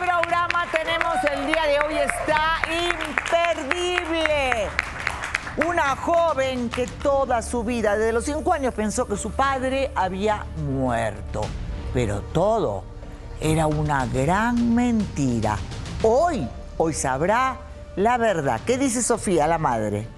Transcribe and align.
programa 0.00 0.66
tenemos 0.72 1.14
el 1.30 1.46
día 1.46 1.62
de 1.66 1.78
hoy 1.80 1.98
está 1.98 2.62
imperdible. 2.96 4.68
Una 5.66 5.94
joven 5.94 6.70
que 6.70 6.86
toda 6.86 7.42
su 7.42 7.62
vida, 7.62 7.98
desde 7.98 8.12
los 8.12 8.24
cinco 8.24 8.54
años, 8.54 8.72
pensó 8.72 9.06
que 9.06 9.18
su 9.18 9.30
padre 9.30 9.90
había 9.94 10.46
muerto. 10.56 11.42
Pero 11.92 12.22
todo 12.32 12.82
era 13.42 13.66
una 13.66 14.06
gran 14.06 14.74
mentira. 14.74 15.58
Hoy, 16.02 16.48
hoy 16.78 16.94
sabrá 16.94 17.58
la 17.96 18.16
verdad. 18.16 18.58
¿Qué 18.64 18.78
dice 18.78 19.02
Sofía, 19.02 19.46
la 19.46 19.58
madre? 19.58 20.08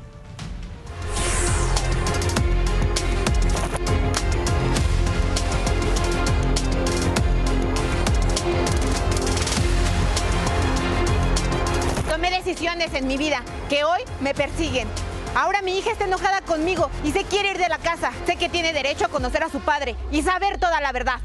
Mi 13.13 13.19
vida 13.19 13.43
que 13.69 13.85
hoy 13.85 14.01
me 14.21 14.33
persiguen. 14.33 14.89
Ahora 15.35 15.61
mi 15.61 15.77
hija 15.77 15.91
está 15.91 16.07
enojada 16.07 16.41
conmigo 16.41 16.91
y 17.05 17.13
se 17.13 17.25
quiere 17.25 17.51
ir 17.51 17.59
de 17.59 17.69
la 17.69 17.77
casa. 17.77 18.11
Sé 18.25 18.37
que 18.37 18.49
tiene 18.49 18.73
derecho 18.73 19.05
a 19.05 19.09
conocer 19.09 19.43
a 19.43 19.51
su 19.51 19.61
padre 19.61 19.97
y 20.11 20.23
saber 20.23 20.59
toda 20.59 20.81
la 20.81 20.93
verdad. 20.93 21.21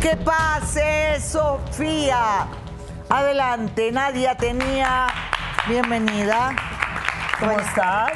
¿Qué 0.00 0.16
pase, 0.16 1.20
Sofía? 1.20 2.46
Adelante, 3.10 3.92
Nadia 3.92 4.34
tenía. 4.34 5.08
Bienvenida. 5.68 6.56
¿Cómo 7.38 7.60
estás? 7.60 8.12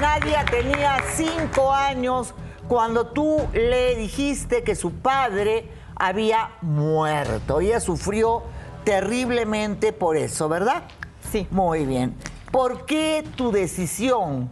Nadia 0.00 0.42
tenía 0.46 0.96
cinco 1.14 1.70
años 1.70 2.34
cuando 2.74 3.06
tú 3.06 3.40
le 3.52 3.94
dijiste 3.94 4.64
que 4.64 4.74
su 4.74 4.94
padre 4.94 5.70
había 5.94 6.50
muerto. 6.60 7.60
Ella 7.60 7.78
sufrió 7.78 8.42
terriblemente 8.82 9.92
por 9.92 10.16
eso, 10.16 10.48
¿verdad? 10.48 10.82
Sí. 11.30 11.46
Muy 11.52 11.86
bien. 11.86 12.16
¿Por 12.50 12.84
qué 12.84 13.24
tu 13.36 13.52
decisión 13.52 14.50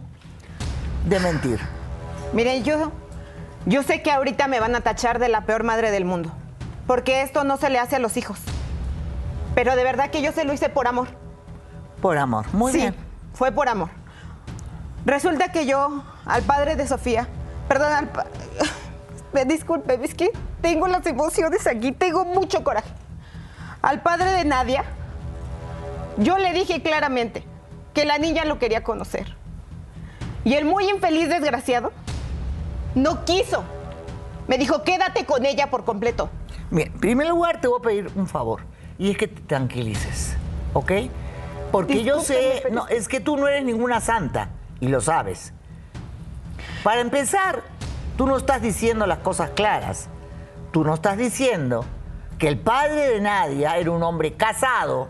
de 1.05 1.19
mentir? 1.19 1.59
Miren, 2.31 2.63
yo, 2.63 2.93
yo 3.65 3.83
sé 3.83 4.01
que 4.01 4.09
ahorita 4.09 4.47
me 4.47 4.61
van 4.61 4.73
a 4.73 4.79
tachar 4.79 5.19
de 5.19 5.27
la 5.27 5.41
peor 5.41 5.65
madre 5.65 5.91
del 5.91 6.05
mundo. 6.05 6.31
Porque 6.87 7.23
esto 7.23 7.43
no 7.43 7.57
se 7.57 7.69
le 7.69 7.77
hace 7.77 7.97
a 7.97 7.99
los 7.99 8.15
hijos. 8.15 8.39
Pero 9.53 9.75
de 9.75 9.83
verdad 9.83 10.11
que 10.11 10.21
yo 10.21 10.31
se 10.31 10.45
lo 10.45 10.53
hice 10.53 10.69
por 10.69 10.87
amor. 10.87 11.09
Por 12.01 12.17
amor. 12.17 12.45
Muy 12.53 12.71
sí, 12.71 12.77
bien. 12.77 12.95
fue 13.33 13.51
por 13.51 13.67
amor. 13.67 13.89
Resulta 15.05 15.51
que 15.51 15.65
yo, 15.65 16.05
al 16.25 16.43
padre 16.43 16.77
de 16.77 16.87
Sofía, 16.87 17.27
perdón, 17.73 18.09
me 19.33 19.45
disculpe, 19.45 19.99
es 20.03 20.13
que 20.13 20.31
tengo 20.61 20.87
las 20.87 21.05
emociones 21.07 21.65
aquí, 21.65 21.91
tengo 21.91 22.23
mucho 22.23 22.63
coraje. 22.63 22.91
Al 23.81 24.01
padre 24.01 24.31
de 24.31 24.45
Nadia, 24.45 24.85
yo 26.17 26.37
le 26.37 26.53
dije 26.53 26.81
claramente 26.81 27.43
que 27.93 28.05
la 28.05 28.17
niña 28.17 28.45
lo 28.45 28.59
quería 28.59 28.83
conocer. 28.83 29.35
Y 30.45 30.53
el 30.53 30.65
muy 30.65 30.89
infeliz 30.89 31.29
desgraciado 31.29 31.91
no 32.95 33.25
quiso. 33.25 33.63
Me 34.47 34.57
dijo, 34.57 34.83
quédate 34.83 35.25
con 35.25 35.45
ella 35.45 35.69
por 35.69 35.83
completo. 35.83 36.29
Bien, 36.69 36.91
en 36.93 36.99
primer 36.99 37.27
lugar 37.27 37.59
te 37.59 37.67
voy 37.67 37.79
a 37.79 37.81
pedir 37.81 38.11
un 38.15 38.27
favor 38.27 38.61
y 38.99 39.09
es 39.11 39.17
que 39.17 39.27
te 39.27 39.41
tranquilices, 39.41 40.35
¿ok? 40.73 40.91
Porque 41.71 42.03
yo 42.03 42.21
sé, 42.21 42.63
no, 42.71 42.87
es 42.87 43.07
que 43.07 43.19
tú 43.19 43.35
no 43.35 43.47
eres 43.47 43.65
ninguna 43.65 43.99
santa 43.99 44.49
y 44.79 44.89
lo 44.89 45.01
sabes. 45.01 45.53
Para 46.83 47.01
empezar, 47.01 47.61
tú 48.17 48.27
no 48.27 48.37
estás 48.37 48.61
diciendo 48.61 49.05
las 49.05 49.19
cosas 49.19 49.51
claras. 49.51 50.09
Tú 50.71 50.83
no 50.83 50.95
estás 50.95 51.17
diciendo 51.17 51.85
que 52.37 52.47
el 52.47 52.59
padre 52.59 53.09
de 53.09 53.21
Nadia 53.21 53.77
era 53.77 53.91
un 53.91 54.03
hombre 54.03 54.33
casado, 54.33 55.07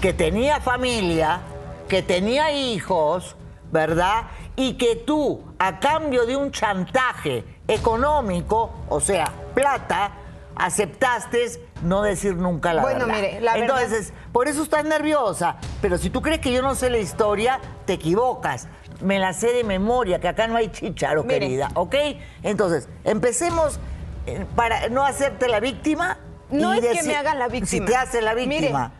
que 0.00 0.12
tenía 0.12 0.60
familia, 0.60 1.40
que 1.88 2.02
tenía 2.02 2.52
hijos, 2.52 3.36
¿verdad? 3.72 4.24
Y 4.56 4.74
que 4.74 4.96
tú, 4.96 5.42
a 5.58 5.80
cambio 5.80 6.26
de 6.26 6.36
un 6.36 6.52
chantaje 6.52 7.44
económico, 7.66 8.72
o 8.88 9.00
sea, 9.00 9.30
plata, 9.54 10.12
aceptaste 10.56 11.60
no 11.82 12.02
decir 12.02 12.36
nunca 12.36 12.72
la 12.72 12.82
Bueno, 12.82 13.06
verdad. 13.06 13.14
mire, 13.20 13.40
la 13.40 13.54
verdad- 13.54 13.82
Entonces, 13.82 14.12
por 14.32 14.46
eso 14.48 14.62
estás 14.62 14.84
nerviosa. 14.84 15.56
Pero 15.82 15.98
si 15.98 16.08
tú 16.08 16.22
crees 16.22 16.40
que 16.40 16.52
yo 16.52 16.62
no 16.62 16.74
sé 16.76 16.88
la 16.88 16.98
historia, 16.98 17.60
te 17.84 17.94
equivocas. 17.94 18.68
Me 19.00 19.18
la 19.18 19.32
sé 19.32 19.52
de 19.52 19.64
memoria, 19.64 20.20
que 20.20 20.28
acá 20.28 20.46
no 20.46 20.56
hay 20.56 20.68
chicharo, 20.68 21.24
Mire. 21.24 21.40
querida, 21.40 21.68
¿ok? 21.74 21.94
Entonces, 22.42 22.88
empecemos 23.04 23.78
eh, 24.26 24.46
para 24.56 24.88
no 24.88 25.04
hacerte 25.04 25.48
la 25.48 25.60
víctima. 25.60 26.18
No 26.50 26.74
y 26.74 26.78
es 26.78 27.00
que 27.00 27.02
me 27.06 27.16
haga 27.16 27.34
la 27.34 27.46
Si 27.46 27.52
víctima. 27.52 27.86
te 27.86 27.96
hace 27.96 28.22
la 28.22 28.34
Mire, 28.34 28.46
víctima. 28.60 28.92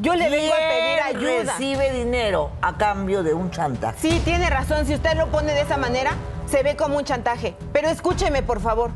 Yo 0.00 0.14
le 0.14 0.28
vengo 0.30 0.52
a 0.52 0.56
pedir 0.56 1.18
¿quién 1.18 1.38
ayuda. 1.40 1.52
recibe 1.52 1.92
dinero 1.92 2.50
a 2.60 2.76
cambio 2.76 3.22
de 3.22 3.34
un 3.34 3.50
chantaje? 3.50 3.98
Sí, 4.00 4.20
tiene 4.24 4.48
razón. 4.50 4.86
Si 4.86 4.94
usted 4.94 5.14
lo 5.16 5.28
pone 5.28 5.52
de 5.54 5.60
esa 5.60 5.76
manera, 5.76 6.12
se 6.50 6.62
ve 6.62 6.76
como 6.76 6.96
un 6.98 7.04
chantaje. 7.04 7.54
Pero 7.72 7.88
escúcheme, 7.88 8.42
por 8.42 8.60
favor. 8.60 8.90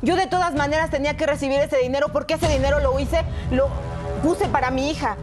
Yo 0.00 0.16
de 0.16 0.26
todas 0.26 0.54
maneras 0.54 0.90
tenía 0.90 1.16
que 1.16 1.26
recibir 1.26 1.58
ese 1.60 1.78
dinero 1.78 2.08
porque 2.12 2.34
ese 2.34 2.48
dinero 2.48 2.80
lo 2.80 2.98
hice, 2.98 3.24
lo 3.50 3.68
puse 4.22 4.46
para 4.48 4.70
mi 4.70 4.90
hija. 4.90 5.16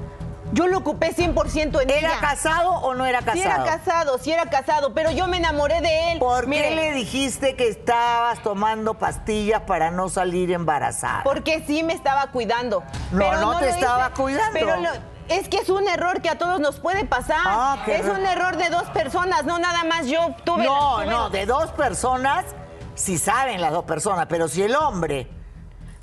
Yo 0.55 0.67
lo 0.67 0.77
ocupé 0.77 1.13
100% 1.13 1.81
en 1.81 1.89
¿Era 1.89 1.99
ella. 2.11 2.19
casado 2.21 2.71
o 2.75 2.93
no 2.93 3.05
era 3.05 3.19
casado? 3.19 3.35
Sí 3.35 3.41
era 3.43 3.63
casado, 3.65 4.17
sí 4.19 4.31
era 4.31 4.45
casado, 4.49 4.93
pero 4.93 5.11
yo 5.11 5.27
me 5.27 5.35
enamoré 5.37 5.81
de 5.81 6.13
él. 6.13 6.19
¿Por 6.19 6.47
Mire, 6.47 6.69
qué 6.69 6.75
le 6.75 6.91
dijiste 6.93 7.55
que 7.57 7.67
estabas 7.67 8.41
tomando 8.41 8.93
pastillas 8.93 9.61
para 9.63 9.91
no 9.91 10.07
salir 10.07 10.51
embarazada? 10.51 11.23
Porque 11.25 11.61
sí 11.67 11.83
me 11.83 11.91
estaba 11.91 12.27
cuidando. 12.31 12.83
No, 13.11 13.19
pero 13.19 13.41
no 13.41 13.59
te 13.59 13.69
estaba 13.69 14.11
cuidando. 14.11 14.53
Pero 14.53 14.77
lo- 14.77 14.89
es 15.27 15.49
que 15.49 15.57
es 15.57 15.67
un 15.69 15.87
error 15.89 16.21
que 16.21 16.29
a 16.29 16.37
todos 16.37 16.61
nos 16.61 16.79
puede 16.79 17.03
pasar. 17.03 17.39
Ah, 17.43 17.77
es 17.87 18.05
un 18.05 18.25
error 18.25 18.55
de 18.55 18.69
dos 18.69 18.83
personas, 18.91 19.43
no 19.43 19.59
nada 19.59 19.83
más 19.83 20.07
yo 20.07 20.35
tuve. 20.45 20.63
No, 20.63 20.97
tuve- 20.99 21.05
no, 21.07 21.29
de 21.31 21.45
dos 21.45 21.71
personas, 21.73 22.45
si 22.93 23.17
saben 23.17 23.59
las 23.59 23.71
dos 23.73 23.83
personas, 23.83 24.27
pero 24.29 24.47
si 24.47 24.63
el 24.63 24.73
hombre. 24.75 25.27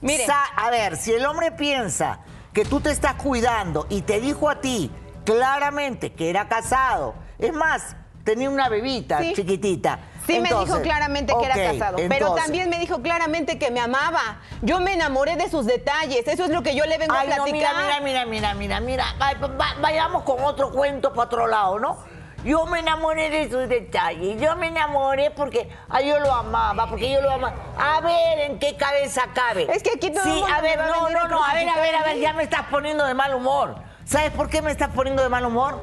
Mire. 0.02 0.26
a 0.56 0.68
ver, 0.70 0.96
si 0.96 1.12
el 1.12 1.24
hombre 1.24 1.52
piensa 1.52 2.18
que 2.52 2.64
tú 2.64 2.80
te 2.80 2.90
estás 2.90 3.14
cuidando 3.14 3.86
y 3.88 4.02
te 4.02 4.20
dijo 4.20 4.48
a 4.48 4.60
ti 4.60 4.90
claramente 5.24 6.12
que 6.12 6.30
era 6.30 6.48
casado, 6.48 7.14
es 7.38 7.52
más, 7.52 7.96
tenía 8.24 8.50
una 8.50 8.68
bebita 8.68 9.18
Sí. 9.20 9.32
chiquitita. 9.34 9.98
Sí 10.26 10.38
me 10.38 10.50
dijo 10.50 10.80
claramente 10.82 11.34
que 11.36 11.44
era 11.44 11.54
casado, 11.72 11.98
pero 12.08 12.34
también 12.34 12.70
me 12.70 12.78
dijo 12.78 13.02
claramente 13.02 13.58
que 13.58 13.72
me 13.72 13.80
amaba. 13.80 14.40
Yo 14.62 14.78
me 14.78 14.92
enamoré 14.94 15.34
de 15.36 15.50
sus 15.50 15.66
detalles, 15.66 16.28
eso 16.28 16.44
es 16.44 16.50
lo 16.50 16.62
que 16.62 16.76
yo 16.76 16.84
le 16.86 16.96
vengo 16.98 17.12
Ay, 17.12 17.26
a 17.32 17.36
no, 17.38 17.44
platicar. 17.44 17.74
mira, 17.76 18.00
mira, 18.00 18.00
mira, 18.00 18.26
mira, 18.26 18.54
mira, 18.54 18.80
mira. 18.80 19.04
Ay, 19.18 19.34
va- 19.40 19.74
vayamos 19.80 20.22
con 20.22 20.40
otro 20.44 20.70
cuento 20.70 21.12
para 21.12 21.22
otro 21.26 21.46
lado, 21.48 21.80
¿no? 21.80 21.98
Yo 22.44 22.66
me 22.66 22.80
enamoré 22.80 23.30
de 23.30 23.50
sus 23.50 23.68
detalles. 23.68 24.40
Yo 24.40 24.56
me 24.56 24.68
enamoré 24.68 25.30
porque 25.30 25.68
ay, 25.88 26.08
yo 26.08 26.18
lo 26.18 26.32
amaba, 26.32 26.88
porque 26.88 27.12
yo 27.12 27.20
lo 27.20 27.30
amaba. 27.30 27.54
A 27.78 28.00
ver, 28.00 28.50
¿en 28.50 28.58
qué 28.58 28.76
cabeza 28.76 29.28
cabe? 29.32 29.66
Es 29.72 29.82
que 29.82 29.90
aquí 29.90 30.10
todo 30.10 30.24
el 30.24 30.32
Sí, 30.32 30.44
a 30.52 30.60
ver, 30.60 30.78
no, 30.78 31.08
no, 31.10 31.28
no. 31.28 31.44
A 31.44 31.54
ver, 31.54 31.68
a 31.68 31.76
ver, 31.76 31.94
a 31.94 32.02
ver, 32.02 32.18
ya 32.18 32.32
me 32.32 32.42
estás 32.42 32.62
poniendo 32.70 33.04
de 33.06 33.14
mal 33.14 33.34
humor. 33.34 33.76
¿Sabes 34.04 34.32
por 34.32 34.50
qué 34.50 34.60
me 34.62 34.72
estás 34.72 34.90
poniendo 34.90 35.22
de 35.22 35.28
mal 35.28 35.46
humor? 35.46 35.80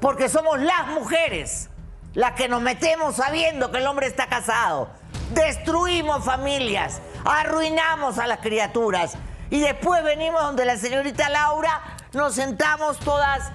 Porque 0.00 0.28
somos 0.28 0.60
las 0.60 0.86
mujeres 0.88 1.68
las 2.14 2.32
que 2.32 2.48
nos 2.48 2.62
metemos 2.62 3.16
sabiendo 3.16 3.70
que 3.70 3.78
el 3.78 3.86
hombre 3.86 4.06
está 4.06 4.28
casado. 4.28 4.88
Destruimos 5.30 6.24
familias, 6.24 7.00
arruinamos 7.24 8.18
a 8.18 8.26
las 8.26 8.38
criaturas. 8.38 9.16
Y 9.50 9.60
después 9.60 10.02
venimos 10.04 10.42
donde 10.42 10.64
la 10.64 10.76
señorita 10.76 11.28
Laura, 11.28 11.82
nos 12.12 12.34
sentamos 12.34 12.98
todas. 12.98 13.50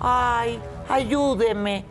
Ay, 0.00 0.60
ayúdeme. 0.88 1.84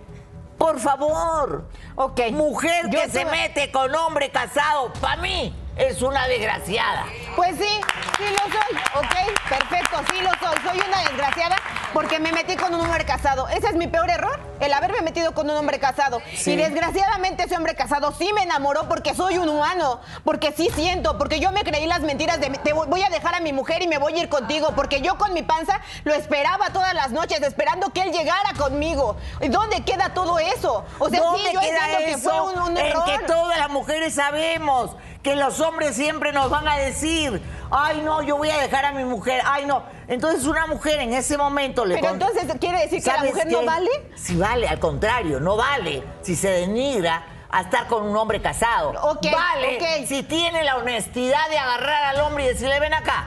Por 0.57 0.80
favor. 0.80 1.65
Ok. 1.95 2.19
Mujer 2.31 2.89
Yo 2.89 3.00
que 3.01 3.09
se 3.09 3.19
te- 3.19 3.25
mete 3.25 3.71
con 3.71 3.94
hombre 3.94 4.30
casado, 4.30 4.92
para 5.01 5.21
mí 5.21 5.53
es 5.75 6.01
una 6.01 6.27
desgraciada. 6.27 7.06
Pues 7.36 7.56
sí, 7.57 7.81
sí 8.18 8.24
lo 8.24 8.51
soy, 8.51 9.04
¿ok? 9.04 9.50
Perfecto, 9.50 9.98
sí 10.10 10.22
lo 10.22 10.30
soy. 10.30 10.57
Soy 10.63 10.88
una 10.88 11.00
desgraciada 11.00 11.57
porque 11.94 12.19
me 12.19 12.31
metí 12.31 12.56
con 12.56 12.74
un 12.74 12.81
hombre 12.81 13.06
casado. 13.06 13.48
Ese 13.50 13.68
es 13.68 13.75
mi 13.75 13.88
peor 13.88 14.10
error, 14.10 14.39
el 14.60 14.72
haberme 14.74 15.01
metido 15.01 15.33
con 15.33 15.50
un 15.50 15.56
hombre 15.56 15.80
casado. 15.80 16.22
Sí. 16.36 16.51
Y 16.51 16.56
desgraciadamente 16.56 17.44
ese 17.44 17.57
hombre 17.57 17.75
casado 17.75 18.13
sí 18.13 18.31
me 18.33 18.44
enamoró 18.44 18.88
porque 18.88 19.13
soy 19.13 19.38
un 19.38 19.50
humano, 19.50 20.00
porque 20.24 20.54
sí 20.54 20.69
siento, 20.75 21.18
porque 21.18 21.39
yo 21.39 21.51
me 21.51 21.63
creí 21.63 21.86
las 21.88 22.01
mentiras 22.01 22.39
de 22.39 22.50
te 22.50 22.74
voy 22.74 23.01
a 23.01 23.10
dejar 23.10 23.36
a 23.36 23.39
mi 23.42 23.54
mujer 23.54 23.81
y 23.81 23.88
me 23.88 23.98
voy 23.98 24.13
a 24.13 24.24
ir 24.24 24.30
contigo, 24.30 24.74
porque 24.75 25.01
yo 25.01 25.18
con 25.18 25.33
mi 25.33 25.44
panza 25.44 25.81
lo 26.04 26.13
esperaba 26.13 26.69
todas 26.69 26.94
las 26.94 27.12
noches, 27.12 27.42
esperando 27.42 27.89
que 27.92 28.01
él 28.01 28.12
llegara 28.12 28.54
conmigo. 28.57 29.18
¿Y 29.42 29.50
dónde 29.50 29.83
queda 29.83 30.13
todo 30.13 30.39
eso? 30.39 30.86
O 31.00 31.10
sea, 31.10 31.19
¿Dónde 31.19 31.50
sí, 31.50 31.54
yo 31.54 31.60
queda 31.60 31.92
entiendo 31.92 31.98
que 31.98 32.12
eso 32.12 32.30
fue 32.30 32.54
un, 32.54 32.62
un 32.72 32.77
en 32.77 32.86
error. 32.88 33.06
que 33.06 33.19
todas 33.25 33.57
las 33.57 33.69
mujeres 33.69 34.16
sabemos 34.16 34.92
que 35.25 35.36
los 35.36 35.60
hombres 35.60 35.95
siempre 35.95 36.31
nos 36.31 36.51
van 36.51 36.68
a 36.68 36.77
decir, 36.77 37.42
ay 37.72 38.00
no, 38.06 38.22
yo 38.22 38.38
voy 38.38 38.51
a 38.51 38.60
dejar 38.60 38.86
a 38.86 38.92
mi 38.92 39.04
mujer, 39.04 39.42
ay 39.44 39.66
no. 39.66 39.81
Entonces 40.07 40.45
una 40.45 40.68
mujer 40.68 41.00
en 41.00 41.13
ese 41.13 41.36
momento 41.36 41.83
le 41.83 41.95
Pero 41.95 42.13
entonces 42.13 42.45
quiere 42.60 42.81
decir 42.81 43.01
que 43.01 43.10
la 43.10 43.16
¿Sabes 43.16 43.33
mujer 43.33 43.51
no 43.51 43.66
vale. 43.66 43.89
Sí 44.13 44.36
vale, 44.36 44.68
al 44.68 44.77
contrario, 44.77 45.39
no 45.39 45.57
vale. 45.57 46.04
Si 46.22 46.36
se 46.36 46.50
denigra 46.50 47.25
a 47.50 47.62
estar 47.62 47.88
con 47.88 48.06
un 48.06 48.16
hombre 48.16 48.39
casado. 48.39 48.92
Ok, 49.01 49.25
vale, 49.31 50.06
si 50.06 50.22
tiene 50.22 50.63
la 50.63 50.77
honestidad 50.77 51.50
de 51.50 51.57
agarrar 51.57 52.16
al 52.16 52.22
hombre 52.22 52.44
y 52.44 52.48
decirle, 52.50 52.80
ven 52.80 52.94
acá, 52.94 53.25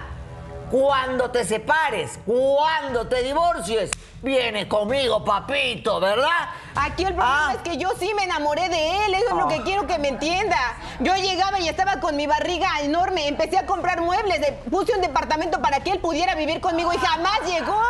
cuando 0.70 1.30
te 1.30 1.44
separes, 1.44 2.18
cuando 2.26 3.06
te 3.06 3.22
divorcies, 3.22 3.90
viene 4.22 4.68
conmigo, 4.68 5.24
papito, 5.24 6.00
¿verdad? 6.00 6.48
Aquí 6.74 7.04
el 7.04 7.14
problema 7.14 7.48
Ah. 7.50 7.52
es 7.54 7.62
que 7.62 7.76
yo 7.76 7.90
sí 7.98 8.12
me 8.14 8.24
enamoré 8.24 8.68
de 8.68 9.06
él, 9.06 9.14
eso 9.14 9.28
es 9.28 9.34
lo 9.34 9.48
que 9.48 9.62
quiero 9.62 9.86
que 9.86 9.98
me 9.98 10.08
entienda. 10.08 10.56
Yo 11.00 11.14
llegaba 11.16 11.60
y 11.60 11.68
estaba 11.68 12.00
con 12.00 12.16
mi 12.16 12.26
barriga 12.26 12.68
enorme, 12.82 13.28
empecé 13.28 13.58
a 13.58 13.66
comprar 13.66 14.00
muebles, 14.00 14.40
puse 14.70 14.94
un 14.94 15.00
departamento 15.00 15.60
para 15.62 15.80
que 15.80 15.92
él 15.92 15.98
pudiera 16.00 16.34
vivir 16.34 16.60
conmigo 16.60 16.92
y 16.92 16.98
jamás 16.98 17.40
llegó. 17.46 17.80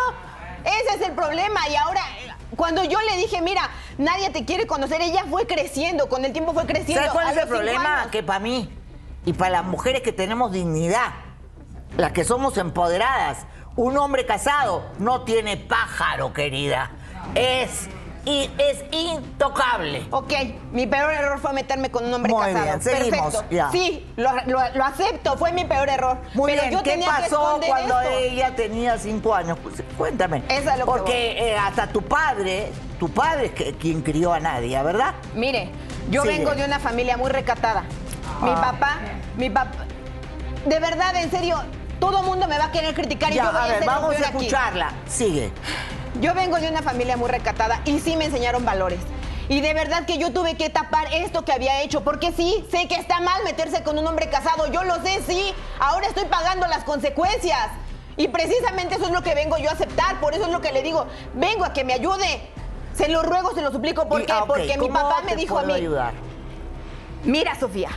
Ese 0.64 0.96
es 0.96 1.08
el 1.08 1.12
problema 1.12 1.68
y 1.68 1.76
ahora 1.76 2.02
cuando 2.56 2.82
yo 2.84 3.00
le 3.02 3.16
dije, 3.16 3.40
mira, 3.40 3.70
nadie 3.98 4.30
te 4.30 4.44
quiere 4.44 4.66
conocer, 4.66 5.00
ella 5.00 5.24
fue 5.30 5.46
creciendo, 5.46 6.08
con 6.08 6.24
el 6.24 6.32
tiempo 6.32 6.52
fue 6.52 6.66
creciendo. 6.66 6.94
¿Sabes 7.06 7.12
cuál 7.12 7.30
es 7.30 7.42
el 7.42 7.48
problema? 7.48 8.08
Que 8.10 8.22
para 8.22 8.38
mí 8.40 8.68
y 9.24 9.32
para 9.32 9.50
las 9.50 9.64
mujeres 9.64 10.02
que 10.02 10.12
tenemos 10.12 10.50
dignidad, 10.52 11.10
las 11.96 12.12
que 12.12 12.24
somos 12.24 12.56
empoderadas, 12.58 13.46
un 13.76 13.96
hombre 13.96 14.26
casado 14.26 14.84
no 14.98 15.22
tiene 15.22 15.56
pájaro, 15.56 16.32
querida. 16.32 16.90
Es, 17.34 17.88
y 18.24 18.50
es 18.58 18.84
intocable. 18.90 20.06
Ok, 20.10 20.32
mi 20.72 20.86
peor 20.86 21.12
error 21.12 21.38
fue 21.40 21.52
meterme 21.52 21.90
con 21.90 22.04
un 22.04 22.12
hombre 22.14 22.32
Muy 22.32 22.42
casado. 22.44 22.64
bien, 22.64 22.82
seguimos, 22.82 23.20
Perfecto. 23.34 23.54
ya. 23.54 23.70
Sí, 23.70 24.06
lo, 24.16 24.30
lo- 24.46 24.74
lo 24.74 24.84
acepto, 24.84 25.36
fue 25.38 25.52
mi 25.52 25.64
peor 25.64 25.88
error. 25.88 26.18
Muy 26.34 26.52
pero 26.52 26.62
bien, 26.62 26.72
yo 26.74 26.82
¿qué 26.82 26.90
tenía 26.90 27.06
que 27.16 27.22
pasó 27.22 27.60
cuando 27.66 28.00
esto. 28.00 28.10
ella 28.18 28.54
tenía 28.54 28.98
cinco 28.98 29.34
años? 29.34 29.58
Pues, 29.62 29.82
cuéntame. 29.96 30.42
Eso 30.48 30.70
es 30.70 30.78
lo 30.78 30.84
que 30.84 30.90
Porque 30.90 31.32
eh, 31.52 31.56
hasta 31.56 31.86
tu 31.86 32.02
padre, 32.02 32.72
tu 32.98 33.08
padre 33.08 33.46
es 33.46 33.52
que- 33.52 33.74
quien 33.76 34.02
crió 34.02 34.32
a 34.32 34.40
Nadia, 34.40 34.82
¿verdad? 34.82 35.14
Mire, 35.34 35.70
yo 36.10 36.22
Sigue. 36.22 36.38
vengo 36.38 36.54
de 36.54 36.64
una 36.64 36.78
familia 36.78 37.16
muy 37.16 37.30
recatada. 37.30 37.82
Mi 38.42 38.50
Ah. 38.50 38.60
papá, 38.72 38.98
mi 39.36 39.48
papá. 39.50 39.84
De 40.66 40.78
verdad, 40.80 41.14
en 41.16 41.30
serio, 41.30 41.62
todo 42.00 42.22
mundo 42.22 42.46
me 42.48 42.58
va 42.58 42.66
a 42.66 42.72
querer 42.72 42.94
criticar 42.94 43.32
y 43.32 43.36
yo 43.36 43.44
voy 43.44 43.54
a 43.56 43.64
a, 43.64 43.66
ver, 43.68 43.78
ser 43.78 43.86
vamos 43.86 44.14
a 44.14 44.18
aquí. 44.18 44.24
escucharla. 44.24 44.92
Sigue. 45.06 45.52
Yo 46.20 46.34
vengo 46.34 46.58
de 46.58 46.68
una 46.68 46.82
familia 46.82 47.16
muy 47.16 47.28
recatada 47.28 47.80
y 47.84 47.98
sí 48.00 48.16
me 48.16 48.26
enseñaron 48.26 48.64
valores. 48.64 48.98
Y 49.48 49.60
de 49.62 49.72
verdad 49.72 50.04
que 50.04 50.18
yo 50.18 50.30
tuve 50.32 50.56
que 50.56 50.68
tapar 50.68 51.06
esto 51.14 51.42
que 51.44 51.52
había 51.52 51.80
hecho, 51.80 52.04
porque 52.04 52.32
sí, 52.32 52.66
sé 52.70 52.86
que 52.86 52.96
está 52.96 53.20
mal 53.20 53.42
meterse 53.44 53.82
con 53.82 53.98
un 53.98 54.06
hombre 54.06 54.28
casado, 54.28 54.70
yo 54.70 54.84
lo 54.84 54.96
sé, 55.02 55.22
sí. 55.26 55.54
Ahora 55.80 56.06
estoy 56.06 56.24
pagando 56.26 56.66
las 56.66 56.84
consecuencias. 56.84 57.68
Y 58.18 58.28
precisamente 58.28 58.96
eso 58.96 59.06
es 59.06 59.12
lo 59.12 59.22
que 59.22 59.34
vengo 59.34 59.56
yo 59.58 59.70
a 59.70 59.74
aceptar, 59.74 60.18
por 60.20 60.34
eso 60.34 60.46
es 60.46 60.50
lo 60.50 60.60
que 60.60 60.72
le 60.72 60.82
digo, 60.82 61.06
vengo 61.34 61.64
a 61.64 61.72
que 61.72 61.84
me 61.84 61.92
ayude. 61.94 62.42
Se 62.92 63.08
lo 63.08 63.22
ruego, 63.22 63.54
se 63.54 63.62
lo 63.62 63.70
suplico, 63.70 64.08
¿por 64.08 64.26
qué? 64.26 64.32
ah, 64.32 64.42
Porque 64.46 64.76
mi 64.76 64.88
¿cómo 64.88 64.94
papá 64.94 65.22
me 65.24 65.36
dijo 65.36 65.56
a 65.56 65.62
mí, 65.62 65.72
ayudar? 65.72 66.12
Mira, 67.24 67.54
Sofía, 67.58 67.90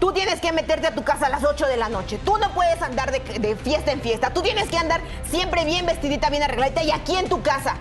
tú 0.00 0.12
tienes 0.12 0.40
que 0.40 0.52
meterte 0.52 0.86
a 0.86 0.94
tu 0.94 1.02
casa 1.04 1.26
a 1.26 1.28
las 1.30 1.44
8 1.44 1.66
de 1.66 1.76
la 1.76 1.88
noche. 1.88 2.18
Tú 2.24 2.36
no 2.38 2.50
puedes 2.50 2.80
andar 2.82 3.10
de, 3.12 3.20
de 3.38 3.56
fiesta 3.56 3.92
en 3.92 4.00
fiesta. 4.00 4.30
Tú 4.32 4.42
tienes 4.42 4.68
que 4.68 4.76
andar 4.78 5.00
siempre 5.30 5.64
bien 5.64 5.86
vestidita, 5.86 6.30
bien 6.30 6.42
arregladita 6.42 6.82
y 6.82 6.90
aquí 6.90 7.16
en 7.16 7.28
tu 7.28 7.42
casa. 7.42 7.76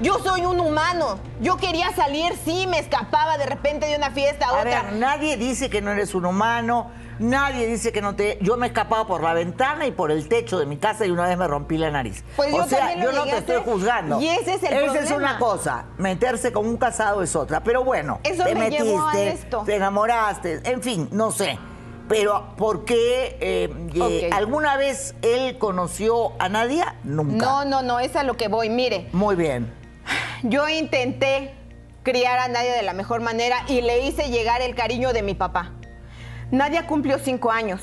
Yo 0.00 0.18
soy 0.20 0.46
un 0.46 0.58
humano. 0.60 1.18
Yo 1.40 1.56
quería 1.58 1.94
salir, 1.94 2.32
sí, 2.44 2.66
me 2.66 2.78
escapaba 2.78 3.36
de 3.36 3.44
repente 3.46 3.86
de 3.86 3.96
una 3.96 4.10
fiesta 4.10 4.46
a 4.46 4.48
A 4.48 4.60
otra. 4.60 4.82
ver, 4.82 4.92
nadie 4.94 5.36
dice 5.36 5.68
que 5.68 5.82
no 5.82 5.90
eres 5.90 6.14
un 6.14 6.24
humano, 6.24 6.90
nadie 7.20 7.66
dice 7.66 7.92
que 7.92 8.02
no 8.02 8.16
te... 8.16 8.38
Yo 8.40 8.56
me 8.56 8.66
he 8.66 8.68
escapado 8.70 9.06
por 9.06 9.22
la 9.22 9.34
ventana 9.34 9.86
y 9.86 9.92
por 9.92 10.10
el 10.10 10.28
techo 10.28 10.58
de 10.58 10.66
mi 10.66 10.76
casa 10.78 11.06
y 11.06 11.10
una 11.10 11.28
vez 11.28 11.36
me 11.38 11.46
rompí 11.46 11.78
la 11.78 11.90
nariz. 11.90 12.24
Pues 12.36 12.52
o 12.52 12.56
yo 12.58 12.64
sea, 12.66 13.00
yo 13.00 13.12
no 13.12 13.24
te 13.24 13.38
estoy 13.38 13.62
juzgando. 13.64 14.20
y 14.20 14.28
ese 14.28 14.54
es 14.54 14.62
el 14.62 14.72
Esa 14.72 15.00
es 15.00 15.10
una 15.12 15.38
cosa, 15.38 15.86
meterse 15.98 16.50
con 16.52 16.66
un 16.66 16.76
casado 16.76 17.22
es 17.22 17.36
otra. 17.36 17.62
Pero 17.62 17.84
bueno, 17.84 18.20
Eso 18.24 18.44
te 18.44 18.54
me 18.54 18.62
metiste, 18.62 18.84
llevó 18.84 19.06
a 19.06 19.20
esto. 19.20 19.62
te 19.64 19.76
enamoraste, 19.76 20.60
en 20.64 20.82
fin, 20.82 21.08
no 21.12 21.30
sé. 21.30 21.58
Pero 22.08 22.54
¿por 22.56 22.84
qué 22.84 23.36
eh, 23.40 23.72
eh, 23.94 24.30
alguna 24.32 24.76
vez 24.76 25.14
él 25.22 25.58
conoció 25.58 26.32
a 26.40 26.48
Nadia? 26.48 26.96
Nunca. 27.04 27.46
No, 27.46 27.64
no, 27.64 27.82
no, 27.82 28.00
es 28.00 28.16
a 28.16 28.24
lo 28.24 28.36
que 28.36 28.48
voy. 28.48 28.68
Mire, 28.68 29.08
Muy 29.12 29.36
bien. 29.36 29.72
yo 30.42 30.68
intenté 30.68 31.54
criar 32.02 32.38
a 32.40 32.48
Nadia 32.48 32.74
de 32.74 32.82
la 32.82 32.94
mejor 32.94 33.20
manera 33.20 33.58
y 33.68 33.82
le 33.82 34.06
hice 34.06 34.28
llegar 34.30 34.60
el 34.60 34.74
cariño 34.74 35.12
de 35.12 35.22
mi 35.22 35.34
papá. 35.34 35.72
Nadia 36.50 36.86
cumplió 36.86 37.18
cinco 37.18 37.50
años 37.50 37.80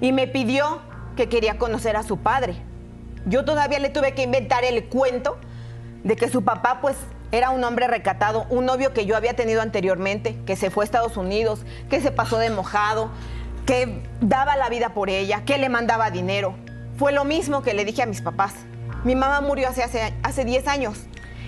y 0.00 0.12
me 0.12 0.26
pidió 0.26 0.80
que 1.16 1.28
quería 1.28 1.58
conocer 1.58 1.96
a 1.96 2.02
su 2.02 2.18
padre. 2.18 2.56
Yo 3.26 3.44
todavía 3.44 3.78
le 3.78 3.90
tuve 3.90 4.14
que 4.14 4.22
inventar 4.22 4.64
el 4.64 4.86
cuento 4.86 5.38
de 6.02 6.16
que 6.16 6.28
su 6.28 6.44
papá 6.44 6.78
pues 6.80 6.96
era 7.32 7.50
un 7.50 7.64
hombre 7.64 7.88
recatado, 7.88 8.46
un 8.48 8.64
novio 8.64 8.92
que 8.92 9.06
yo 9.06 9.16
había 9.16 9.34
tenido 9.34 9.60
anteriormente, 9.60 10.36
que 10.46 10.56
se 10.56 10.70
fue 10.70 10.84
a 10.84 10.86
Estados 10.86 11.16
Unidos, 11.16 11.64
que 11.90 12.00
se 12.00 12.10
pasó 12.10 12.38
de 12.38 12.50
mojado, 12.50 13.10
que 13.66 14.02
daba 14.20 14.56
la 14.56 14.68
vida 14.68 14.90
por 14.90 15.10
ella, 15.10 15.44
que 15.44 15.58
le 15.58 15.68
mandaba 15.68 16.10
dinero. 16.10 16.54
Fue 16.96 17.12
lo 17.12 17.24
mismo 17.24 17.62
que 17.62 17.74
le 17.74 17.84
dije 17.84 18.02
a 18.02 18.06
mis 18.06 18.20
papás. 18.20 18.54
Mi 19.04 19.16
mamá 19.16 19.40
murió 19.40 19.68
hace, 19.68 19.82
hace, 19.82 20.14
hace 20.22 20.44
10 20.44 20.68
años 20.68 21.06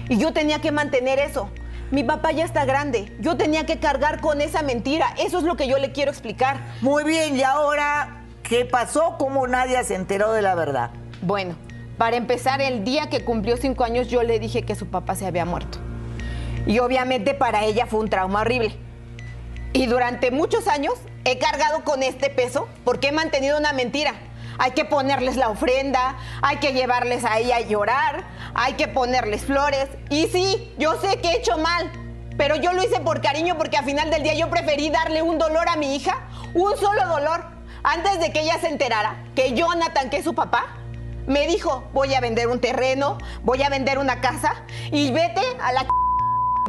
y 0.09 0.19
yo 0.19 0.33
tenía 0.33 0.61
que 0.61 0.73
mantener 0.73 1.19
eso. 1.19 1.51
Mi 1.93 2.03
papá 2.03 2.33
ya 2.33 2.45
está 2.45 2.65
grande, 2.65 3.15
yo 3.21 3.37
tenía 3.37 3.65
que 3.65 3.79
cargar 3.79 4.21
con 4.21 4.41
esa 4.41 4.63
mentira. 4.63 5.15
Eso 5.19 5.39
es 5.39 5.45
lo 5.45 5.57
que 5.57 5.69
yo 5.69 5.79
le 5.79 5.93
quiero 5.93 6.11
explicar. 6.11 6.59
Muy 6.81 7.05
bien, 7.05 7.37
y 7.37 7.43
ahora, 7.43 8.25
¿qué 8.43 8.65
pasó? 8.65 9.17
¿Cómo 9.19 9.47
Nadia 9.47 9.85
se 9.85 9.95
enteró 9.95 10.33
de 10.33 10.43
la 10.43 10.57
verdad? 10.57 10.91
Bueno, 11.23 11.55
para 11.97 12.17
empezar, 12.17 12.61
el 12.61 12.83
día 12.83 13.09
que 13.09 13.25
cumplió 13.25 13.57
cinco 13.57 13.85
años 13.85 14.09
yo 14.09 14.25
le 14.25 14.41
dije 14.41 14.63
que 14.63 14.75
su 14.75 14.87
papá 14.87 15.15
se 15.15 15.27
había 15.27 15.45
muerto. 15.45 15.79
Y 16.67 16.81
obviamente 16.81 17.35
para 17.35 17.65
ella 17.65 17.87
fue 17.87 18.01
un 18.01 18.11
trauma 18.11 18.41
horrible. 18.41 18.77
Y 19.73 19.87
durante 19.87 20.33
muchos 20.33 20.67
años 20.67 20.95
he 21.25 21.39
cargado 21.39 21.85
con 21.85 22.03
este 22.03 22.31
peso 22.31 22.69
porque 22.85 23.09
he 23.09 23.13
mantenido 23.13 23.59
una 23.59 23.73
mentira. 23.73 24.15
Hay 24.59 24.73
que 24.73 24.85
ponerles 24.85 25.37
la 25.37 25.49
ofrenda, 25.49 26.17
hay 26.43 26.57
que 26.57 26.73
llevarles 26.73 27.25
a 27.25 27.39
ella 27.39 27.57
a 27.57 27.61
llorar, 27.61 28.25
hay 28.55 28.75
que 28.75 28.89
ponerles 28.89 29.45
flores. 29.45 29.89
Y 30.11 30.27
sí, 30.29 30.73
yo 30.79 31.01
sé 31.01 31.21
que 31.21 31.29
he 31.29 31.37
hecho 31.37 31.59
mal, 31.59 31.91
pero 32.37 32.57
yo 32.57 32.73
lo 32.73 32.83
hice 32.83 33.01
por 33.01 33.21
cariño 33.21 33.57
porque 33.57 33.77
al 33.77 33.85
final 33.85 34.11
del 34.11 34.23
día 34.23 34.35
yo 34.35 34.51
preferí 34.51 34.91
darle 34.91 35.23
un 35.23 35.39
dolor 35.39 35.69
a 35.69 35.77
mi 35.77 35.97
hija, 35.97 36.29
un 36.55 36.77
solo 36.77 37.07
dolor, 37.07 37.45
antes 37.83 38.19
de 38.19 38.33
que 38.33 38.41
ella 38.41 38.59
se 38.59 38.69
enterara 38.69 39.17
que 39.35 39.55
Jonathan, 39.55 40.11
que 40.11 40.19
es 40.19 40.25
su 40.25 40.35
papá, 40.35 40.67
me 41.27 41.47
dijo, 41.47 41.85
voy 41.93 42.15
a 42.15 42.21
vender 42.21 42.49
un 42.49 42.61
terreno, 42.61 43.19
voy 43.43 43.63
a 43.63 43.69
vender 43.69 43.99
una 43.99 44.21
casa 44.21 44.65
y 44.91 45.11
vete 45.11 45.43
a 45.61 45.73
la 45.73 45.87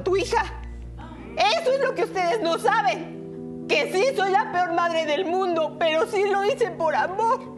tu 0.04 0.16
hija. 0.18 0.44
Eso 1.38 1.72
es 1.72 1.80
lo 1.80 1.94
que 1.94 2.04
ustedes 2.04 2.42
no 2.42 2.58
saben. 2.58 3.66
Que 3.68 3.92
sí 3.92 4.16
soy 4.16 4.32
la 4.32 4.52
peor 4.52 4.74
madre 4.74 5.06
del 5.06 5.26
mundo, 5.26 5.76
pero 5.80 6.08
sí 6.08 6.24
lo 6.26 6.44
hice 6.46 6.72
por 6.72 6.96
amor. 6.96 7.57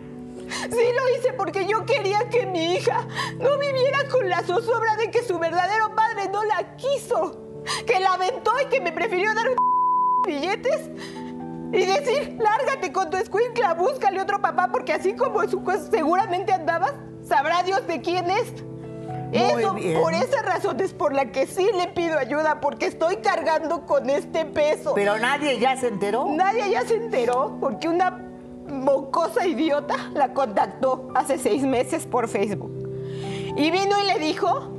Sí 0.49 0.69
lo 0.95 1.17
hice 1.17 1.33
porque 1.37 1.65
yo 1.65 1.85
quería 1.85 2.27
que 2.29 2.45
mi 2.45 2.75
hija 2.75 3.07
no 3.37 3.57
viviera 3.57 4.07
con 4.09 4.27
la 4.29 4.43
zozobra 4.43 4.95
de 4.95 5.11
que 5.11 5.23
su 5.23 5.37
verdadero 5.37 5.95
padre 5.95 6.29
no 6.31 6.43
la 6.43 6.75
quiso. 6.75 7.41
Que 7.85 7.99
la 7.99 8.13
aventó 8.13 8.51
y 8.65 8.69
que 8.69 8.81
me 8.81 8.91
prefirió 8.91 9.33
dar 9.33 9.49
un 9.49 9.55
billetes 10.25 10.89
y 11.71 11.85
decir, 11.85 12.37
lárgate 12.39 12.91
con 12.91 13.09
tu 13.09 13.17
escuincla, 13.17 13.75
búscale 13.75 14.19
otro 14.21 14.41
papá 14.41 14.69
porque 14.71 14.93
así 14.93 15.13
como 15.13 15.47
su 15.47 15.63
seguramente 15.91 16.51
andabas, 16.51 16.93
sabrá 17.21 17.61
Dios 17.63 17.85
de 17.85 18.01
quién 18.01 18.29
es. 18.29 18.53
Muy 19.31 19.61
Eso, 19.61 19.73
bien. 19.75 20.01
por 20.01 20.13
esa 20.15 20.41
razón 20.41 20.79
es 20.79 20.93
por 20.93 21.13
la 21.13 21.31
que 21.31 21.45
sí 21.45 21.69
le 21.77 21.87
pido 21.89 22.17
ayuda, 22.17 22.59
porque 22.59 22.87
estoy 22.87 23.17
cargando 23.17 23.85
con 23.85 24.09
este 24.09 24.45
peso. 24.45 24.93
Pero 24.95 25.19
nadie 25.19 25.59
ya 25.59 25.77
se 25.77 25.87
enteró. 25.87 26.25
Nadie 26.31 26.71
ya 26.71 26.81
se 26.83 26.95
enteró 26.95 27.55
porque 27.61 27.87
una 27.87 28.28
mocosa 28.69 29.45
idiota 29.45 29.95
la 30.13 30.33
contactó 30.33 31.09
hace 31.15 31.37
seis 31.37 31.63
meses 31.63 32.05
por 32.05 32.27
Facebook. 32.27 32.71
Y 33.57 33.71
vino 33.71 33.95
y 34.01 34.07
le 34.07 34.19
dijo 34.19 34.71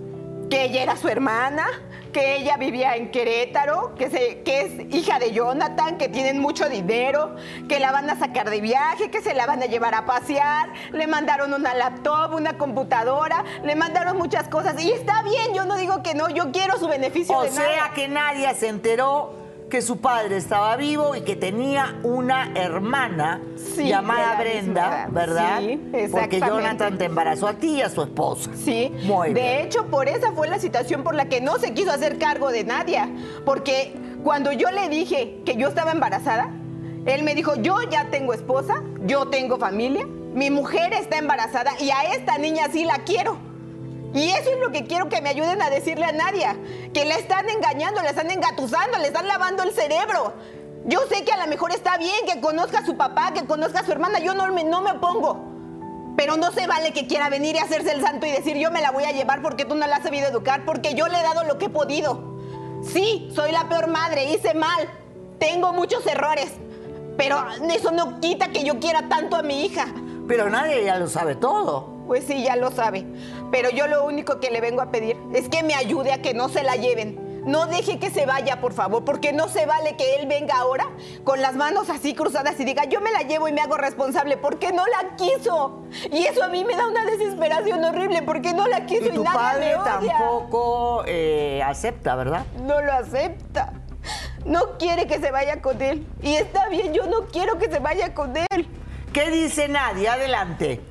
que 0.49 0.65
ella 0.65 0.83
era 0.83 0.97
su 0.97 1.09
hermana, 1.09 1.67
que 2.13 2.39
ella 2.39 2.57
vivía 2.57 2.97
en 2.97 3.11
Querétaro, 3.13 3.95
que, 3.95 4.11
se, 4.11 4.43
que 4.43 4.63
es 4.63 4.95
hija 4.95 5.21
de 5.21 5.31
Jonathan, 5.33 5.97
que 5.97 6.09
tienen 6.09 6.41
mucho 6.41 6.69
dinero, 6.69 7.37
que 7.69 7.79
la 7.79 7.93
van 7.93 8.11
a 8.11 8.19
sacar 8.19 8.51
de 8.51 8.61
viaje, 8.61 9.11
que 9.13 9.23
se 9.23 9.33
la 9.33 9.47
van 9.47 9.63
a 9.63 9.67
llevar 9.67 9.95
a 9.95 10.07
pasear. 10.07 10.71
Le 10.91 11.07
mandaron 11.07 11.55
una 11.55 11.73
laptop, 11.75 12.35
una 12.35 12.59
computadora, 12.59 13.45
le 13.63 13.77
mandaron 13.77 14.17
muchas 14.17 14.49
cosas. 14.49 14.83
Y 14.83 14.91
está 14.91 15.23
bien, 15.23 15.55
yo 15.55 15.67
no 15.67 15.77
digo 15.77 16.03
que 16.03 16.15
no, 16.15 16.29
yo 16.31 16.51
quiero 16.51 16.79
su 16.79 16.89
beneficio 16.89 17.37
O 17.37 17.43
de 17.45 17.51
sea 17.51 17.77
nada. 17.77 17.95
que 17.95 18.09
nadie 18.09 18.53
se 18.55 18.69
enteró 18.69 19.33
que 19.71 19.81
su 19.81 19.99
padre 20.01 20.37
estaba 20.37 20.77
vivo 20.77 21.17
y 21.17 21.23
que 21.23 21.37
tenía 21.37 21.99
una 22.03 22.53
hermana 22.55 23.41
Sí, 23.57 23.87
llamada 23.89 24.39
Brenda. 24.39 25.09
¿verdad? 25.11 25.61
Sí, 25.61 25.79
Porque 25.91 26.05
exactamente. 26.05 26.41
Jonathan 26.41 26.99
te 26.99 27.05
embarazó 27.07 27.47
a 27.49 27.55
ti 27.55 27.77
y 27.77 27.83
a 27.83 27.89
su 27.89 28.03
esposa. 28.03 28.51
Sí, 28.55 28.93
Muy 29.05 29.29
de 29.29 29.35
bien. 29.35 29.57
hecho, 29.67 29.87
por 29.87 30.09
esa 30.09 30.33
fue 30.33 30.49
la 30.49 30.59
situación 30.59 31.03
por 31.03 31.15
la 31.15 31.27
que 31.31 31.41
no 31.41 31.59
se 31.59 31.73
quiso 31.73 31.91
hacer 31.93 32.19
cargo 32.19 32.51
de 32.51 32.65
Nadia. 32.65 33.09
Porque 33.47 33.95
cuando 34.23 34.53
yo 34.53 34.71
le 34.71 34.89
dije 34.89 35.41
que 35.47 35.57
yo 35.57 35.69
estaba 35.69 35.93
embarazada, 35.93 36.51
él 37.07 37.23
me 37.23 37.35
dijo, 37.35 37.55
yo 37.57 37.77
ya 37.91 38.11
tengo 38.11 38.35
esposa, 38.35 38.83
yo 39.07 39.29
tengo 39.29 39.57
familia, 39.57 40.07
mi 40.35 40.51
mujer 40.51 40.93
está 40.93 41.17
embarazada 41.19 41.73
y 41.81 41.91
a 41.91 42.03
esta 42.15 42.37
niña 42.39 42.67
sí 42.71 42.85
la 42.85 42.99
quiero. 42.99 43.39
Y 44.13 44.31
eso 44.31 44.51
es 44.51 44.59
lo 44.59 44.71
que 44.73 44.85
quiero 44.85 45.09
que 45.09 45.21
me 45.21 45.31
ayuden 45.31 45.63
a 45.63 45.71
decirle 45.71 46.05
a 46.05 46.13
Nadia. 46.13 46.57
Que 46.93 47.05
la 47.05 47.17
están 47.17 47.49
engañando, 47.49 48.03
la 48.03 48.11
están 48.11 48.31
engatusando, 48.31 48.99
le 48.99 49.09
están 49.09 49.29
lavando 49.29 49.63
el 49.63 49.73
cerebro. 49.73 50.35
Yo 50.87 51.01
sé 51.09 51.25
que 51.25 51.33
a 51.33 51.37
lo 51.37 51.47
mejor 51.47 51.73
está 51.73 51.99
bien 51.99 52.27
que 52.27 52.41
conozca 52.41 52.79
a 52.79 52.87
su 52.87 52.97
papá, 52.97 53.33
que 53.33 53.45
conozca 53.45 53.81
a 53.81 53.85
su 53.85 53.93
hermana. 53.93 54.19
Yo 54.19 54.35
no 54.35 54.51
me, 54.53 54.65
no 54.65 54.81
me 54.81 54.93
opongo. 54.93 55.51
Pero 56.17 56.37
no 56.37 56.51
se 56.51 56.67
vale 56.67 56.93
que 56.93 57.07
quiera 57.07 57.29
venir 57.29 57.55
y 57.55 57.59
hacerse 57.59 57.93
el 57.93 58.01
santo 58.01 58.27
y 58.27 58.31
decir 58.31 58.57
yo 58.57 58.71
me 58.71 58.83
la 58.83 58.91
voy 58.91 59.05
a 59.05 59.13
llevar 59.13 59.43
porque 59.43 59.65
tú 59.65 59.75
no 59.75 59.87
la 59.87 59.97
has 59.97 60.03
sabido 60.03 60.29
educar, 60.29 60.65
porque 60.65 60.95
yo 60.95 61.07
le 61.07 61.19
he 61.19 61.23
dado 61.23 61.45
lo 61.45 61.57
que 61.57 61.67
he 61.67 61.71
podido. 61.71 62.39
Sí, 62.83 63.31
soy 63.35 63.53
la 63.53 63.69
peor 63.69 63.87
madre, 63.89 64.25
hice 64.33 64.55
mal, 64.55 64.89
tengo 65.39 65.73
muchos 65.73 66.07
errores, 66.07 66.51
pero 67.17 67.39
eso 67.73 67.91
no 67.91 68.21
quita 68.21 68.49
que 68.49 68.65
yo 68.65 68.81
quiera 68.81 69.09
tanto 69.09 69.37
a 69.37 69.43
mi 69.43 69.65
hija. 69.65 69.87
Pero 70.27 70.51
nadie 70.51 70.85
ya 70.85 70.99
lo 70.99 71.09
sabe 71.09 71.37
todo. 71.37 72.00
Pues 72.11 72.25
sí, 72.25 72.43
ya 72.43 72.57
lo 72.57 72.73
sabe. 72.73 73.07
Pero 73.53 73.71
yo 73.71 73.87
lo 73.87 74.05
único 74.05 74.41
que 74.41 74.51
le 74.51 74.61
vengo 74.61 74.83
a 74.83 74.91
pedir 74.91 75.17
es 75.33 75.49
que 75.49 75.63
me 75.63 75.77
ayude 75.77 76.13
a 76.13 76.21
que 76.21 76.35
no 76.35 76.49
se 76.49 76.65
la 76.65 76.75
lleven. 76.75 77.45
No 77.47 77.67
deje 77.67 78.01
que 78.01 78.11
se 78.11 78.27
vaya, 78.27 78.61
por 78.61 78.73
favor, 78.73 79.05
porque 79.05 79.33
no 79.33 79.47
se 79.47 79.65
vale 79.65 79.95
que 79.95 80.17
él 80.17 80.27
venga 80.27 80.57
ahora 80.57 80.89
con 81.23 81.41
las 81.41 81.55
manos 81.55 81.89
así 81.89 82.13
cruzadas 82.13 82.59
y 82.59 82.65
diga, 82.65 82.87
yo 82.87 83.01
me 83.01 83.13
la 83.13 83.21
llevo 83.21 83.47
y 83.47 83.53
me 83.53 83.61
hago 83.61 83.77
responsable, 83.77 84.37
porque 84.37 84.73
no 84.73 84.85
la 84.89 85.15
quiso. 85.15 85.85
Y 86.11 86.25
eso 86.25 86.43
a 86.43 86.49
mí 86.49 86.65
me 86.65 86.75
da 86.75 86.89
una 86.89 87.05
desesperación 87.05 87.85
horrible, 87.85 88.23
porque 88.23 88.55
no 88.55 88.67
la 88.67 88.87
quiso 88.87 89.07
y, 89.07 89.11
tu 89.11 89.23
padre 89.23 89.77
tampoco 89.85 91.05
eh, 91.07 91.63
acepta, 91.65 92.17
¿verdad? 92.17 92.45
No 92.65 92.83
lo 92.83 92.91
acepta. 92.91 93.73
No 94.45 94.79
quiere 94.81 95.07
que 95.07 95.21
se 95.21 95.31
vaya 95.31 95.63
con 95.63 95.81
él. 95.81 96.05
Y 96.23 96.35
está 96.35 96.69
bien, 96.71 96.93
yo 96.93 97.07
no 97.07 97.27
quiero 97.27 97.57
que 97.57 97.71
se 97.71 97.79
vaya 97.79 98.15
con 98.15 98.37
él. 98.37 98.67
¿Qué 99.13 99.31
dice 99.31 99.69
nadie? 99.69 100.09
Adelante. 100.09 100.91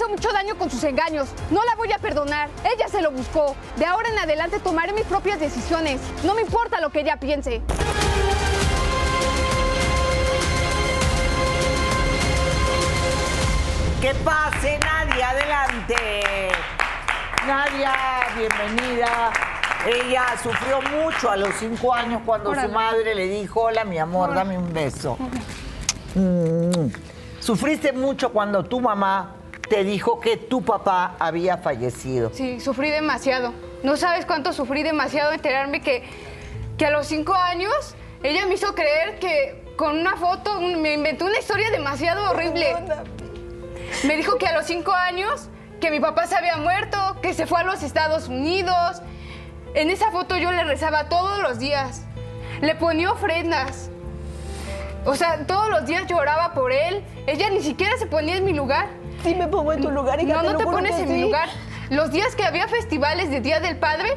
Hizo 0.00 0.08
mucho 0.08 0.32
daño 0.32 0.56
con 0.56 0.70
sus 0.70 0.82
engaños. 0.84 1.28
No 1.50 1.62
la 1.62 1.74
voy 1.76 1.92
a 1.92 1.98
perdonar. 1.98 2.48
Ella 2.64 2.88
se 2.88 3.02
lo 3.02 3.10
buscó. 3.10 3.54
De 3.76 3.84
ahora 3.84 4.08
en 4.08 4.18
adelante 4.18 4.58
tomaré 4.58 4.94
mis 4.94 5.04
propias 5.04 5.38
decisiones. 5.38 6.00
No 6.24 6.34
me 6.34 6.40
importa 6.40 6.80
lo 6.80 6.88
que 6.88 7.00
ella 7.00 7.18
piense. 7.18 7.60
Que 14.00 14.14
pase 14.24 14.78
Nadia, 14.78 15.30
adelante. 15.30 15.94
Nadia, 17.46 17.94
bienvenida. 18.38 19.32
Ella 19.86 20.24
sufrió 20.42 20.80
mucho 20.80 21.30
a 21.30 21.36
los 21.36 21.54
cinco 21.56 21.92
años 21.92 22.22
cuando 22.24 22.54
su 22.54 22.68
madre 22.70 23.14
le 23.14 23.26
dijo, 23.28 23.62
hola 23.62 23.84
mi 23.84 23.98
amor, 23.98 24.34
dame 24.34 24.56
un 24.56 24.72
beso. 24.72 25.18
Mm. 26.14 26.88
Sufriste 27.38 27.92
mucho 27.92 28.30
cuando 28.30 28.62
tu 28.64 28.80
mamá 28.80 29.36
te 29.70 29.84
dijo 29.84 30.18
que 30.18 30.36
tu 30.36 30.62
papá 30.62 31.14
había 31.20 31.56
fallecido. 31.56 32.32
Sí, 32.34 32.60
sufrí 32.60 32.90
demasiado. 32.90 33.54
No 33.84 33.96
sabes 33.96 34.26
cuánto 34.26 34.52
sufrí 34.52 34.82
demasiado 34.82 35.30
enterarme 35.30 35.80
que, 35.80 36.02
que 36.76 36.86
a 36.86 36.90
los 36.90 37.06
cinco 37.06 37.34
años 37.34 37.94
ella 38.24 38.46
me 38.46 38.54
hizo 38.54 38.74
creer 38.74 39.20
que 39.20 39.62
con 39.76 39.96
una 39.96 40.16
foto 40.16 40.60
me 40.60 40.94
inventó 40.94 41.24
una 41.24 41.38
historia 41.38 41.70
demasiado 41.70 42.30
horrible. 42.30 42.74
Me 44.02 44.16
dijo 44.16 44.38
que 44.38 44.48
a 44.48 44.54
los 44.54 44.66
cinco 44.66 44.92
años 44.92 45.48
que 45.80 45.92
mi 45.92 46.00
papá 46.00 46.26
se 46.26 46.34
había 46.34 46.56
muerto, 46.56 46.98
que 47.22 47.32
se 47.32 47.46
fue 47.46 47.60
a 47.60 47.62
los 47.62 47.84
Estados 47.84 48.26
Unidos. 48.26 49.00
En 49.74 49.88
esa 49.88 50.10
foto 50.10 50.36
yo 50.36 50.50
le 50.50 50.64
rezaba 50.64 51.08
todos 51.08 51.42
los 51.42 51.60
días. 51.60 52.02
Le 52.60 52.74
ponía 52.74 53.12
ofrendas. 53.12 53.88
O 55.04 55.14
sea, 55.14 55.46
todos 55.46 55.70
los 55.70 55.86
días 55.86 56.08
lloraba 56.08 56.54
por 56.54 56.72
él. 56.72 57.04
Ella 57.28 57.48
ni 57.50 57.62
siquiera 57.62 57.96
se 57.98 58.06
ponía 58.06 58.36
en 58.36 58.44
mi 58.44 58.52
lugar. 58.52 58.99
Sí 59.22 59.34
me 59.34 59.48
pongo 59.48 59.72
en 59.72 59.82
tu 59.82 59.90
lugar, 59.90 60.20
hija, 60.20 60.42
No, 60.42 60.52
no 60.52 60.58
te, 60.58 60.64
pones 60.64 60.98
en 60.98 61.12
mi 61.12 61.22
lugar. 61.22 61.48
Los 61.90 62.10
días 62.10 62.34
que 62.36 62.44
había 62.44 62.68
festivales 62.68 63.30
de 63.30 63.40
Día 63.40 63.60
del 63.60 63.76
Padre, 63.76 64.16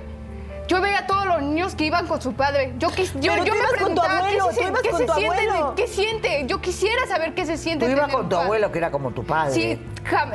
yo 0.67 0.81
veía 0.81 0.99
a 0.99 1.07
todos 1.07 1.25
los 1.25 1.41
niños 1.41 1.75
que 1.75 1.85
iban 1.85 2.07
con 2.07 2.21
su 2.21 2.33
padre. 2.33 2.73
Yo, 2.77 2.89
yo, 2.95 3.35
yo 3.43 3.53
me 3.53 3.67
preguntaba 3.75 4.19
abuelo, 4.19 4.47
¿qué, 4.49 4.55
se, 4.55 4.71
¿qué 4.81 4.91
se 4.91 5.13
siente, 5.13 5.49
¿qué 5.75 5.87
siente? 5.87 6.43
Yo 6.47 6.61
quisiera 6.61 7.05
saber 7.07 7.33
qué 7.33 7.45
se 7.45 7.57
siente. 7.57 7.85
Tú 7.85 7.91
ibas 7.91 8.11
con 8.11 8.29
tu 8.29 8.35
abuelo, 8.35 8.71
que 8.71 8.77
era 8.77 8.91
como 8.91 9.11
tu 9.11 9.23
padre. 9.23 9.53
Sí, 9.53 9.81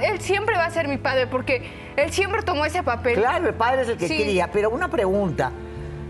él 0.03 0.21
siempre 0.21 0.57
va 0.57 0.67
a 0.67 0.71
ser 0.71 0.87
mi 0.89 0.99
padre 0.99 1.27
porque 1.27 1.71
él 1.97 2.13
siempre 2.13 2.43
tomó 2.43 2.65
ese 2.67 2.83
papel. 2.83 3.15
Claro, 3.15 3.49
el 3.49 3.55
padre 3.55 3.83
es 3.83 3.89
el 3.89 3.97
que 3.97 4.07
quería. 4.07 4.51
Pero 4.51 4.71
una 4.71 4.89
pregunta. 4.89 5.53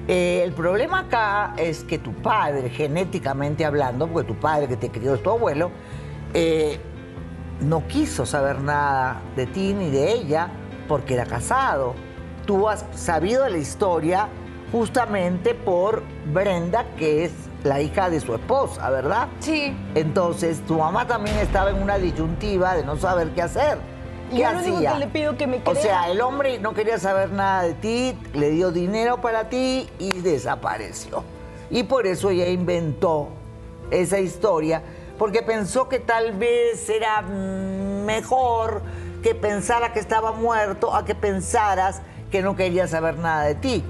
Eh, 0.08 0.40
el 0.42 0.52
problema 0.52 1.00
acá 1.00 1.52
es 1.58 1.84
que 1.84 1.98
tu 1.98 2.14
padre, 2.14 2.70
genéticamente 2.70 3.66
hablando, 3.66 4.08
porque 4.08 4.26
tu 4.26 4.40
padre 4.40 4.66
que 4.66 4.78
te 4.78 4.88
crió 4.88 5.14
es 5.14 5.22
tu 5.22 5.28
abuelo, 5.28 5.70
eh, 6.32 6.80
no 7.60 7.86
quiso 7.86 8.26
saber 8.26 8.60
nada 8.60 9.20
de 9.36 9.46
ti 9.46 9.74
ni 9.74 9.90
de 9.90 10.12
ella 10.12 10.50
porque 10.86 11.14
era 11.14 11.26
casado. 11.26 11.94
Tú 12.46 12.68
has 12.68 12.84
sabido 12.94 13.48
la 13.48 13.58
historia 13.58 14.28
justamente 14.72 15.54
por 15.54 16.02
Brenda, 16.32 16.86
que 16.96 17.24
es 17.24 17.32
la 17.64 17.80
hija 17.80 18.10
de 18.10 18.20
su 18.20 18.34
esposa, 18.34 18.88
¿verdad? 18.90 19.28
Sí. 19.40 19.76
Entonces, 19.94 20.60
tu 20.66 20.78
mamá 20.78 21.06
también 21.06 21.36
estaba 21.38 21.70
en 21.70 21.82
una 21.82 21.98
disyuntiva 21.98 22.74
de 22.74 22.84
no 22.84 22.96
saber 22.96 23.30
qué 23.30 23.42
hacer. 23.42 23.78
¿Qué 24.30 24.44
hacía? 24.44 24.92
que 24.92 24.98
le 24.98 25.06
pido 25.06 25.36
que 25.36 25.46
me 25.46 25.62
O 25.64 25.74
sea, 25.74 26.10
el 26.10 26.20
hombre 26.20 26.58
no 26.58 26.74
quería 26.74 26.98
saber 26.98 27.30
nada 27.30 27.62
de 27.62 27.74
ti, 27.74 28.18
le 28.34 28.50
dio 28.50 28.70
dinero 28.70 29.20
para 29.20 29.48
ti 29.48 29.88
y 29.98 30.20
desapareció. 30.20 31.24
Y 31.70 31.84
por 31.84 32.06
eso 32.06 32.30
ella 32.30 32.48
inventó 32.48 33.28
esa 33.90 34.20
historia 34.20 34.82
porque 35.18 35.42
pensó 35.42 35.88
que 35.88 35.98
tal 35.98 36.32
vez 36.32 36.88
era 36.88 37.22
mejor 37.22 38.82
que 39.22 39.34
pensara 39.34 39.92
que 39.92 39.98
estaba 39.98 40.32
muerto 40.32 40.94
a 40.94 41.04
que 41.04 41.14
pensaras 41.14 42.00
que 42.30 42.40
no 42.40 42.56
quería 42.56 42.87
saber 42.87 43.18
nada 43.18 43.42
de 43.42 43.54
ti. 43.54 43.84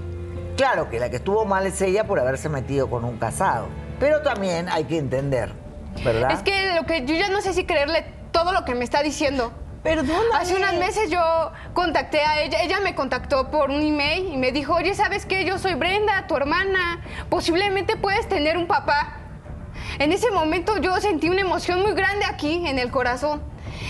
Claro 0.57 0.89
que 0.89 0.99
la 0.99 1.09
que 1.09 1.17
estuvo 1.17 1.45
mal 1.45 1.65
es 1.67 1.81
ella 1.81 2.05
por 2.05 2.19
haberse 2.19 2.49
metido 2.49 2.89
con 2.89 3.05
un 3.05 3.17
casado, 3.17 3.67
pero 3.99 4.21
también 4.21 4.67
hay 4.67 4.85
que 4.85 4.97
entender, 4.97 5.53
¿verdad? 6.03 6.31
Es 6.31 6.43
que 6.43 6.73
lo 6.75 6.85
que 6.85 7.05
yo 7.05 7.15
ya 7.15 7.29
no 7.29 7.41
sé 7.41 7.53
si 7.53 7.65
creerle 7.65 8.05
todo 8.31 8.51
lo 8.51 8.65
que 8.65 8.75
me 8.75 8.83
está 8.83 9.01
diciendo. 9.01 9.53
Perdóname. 9.83 10.35
Hace 10.35 10.55
unos 10.55 10.73
meses 10.73 11.09
yo 11.09 11.21
contacté 11.73 12.19
a 12.19 12.41
ella, 12.41 12.61
ella 12.61 12.81
me 12.81 12.95
contactó 12.95 13.49
por 13.49 13.69
un 13.69 13.81
email 13.81 14.33
y 14.33 14.35
me 14.35 14.51
dijo, 14.51 14.73
oye, 14.73 14.93
¿sabes 14.93 15.25
qué? 15.25 15.45
Yo 15.45 15.57
soy 15.57 15.75
Brenda, 15.75 16.27
tu 16.27 16.35
hermana, 16.35 17.01
posiblemente 17.29 17.95
puedes 17.95 18.27
tener 18.27 18.57
un 18.57 18.67
papá. 18.67 19.15
En 19.99 20.13
ese 20.13 20.31
momento 20.31 20.77
yo 20.77 20.95
sentí 21.01 21.27
una 21.29 21.41
emoción 21.41 21.81
muy 21.81 21.91
grande 21.91 22.23
aquí 22.23 22.65
en 22.65 22.79
el 22.79 22.89
corazón. 22.89 23.41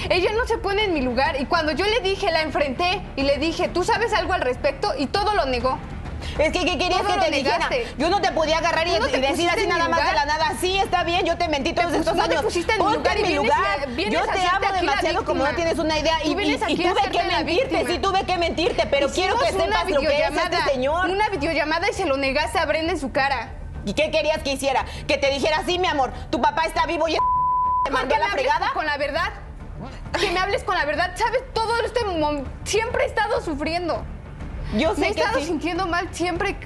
Ella 0.09 0.31
no 0.33 0.47
se 0.47 0.57
pone 0.57 0.85
en 0.85 0.93
mi 0.93 1.01
lugar 1.01 1.39
y 1.39 1.45
cuando 1.45 1.71
yo 1.71 1.85
le 1.85 1.99
dije, 1.99 2.31
la 2.31 2.41
enfrenté 2.41 3.03
y 3.15 3.21
le 3.21 3.37
dije, 3.37 3.69
¿tú 3.69 3.83
sabes 3.83 4.11
algo 4.13 4.33
al 4.33 4.41
respecto? 4.41 4.91
Y 4.97 5.05
todo 5.05 5.35
lo 5.35 5.45
negó. 5.45 5.77
Es 6.39 6.51
que, 6.51 6.65
¿qué 6.65 6.79
querías 6.79 7.01
que 7.01 7.19
te 7.19 7.31
dijera? 7.31 7.69
Yo 7.99 8.09
no 8.09 8.21
te 8.21 8.31
podía 8.31 8.57
agarrar 8.57 8.87
y, 8.87 8.91
decir 8.91 9.49
así 9.49 9.67
nada 9.67 9.87
más 9.87 10.03
de 10.03 10.13
la 10.13 10.25
nada. 10.25 10.53
Sí, 10.59 10.79
está 10.79 11.03
bien, 11.03 11.25
yo 11.27 11.37
te 11.37 11.47
mentí 11.47 11.73
todos 11.73 11.93
estos 11.93 12.15
no 12.15 12.23
años. 12.23 12.37
Te 12.37 12.43
pusiste 12.43 12.73
en 12.73 12.79
mi 12.79 12.93
lugar. 12.95 13.17
En 13.17 13.95
mi 13.95 14.05
lugar. 14.05 14.09
yo 14.09 14.21
te 14.31 14.47
amo 14.47 14.73
demasiado 14.73 15.25
como 15.25 15.43
no 15.43 15.53
tienes 15.53 15.77
una 15.77 15.99
idea. 15.99 16.17
Y, 16.23 16.31
y, 16.31 16.77
tuve 16.77 17.11
que 17.11 17.23
mentirte, 17.23 17.85
sí 17.85 17.99
tuve 17.99 18.23
que 18.23 18.37
mentirte, 18.37 18.87
pero 18.89 19.09
quiero 19.09 19.37
que 19.37 19.51
sepas 19.51 19.89
lo 19.89 20.01
que 20.01 20.23
es 20.23 20.31
este 20.31 20.71
señor. 20.71 21.07
Una 21.09 21.29
videollamada 21.29 21.87
y 21.87 21.93
se 21.93 22.07
lo 22.07 22.17
negaste 22.17 22.57
a 22.57 22.65
Brenda 22.65 22.93
en 22.93 22.99
su 22.99 23.11
cara. 23.11 23.58
¿Y 23.85 23.93
qué 23.93 24.11
querías 24.11 24.43
que 24.43 24.53
hiciera? 24.53 24.85
Que 25.07 25.17
te 25.17 25.31
dijera, 25.31 25.63
sí, 25.65 25.79
mi 25.79 25.87
amor, 25.87 26.11
tu 26.29 26.41
papá 26.41 26.63
está 26.65 26.85
vivo 26.85 27.07
y 27.07 27.17
te 27.85 27.91
mandó 27.91 28.15
a 28.15 28.19
la 28.19 28.27
fregada. 28.29 28.71
Con 28.73 28.85
la 28.85 28.97
verdad. 28.97 29.33
Que 30.19 30.31
me 30.31 30.39
hables 30.39 30.63
con 30.63 30.75
la 30.75 30.85
verdad. 30.85 31.11
¿Sabes? 31.15 31.41
Todo 31.53 31.79
este 31.83 32.03
momento 32.03 32.49
siempre 32.63 33.03
he 33.03 33.07
estado 33.07 33.41
sufriendo. 33.41 34.03
Yo 34.77 34.93
sé 34.93 35.01
me 35.01 35.07
he 35.09 35.13
que 35.13 35.21
estado 35.21 35.39
sintiendo 35.39 35.87
mal 35.87 36.09
siempre. 36.11 36.57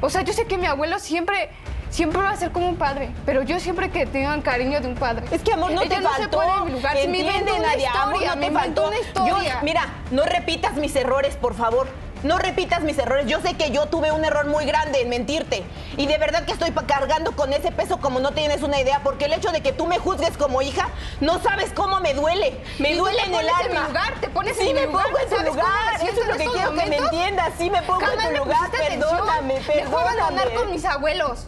O 0.00 0.08
sea, 0.08 0.22
yo 0.22 0.32
sé 0.32 0.46
que 0.46 0.56
mi 0.56 0.66
abuelo 0.66 0.98
siempre 0.98 1.50
siempre 1.90 2.22
va 2.22 2.30
a 2.30 2.36
ser 2.36 2.52
como 2.52 2.68
un 2.68 2.76
padre, 2.76 3.10
pero 3.26 3.42
yo 3.42 3.60
siempre 3.60 3.90
que 3.90 4.02
el 4.02 4.42
cariño 4.42 4.80
de 4.80 4.88
un 4.88 4.94
padre. 4.94 5.26
Es 5.30 5.42
que 5.42 5.52
amor, 5.52 5.72
no 5.72 5.82
te 5.82 6.00
faltó. 6.00 6.40
Se 6.40 7.02
en 7.02 7.10
mi 7.12 7.22
lugar. 7.22 7.60
Nadia, 7.60 7.92
amor, 8.02 8.24
no 8.24 8.38
te 8.38 8.50
faltó. 8.50 8.88
Una 8.88 8.98
historia. 8.98 9.54
Yo, 9.54 9.58
mira, 9.62 9.88
no 10.10 10.24
repitas 10.24 10.74
mis 10.74 10.94
errores, 10.96 11.36
por 11.36 11.54
favor. 11.54 11.88
No 12.22 12.38
repitas 12.38 12.82
mis 12.82 12.98
errores. 12.98 13.26
Yo 13.26 13.40
sé 13.40 13.54
que 13.54 13.70
yo 13.70 13.86
tuve 13.86 14.12
un 14.12 14.24
error 14.24 14.46
muy 14.46 14.64
grande 14.66 15.00
en 15.00 15.08
mentirte. 15.08 15.62
Y 15.96 16.06
de 16.06 16.18
verdad 16.18 16.44
que 16.44 16.52
estoy 16.52 16.70
cargando 16.86 17.32
con 17.32 17.52
ese 17.52 17.72
peso 17.72 17.98
como 17.98 18.20
no 18.20 18.32
tienes 18.32 18.62
una 18.62 18.80
idea. 18.80 19.00
Porque 19.02 19.24
el 19.24 19.32
hecho 19.32 19.50
de 19.52 19.62
que 19.62 19.72
tú 19.72 19.86
me 19.86 19.98
juzgues 19.98 20.36
como 20.36 20.62
hija, 20.62 20.88
no 21.20 21.40
sabes 21.42 21.72
cómo 21.72 22.00
me 22.00 22.14
duele. 22.14 22.60
Me 22.78 22.94
duele 22.96 23.22
en 23.22 23.34
el 23.34 23.48
alma. 23.48 23.80
En 23.80 23.86
lugar, 23.86 24.14
te 24.20 24.28
pones 24.28 24.56
sí 24.56 24.68
en 24.68 24.74
me 24.74 24.86
lugar. 24.86 25.06
pongo 25.06 25.18
en 25.18 25.28
tu 25.28 25.50
lugar. 25.52 25.94
Eso 26.02 26.20
es 26.22 26.28
lo 26.28 26.36
que 26.36 26.46
quiero 26.46 26.74
que 26.74 26.86
me 26.86 26.96
entiendas. 26.96 27.52
Sí 27.58 27.70
me 27.70 27.82
pongo 27.82 28.02
en 28.02 28.28
tu 28.34 28.44
lugar. 28.44 28.70
Perdóname, 28.70 29.54
perdóname. 29.60 29.60
Dejó 29.74 29.98
abandonar 29.98 30.54
con 30.54 30.70
mis 30.70 30.84
abuelos. 30.84 31.46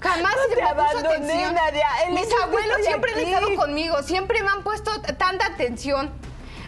Jamás 0.00 0.32
no 0.36 0.54
se 0.54 0.62
me 0.62 0.74
puso 0.74 0.98
atención. 0.98 1.54
Nadia. 1.54 1.86
Mis 2.10 2.28
abuelos 2.42 2.78
siempre 2.84 3.12
han 3.12 3.18
estado 3.18 3.56
conmigo, 3.56 4.02
siempre 4.02 4.42
me 4.42 4.48
han 4.48 4.62
puesto 4.62 4.90
tanta 5.18 5.46
atención. 5.46 6.12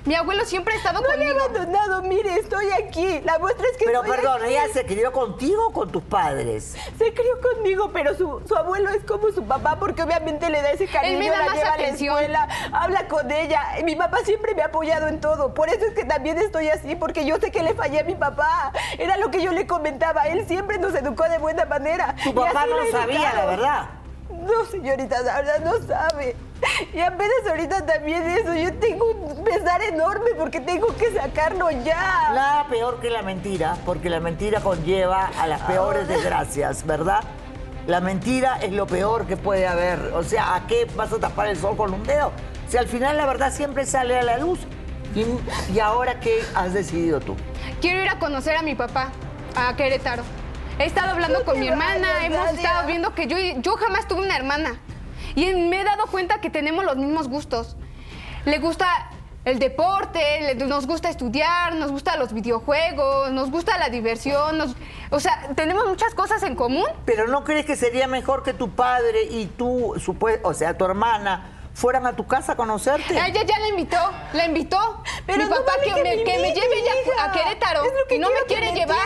Mi 0.07 0.14
abuelo 0.14 0.45
siempre 0.47 0.75
ha 0.75 0.76
estado 0.78 1.00
No 1.00 1.09
le 1.09 1.25
he 1.25 1.28
conmigo. 1.35 1.45
abandonado, 1.45 2.02
mire, 2.02 2.35
estoy 2.37 2.71
aquí. 2.73 3.21
La 3.25 3.38
muestra 3.38 3.66
es 3.71 3.76
que 3.76 3.85
Pero 3.85 4.00
estoy 4.02 4.16
perdón, 4.16 4.42
aquí. 4.42 4.52
¿ella 4.52 4.64
se 4.73 4.87
crió 4.87 5.12
contigo 5.12 5.66
o 5.69 5.73
con 5.73 5.90
tus 5.92 6.02
padres? 6.02 6.75
Se 6.99 7.12
crió 7.12 7.38
conmigo, 7.40 7.90
pero 7.92 8.14
su, 8.14 8.42
su 8.49 8.57
abuelo 8.57 8.90
es 8.90 9.04
como 9.04 9.30
su 9.30 9.45
papá 9.45 9.76
porque 9.78 10.02
obviamente 10.02 10.49
le 10.49 10.62
da 10.62 10.71
ese 10.71 10.87
cariño, 10.87 11.19
me 11.19 11.28
da 11.28 11.38
la 11.40 11.45
más 11.47 11.54
lleva 11.57 11.73
a 11.75 11.76
la 11.78 11.88
escuela, 11.88 12.49
habla 12.73 13.09
con 13.09 13.30
ella. 13.30 13.62
Mi 13.85 13.95
papá 13.95 14.19
siempre 14.25 14.54
me 14.54 14.62
ha 14.62 14.66
apoyado 14.66 15.07
en 15.09 15.21
todo. 15.21 15.52
Por 15.52 15.69
eso 15.69 15.85
es 15.85 15.92
que 15.95 16.04
también 16.04 16.38
estoy 16.38 16.69
así, 16.69 16.97
porque 16.97 17.26
yo 17.26 17.37
sé 17.38 17.50
que 17.50 17.62
le 17.62 17.75
fallé 17.75 18.00
a 18.00 18.04
mi 18.04 18.14
papá. 18.14 18.73
Era 18.99 19.16
lo 19.19 19.30
que 19.30 19.42
yo 19.42 19.52
le 19.52 19.66
comentaba. 19.66 20.23
Él 20.28 20.47
siempre 20.49 20.78
nos 20.78 20.95
educó 20.95 21.28
de 21.28 21.38
buena 21.38 21.66
manera. 21.66 22.14
Tu 22.25 22.35
papá 22.35 22.64
no 22.66 22.78
lo 22.83 22.90
sabía, 22.90 23.35
la 23.35 23.47
verdad. 23.47 23.88
No, 24.40 24.64
señorita, 24.70 25.20
la 25.23 25.37
verdad 25.37 25.61
no 25.64 25.87
sabe. 25.87 26.37
Y 26.92 27.00
apenas 27.00 27.47
ahorita 27.49 27.87
también 27.87 28.23
eso. 28.23 28.54
Yo 28.54 28.73
tengo 28.75 29.04
un 29.06 29.44
pesar 29.44 29.82
enorme 29.82 30.30
porque 30.38 30.61
tengo 30.61 30.94
que 30.97 31.12
sacarlo 31.12 31.70
ya. 31.70 32.30
Nada 32.35 32.66
peor 32.68 33.00
que 33.00 33.11
la 33.11 33.23
mentira, 33.23 33.76
porque 33.85 34.11
la 34.11 34.20
mentira 34.20 34.61
conlleva 34.61 35.30
a 35.38 35.47
las 35.47 35.61
peores 35.62 36.09
desgracias, 36.09 36.87
¿verdad? 36.87 37.20
La 37.87 38.00
mentira 38.00 38.59
es 38.61 38.73
lo 38.73 38.87
peor 38.87 39.26
que 39.26 39.37
puede 39.37 39.66
haber. 39.66 39.99
O 40.14 40.23
sea, 40.23 40.54
¿a 40.54 40.66
qué 40.66 40.87
vas 40.97 41.12
a 41.12 41.18
tapar 41.18 41.49
el 41.49 41.56
sol 41.56 41.76
con 41.76 41.92
un 41.92 42.02
dedo? 42.04 42.32
Si 42.68 42.76
al 42.76 42.87
final 42.87 43.16
la 43.16 43.26
verdad 43.26 43.52
siempre 43.52 43.85
sale 43.87 44.18
a 44.18 44.23
la 44.23 44.38
luz. 44.38 44.61
¿Y, 45.14 45.25
y 45.75 45.80
ahora 45.80 46.20
qué 46.20 46.40
has 46.54 46.73
decidido 46.73 47.18
tú? 47.20 47.35
Quiero 47.80 48.00
ir 48.02 48.09
a 48.09 48.18
conocer 48.20 48.56
a 48.56 48.62
mi 48.62 48.76
papá, 48.76 49.09
a 49.56 49.75
Querétaro. 49.75 50.23
He 50.80 50.87
estado 50.87 51.10
hablando 51.10 51.44
con 51.44 51.60
mi 51.60 51.68
hermana, 51.68 52.25
hemos 52.25 52.52
estado 52.52 52.87
viendo 52.87 53.14
que 53.14 53.26
yo, 53.26 53.37
yo 53.60 53.76
jamás 53.76 54.08
tuve 54.08 54.22
una 54.22 54.34
hermana. 54.34 54.80
Y 55.34 55.52
me 55.54 55.82
he 55.82 55.84
dado 55.84 56.06
cuenta 56.06 56.40
que 56.40 56.49
tenemos 56.49 56.87
los 56.87 56.96
mismos 56.96 57.28
gustos. 57.28 57.76
Le 58.46 58.58
gusta 58.58 58.87
el 59.44 59.58
deporte, 59.58 60.18
le- 60.40 60.54
nos 60.66 60.87
gusta 60.87 61.10
estudiar, 61.10 61.75
nos 61.75 61.90
gustan 61.90 62.18
los 62.18 62.32
videojuegos, 62.32 63.30
nos 63.30 63.50
gusta 63.50 63.76
la 63.76 63.90
diversión, 63.90 64.56
nos- 64.56 64.75
o 65.10 65.20
sea, 65.20 65.50
tenemos 65.54 65.87
muchas 65.87 66.14
cosas 66.14 66.42
en 66.44 66.54
común. 66.56 66.87
Pero 67.04 67.26
¿no 67.28 67.44
crees 67.44 67.66
que 67.66 67.76
sería 67.76 68.06
mejor 68.06 68.42
que 68.42 68.54
tu 68.54 68.70
padre 68.70 69.25
y 69.25 69.46
tú, 69.46 69.94
o 70.42 70.54
sea, 70.54 70.78
tu 70.78 70.84
hermana, 70.87 71.60
fueran 71.75 72.07
a 72.07 72.15
tu 72.15 72.27
casa 72.27 72.53
a 72.53 72.57
conocerte? 72.57 73.15
Ella 73.15 73.43
ya 73.43 73.59
la 73.59 73.69
invitó, 73.69 73.99
la 74.33 74.45
invitó. 74.47 75.03
Pero 75.27 75.39
mi 75.39 75.45
no 75.45 75.50
papá 75.50 75.73
vale 75.77 75.83
que, 75.85 75.95
que 75.95 76.03
me, 76.03 76.25
que 76.25 76.39
me 76.39 76.53
lleve 76.53 76.83
ya 76.85 77.25
a 77.25 77.33
Querétaro. 77.33 77.85
Es 77.85 77.93
lo 77.93 78.07
que 78.09 78.17
y 78.17 78.19
no 78.19 78.29
me 78.29 78.35
que 78.41 78.45
quiere 78.47 78.73
me 78.73 78.79
llevar. 78.81 78.99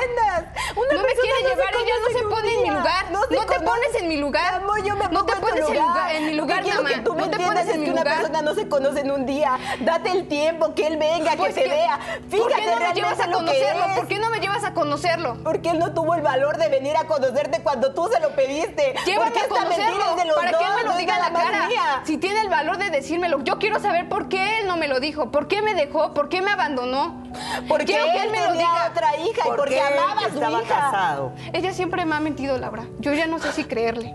Una 0.77 0.93
no 0.95 1.03
me 1.03 1.15
quiere 1.15 1.43
no 1.43 1.49
llevar, 1.49 1.75
ella 1.75 1.95
no 2.03 2.19
se 2.19 2.25
pone 2.25 2.55
en 2.55 2.63
mi 2.63 2.71
lugar. 2.71 3.11
No 3.11 3.21
te 3.29 3.37
conoce. 3.37 3.61
pones 3.61 3.95
en 4.01 4.09
mi 4.09 4.17
lugar. 4.17 4.55
Amor, 4.55 4.83
yo 4.85 4.97
me 4.97 5.09
no 5.09 5.25
te 5.25 5.37
pones 5.37 5.69
en, 5.69 5.75
lugar- 5.75 6.15
en 6.17 6.27
mi 6.27 6.33
lugar, 6.35 6.64
que 6.89 7.01
tú 7.01 7.15
me 7.15 7.21
no 7.23 7.27
te 7.31 7.33
entiendas 7.37 7.65
pones 7.65 7.69
es 7.77 7.83
que 7.83 7.91
una 7.91 8.01
lugar. 8.03 8.17
persona 8.17 8.43
no 8.43 8.55
se 8.55 8.69
conoce 8.69 9.01
en 9.01 9.11
un 9.11 9.27
día. 9.27 9.59
Date 9.81 10.11
el 10.13 10.29
tiempo, 10.29 10.75
que 10.75 10.87
él 10.87 10.97
venga, 10.97 11.33
Pues 11.37 11.55
que 11.55 11.61
se 11.63 11.65
que- 11.65 11.71
vea. 11.75 11.99
Fíjate 12.29 12.39
¿Por 12.39 12.55
qué 12.55 12.67
no 12.67 12.79
me 12.81 12.93
llevas 12.95 13.21
a 13.21 13.31
conocerlo? 13.31 13.85
¿Por 13.95 14.07
qué 14.09 14.19
no 14.19 14.31
me 14.31 14.39
llevas 14.41 14.65
a 14.65 14.75
conocerlo? 14.75 15.37
Porque 15.45 15.71
él 15.71 15.79
no 15.79 15.93
tuvo 15.95 16.15
el 16.15 16.23
valor 16.23 16.57
de 16.59 16.69
venir 16.69 16.97
a 16.97 17.07
conocerte 17.07 17.61
cuando 17.63 17.93
tú 17.95 18.09
se 18.13 18.21
lo 18.21 18.31
pediste. 18.31 18.95
Llévame 19.07 19.31
Porque 19.31 19.45
a 19.47 19.49
conocerlo 19.49 20.05
es 20.11 20.17
de 20.17 20.25
los 20.27 20.37
para 20.37 20.51
dos, 20.53 20.61
que 20.61 20.67
él 20.67 20.73
me 20.77 20.83
no 20.83 20.87
lo 20.89 20.93
es 20.93 20.99
diga 20.99 21.19
la 21.19 21.33
cara. 21.33 21.67
mía. 21.69 22.03
Si 22.05 22.17
tiene 22.19 22.41
el 22.41 22.49
valor 22.49 22.79
de 22.79 22.91
decírmelo, 22.91 23.43
yo 23.45 23.59
quiero 23.59 23.79
saber 23.81 24.09
por 24.09 24.29
qué 24.29 24.61
él 24.61 24.67
no 24.67 24.77
me 24.77 24.89
lo 24.89 25.01
dijo, 25.01 25.31
por 25.31 25.49
qué 25.49 25.63
me 25.63 25.75
dejó, 25.75 26.13
por 26.15 26.29
qué 26.29 26.43
me 26.43 26.51
abandonó. 26.51 27.23
Porque 27.69 27.87
quiero 27.87 28.05
que 28.05 28.17
él 28.19 28.25
él 28.27 28.31
me 28.31 28.41
lo 28.47 28.53
diga. 28.53 28.89
otra 28.91 29.17
hija 29.17 29.41
y 29.45 29.49
Porque 29.49 29.57
porque 29.57 29.81
amaba 29.81 30.21
a 30.21 30.29
su 30.31 30.35
estaba 30.35 30.63
hija. 30.63 30.75
casado. 30.75 31.33
Ella 31.53 31.73
siempre 31.73 32.05
me 32.05 32.15
ha 32.15 32.21
mentido, 32.21 32.59
Laura. 32.59 32.85
Yo 33.01 33.13
ya 33.13 33.27
no 33.27 33.39
sé 33.39 33.53
si 33.53 33.65
creerle. 33.65 34.15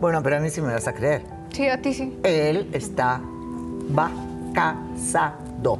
Bueno, 0.00 0.22
pero 0.22 0.36
a 0.36 0.40
mí 0.40 0.50
sí 0.50 0.60
me 0.60 0.72
vas 0.72 0.86
a 0.86 0.92
creer. 0.94 1.22
Sí, 1.52 1.68
a 1.68 1.80
ti 1.80 1.94
sí. 1.94 2.18
Él 2.22 2.68
estaba 2.72 3.20
casado. 4.54 5.78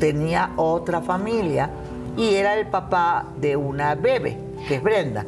Tenía 0.00 0.52
otra 0.56 1.00
familia 1.00 1.70
y 2.16 2.34
era 2.34 2.54
el 2.58 2.66
papá 2.66 3.26
de 3.40 3.56
una 3.56 3.94
bebé, 3.94 4.38
que 4.68 4.76
es 4.76 4.82
Brenda. 4.82 5.24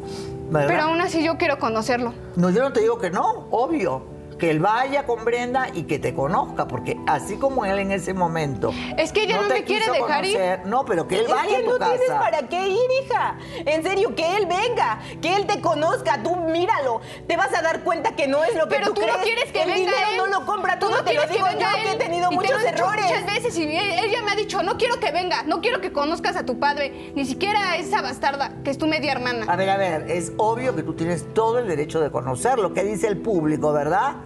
¿verdad? 0.49 0.67
Pero 0.67 0.83
aún 0.83 1.01
así 1.01 1.23
yo 1.23 1.37
quiero 1.37 1.59
conocerlo. 1.59 2.13
No, 2.35 2.49
yo 2.49 2.61
no 2.61 2.71
te 2.71 2.81
digo 2.81 2.97
que 2.97 3.09
no, 3.09 3.47
obvio. 3.51 4.16
Que 4.37 4.51
él 4.51 4.59
vaya 4.59 5.05
con 5.07 5.25
Brenda 5.25 5.67
y 5.73 5.83
que 5.83 5.97
te 5.97 6.13
conozca, 6.13 6.67
porque 6.67 6.95
así 7.07 7.37
como 7.37 7.65
él 7.65 7.79
en 7.79 7.91
ese 7.91 8.13
momento. 8.13 8.71
Es 8.97 9.11
que 9.11 9.23
ella 9.23 9.37
no 9.41 9.47
te 9.47 9.53
me 9.55 9.63
quiere 9.63 9.85
dejar 9.91 10.25
ir. 10.25 10.33
conocer, 10.37 10.65
No, 10.65 10.85
pero 10.85 11.07
que 11.07 11.15
él 11.15 11.25
Es 11.25 11.31
vaya 11.31 11.47
que 11.49 11.55
a 11.55 11.59
tu 11.65 11.71
no 11.71 11.77
tienes 11.79 12.01
casa. 12.07 12.19
para 12.19 12.39
qué 12.47 12.67
ir, 12.67 12.77
hija. 13.03 13.37
En 13.65 13.81
serio, 13.83 14.13
que 14.15 14.37
él 14.37 14.45
venga, 14.45 14.99
que 15.21 15.35
él 15.35 15.47
te 15.47 15.59
conozca, 15.59 16.21
tú 16.21 16.35
míralo. 16.35 17.01
Te 17.27 17.35
vas 17.35 17.51
a 17.55 17.61
dar 17.63 17.81
cuenta 17.83 18.15
que 18.15 18.27
no 18.27 18.43
es 18.43 18.53
lo 18.55 18.67
que 18.67 18.75
Pero 18.75 18.93
tú, 18.93 19.01
crees. 19.01 19.17
no 19.17 19.23
quieres 19.23 19.51
que 19.51 19.61
el 19.63 19.69
venga 19.71 19.79
dinero 19.91 20.07
él. 20.11 20.17
no 20.17 20.27
lo 20.27 20.45
compra 20.45 20.77
Tú 20.77 20.87
todo, 20.87 20.97
no 20.97 21.03
te 21.03 21.13
lo 21.15 21.21
digo 21.27 21.45
que 21.45 21.53
yo 21.53 21.67
que 21.83 21.91
he 21.91 21.95
tenido 21.95 22.31
Y 22.31 22.35
muchos 22.35 22.61
lo 22.61 22.67
errores. 22.67 23.05
Muchas 23.05 23.25
veces 23.25 23.57
y 23.57 23.63
él- 23.63 23.91
ella 24.03 24.21
me 24.21 24.31
ha 24.31 24.35
dicho, 24.35 24.61
no 24.61 24.77
quiero 24.77 24.99
que 24.99 25.11
venga, 25.11 25.43
no 25.43 25.61
quiero 25.61 25.81
que 25.81 25.91
conozcas 25.91 26.35
a 26.35 26.45
tu 26.45 26.59
padre, 26.59 27.11
ni 27.15 27.25
siquiera 27.25 27.71
a 27.71 27.77
esa 27.77 28.01
bastarda 28.03 28.51
que 28.63 28.69
es 28.69 28.77
tu 28.77 28.85
media 28.85 29.13
hermana. 29.13 29.45
A 29.51 29.55
ver, 29.55 29.69
a 29.71 29.77
ver, 29.77 30.11
es 30.11 30.31
obvio 30.37 30.75
que 30.75 30.83
tú 30.83 30.93
tienes 30.93 31.33
todo 31.33 31.57
el 31.57 31.67
derecho 31.67 31.99
de 32.01 32.11
conocerlo. 32.11 32.73
¿Qué 32.73 32.83
dice 32.83 33.07
el 33.07 33.17
público, 33.17 33.73
verdad? 33.73 34.17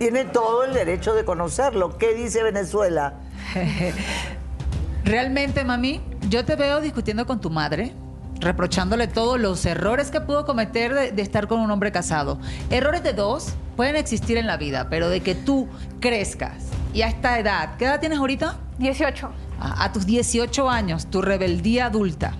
Tiene 0.00 0.24
todo 0.24 0.64
el 0.64 0.72
derecho 0.72 1.12
de 1.12 1.26
conocerlo. 1.26 1.98
¿Qué 1.98 2.14
dice 2.14 2.42
Venezuela? 2.42 3.16
Realmente, 5.04 5.62
mami, 5.62 6.00
yo 6.30 6.42
te 6.46 6.56
veo 6.56 6.80
discutiendo 6.80 7.26
con 7.26 7.38
tu 7.38 7.50
madre, 7.50 7.92
reprochándole 8.40 9.08
todos 9.08 9.38
los 9.38 9.66
errores 9.66 10.10
que 10.10 10.22
pudo 10.22 10.46
cometer 10.46 10.94
de, 10.94 11.12
de 11.12 11.20
estar 11.20 11.48
con 11.48 11.60
un 11.60 11.70
hombre 11.70 11.92
casado. 11.92 12.40
Errores 12.70 13.02
de 13.02 13.12
dos 13.12 13.52
pueden 13.76 13.94
existir 13.94 14.38
en 14.38 14.46
la 14.46 14.56
vida, 14.56 14.88
pero 14.88 15.10
de 15.10 15.20
que 15.20 15.34
tú 15.34 15.68
crezcas 16.00 16.54
y 16.94 17.02
a 17.02 17.08
esta 17.08 17.38
edad, 17.38 17.76
¿qué 17.76 17.84
edad 17.84 18.00
tienes 18.00 18.20
ahorita? 18.20 18.56
18. 18.78 19.30
a, 19.60 19.84
a 19.84 19.92
tus 19.92 20.06
18 20.06 20.70
años, 20.70 21.08
tu 21.10 21.20
rebeldía 21.20 21.84
adulta, 21.84 22.32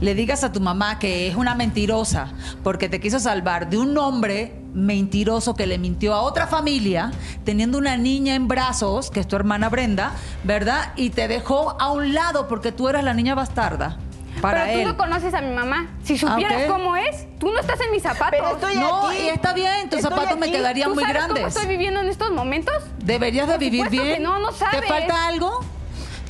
le 0.00 0.14
digas 0.14 0.44
a 0.44 0.52
tu 0.52 0.60
mamá 0.60 0.98
que 0.98 1.28
es 1.28 1.36
una 1.36 1.54
mentirosa 1.54 2.32
porque 2.62 2.88
te 2.88 3.00
quiso 3.00 3.18
salvar 3.20 3.68
de 3.70 3.78
un 3.78 3.96
hombre 3.98 4.54
mentiroso 4.74 5.54
que 5.54 5.66
le 5.66 5.78
mintió 5.78 6.14
a 6.14 6.20
otra 6.22 6.46
familia, 6.46 7.10
teniendo 7.44 7.76
una 7.78 7.96
niña 7.96 8.34
en 8.34 8.46
brazos, 8.48 9.10
que 9.10 9.20
es 9.20 9.26
tu 9.28 9.36
hermana 9.36 9.68
Brenda, 9.68 10.12
¿verdad? 10.44 10.92
Y 10.96 11.10
te 11.10 11.26
dejó 11.28 11.76
a 11.80 11.90
un 11.92 12.14
lado 12.14 12.46
porque 12.48 12.70
tú 12.72 12.88
eras 12.88 13.02
la 13.04 13.14
niña 13.14 13.34
bastarda. 13.34 13.98
Para 14.40 14.62
Pero 14.64 14.72
tú 14.74 14.78
él. 14.80 14.84
no 14.88 14.96
conoces 14.96 15.34
a 15.34 15.40
mi 15.42 15.52
mamá. 15.54 15.88
Si 16.04 16.16
supieras 16.16 16.62
Ah, 16.64 16.68
cómo 16.68 16.96
es, 16.96 17.26
tú 17.38 17.50
no 17.52 17.58
estás 17.60 17.80
en 17.80 17.90
mis 17.90 18.02
zapatos. 18.02 18.30
Pero 18.40 18.54
estoy 18.54 18.76
No, 18.76 19.08
aquí. 19.08 19.18
y 19.24 19.28
está 19.28 19.52
bien, 19.52 19.90
tus 19.90 19.98
Estoy 19.98 20.16
zapatos 20.16 20.38
me 20.38 20.50
quedarían 20.50 20.88
¿Tú 20.90 20.94
muy 20.94 21.04
sabes 21.04 21.20
cómo 21.22 21.34
grandes. 21.34 21.56
estoy 21.56 21.68
viviendo 21.68 22.00
en 22.00 22.08
estos 22.08 22.30
momentos? 22.30 22.74
Deberías 23.04 23.48
de 23.48 23.54
Por 23.54 23.60
vivir 23.60 23.88
que 23.88 24.00
bien. 24.02 24.22
no, 24.22 24.38
no 24.38 24.48
¿Te 24.50 24.54
sabes. 24.58 24.86
falta 24.88 25.26
algo? 25.26 25.60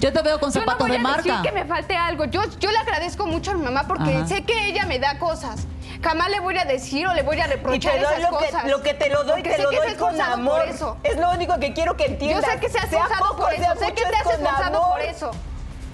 Yo 0.01 0.13
te 0.13 0.23
veo 0.23 0.41
con 0.41 0.51
Yo 0.51 0.61
no 0.61 0.65
zapatos 0.67 0.89
voy 0.89 0.91
de 0.93 0.97
a 0.97 1.01
marca. 1.01 1.23
decir 1.23 1.43
que 1.43 1.53
me 1.53 1.65
falte 1.67 1.95
algo. 1.95 2.25
Yo, 2.25 2.41
yo 2.59 2.71
le 2.71 2.79
agradezco 2.79 3.27
mucho 3.27 3.51
a 3.51 3.55
mi 3.55 3.63
mamá 3.65 3.85
porque 3.87 4.17
Ajá. 4.17 4.27
sé 4.27 4.43
que 4.45 4.69
ella 4.69 4.87
me 4.87 4.99
da 4.99 5.19
cosas. 5.19 5.67
Jamás 6.03 6.31
le 6.31 6.41
voy 6.41 6.57
a 6.57 6.65
decir 6.65 7.07
o 7.07 7.13
le 7.13 7.23
voy 7.23 7.39
a 7.41 7.47
Y 7.47 7.51
reprochar 7.51 7.93
te 7.93 7.99
doy 8.01 8.15
esas 8.15 8.31
lo 8.33 8.39
que, 8.39 8.47
cosas. 8.47 8.65
lo 8.65 8.83
que 8.83 8.95
te 8.95 9.11
lo 9.11 9.25
doy, 9.25 9.43
Porque 9.43 9.57
te 9.57 9.63
lo 9.63 9.69
que 9.71 9.77
doy 9.77 9.95
con 9.97 10.19
amor. 10.21 10.63
Eso. 10.67 10.97
Es 11.05 11.19
lo 11.19 11.31
único 11.33 11.59
que 11.61 11.75
quiero 11.75 11.97
que 11.99 12.05
Yo 12.07 12.11
entiendas. 12.13 12.51
sé 12.51 12.59
que 12.61 12.71
se 12.71 12.79
ha 12.79 12.87
Sea 12.87 13.01
esforzado 13.01 13.29
poco, 13.29 13.43
por 13.43 13.55
sea 13.55 13.73
eso, 13.73 13.81
sé 13.85 13.87
que 13.93 14.03
te 14.05 14.17
has 14.17 14.27
esforzado 14.27 14.79
amor. 14.79 14.91
por 14.93 15.01
eso. 15.03 15.31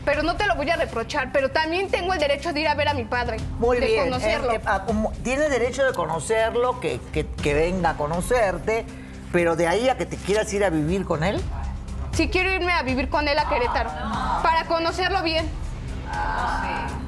Pero 0.04 0.22
no 0.22 0.36
te 0.36 0.46
lo 0.46 0.54
voy 0.54 0.70
a 0.70 0.76
reprochar, 0.76 1.30
pero 1.32 1.50
también 1.50 1.90
tengo 1.90 2.12
el 2.12 2.20
derecho 2.20 2.52
de 2.52 2.60
ir 2.60 2.68
a 2.68 2.76
ver 2.76 2.86
a 2.88 2.94
mi 2.94 3.04
padre. 3.04 3.38
Muy 3.58 3.80
de 3.80 3.86
bien. 3.86 4.04
conocerlo. 4.04 4.52
eh, 4.52 4.56
eh, 4.56 4.60
ah, 4.64 4.84
como- 4.86 5.10
tienes 5.24 5.50
derecho 5.50 5.84
de 5.84 5.92
conocerlo, 5.92 6.78
que, 6.78 7.00
que- 7.12 7.26
que 7.26 7.54
venga 7.54 7.90
a 7.90 7.96
conocerte, 7.96 8.86
pero 9.32 9.56
de 9.56 9.66
ahí 9.66 9.88
a 9.88 9.96
que 9.96 10.06
te 10.06 10.16
quieras 10.16 10.52
ir 10.52 10.64
a 10.64 10.70
vivir 10.70 11.04
con 11.04 11.24
él. 11.24 11.42
Si 12.16 12.30
quiero 12.30 12.50
irme 12.50 12.72
a 12.72 12.82
vivir 12.82 13.10
con 13.10 13.28
él 13.28 13.38
a 13.38 13.46
Querétaro, 13.46 13.90
para 14.42 14.64
conocerlo 14.66 15.22
bien. 15.22 15.46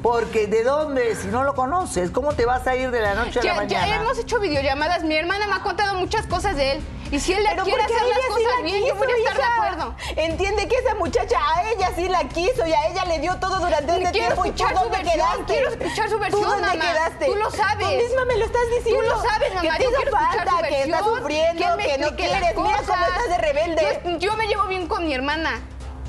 Porque 0.02 0.46
¿de 0.46 0.64
dónde? 0.64 1.16
Si 1.16 1.28
no 1.28 1.44
lo 1.44 1.54
conoces, 1.54 2.10
¿cómo 2.10 2.34
te 2.34 2.44
vas 2.44 2.66
a 2.66 2.76
ir 2.76 2.90
de 2.90 3.00
la 3.00 3.14
noche 3.14 3.40
a 3.40 3.42
la 3.42 3.48
Ya, 3.48 3.64
ya 3.64 3.80
mañana? 3.80 4.02
hemos 4.02 4.18
hecho 4.18 4.38
videollamadas, 4.38 5.04
mi 5.04 5.16
hermana 5.16 5.46
me 5.46 5.54
ha 5.54 5.60
contado 5.60 5.94
muchas 5.94 6.26
cosas 6.26 6.56
de 6.56 6.72
él. 6.72 6.82
Y 7.10 7.18
si 7.20 7.32
él 7.32 7.42
Pero 7.48 7.64
quiere 7.64 7.82
hacer 7.82 7.96
las 7.96 8.04
ella 8.06 8.16
sí 8.22 8.28
cosas 8.28 8.56
la 8.58 8.62
bien, 8.64 8.78
yo 8.80 8.84
quiso, 8.94 8.96
voy 8.96 9.12
a 9.12 9.16
estar 9.16 9.34
de 9.34 9.40
hija. 9.40 9.54
acuerdo. 9.54 9.94
Entiende 10.16 10.68
que 10.68 10.76
esa 10.76 10.94
muchacha 10.96 11.38
a 11.54 11.70
ella 11.72 11.90
sí 11.96 12.08
la 12.08 12.24
quiso 12.28 12.66
y 12.66 12.72
a 12.72 12.86
ella 12.88 13.04
le 13.06 13.18
dio 13.20 13.36
todo 13.36 13.58
durante 13.58 13.92
este 13.96 14.10
Quiero 14.12 14.34
tiempo. 14.34 14.44
¿Y 14.46 14.50
tú 14.52 14.64
dónde 14.74 14.90
versión, 14.98 15.12
quedaste? 15.14 15.44
quiero 15.46 15.68
escuchar 15.70 16.08
su 16.08 16.14
¿Tú 16.16 16.20
versión, 16.20 16.42
dónde 16.42 16.66
mamá. 16.66 16.80
quedaste? 16.80 17.26
Tú 17.26 17.34
lo 17.36 17.50
sabes. 17.50 17.86
Tú 17.86 17.94
misma 18.04 18.24
me 18.26 18.36
lo 18.36 18.44
estás 18.44 18.62
diciendo. 18.76 19.02
Tú 19.02 19.08
lo 19.08 19.22
sabes, 19.22 19.54
mamá. 19.54 19.60
Que 19.62 19.76
te 19.78 19.84
yo 19.84 19.90
hizo 19.90 20.10
falta, 20.10 20.50
su 20.50 20.62
que 20.68 20.82
estás 20.82 21.04
sufriendo, 21.04 21.64
él 21.66 21.76
me 21.78 21.84
que 21.86 21.98
no 21.98 22.16
quieres. 22.16 22.40
Mira 22.40 22.54
cómo 22.54 22.68
cosas. 22.70 22.80
estás 23.08 23.28
de 23.28 23.38
rebelde. 23.38 24.00
Yo, 24.04 24.18
yo 24.18 24.36
me 24.36 24.46
llevo 24.46 24.64
bien 24.64 24.86
con 24.86 25.04
mi 25.06 25.14
hermana. 25.14 25.60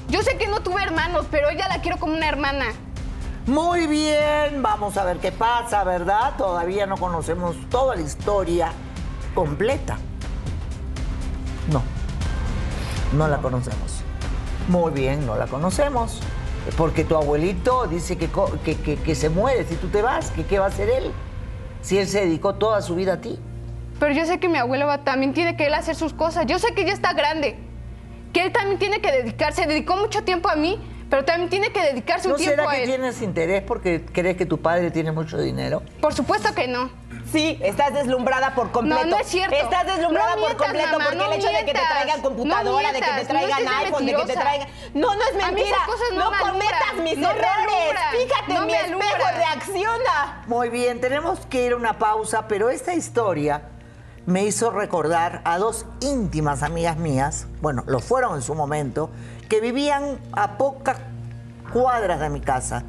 Yo 0.09 0.21
sé 0.23 0.37
que 0.37 0.47
no 0.47 0.59
tuve 0.61 0.83
hermanos, 0.83 1.27
pero 1.31 1.49
ella 1.49 1.67
la 1.69 1.79
quiero 1.81 1.97
como 1.97 2.13
una 2.13 2.27
hermana. 2.27 2.65
Muy 3.45 3.87
bien, 3.87 4.61
vamos 4.61 4.97
a 4.97 5.03
ver 5.05 5.17
qué 5.19 5.31
pasa, 5.31 5.83
¿verdad? 5.83 6.33
Todavía 6.37 6.85
no 6.87 6.97
conocemos 6.97 7.55
toda 7.69 7.95
la 7.95 8.01
historia 8.01 8.73
completa. 9.33 9.97
No, 11.71 11.81
no 13.13 13.27
la 13.27 13.37
conocemos. 13.37 14.01
Muy 14.67 14.91
bien, 14.91 15.25
no 15.25 15.35
la 15.35 15.47
conocemos. 15.47 16.19
Porque 16.77 17.03
tu 17.03 17.15
abuelito 17.15 17.87
dice 17.87 18.17
que, 18.17 18.29
que, 18.63 18.75
que- 18.77 18.97
que 18.97 19.15
se 19.15 19.29
muere 19.29 19.65
si 19.65 19.75
tú 19.75 19.87
te 19.87 20.01
vas, 20.01 20.31
que 20.31 20.45
qué 20.45 20.59
va 20.59 20.65
a 20.65 20.67
hacer 20.69 20.89
él. 20.89 21.11
Si 21.81 21.97
él 21.97 22.07
se 22.07 22.21
dedicó 22.21 22.55
toda 22.55 22.81
su 22.81 22.95
vida 22.95 23.13
a 23.13 23.21
ti. 23.21 23.39
Pero 23.99 24.13
yo 24.13 24.25
sé 24.25 24.39
que 24.39 24.49
mi 24.49 24.57
abuelo 24.57 24.85
va- 24.85 25.03
también 25.03 25.33
tiene 25.33 25.55
que 25.55 25.65
él 25.67 25.73
hacer 25.73 25.95
sus 25.95 26.13
cosas. 26.13 26.45
Yo 26.45 26.59
sé 26.59 26.73
que 26.73 26.85
ya 26.85 26.93
está 26.93 27.13
grande. 27.13 27.57
Que 28.33 28.43
él 28.43 28.51
también 28.51 28.77
tiene 28.77 29.01
que 29.01 29.11
dedicarse. 29.11 29.65
Dedicó 29.65 29.95
mucho 29.95 30.23
tiempo 30.23 30.49
a 30.49 30.55
mí, 30.55 30.79
Pero 31.09 31.25
también 31.25 31.49
tiene 31.49 31.71
que 31.71 31.81
dedicarse 31.81 32.27
un 32.27 32.33
¿No 32.33 32.37
tiempo 32.37 32.55
será 32.61 32.69
a 32.69 32.75
que 32.75 32.83
él. 32.83 32.87
tienes 32.89 33.19
interés 33.23 33.63
porque 33.63 34.05
crees 34.13 34.37
que 34.37 34.45
tu 34.45 34.59
padre 34.59 34.91
tiene 34.91 35.11
mucho 35.11 35.39
dinero? 35.41 35.81
Por 35.99 36.13
supuesto 36.13 36.53
que 36.53 36.67
no. 36.67 36.91
Sí, 37.31 37.59
estás 37.61 37.93
deslumbrada 37.93 38.55
por 38.55 38.71
completo. 38.71 39.03
No, 39.05 39.11
no 39.11 39.17
es 39.17 39.27
cierto. 39.27 39.55
Estás 39.55 39.85
deslumbrada 39.85 40.35
No 40.35 40.41
por 40.41 40.49
mientas, 40.49 40.67
completo 40.67 40.91
mamá, 40.93 41.05
porque 41.05 41.17
no 41.17 41.31
el 41.31 41.39
hecho 41.39 41.47
de 41.47 41.65
que 41.65 41.73
te 41.73 41.79
traigan 41.79 42.21
computadora, 42.21 42.87
No 42.87 42.93
de 42.93 42.99
que 43.01 43.11
te 43.11 43.25
traigan 43.25 43.67
iPhone, 43.67 44.05
de 44.05 44.15
que 44.15 44.25
te 44.25 44.33
traigan. 44.33 44.67
No, 44.93 45.13
no 45.15 45.21
es 45.21 45.43
A 45.43 45.47
mí 45.51 45.55
mentira. 45.55 45.77
esas 45.77 45.87
cosas 45.87 46.07
no 46.15 46.31
me 46.31 46.37
cometas 46.39 46.95
mis 47.03 47.17
errores. 47.17 47.99
Fíjate, 48.11 48.53
no 48.53 48.65
mi 48.65 48.73
espejo 48.73 49.27
reacciona. 49.35 50.43
Muy 50.47 50.69
bien, 50.69 50.99
tenemos 50.99 51.39
que 51.45 51.65
ir 51.65 51.73
a 51.73 51.75
una 51.75 51.99
pausa, 51.99 52.47
pero 52.47 52.69
esta 52.69 52.93
historia 52.93 53.61
me 54.25 54.43
hizo 54.43 54.71
recordar 54.71 55.41
a 55.43 55.57
dos 55.57 55.85
íntimas 56.01 56.63
amigas 56.63 56.97
mías, 56.97 57.47
bueno, 57.61 57.83
lo 57.87 57.99
fueron 57.99 58.35
en 58.35 58.41
su 58.41 58.55
momento, 58.55 59.09
que 59.47 59.59
vivían 59.61 60.19
a 60.33 60.57
pocas 60.57 60.97
cuadras 61.73 62.19
de 62.19 62.29
mi 62.29 62.41
casa. 62.41 62.83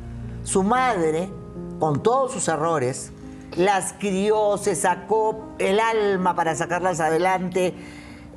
Su 0.45 0.63
madre, 0.63 1.31
con 1.79 2.03
todos 2.03 2.33
sus 2.33 2.49
errores, 2.49 3.13
las 3.57 3.95
crió, 3.95 4.57
se 4.57 4.75
sacó 4.75 5.55
el 5.59 5.81
alma 5.81 6.35
para 6.35 6.55
sacarlas 6.55 7.01
adelante, 7.01 7.75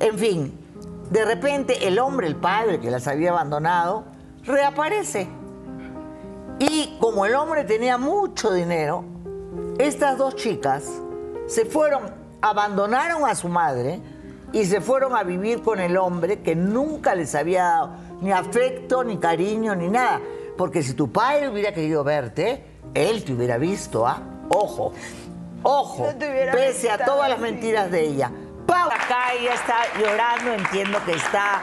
en 0.00 0.18
fin, 0.18 0.58
de 1.10 1.24
repente 1.24 1.86
el 1.86 1.98
hombre, 1.98 2.26
el 2.26 2.36
padre 2.36 2.80
que 2.80 2.90
las 2.90 3.06
había 3.06 3.30
abandonado, 3.30 4.04
reaparece. 4.44 5.28
Y 6.58 6.96
como 7.00 7.26
el 7.26 7.34
hombre 7.34 7.64
tenía 7.64 7.98
mucho 7.98 8.52
dinero, 8.52 9.04
estas 9.78 10.18
dos 10.18 10.36
chicas 10.36 10.84
se 11.46 11.64
fueron, 11.64 12.02
abandonaron 12.40 13.24
a 13.24 13.34
su 13.34 13.48
madre 13.48 14.00
y 14.52 14.64
se 14.64 14.80
fueron 14.80 15.16
a 15.16 15.22
vivir 15.24 15.62
con 15.62 15.80
el 15.80 15.96
hombre 15.96 16.40
que 16.40 16.54
nunca 16.54 17.14
les 17.14 17.34
había 17.34 17.64
dado 17.64 17.90
ni 18.20 18.32
afecto, 18.32 19.04
ni 19.04 19.18
cariño, 19.18 19.74
ni 19.74 19.88
nada. 19.88 20.20
Porque 20.56 20.82
si 20.82 20.94
tu 20.94 21.10
padre 21.10 21.48
hubiera 21.48 21.72
querido 21.72 22.04
verte, 22.04 22.64
él 22.94 23.24
te 23.24 23.32
hubiera 23.32 23.58
visto, 23.58 24.06
¿ah? 24.06 24.33
Ojo, 24.48 24.92
ojo, 25.62 26.06
No 26.12 26.18
pese 26.52 26.90
a 26.90 27.04
todas 27.04 27.28
las 27.28 27.38
mentiras 27.38 27.90
de 27.90 28.02
ella. 28.02 28.30
Pau, 28.66 28.88
acá 28.88 29.32
ella 29.38 29.54
está 29.54 29.76
llorando, 29.98 30.52
entiendo 30.52 30.98
que 31.04 31.12
está 31.12 31.62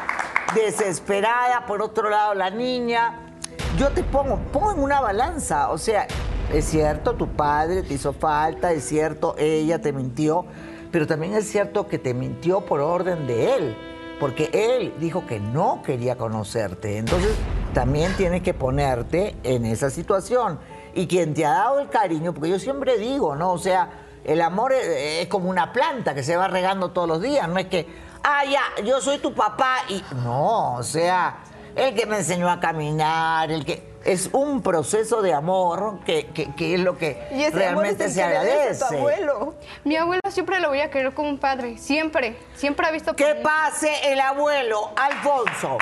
desesperada. 0.53 1.65
Por 1.65 1.81
otro 1.81 2.09
lado, 2.09 2.33
la 2.33 2.49
niña, 2.49 3.33
yo 3.77 3.89
te 3.89 4.03
pongo, 4.03 4.37
pongo 4.51 4.71
en 4.71 4.79
una 4.79 5.01
balanza. 5.01 5.69
O 5.69 5.77
sea, 5.77 6.07
es 6.53 6.65
cierto, 6.65 7.13
tu 7.13 7.27
padre 7.27 7.83
te 7.83 7.93
hizo 7.93 8.13
falta, 8.13 8.71
es 8.71 8.83
cierto, 8.83 9.35
ella 9.37 9.81
te 9.81 9.93
mintió, 9.93 10.45
pero 10.91 11.07
también 11.07 11.33
es 11.33 11.49
cierto 11.49 11.87
que 11.87 11.97
te 11.97 12.13
mintió 12.13 12.65
por 12.65 12.81
orden 12.81 13.25
de 13.25 13.55
él, 13.55 13.77
porque 14.19 14.49
él 14.53 14.93
dijo 14.99 15.25
que 15.25 15.39
no 15.39 15.81
quería 15.81 16.17
conocerte. 16.17 16.97
Entonces, 16.97 17.35
también 17.73 18.13
tienes 18.17 18.43
que 18.43 18.53
ponerte 18.53 19.35
en 19.43 19.65
esa 19.65 19.89
situación. 19.89 20.59
Y 20.93 21.07
quien 21.07 21.33
te 21.33 21.45
ha 21.45 21.51
dado 21.51 21.79
el 21.79 21.89
cariño, 21.89 22.33
porque 22.33 22.49
yo 22.49 22.59
siempre 22.59 22.97
digo, 22.97 23.35
¿no? 23.35 23.51
O 23.53 23.57
sea, 23.57 23.89
el 24.25 24.41
amor 24.41 24.73
es, 24.73 24.85
es 24.85 25.27
como 25.27 25.49
una 25.49 25.71
planta 25.73 26.13
que 26.13 26.23
se 26.23 26.35
va 26.35 26.47
regando 26.47 26.91
todos 26.91 27.07
los 27.07 27.21
días, 27.21 27.47
no 27.47 27.57
es 27.59 27.67
que, 27.67 27.87
ah, 28.23 28.43
ya, 28.45 28.83
yo 28.83 28.99
soy 29.01 29.17
tu 29.19 29.33
papá 29.33 29.77
y. 29.89 30.03
No, 30.23 30.75
o 30.75 30.83
sea, 30.83 31.37
el 31.75 31.95
que 31.95 32.05
me 32.05 32.17
enseñó 32.17 32.49
a 32.49 32.59
caminar, 32.59 33.51
el 33.51 33.65
que. 33.65 33.89
Es 34.03 34.31
un 34.33 34.63
proceso 34.63 35.21
de 35.21 35.31
amor 35.31 35.99
que, 36.03 36.25
que- 36.33 36.51
que 36.55 36.73
es 36.73 36.79
lo 36.79 36.97
que 36.97 37.23
Y 37.33 37.43
ese 37.43 37.55
realmente 37.55 38.03
amor 38.05 38.07
es 38.07 38.13
se 38.15 38.21
el 38.23 38.31
que 38.31 38.33
le 38.33 38.45
des 38.45 38.81
a 38.81 38.87
tu 38.89 38.95
agradece. 38.95 38.97
abuelo. 38.97 39.55
Mi 39.83 39.95
abuelo 39.95 40.21
siempre 40.31 40.59
lo 40.59 40.69
voy 40.69 40.81
a 40.81 40.89
querer 40.89 41.13
como 41.13 41.29
un 41.29 41.37
padre. 41.37 41.77
Siempre. 41.77 42.35
Siempre 42.55 42.87
ha 42.87 42.91
visto 42.91 43.15
Que 43.15 43.35
mí. 43.35 43.41
pase 43.43 44.11
el 44.11 44.19
abuelo, 44.19 44.89
Alfonso. 44.95 45.77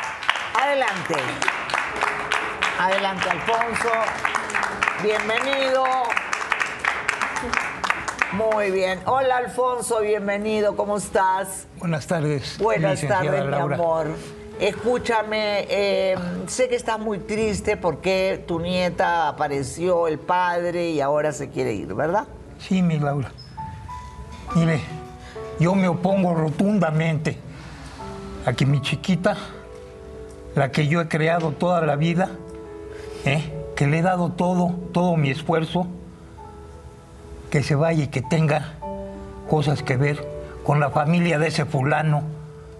Adelante. 0.61 1.15
Adelante, 2.77 3.29
Alfonso. 3.29 3.89
Bienvenido. 5.03 5.85
Muy 8.33 8.69
bien. 8.71 8.99
Hola, 9.05 9.37
Alfonso, 9.37 10.01
bienvenido. 10.01 10.75
¿Cómo 10.75 10.97
estás? 10.97 11.67
Buenas 11.77 12.05
tardes. 12.05 12.57
Buenas 12.59 13.01
tardes, 13.07 13.45
mi 13.45 13.49
Laura. 13.49 13.75
amor. 13.75 14.07
Escúchame, 14.59 15.65
eh, 15.69 16.17
sé 16.47 16.67
que 16.67 16.75
estás 16.75 16.99
muy 16.99 17.19
triste 17.19 17.77
porque 17.77 18.43
tu 18.45 18.59
nieta 18.59 19.29
apareció, 19.29 20.07
el 20.07 20.19
padre, 20.19 20.89
y 20.89 20.99
ahora 20.99 21.31
se 21.31 21.49
quiere 21.49 21.73
ir, 21.73 21.93
¿verdad? 21.93 22.27
Sí, 22.59 22.81
mi 22.81 22.99
Laura. 22.99 23.31
Mire, 24.53 24.81
yo 25.61 25.75
me 25.75 25.87
opongo 25.87 26.35
rotundamente 26.35 27.37
a 28.45 28.51
que 28.51 28.65
mi 28.65 28.81
chiquita, 28.81 29.37
la 30.55 30.71
que 30.71 30.87
yo 30.87 30.99
he 30.99 31.07
creado 31.07 31.51
toda 31.51 31.79
la 31.85 31.95
vida, 31.95 32.31
¿eh? 33.23 33.58
Que 33.79 33.87
le 33.87 33.99
he 33.99 34.01
dado 34.01 34.33
todo, 34.33 34.75
todo 34.91 35.15
mi 35.15 35.29
esfuerzo, 35.29 35.87
que 37.49 37.63
se 37.63 37.75
vaya 37.75 38.03
y 38.03 38.07
que 38.07 38.21
tenga 38.21 38.73
cosas 39.49 39.83
que 39.83 39.95
ver 39.95 40.27
con 40.65 40.81
la 40.81 40.89
familia 40.89 41.39
de 41.39 41.47
ese 41.47 41.63
fulano 41.63 42.23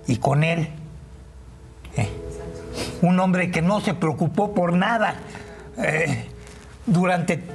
y 0.07 0.17
con 0.17 0.43
él. 0.43 0.67
¿eh? 1.95 2.09
Un 3.01 3.17
hombre 3.21 3.49
que 3.49 3.61
no 3.61 3.79
se 3.79 3.93
preocupó 3.93 4.53
por 4.53 4.73
nada. 4.73 5.15
eh, 5.77 6.25
durante 6.85 7.45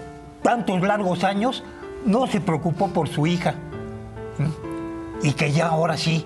tantos 0.42 0.80
largos 0.80 1.22
años 1.22 1.64
no 2.06 2.26
se 2.26 2.40
preocupó 2.40 2.94
por 2.94 3.10
su 3.10 3.26
hija. 3.26 3.56
Y 5.22 5.34
que 5.34 5.52
ya 5.52 5.66
ahora 5.66 5.98
sí, 5.98 6.24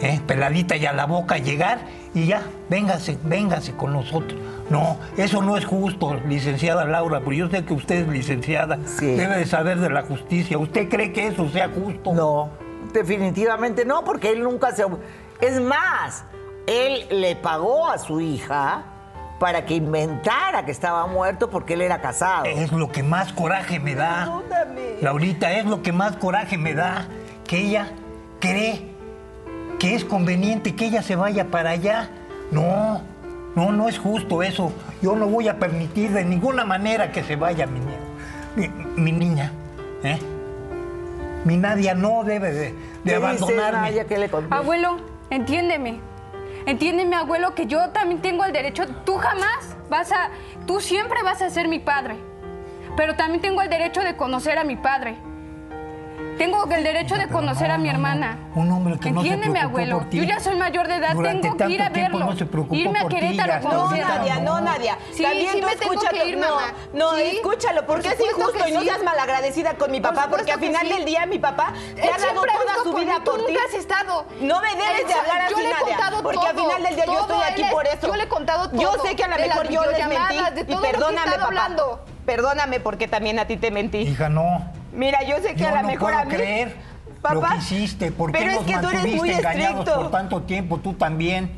¿eh? 0.00 0.18
peladita 0.26 0.74
y 0.74 0.86
a 0.86 0.94
la 0.94 1.04
boca 1.04 1.36
llegar 1.36 1.80
y 2.14 2.24
ya, 2.24 2.44
véngase, 2.70 3.18
véngase 3.24 3.72
con 3.76 3.92
nosotros. 3.92 4.40
No, 4.70 4.96
eso 5.16 5.42
no 5.42 5.56
es 5.56 5.64
justo, 5.64 6.14
licenciada 6.26 6.84
Laura, 6.84 7.20
porque 7.20 7.38
yo 7.38 7.50
sé 7.50 7.64
que 7.64 7.74
usted 7.74 8.02
es 8.02 8.08
licenciada, 8.08 8.78
Sí. 8.86 9.06
debe 9.16 9.36
de 9.38 9.46
saber 9.46 9.78
de 9.80 9.90
la 9.90 10.02
justicia. 10.02 10.56
¿Usted 10.58 10.88
cree 10.88 11.12
que 11.12 11.26
eso 11.26 11.48
sea 11.50 11.68
justo? 11.68 12.12
No, 12.14 12.50
definitivamente 12.92 13.84
no, 13.84 14.04
porque 14.04 14.30
él 14.30 14.42
nunca 14.42 14.72
se... 14.72 14.84
Es 15.40 15.60
más, 15.60 16.24
él 16.66 17.04
le 17.10 17.34
pagó 17.36 17.88
a 17.88 17.98
su 17.98 18.20
hija 18.20 18.84
para 19.40 19.64
que 19.64 19.74
inventara 19.74 20.64
que 20.66 20.70
estaba 20.70 21.06
muerto 21.06 21.50
porque 21.50 21.74
él 21.74 21.80
era 21.80 22.00
casado. 22.00 22.44
Es 22.44 22.70
lo 22.72 22.92
que 22.92 23.02
más 23.02 23.32
coraje 23.32 23.80
me 23.80 23.94
da. 23.94 24.40
Perdóname. 24.48 24.96
Laurita, 25.00 25.52
es 25.54 25.64
lo 25.64 25.82
que 25.82 25.92
más 25.92 26.16
coraje 26.16 26.58
me 26.58 26.74
da. 26.74 27.08
Que 27.46 27.58
ella 27.58 27.88
cree 28.38 28.90
que 29.78 29.94
es 29.94 30.04
conveniente 30.04 30.76
que 30.76 30.84
ella 30.86 31.02
se 31.02 31.16
vaya 31.16 31.46
para 31.50 31.70
allá. 31.70 32.10
No, 32.50 33.00
no, 33.54 33.72
no 33.72 33.88
es 33.88 33.98
justo 33.98 34.42
eso. 34.42 34.72
Yo 35.02 35.16
no 35.16 35.26
voy 35.26 35.48
a 35.48 35.58
permitir 35.58 36.10
de 36.12 36.24
ninguna 36.24 36.64
manera 36.64 37.12
que 37.12 37.22
se 37.22 37.36
vaya 37.36 37.66
mi 37.66 37.80
niña. 37.80 37.98
Mi, 38.56 38.68
mi 39.02 39.12
niña, 39.12 39.52
¿eh? 40.02 40.18
Mi 41.44 41.56
Nadia 41.56 41.94
no 41.94 42.22
debe 42.24 42.52
de, 42.52 42.60
de 42.60 42.72
¿Qué 43.04 43.16
dices, 43.16 43.16
abandonarme. 43.16 43.80
Naya? 43.80 44.04
¿Qué 44.04 44.18
le? 44.18 44.30
Abuelo, 44.50 44.98
entiéndeme. 45.30 46.00
Entiéndeme, 46.66 47.16
abuelo, 47.16 47.54
que 47.54 47.66
yo 47.66 47.88
también 47.90 48.20
tengo 48.20 48.44
el 48.44 48.52
derecho. 48.52 48.86
Tú 49.04 49.16
jamás 49.16 49.76
vas 49.88 50.12
a. 50.12 50.30
Tú 50.66 50.80
siempre 50.80 51.22
vas 51.22 51.40
a 51.40 51.50
ser 51.50 51.68
mi 51.68 51.78
padre. 51.78 52.16
Pero 52.96 53.16
también 53.16 53.40
tengo 53.40 53.62
el 53.62 53.70
derecho 53.70 54.02
de 54.02 54.16
conocer 54.16 54.58
a 54.58 54.64
mi 54.64 54.76
padre. 54.76 55.16
Tengo 56.40 56.64
el 56.74 56.82
derecho 56.82 57.16
de 57.16 57.28
conocer 57.28 57.68
no, 57.68 57.74
a 57.74 57.76
mi 57.76 57.88
no, 57.88 57.92
no. 57.92 57.98
hermana. 57.98 58.38
Un 58.54 58.70
hombre 58.72 58.98
que 58.98 59.10
no 59.10 59.20
se 59.20 59.28
Entiéndeme, 59.28 59.60
abuelo. 59.60 59.98
por 59.98 60.08
ti. 60.08 60.16
Yo 60.16 60.24
ya 60.24 60.40
soy 60.40 60.56
mayor 60.56 60.88
de 60.88 60.96
edad, 60.96 61.12
Durante 61.12 61.42
tengo 61.42 61.56
que 61.58 61.68
ir 61.68 61.82
a 61.82 61.90
verlo. 61.90 62.18
no 62.20 62.34
se 62.34 62.46
preocupó 62.46 62.74
Irme 62.76 62.98
a 62.98 63.02
por 63.02 63.10
ti, 63.12 63.20
Querétaro 63.20 63.52
a 63.52 63.60
No. 63.60 63.90
Nadia, 63.90 64.36
no, 64.40 64.60
Nadia. 64.62 64.96
Sí, 65.12 65.22
También 65.22 65.52
sí 65.52 65.60
tú 65.60 65.66
me 65.66 65.76
tengo 65.76 65.92
escúchalo. 65.92 66.18
que 66.22 66.28
ir, 66.30 66.38
no, 66.38 66.48
mamá. 66.54 66.72
no, 66.94 67.16
Sí, 67.16 67.22
escúchalo, 67.36 67.84
porque 67.84 68.08
por 68.08 68.12
es 68.26 68.32
injusto 68.38 68.68
y 68.68 68.72
no 68.72 68.80
seas 68.80 69.02
malagradecida 69.02 69.74
con 69.74 69.90
mi 69.90 70.00
Por 70.00 70.14
papá, 70.14 70.28
porque 70.30 70.52
al 70.52 70.60
final 70.60 70.86
sí. 70.86 70.92
del 70.94 71.04
día 71.04 71.26
mi 71.26 71.38
papá 71.38 71.74
te 71.94 72.00
Él 72.00 72.10
ha 72.14 72.18
dado 72.18 72.40
toda 72.40 72.84
su 72.84 72.94
vida 72.94 73.14
por 73.22 73.34
tú 73.36 73.44
ti. 73.46 73.52
nunca 73.52 73.60
has 73.68 73.74
estado. 73.74 74.24
No 74.40 74.62
me 74.62 74.68
debes 74.70 75.00
Él 75.02 75.06
de 75.08 75.12
hablar 75.12 75.40
así, 75.42 75.54
yo 75.54 75.60
Nadia, 75.60 76.22
porque 76.22 76.46
al 76.48 76.56
final 76.56 76.82
del 76.84 76.94
día 76.96 77.04
yo 77.04 77.20
estoy 77.20 77.42
aquí 77.50 77.64
por 77.70 77.86
eso. 77.86 78.06
yo 78.06 78.16
le 78.16 78.22
he 78.22 78.28
contado 78.28 78.72
Yo 78.72 78.92
todo, 78.92 79.02
sé 79.04 79.14
que 79.14 79.24
a 79.24 79.28
lo 79.28 79.36
mejor 79.36 79.68
yo 79.68 79.82
les 79.84 80.08
mentí 80.08 80.36
y 80.72 80.76
perdóname, 80.76 81.32
papá. 81.38 81.68
Perdóname 82.24 82.80
porque 82.80 83.08
también 83.08 83.38
a 83.38 83.44
ti 83.46 83.58
te 83.58 83.70
mentí. 83.70 83.98
Hija, 83.98 84.30
no. 84.30 84.79
Mira, 84.92 85.22
yo 85.24 85.36
sé 85.36 85.54
que 85.54 85.60
Yo 85.62 85.68
a 85.68 85.72
lo 85.76 85.82
no 85.82 85.88
mejor 85.88 86.08
puedo 86.10 86.18
a 86.20 86.24
mí. 86.24 86.34
creer 86.34 86.76
Papá, 87.22 87.34
lo 87.34 87.42
que 87.42 87.56
hiciste. 87.58 88.12
¿Por 88.12 88.32
qué 88.32 88.38
pero 88.38 88.50
es 88.50 88.56
nos 88.56 88.66
que 88.66 88.72
tú 88.78 88.88
eres 88.88 89.00
muy 89.02 89.10
mantuviste 89.10 89.38
engañados 89.38 89.78
estricto. 89.80 90.00
por 90.00 90.10
tanto 90.10 90.42
tiempo? 90.42 90.78
Tú 90.78 90.94
también. 90.94 91.50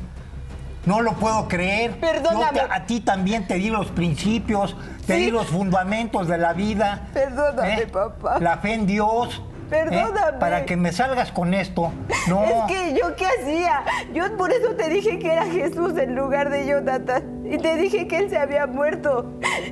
No 0.85 0.99
lo 1.01 1.13
puedo 1.13 1.47
creer. 1.47 1.91
Perdóname. 1.99 2.59
Te- 2.59 2.73
a 2.73 2.85
ti 2.85 2.99
también 2.99 3.47
te 3.47 3.53
di 3.55 3.69
los 3.69 3.87
principios, 3.91 4.75
te 5.07 5.15
Sí. 5.15 5.25
di 5.25 5.31
los 5.31 5.47
fundamentos 5.47 6.27
de 6.27 6.37
la 6.37 6.51
vida. 6.53 7.07
Perdóname, 7.13 7.87
papá. 7.87 8.39
La 8.39 8.57
fe 8.57 8.73
en 8.73 8.85
Dios. 8.85 9.41
¿eh? 9.41 9.69
Perdóname. 9.69 10.37
Para 10.39 10.65
que 10.65 10.75
me 10.75 10.91
salgas 10.91 11.31
con 11.31 11.53
esto. 11.53 11.93
No. 12.27 12.43
Es 12.43 12.53
que 12.67 12.99
yo 12.99 13.15
qué 13.15 13.25
hacía. 13.25 13.83
Yo 14.13 14.35
por 14.35 14.51
eso 14.51 14.71
te 14.75 14.89
dije 14.89 15.17
que 15.19 15.31
era 15.31 15.45
Jesús 15.45 15.97
en 15.97 16.15
lugar 16.15 16.49
de 16.49 16.67
Jonathan. 16.67 17.23
Y 17.49 17.57
te 17.59 17.77
dije 17.77 18.05
que 18.07 18.17
él 18.17 18.29
se 18.29 18.37
había 18.37 18.67
muerto. 18.67 19.31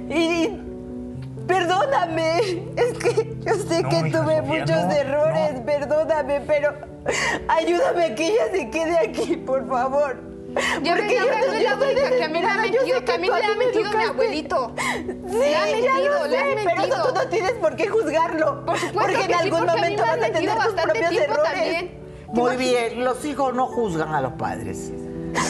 Y. 0.10 0.62
Perdóname. 1.52 2.40
Es 2.78 2.98
que 2.98 3.36
yo 3.46 3.54
sé 3.56 3.82
No, 3.84 3.90
que 3.90 4.08
hija 4.08 4.22
tuve 4.24 4.38
Sofía, 4.38 4.42
muchos 4.44 4.70
no, 4.86 4.92
errores. 4.92 5.54
no. 5.56 5.66
Perdóname, 5.66 6.42
pero 6.48 6.74
ayúdame 7.48 8.06
a 8.06 8.16
que 8.16 8.28
ella 8.28 8.44
se 8.52 8.70
quede 8.70 8.98
aquí, 8.98 9.38
por 9.38 9.68
favor. 9.68 10.16
Ves, 10.54 10.66
Porque 10.76 11.16
yo 11.16 11.22
no- 11.22 11.60
yo 11.60 11.70
la 11.70 11.76
única 11.76 12.10
que 12.10 12.24
a 12.24 12.28
mí 12.28 12.40
me 12.42 12.46
ha 12.46 12.56
yo 12.56 12.62
mentido, 12.62 12.98
sé 13.00 13.04
que 13.06 13.12
a 13.14 13.18
mí 13.18 13.28
me 13.30 13.34
ha 13.34 13.38
así 13.38 13.48
me 13.48 13.56
mentido 13.66 13.98
mi 13.98 14.04
abuelito. 14.04 14.72
Sí, 14.78 15.38
Le 15.38 15.56
ha 15.56 15.66
ya 15.66 15.76
mentido, 15.76 16.28
le 16.28 16.38
ha 16.38 16.42
sé, 16.44 16.56
pero 16.56 16.70
eso 16.70 16.88
tú 16.90 16.90
mentido. 16.90 17.14
no 17.14 17.30
tienes 17.30 17.52
por 17.54 17.76
qué 17.78 17.88
juzgarlo. 17.88 18.66
Por 18.66 18.78
supuesto 18.78 19.00
porque 19.00 19.16
en 19.16 19.28
sí, 19.28 19.34
algún 19.34 19.60
porque 19.60 19.76
momento 19.76 20.04
han 20.04 20.10
a 20.10 20.14
tener 20.14 20.32
mentido 20.34 20.56
tus 20.56 20.74
propios 20.82 21.12
errores. 21.14 21.44
también. 21.54 22.02
Muy 22.34 22.56
bien, 22.58 23.04
los 23.06 23.24
hijos 23.26 23.54
no 23.54 23.68
juzgan 23.68 24.14
a 24.14 24.20
los 24.22 24.34
padres. 24.34 24.92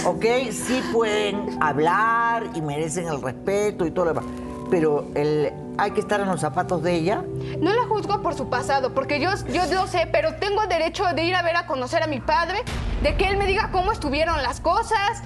¿Ok? 0.05 0.25
Sí 0.51 0.83
pueden 0.93 1.57
hablar 1.61 2.43
y 2.53 2.61
merecen 2.61 3.07
el 3.07 3.21
respeto 3.21 3.85
y 3.87 3.91
todo 3.91 4.05
lo 4.05 4.13
demás. 4.13 4.25
Pero 4.69 5.05
el, 5.15 5.51
hay 5.81 5.91
que 5.91 5.99
estar 5.99 6.21
en 6.21 6.27
los 6.27 6.39
zapatos 6.39 6.83
de 6.83 6.93
ella. 6.93 7.23
No 7.59 7.73
la 7.73 7.87
juzgo 7.87 8.21
por 8.21 8.35
su 8.35 8.49
pasado, 8.49 8.93
porque 8.93 9.19
yo, 9.19 9.31
yo 9.51 9.65
lo 9.73 9.87
sé, 9.87 10.07
pero 10.11 10.35
tengo 10.35 10.67
derecho 10.67 11.05
de 11.15 11.23
ir 11.23 11.33
a 11.33 11.41
ver 11.41 11.55
a 11.55 11.65
conocer 11.65 12.03
a 12.03 12.07
mi 12.07 12.19
padre, 12.19 12.59
de 13.01 13.15
que 13.15 13.27
él 13.27 13.37
me 13.37 13.47
diga 13.47 13.71
cómo 13.71 13.91
estuvieron 13.91 14.43
las 14.43 14.61
cosas, 14.61 15.23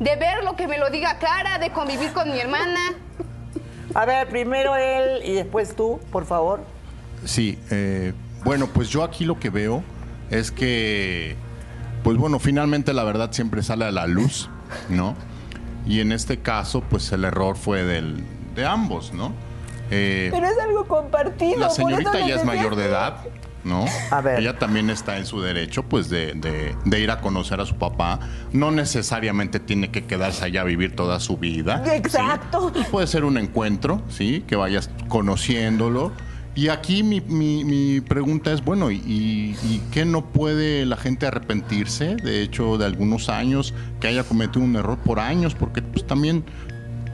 de 0.00 0.16
verlo, 0.16 0.56
que 0.56 0.66
me 0.66 0.76
lo 0.76 0.90
diga 0.90 1.20
cara, 1.20 1.60
de 1.60 1.70
convivir 1.70 2.12
con 2.12 2.32
mi 2.32 2.40
hermana. 2.40 2.80
A 3.94 4.04
ver, 4.04 4.28
primero 4.28 4.74
él 4.74 5.22
y 5.24 5.34
después 5.34 5.76
tú, 5.76 6.00
por 6.10 6.24
favor. 6.24 6.64
Sí, 7.24 7.60
eh, 7.70 8.12
bueno, 8.42 8.66
pues 8.66 8.88
yo 8.88 9.04
aquí 9.04 9.24
lo 9.24 9.38
que 9.38 9.50
veo 9.50 9.84
es 10.30 10.50
que, 10.50 11.36
pues 12.02 12.16
bueno, 12.16 12.40
finalmente 12.40 12.92
la 12.92 13.04
verdad 13.04 13.30
siempre 13.30 13.62
sale 13.62 13.84
a 13.84 13.92
la 13.92 14.08
luz, 14.08 14.50
¿no? 14.88 15.14
Y 15.86 16.00
en 16.00 16.10
este 16.10 16.40
caso, 16.40 16.80
pues 16.80 17.12
el 17.12 17.24
error 17.24 17.56
fue 17.56 17.84
del, 17.84 18.24
de 18.56 18.66
ambos, 18.66 19.12
¿no? 19.12 19.32
Eh, 19.94 20.28
Pero 20.32 20.46
es 20.46 20.58
algo 20.58 20.84
compartido. 20.86 21.58
la 21.60 21.70
señorita 21.70 22.26
ya 22.26 22.36
es 22.36 22.44
mayor 22.44 22.76
de 22.76 22.86
edad, 22.86 23.18
¿no? 23.62 23.84
A 24.10 24.20
ver. 24.22 24.40
Ella 24.40 24.58
también 24.58 24.88
está 24.90 25.18
en 25.18 25.26
su 25.26 25.40
derecho, 25.42 25.82
pues, 25.82 26.08
de, 26.08 26.32
de- 26.34 26.74
de 26.84 27.00
ir 27.00 27.10
a 27.10 27.20
conocer 27.20 27.60
a 27.60 27.66
su 27.66 27.76
papá. 27.76 28.18
No 28.52 28.70
necesariamente 28.70 29.60
tiene 29.60 29.90
que 29.90 30.04
quedarse 30.06 30.44
allá 30.46 30.62
a 30.62 30.64
vivir 30.64 30.96
toda 30.96 31.20
su 31.20 31.36
vida. 31.36 31.82
¿sí? 31.84 31.90
Exacto. 31.92 32.72
Puede 32.90 33.06
ser 33.06 33.24
un 33.24 33.36
encuentro, 33.36 34.00
¿sí? 34.08 34.42
Que 34.46 34.56
vayas 34.56 34.88
conociéndolo. 35.08 36.12
Y 36.54 36.68
aquí 36.68 37.02
mi, 37.02 37.20
mi- 37.22 37.64
mi 37.64 38.00
pregunta 38.02 38.52
es, 38.52 38.62
bueno, 38.62 38.90
¿y, 38.90 38.98
y 39.06 39.82
qué 39.90 40.04
no 40.04 40.26
puede 40.32 40.84
la 40.84 40.96
gente 40.98 41.26
arrepentirse? 41.26 42.16
De 42.16 42.42
hecho, 42.42 42.76
de 42.76 42.84
algunos 42.84 43.30
años, 43.30 43.72
que 44.00 44.08
haya 44.08 44.22
cometido 44.24 44.62
un 44.62 44.76
error 44.76 44.98
por 44.98 45.18
años, 45.18 45.54
porque 45.54 45.80
pues 45.80 46.06
también 46.06 46.44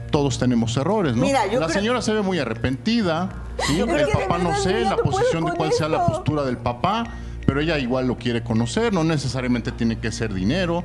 todos 0.09 0.37
tenemos 0.39 0.75
errores, 0.77 1.15
¿no? 1.15 1.21
Mira, 1.23 1.45
yo 1.47 1.59
la 1.59 1.67
creo- 1.67 1.79
señora 1.79 2.01
se 2.01 2.13
ve 2.13 2.21
muy 2.21 2.39
arrepentida, 2.39 3.29
¿sí? 3.65 3.79
El 3.79 3.87
papá 4.09 4.37
no 4.37 4.55
sé 4.55 4.81
la 4.81 4.97
posición 4.97 5.45
de 5.45 5.51
cuál 5.53 5.71
sea 5.73 5.87
la 5.89 6.05
postura 6.05 6.43
del 6.43 6.57
papá, 6.57 7.05
pero 7.45 7.61
ella 7.61 7.77
igual 7.79 8.07
lo 8.07 8.17
quiere 8.17 8.43
conocer, 8.43 8.93
no 8.93 9.03
necesariamente 9.03 9.71
tiene 9.71 9.99
que 9.99 10.11
ser 10.11 10.33
dinero. 10.33 10.83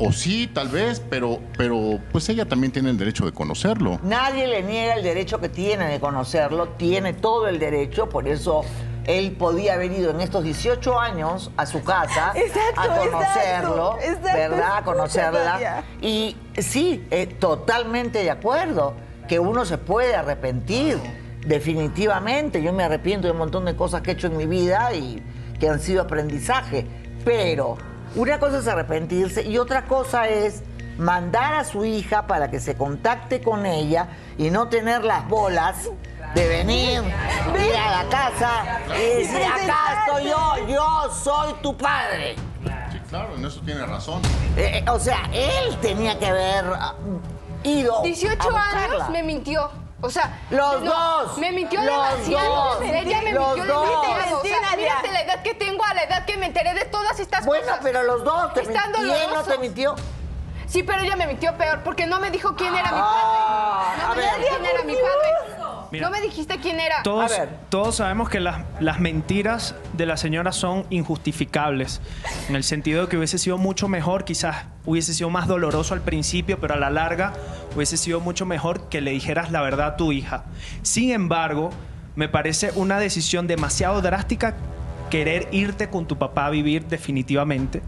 O 0.00 0.12
sí, 0.12 0.48
tal 0.54 0.68
vez, 0.68 1.02
pero, 1.10 1.40
pero 1.56 1.98
pues 2.12 2.28
ella 2.28 2.46
también 2.46 2.72
tiene 2.72 2.90
el 2.90 2.96
derecho 2.98 3.24
de 3.24 3.32
conocerlo. 3.32 3.98
Nadie 4.04 4.46
le 4.46 4.62
niega 4.62 4.94
el 4.94 5.02
derecho 5.02 5.40
que 5.40 5.48
tiene 5.48 5.86
de 5.86 5.98
conocerlo, 5.98 6.68
tiene 6.76 7.14
todo 7.14 7.48
el 7.48 7.58
derecho, 7.58 8.08
por 8.08 8.28
eso 8.28 8.62
él 9.08 9.32
podía 9.32 9.72
haber 9.72 9.90
ido 9.90 10.10
en 10.10 10.20
estos 10.20 10.44
18 10.44 11.00
años 11.00 11.50
a 11.56 11.64
su 11.64 11.82
casa 11.82 12.32
Exacto, 12.34 12.80
a 12.80 12.88
conocerlo, 12.88 13.94
exacto, 13.94 14.18
exacto, 14.18 14.38
¿verdad? 14.38 14.76
A 14.76 14.84
conocerla. 14.84 15.84
Y 16.02 16.36
sí, 16.58 17.06
eh, 17.10 17.26
totalmente 17.26 18.22
de 18.22 18.30
acuerdo, 18.30 18.94
que 19.26 19.38
uno 19.38 19.64
se 19.64 19.78
puede 19.78 20.14
arrepentir, 20.14 20.98
definitivamente. 21.46 22.62
Yo 22.62 22.74
me 22.74 22.84
arrepiento 22.84 23.26
de 23.26 23.32
un 23.32 23.38
montón 23.38 23.64
de 23.64 23.74
cosas 23.74 24.02
que 24.02 24.10
he 24.10 24.14
hecho 24.14 24.26
en 24.26 24.36
mi 24.36 24.46
vida 24.46 24.92
y 24.92 25.22
que 25.58 25.70
han 25.70 25.80
sido 25.80 26.02
aprendizaje, 26.02 26.86
pero 27.24 27.78
una 28.14 28.38
cosa 28.38 28.58
es 28.58 28.68
arrepentirse 28.68 29.42
y 29.42 29.56
otra 29.56 29.86
cosa 29.86 30.28
es 30.28 30.62
mandar 30.98 31.54
a 31.54 31.64
su 31.64 31.86
hija 31.86 32.26
para 32.26 32.50
que 32.50 32.60
se 32.60 32.74
contacte 32.74 33.40
con 33.40 33.64
ella 33.64 34.08
y 34.36 34.50
no 34.50 34.68
tener 34.68 35.02
las 35.02 35.26
bolas 35.28 35.88
de 36.34 36.48
venir, 36.48 37.02
ir 37.58 37.76
a 37.76 38.02
la 38.02 38.08
casa 38.10 38.80
y 38.96 39.18
decir, 39.22 39.42
acá 39.44 40.04
estoy 40.06 40.24
yo, 40.30 40.54
yo 40.68 41.10
soy 41.22 41.54
tu 41.62 41.76
padre. 41.76 42.36
Sí, 42.92 42.98
claro, 43.08 43.34
en 43.36 43.44
eso 43.44 43.60
tiene 43.64 43.84
razón. 43.86 44.20
Eh, 44.56 44.82
eh, 44.84 44.90
o 44.90 44.98
sea, 44.98 45.28
él 45.32 45.76
tenía 45.80 46.18
que 46.18 46.26
haber 46.26 46.64
ah, 46.74 46.94
ido 47.62 48.02
18 48.02 48.40
a 48.40 48.44
buscarla. 48.44 48.94
años 48.96 49.10
me 49.10 49.22
mintió. 49.22 49.70
O 50.00 50.10
sea, 50.10 50.38
Los 50.50 50.80
no, 50.82 50.92
dos. 50.92 51.38
Me 51.38 51.50
mintió 51.50 51.82
Los 51.82 51.90
demasiado. 51.90 52.54
dos. 52.74 52.82
Ella 52.82 53.20
me 53.22 53.32
Los 53.32 53.56
mintió 53.56 53.74
dos. 53.74 53.90
demasiado. 54.02 54.38
O 54.38 54.42
sea, 54.44 54.76
la 55.12 55.20
edad 55.22 55.42
que 55.42 55.54
tengo 55.54 55.84
a 55.84 55.92
la 55.94 56.02
edad 56.04 56.24
que 56.24 56.36
me 56.36 56.46
enteré 56.46 56.72
de 56.74 56.84
todas 56.84 57.18
estas 57.18 57.44
Bueno, 57.44 57.64
cosas. 57.64 57.80
pero 57.82 58.02
los 58.04 58.22
dos 58.22 58.52
te 58.54 58.62
mintió. 58.62 59.06
¿Y 59.06 59.10
él 59.10 59.30
no 59.34 59.42
te 59.42 59.58
mintió? 59.58 59.96
Sí, 60.68 60.82
pero 60.84 61.00
ella 61.02 61.16
me 61.16 61.26
mintió 61.26 61.56
peor 61.56 61.80
porque 61.82 62.06
no 62.06 62.20
me 62.20 62.30
dijo 62.30 62.54
quién 62.54 62.74
era 62.76 62.92
mi 62.92 62.98
Ah, 63.00 63.94
padre. 63.96 64.06
No 64.06 64.14
me 64.14 64.22
dijiste 64.22 64.48
quién 64.60 64.64
era 64.66 64.84
mi 64.84 64.92
padre. 64.94 65.47
Mira. 65.90 66.06
no 66.06 66.12
me 66.12 66.20
dijiste 66.20 66.58
quién 66.60 66.80
era. 66.80 67.02
Todos, 67.02 67.32
A 67.32 67.40
ver. 67.40 67.48
todos 67.68 67.96
sabemos 67.96 68.28
que 68.28 68.40
las, 68.40 68.62
las 68.80 69.00
mentiras 69.00 69.74
de 69.94 70.06
la 70.06 70.16
señora 70.16 70.52
son 70.52 70.84
injustificables, 70.90 72.00
en 72.48 72.56
el 72.56 72.64
sentido 72.64 73.02
de 73.02 73.08
que 73.08 73.16
hubiese 73.16 73.38
sido 73.38 73.58
mucho 73.58 73.88
mejor, 73.88 74.24
quizás 74.24 74.66
hubiese 74.84 75.14
sido 75.14 75.30
más 75.30 75.46
doloroso 75.46 75.94
al 75.94 76.00
principio, 76.00 76.58
pero 76.60 76.74
a 76.74 76.76
la 76.78 76.90
larga 76.90 77.32
hubiese 77.74 77.96
sido 77.96 78.20
mucho 78.20 78.46
mejor 78.46 78.88
que 78.88 79.00
le 79.00 79.10
dijeras 79.10 79.50
la 79.50 79.60
verdad 79.60 79.88
a 79.88 79.96
tu 79.96 80.12
hija. 80.12 80.44
Sin 80.82 81.10
embargo, 81.10 81.70
me 82.16 82.28
parece 82.28 82.72
una 82.74 82.98
decisión 82.98 83.46
demasiado 83.46 84.00
drástica 84.02 84.54
querer 85.10 85.48
irte 85.52 85.88
con 85.88 86.06
tu 86.06 86.18
papá 86.18 86.46
a 86.46 86.50
vivir 86.50 86.86
definitivamente. 86.86 87.82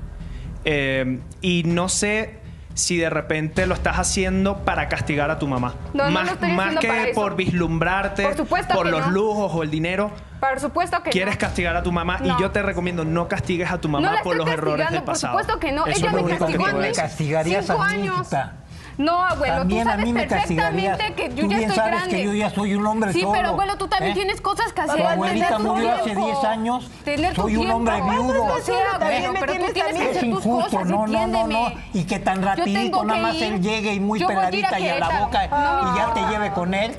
Eh, 0.64 1.20
y 1.40 1.62
no 1.64 1.88
sé 1.88 2.39
si 2.74 2.96
de 2.96 3.10
repente 3.10 3.66
lo 3.66 3.74
estás 3.74 3.98
haciendo 3.98 4.58
para 4.64 4.88
castigar 4.88 5.30
a 5.30 5.38
tu 5.38 5.46
mamá. 5.46 5.74
No, 5.92 6.04
no 6.04 6.10
más 6.10 6.26
lo 6.26 6.32
estoy 6.32 6.52
más 6.52 6.76
que 6.76 6.88
para 6.88 7.08
eso. 7.08 7.20
por 7.20 7.36
vislumbrarte, 7.36 8.22
Por 8.22 8.36
supuesto 8.36 8.74
por 8.74 8.86
que 8.86 8.90
los 8.92 9.06
no. 9.06 9.12
lujos 9.12 9.52
o 9.54 9.62
el 9.62 9.70
dinero. 9.70 10.10
Por 10.40 10.58
supuesto 10.58 11.02
que 11.02 11.10
Quieres 11.10 11.34
no. 11.34 11.40
castigar 11.40 11.76
a 11.76 11.82
tu 11.82 11.92
mamá 11.92 12.18
No. 12.20 12.38
y 12.38 12.40
yo 12.40 12.50
te 12.50 12.62
recomiendo 12.62 13.04
no 13.04 13.28
castigues 13.28 13.70
a 13.70 13.78
tu 13.78 13.88
mamá 13.90 14.12
no 14.16 14.22
por 14.22 14.36
los 14.36 14.48
errores 14.48 14.90
del 14.90 15.02
pasado. 15.02 15.34
Por 15.34 15.42
supuesto 15.42 15.60
que 15.60 15.72
no. 15.72 15.86
Eso 15.86 16.06
Ella 16.08 16.12
me 16.22 16.38
castigó 16.38 16.66
a 16.66 16.72
mí 16.72 16.78
decir. 16.80 16.96
castigarías 17.02 17.66
cinco 17.66 17.82
a 17.82 17.88
mí, 17.88 17.94
años. 17.94 18.20
hijita. 18.20 18.52
No, 19.00 19.24
abuelo, 19.24 19.56
También 19.56 19.82
tú 19.84 19.88
a 19.88 19.92
sabes 19.92 20.04
mí 20.06 20.12
me 20.12 20.26
perfectamente 20.26 21.14
que 21.14 21.28
yo 21.30 21.34
Tú 21.36 21.40
ya 21.42 21.46
bien 21.56 21.60
estoy 21.70 21.76
sabes 21.76 21.92
grande. 22.00 22.16
que 22.16 22.24
yo 22.24 22.32
ya 22.34 22.50
soy 22.50 22.74
un 22.74 22.86
hombre 22.86 23.12
Sí, 23.14 23.20
solo. 23.22 23.32
pero 23.32 23.48
abuelo, 23.48 23.76
tú 23.78 23.88
también 23.88 24.12
¿eh? 24.12 24.14
tienes 24.14 24.40
cosas 24.42 24.72
que 24.74 24.82
Tu 24.82 24.90
hacer. 24.90 25.06
abuelita 25.06 25.46
tener 25.46 25.62
tu 25.62 25.68
murió 25.74 25.92
hace 25.94 26.04
tiempo. 26.04 26.26
10 26.26 26.44
años. 26.44 26.90
Tener 27.02 27.34
Soy 27.34 27.56
un 27.56 27.70
hombre 27.70 27.94
viudo. 28.02 28.44
No 28.44 28.54
También 28.54 29.24
abuelo, 29.24 29.32
me 29.32 29.40
pero 29.40 29.52
tú 29.52 29.58
tienes 29.58 29.72
tienes 29.72 29.94
que 29.94 30.00
hacer 30.10 30.20
tus 30.20 30.44
injusto, 30.46 30.76
cosas, 30.76 30.86
no, 30.90 31.06
no, 31.06 31.26
no, 31.26 31.46
no. 31.46 31.72
Y 31.94 32.04
que 32.04 32.18
tan 32.18 32.42
rapidito 32.42 33.04
nada 33.04 33.20
más 33.22 33.36
él 33.40 33.62
llegue 33.62 33.94
y 33.94 34.00
muy 34.00 34.22
peladita 34.22 34.78
y 34.78 34.88
a 34.88 34.98
la 34.98 35.20
boca 35.20 35.44
y 35.46 35.96
ya 35.96 36.10
te 36.14 36.20
lleve 36.32 36.52
con 36.52 36.74
él. 36.74 36.94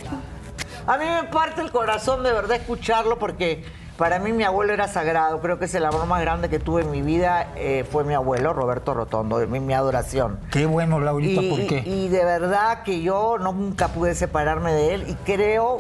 A 0.88 0.98
mí 0.98 1.06
me 1.06 1.24
parte 1.26 1.62
el 1.62 1.72
corazón 1.72 2.24
de 2.24 2.34
verdad 2.34 2.58
escucharlo 2.58 3.20
porque 3.20 3.64
para 4.02 4.18
mí 4.18 4.34
mi 4.34 4.44
abuelo 4.44 4.74
era 4.74 4.88
sagrado. 4.88 5.42
Creo 5.42 5.60
que 5.60 5.66
es 5.66 5.76
el 5.76 5.86
amor 5.86 6.08
más 6.08 6.22
grande 6.22 6.50
que 6.50 6.58
tuve 6.58 6.82
en 6.82 6.90
mi 6.90 7.04
vida. 7.04 7.50
eh, 7.56 7.86
fue 7.92 8.04
mi 8.04 8.16
abuelo, 8.16 8.52
Roberto 8.52 8.96
Rotondo, 8.96 9.38
mi, 9.48 9.60
mi 9.60 9.76
adoración. 9.76 10.40
Qué 10.52 10.66
bueno, 10.66 11.00
Laurita, 11.00 11.40
y, 11.44 11.50
¿por 11.52 11.68
qué? 11.68 11.84
y 11.88 12.08
de 12.10 12.26
verdad 12.26 12.82
que 12.82 13.04
yo 13.04 13.38
no- 13.38 13.54
nunca 13.54 13.90
pude 13.90 14.16
separarme 14.16 14.74
de 14.74 14.96
él 14.96 15.06
y 15.08 15.14
creo 15.14 15.78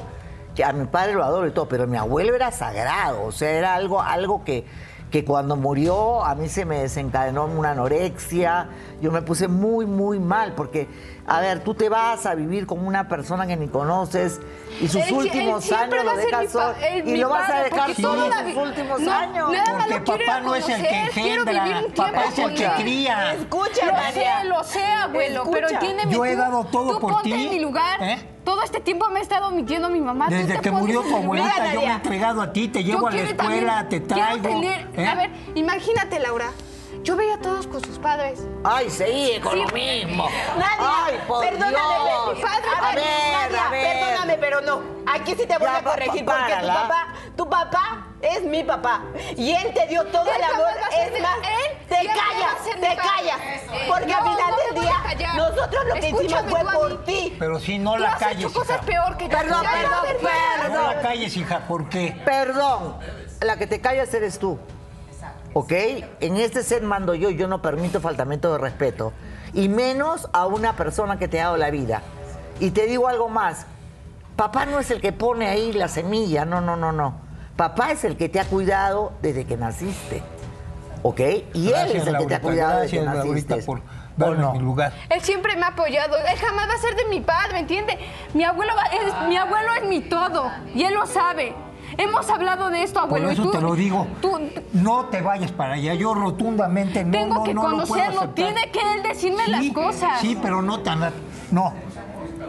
que 0.53 0.63
a 0.63 0.71
mi 0.71 0.85
padre 0.85 1.13
lo 1.13 1.23
adoro 1.23 1.47
y 1.47 1.51
todo, 1.51 1.67
pero 1.67 1.87
mi 1.87 1.97
abuelo 1.97 2.35
era 2.35 2.51
sagrado, 2.51 3.23
o 3.23 3.31
sea, 3.31 3.49
era 3.49 3.73
algo, 3.73 3.99
algo 4.03 4.43
que, 4.43 4.65
que 5.09 5.25
cuando 5.25 5.55
murió 5.55 6.23
a 6.23 6.35
mí 6.35 6.47
se 6.47 6.63
me 6.63 6.79
desencadenó 6.81 7.45
una 7.45 7.71
anorexia, 7.71 8.69
yo 9.01 9.11
me 9.11 9.23
puse 9.23 9.47
muy, 9.47 9.87
muy 9.87 10.19
mal, 10.19 10.53
porque, 10.55 10.87
a 11.33 11.39
ver, 11.39 11.63
tú 11.63 11.73
te 11.73 11.87
vas 11.87 12.25
a 12.25 12.35
vivir 12.35 12.65
con 12.65 12.85
una 12.85 13.07
persona 13.07 13.47
que 13.47 13.55
ni 13.55 13.69
conoces 13.69 14.41
y 14.81 14.87
sus 14.87 14.95
Él 14.97 15.03
sie- 15.03 15.07
él 15.09 15.13
últimos 15.15 15.71
años 15.71 16.03
lo 16.03 16.15
dejas 16.17 16.51
solo 16.51 16.73
y 17.05 17.15
lo 17.17 17.29
vas 17.29 17.49
a 17.49 17.63
dejar 17.63 17.95
solo 17.95 18.25
en 18.25 18.53
sus 18.53 18.63
últimos 18.63 18.99
no, 18.99 19.11
años. 19.13 19.51
nada 19.53 19.73
más 19.77 19.87
Porque 19.87 20.25
papá 20.25 20.39
no 20.41 20.55
es 20.55 20.67
el 20.67 20.81
que 20.81 20.99
engendra, 21.03 21.81
papá 21.95 22.25
es 22.25 22.37
el 22.39 22.53
que 22.55 22.67
cría. 22.77 23.33
Escucha, 23.35 23.85
Lo 23.85 23.91
Nadia. 23.93 24.41
sé, 24.41 24.47
lo 24.49 24.63
sé, 24.63 24.83
abuelo, 24.83 25.43
pero 25.51 25.67
Escucha. 25.67 25.79
entiéndeme 25.85 26.13
Yo 26.13 26.25
he 26.25 26.35
dado 26.35 26.65
todo 26.65 26.93
tú 26.95 26.99
por 26.99 27.11
ponte 27.13 27.29
ti, 27.29 27.43
en 27.45 27.49
mi 27.49 27.59
lugar. 27.59 28.01
¿eh? 28.03 28.17
Todo 28.43 28.63
este 28.63 28.81
tiempo 28.81 29.07
me 29.09 29.19
ha 29.19 29.21
estado 29.21 29.51
mintiendo 29.51 29.89
mi 29.89 30.01
mamá. 30.01 30.27
Desde 30.27 30.59
que 30.59 30.71
murió 30.71 31.01
tu 31.01 31.15
abuelita, 31.15 31.73
yo 31.73 31.79
me 31.81 31.87
he 31.87 31.91
entregado 31.91 32.41
a 32.41 32.51
ti, 32.51 32.67
te 32.67 32.83
Yo 32.83 32.95
llevo 32.95 33.07
a 33.07 33.11
la 33.11 33.21
escuela, 33.21 33.75
también- 33.81 33.89
te 33.89 33.99
traigo. 34.01 34.41
tener- 34.49 34.87
¿eh? 34.97 35.07
A 35.07 35.15
ver, 35.15 35.29
imagínate, 35.55 36.19
Laura. 36.19 36.47
Yo 37.03 37.15
veía 37.15 37.33
a 37.35 37.39
todos 37.39 37.65
con 37.67 37.83
sus 37.83 37.97
padres. 37.97 38.41
Ay, 38.63 38.89
seguí 38.89 39.39
con 39.39 39.53
Sí. 39.53 39.59
lo 39.59 39.67
mismo. 39.69 40.29
Nadia, 40.55 41.05
Ay, 41.05 41.19
por 41.27 41.43
perdóname, 41.43 41.75
Dios. 41.75 42.35
mi 42.37 42.41
padre, 42.43 42.69
a 42.79 42.95
ver, 42.95 43.03
Nadia, 43.33 43.65
a 43.67 43.69
ver. 43.71 43.99
perdóname, 43.99 44.37
pero 44.37 44.61
no. 44.61 44.81
Aquí 45.11 45.31
sí 45.35 45.47
te 45.47 45.57
voy 45.57 45.67
Ya, 45.67 45.77
a 45.77 45.83
corregir 45.83 46.23
pa- 46.25 46.37
porque 46.37 46.55
tu 46.61 46.67
papá, 46.67 47.07
tu 47.35 47.49
papá 47.49 48.07
es 48.21 48.43
mi 48.43 48.63
papá 48.63 49.01
y 49.35 49.51
él 49.51 49.73
te 49.73 49.87
dio 49.87 50.05
todo 50.05 50.31
el 50.31 50.43
amor. 50.43 50.67
Es 50.95 51.21
más, 51.21 51.37
él 51.37 51.77
te 51.89 51.95
callas, 52.07 52.79
te 52.79 52.95
callas, 52.95 53.39
porque 53.87 54.13
al 54.13 54.23
final 54.23 54.53
del 54.73 54.81
día 54.81 55.33
nosotros 55.35 55.85
lo 55.87 55.93
que 55.95 56.09
hicimos 56.09 56.41
fue 56.49 56.63
por 56.71 57.03
ti. 57.03 57.35
Pero 57.39 57.59
si 57.59 57.79
no 57.79 57.97
la 57.97 58.11
has 58.13 58.19
calles, 58.19 58.45
hecho 58.45 58.53
cosas 58.53 58.77
hija. 58.77 58.85
peor 58.85 59.17
que 59.17 59.27
yo. 59.27 59.37
Perdón, 59.37 59.63
perdón, 59.63 60.05
ya. 60.21 60.69
No 60.69 60.81
la 60.93 61.01
calles, 61.01 61.35
hija, 61.35 61.59
¿por 61.67 61.89
qué? 61.89 62.21
Perdón, 62.23 62.97
la 63.41 63.57
que 63.57 63.65
te 63.65 63.81
callas 63.81 64.13
eres 64.13 64.37
tú. 64.37 64.59
¿Ok? 65.53 65.71
En 66.21 66.37
este 66.37 66.63
set 66.63 66.81
mando 66.83 67.13
yo 67.13 67.29
y 67.29 67.35
yo 67.35 67.47
no 67.47 67.61
permito 67.61 67.99
faltamiento 67.99 68.51
de 68.53 68.57
respeto. 68.57 69.11
Y 69.53 69.67
menos 69.67 70.29
a 70.33 70.45
una 70.45 70.75
persona 70.75 71.17
que 71.19 71.27
te 71.27 71.41
ha 71.41 71.45
dado 71.45 71.57
la 71.57 71.69
vida. 71.71 72.01
Y 72.59 72.71
te 72.71 72.85
digo 72.87 73.07
algo 73.07 73.27
más. 73.27 73.65
Papá 74.37 74.65
no 74.65 74.79
es 74.79 74.89
el 74.91 75.01
que 75.01 75.11
pone 75.11 75.47
ahí 75.47 75.73
la 75.73 75.87
semilla, 75.89 76.45
no, 76.45 76.61
no, 76.61 76.75
no, 76.77 76.91
no. 76.93 77.15
Papá 77.57 77.91
es 77.91 78.03
el 78.05 78.15
que 78.15 78.29
te 78.29 78.39
ha 78.39 78.45
cuidado 78.45 79.11
desde 79.21 79.45
que 79.45 79.57
naciste. 79.57 80.23
¿Ok? 81.03 81.19
Y 81.53 81.67
él 81.73 81.91
es 81.95 82.07
el 82.07 82.17
que 82.17 82.25
te 82.25 82.35
ha 82.35 82.39
Laurita, 82.39 82.41
cuidado 82.41 82.79
desde 82.81 82.97
que 82.99 83.03
Laurita, 83.05 83.27
naciste. 83.55 83.63
por 83.63 83.79
¿O 83.79 83.83
darme 84.17 84.37
no? 84.37 84.53
mi 84.53 84.59
lugar. 84.59 84.93
Él 85.09 85.21
siempre 85.21 85.55
me 85.57 85.63
ha 85.63 85.69
apoyado. 85.69 86.15
Él 86.17 86.37
jamás 86.37 86.69
va 86.69 86.73
a 86.73 86.77
ser 86.77 86.95
de 86.95 87.05
mi 87.05 87.21
padre, 87.21 87.53
¿me 87.53 87.59
entiende? 87.59 87.97
Mi 88.33 88.43
abuelo, 88.43 88.71
va- 88.77 88.85
es, 88.85 89.27
mi 89.27 89.35
abuelo 89.35 89.67
es 89.81 89.87
mi 89.89 90.01
todo. 90.01 90.49
Y 90.73 90.83
él 90.83 90.93
lo 90.93 91.05
sabe. 91.07 91.53
Hemos 91.97 92.29
hablado 92.29 92.69
de 92.69 92.83
esto, 92.83 92.99
Por 93.01 93.07
abuelo. 93.09 93.29
y 93.29 93.33
eso 93.33 93.43
tú- 93.43 93.51
te 93.51 93.61
lo 93.61 93.75
digo. 93.75 94.07
Tú, 94.21 94.39
no 94.73 95.05
te 95.05 95.21
vayas 95.21 95.51
para 95.51 95.73
allá. 95.73 95.93
Yo 95.93 96.13
rotundamente 96.13 97.03
no, 97.03 97.11
tengo 97.11 97.35
no, 97.35 97.43
que 97.43 97.53
no 97.53 97.61
lo 97.63 97.69
puedo 97.69 97.87
conocerlo. 97.87 98.19
aceptar. 98.21 98.35
Tiene 98.35 98.71
que 98.71 98.79
él 98.93 99.03
decirme 99.03 99.45
Sí, 99.45 99.51
las 99.51 99.69
cosas. 99.73 100.19
Sí, 100.21 100.37
pero 100.41 100.61
no 100.61 100.79
tan... 100.79 101.11
No. 101.51 101.73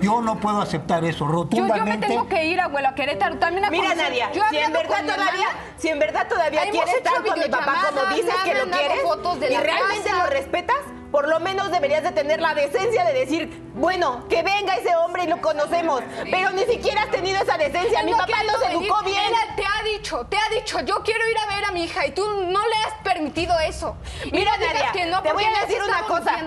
Yo 0.00 0.20
no 0.20 0.40
puedo 0.40 0.60
aceptar 0.60 1.04
eso. 1.04 1.26
Rotundamente. 1.28 1.78
yo 1.78 1.98
me 2.00 2.06
tengo 2.06 2.28
que 2.28 2.44
ir, 2.46 2.60
abuelo, 2.60 2.88
a 2.88 2.94
Querétaro 2.94 3.38
también 3.38 3.64
a 3.64 3.70
Mira, 3.70 3.84
conocer. 3.84 4.08
Nadia, 4.10 4.32
Yo 4.32 4.42
si 4.50 4.56
en 4.56 4.72
verdad 4.72 5.00
todavía, 5.04 5.46
si 5.76 5.88
en 5.88 5.98
verdad 5.98 6.28
todavía 6.28 6.62
quieres 6.70 6.94
estar 6.94 7.22
con 7.24 7.38
mi 7.38 7.44
papá 7.48 7.74
como 7.94 8.14
dices 8.16 8.34
que 8.44 8.54
lo 8.54 8.64
quieres 8.70 9.02
fotos 9.02 9.38
de 9.40 9.48
y 9.48 9.52
la 9.52 9.60
realmente 9.60 10.10
casa. 10.10 10.24
lo 10.24 10.30
respetas, 10.30 10.76
por 11.12 11.28
lo 11.28 11.38
menos 11.38 11.70
deberías 11.70 12.02
de 12.02 12.10
tener 12.10 12.40
la 12.40 12.54
decencia 12.54 13.04
de 13.04 13.12
decir, 13.12 13.62
bueno, 13.74 14.26
que 14.28 14.42
venga 14.42 14.74
ese 14.76 14.96
hombre 14.96 15.24
y 15.24 15.26
lo 15.28 15.40
conocemos, 15.42 16.02
pero 16.30 16.50
ni 16.50 16.64
siquiera 16.64 17.02
has 17.02 17.10
tenido 17.10 17.40
esa 17.40 17.58
decencia. 17.58 18.00
Él 18.00 18.06
Mi 18.06 18.12
no 18.12 18.18
papá 18.18 18.42
nos 18.44 18.62
educó 18.70 19.02
bien. 19.04 19.20
Él 19.20 19.54
te 19.54 19.62
ha 19.62 19.84
dicho, 19.84 20.26
te 20.26 20.38
ha 20.38 20.54
dicho, 20.54 20.80
yo 20.80 21.02
quiero 21.04 21.20
ir 21.28 21.36
a 21.38 21.54
ver 21.54 21.64
a 21.66 21.72
mi 21.72 21.84
hija 21.84 22.06
y 22.06 22.12
tú 22.12 22.26
no 22.26 22.60
le 22.66 22.76
has 22.86 22.94
permitido 23.04 23.56
eso. 23.60 23.94
Mira, 24.32 24.56
Nadia, 24.56 24.90
que 24.92 25.04
no, 25.04 25.22
te 25.22 25.32
voy 25.32 25.44
a 25.44 25.66
decir 25.66 25.82
una 25.82 26.02
cosa. 26.06 26.38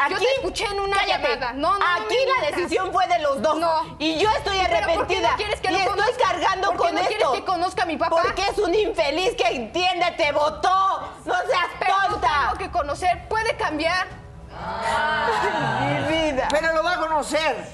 Aquí, 0.00 0.14
yo 0.14 0.18
te 0.20 0.26
escuché 0.36 0.64
en 0.66 0.80
una 0.80 0.96
cállate. 0.96 1.28
llamada. 1.28 1.52
No, 1.54 1.72
no, 1.72 1.78
no 1.78 1.84
Aquí 2.04 2.16
la 2.40 2.46
decisión 2.50 2.92
fue 2.92 3.06
de 3.08 3.18
los 3.20 3.42
dos. 3.42 3.58
No. 3.58 3.96
Y 3.98 4.18
yo 4.18 4.28
estoy 4.30 4.58
¿Pero 4.58 4.70
por 4.94 5.06
qué 5.06 5.16
arrepentida. 5.18 5.30
no 5.30 5.36
quieres 5.36 5.60
que 5.60 5.68
y 5.68 5.72
lo 5.72 5.78
estoy 5.78 5.90
conozca? 5.98 6.24
cargando 6.28 6.68
¿Por 6.68 6.76
qué 6.76 6.82
con 6.82 6.94
no 6.94 7.00
quieres 7.00 7.16
esto. 7.18 7.32
que 7.32 7.44
conozca 7.44 7.82
a 7.82 7.86
mi 7.86 7.96
papá? 7.96 8.22
Porque 8.22 8.42
es 8.46 8.58
un 8.58 8.74
infeliz 8.74 9.34
que 9.36 9.48
entiende, 9.48 10.10
te 10.16 10.32
votó. 10.32 11.00
No 11.24 11.34
seas 11.34 11.66
Pero 11.78 11.94
no 11.96 12.08
tonta. 12.14 12.28
tengo 12.46 12.58
que 12.58 12.70
conocer, 12.70 13.28
puede 13.28 13.56
cambiar. 13.56 14.06
Mi 15.80 16.12
vida. 16.12 16.48
Pero 16.50 16.72
lo 16.74 16.82
va 16.84 16.92
a 16.92 16.96
conocer. 16.98 17.66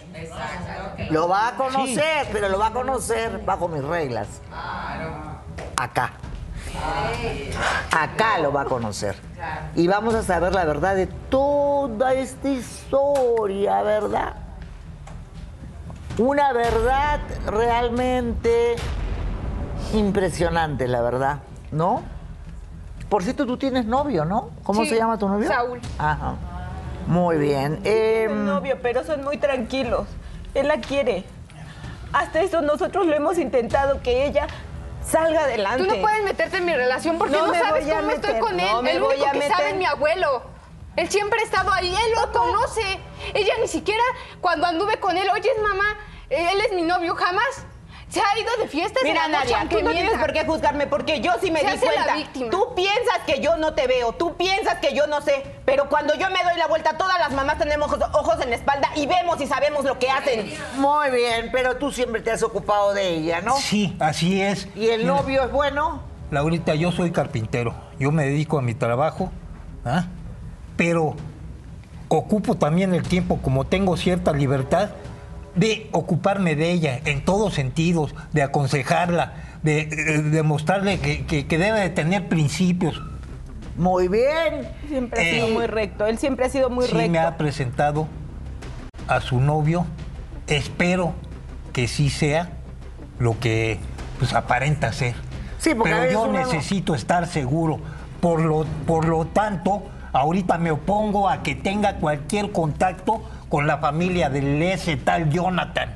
Lo 1.10 1.28
va 1.28 1.48
a 1.48 1.52
conocer, 1.56 2.28
pero 2.32 2.48
lo 2.48 2.58
va 2.58 2.68
a 2.68 2.72
conocer 2.72 3.38
bajo 3.44 3.68
mis 3.68 3.82
reglas. 3.84 4.28
Acá. 5.76 6.12
Acá 7.96 8.38
lo 8.38 8.52
va 8.52 8.62
a 8.62 8.64
conocer. 8.64 9.16
Y 9.74 9.86
vamos 9.88 10.14
a 10.14 10.22
saber 10.22 10.54
la 10.54 10.64
verdad 10.64 10.94
de 10.96 11.06
toda 11.06 12.14
esta 12.14 12.48
historia, 12.48 13.82
¿verdad? 13.82 14.34
Una 16.18 16.52
verdad 16.52 17.20
realmente 17.46 18.76
impresionante, 19.92 20.88
la 20.88 21.00
verdad, 21.00 21.38
¿no? 21.70 22.02
Por 23.08 23.22
cierto, 23.22 23.46
tú 23.46 23.56
tienes 23.56 23.86
novio, 23.86 24.24
¿no? 24.24 24.50
¿Cómo 24.64 24.82
Sí, 24.82 24.90
se 24.90 24.96
llama 24.96 25.16
tu 25.16 25.28
novio? 25.28 25.48
Saúl. 25.48 25.80
Ajá. 25.98 26.34
Muy 27.06 27.38
bien. 27.38 27.80
Em, 27.84 28.44
novio, 28.44 28.76
pero 28.82 29.02
son 29.04 29.24
muy 29.24 29.38
tranquilos. 29.38 30.06
Él 30.54 30.68
la 30.68 30.78
quiere. 30.80 31.24
Hasta 32.12 32.40
eso 32.42 32.60
nosotros 32.60 33.06
lo 33.06 33.14
hemos 33.14 33.38
intentado 33.38 34.02
que 34.02 34.26
ella 34.26 34.46
salga 35.10 35.44
adelante. 35.44 35.84
Tú 35.84 35.94
no 35.94 36.00
puedes 36.00 36.22
meterte 36.24 36.56
en 36.58 36.64
mi 36.66 36.74
relación 36.74 37.18
porque 37.18 37.36
No 37.36 37.46
no, 37.48 37.54
sabes 37.54 37.86
cómo 37.86 38.10
estoy 38.10 38.34
meter, 38.34 38.40
con 38.40 38.60
él. 38.60 38.66
no 38.72 38.82
me 38.82 38.92
el 38.92 39.00
voy 39.00 39.14
único 39.14 39.28
a 39.28 39.32
que 39.32 39.38
meter. 39.38 39.56
sabe 39.56 39.70
es 39.70 39.76
mi 39.76 39.84
abuelo. 39.86 40.42
Él 40.96 41.08
siempre 41.10 41.40
ha 41.40 41.44
estado 41.44 41.72
ahí, 41.72 41.88
él 41.94 42.12
lo 42.16 42.32
conoce. 42.32 43.00
Ella 43.34 43.54
ni 43.60 43.68
siquiera 43.68 44.02
cuando 44.40 44.66
anduve 44.66 44.98
con 44.98 45.16
él, 45.16 45.28
oye, 45.32 45.50
mamá, 45.62 45.96
él 46.28 46.60
es 46.60 46.72
mi 46.72 46.82
novio, 46.82 47.14
jamás 47.14 47.64
se 48.10 48.20
ha 48.20 48.38
ido 48.40 48.50
de 48.62 48.68
fiestas. 48.68 49.02
en 49.04 49.08
Mira, 49.12 49.28
la 49.28 49.38
noche, 49.40 49.52
Nadia, 49.52 49.82
no 49.82 49.90
tienes 49.90 50.18
por 50.18 50.32
qué 50.32 50.44
juzgarme 50.44 50.86
porque 50.86 51.20
yo 51.20 51.32
sí 51.42 51.50
me 51.50 51.60
Se 51.60 51.66
di 51.66 51.72
hace 51.72 51.86
la 51.86 51.92
cuenta. 51.92 52.14
víctima. 52.16 52.50
Tú 52.50 52.74
piensas 52.74 53.18
que 53.26 53.40
yo 53.40 53.56
no 53.56 53.74
te 53.74 53.86
veo, 53.86 54.12
tú 54.12 54.34
piensas 54.36 54.76
que 54.80 54.94
yo 54.94 55.06
no 55.06 55.20
sé, 55.20 55.44
pero 55.64 55.88
cuando 55.88 56.14
yo 56.14 56.28
me 56.30 56.42
doy 56.42 56.56
la 56.56 56.66
vuelta, 56.66 56.96
todas 56.96 57.18
las 57.18 57.32
mamás 57.32 57.58
tenemos 57.58 57.92
ojos- 57.92 58.10
ojos 58.14 58.40
en 58.42 58.50
la 58.50 58.56
espalda 58.56 58.88
y 58.96 59.06
vemos 59.06 59.40
y 59.40 59.46
sabemos 59.46 59.84
lo 59.84 59.98
que 59.98 60.10
hacen. 60.10 60.50
Muy 60.76 61.10
bien, 61.10 61.50
pero 61.52 61.76
tú 61.76 61.92
siempre 61.92 62.22
te 62.22 62.30
has 62.30 62.42
ocupado 62.42 62.94
de 62.94 63.08
ella, 63.08 63.40
¿no? 63.42 63.56
Sí, 63.56 63.96
así 64.00 64.40
es. 64.40 64.68
¿Y 64.74 64.88
el 64.88 65.02
Mira, 65.02 65.12
novio 65.14 65.42
es 65.44 65.52
bueno? 65.52 66.02
Laurita, 66.30 66.74
yo 66.74 66.92
soy 66.92 67.10
carpintero. 67.10 67.74
Yo 67.98 68.10
me 68.12 68.24
dedico 68.24 68.58
a 68.58 68.62
mi 68.62 68.74
trabajo, 68.74 69.30
¿ah? 69.84 70.04
pero 70.76 71.14
ocupo 72.08 72.54
también 72.56 72.94
el 72.94 73.02
tiempo, 73.02 73.38
como 73.42 73.64
tengo 73.66 73.96
cierta 73.96 74.32
libertad, 74.32 74.90
de 75.54 75.88
ocuparme 75.92 76.54
de 76.56 76.70
ella 76.70 77.00
en 77.04 77.24
todos 77.24 77.54
sentidos, 77.54 78.14
de 78.32 78.42
aconsejarla, 78.42 79.34
de, 79.62 79.86
de- 79.86 80.22
de 80.22 80.42
mostrarle 80.42 80.98
que, 81.00 81.24
que- 81.26 81.46
que 81.46 81.58
debe 81.58 81.80
de 81.80 81.90
tener 81.90 82.28
principios. 82.28 83.00
Muy 83.76 84.08
bien. 84.08 84.68
Siempre 84.88 85.20
ha 85.20 85.24
Eh, 85.24 85.34
sido 85.34 85.48
muy 85.48 85.66
recto, 85.66 86.06
él 86.06 86.18
siempre 86.18 86.46
ha 86.46 86.48
sido 86.48 86.68
muy 86.70 86.86
sí 86.86 86.92
recto. 86.92 87.10
me 87.10 87.18
ha 87.18 87.36
presentado 87.36 88.06
a 89.06 89.20
su 89.20 89.40
novio. 89.40 89.86
Espero 90.46 91.14
que 91.72 91.86
sí 91.88 92.10
sea 92.10 92.50
lo 93.18 93.38
que 93.38 93.78
pues, 94.18 94.32
aparenta 94.34 94.92
ser. 94.92 95.14
Sí, 95.58 95.74
porque 95.74 95.92
Pero 95.92 96.10
yo 96.12 96.26
necesito 96.32 96.94
estar 96.94 97.26
seguro. 97.26 97.78
Por 98.20 98.40
lo, 98.40 98.64
por 98.86 99.06
lo 99.06 99.26
tanto, 99.26 99.84
ahorita 100.12 100.58
me 100.58 100.70
opongo 100.72 101.28
a 101.28 101.42
que 101.42 101.54
tenga 101.54 101.96
cualquier 101.96 102.50
contacto 102.52 103.22
con 103.48 103.66
la 103.66 103.78
familia 103.78 104.28
del 104.30 104.62
ese 104.62 104.96
tal 104.96 105.30
Jonathan. 105.30 105.94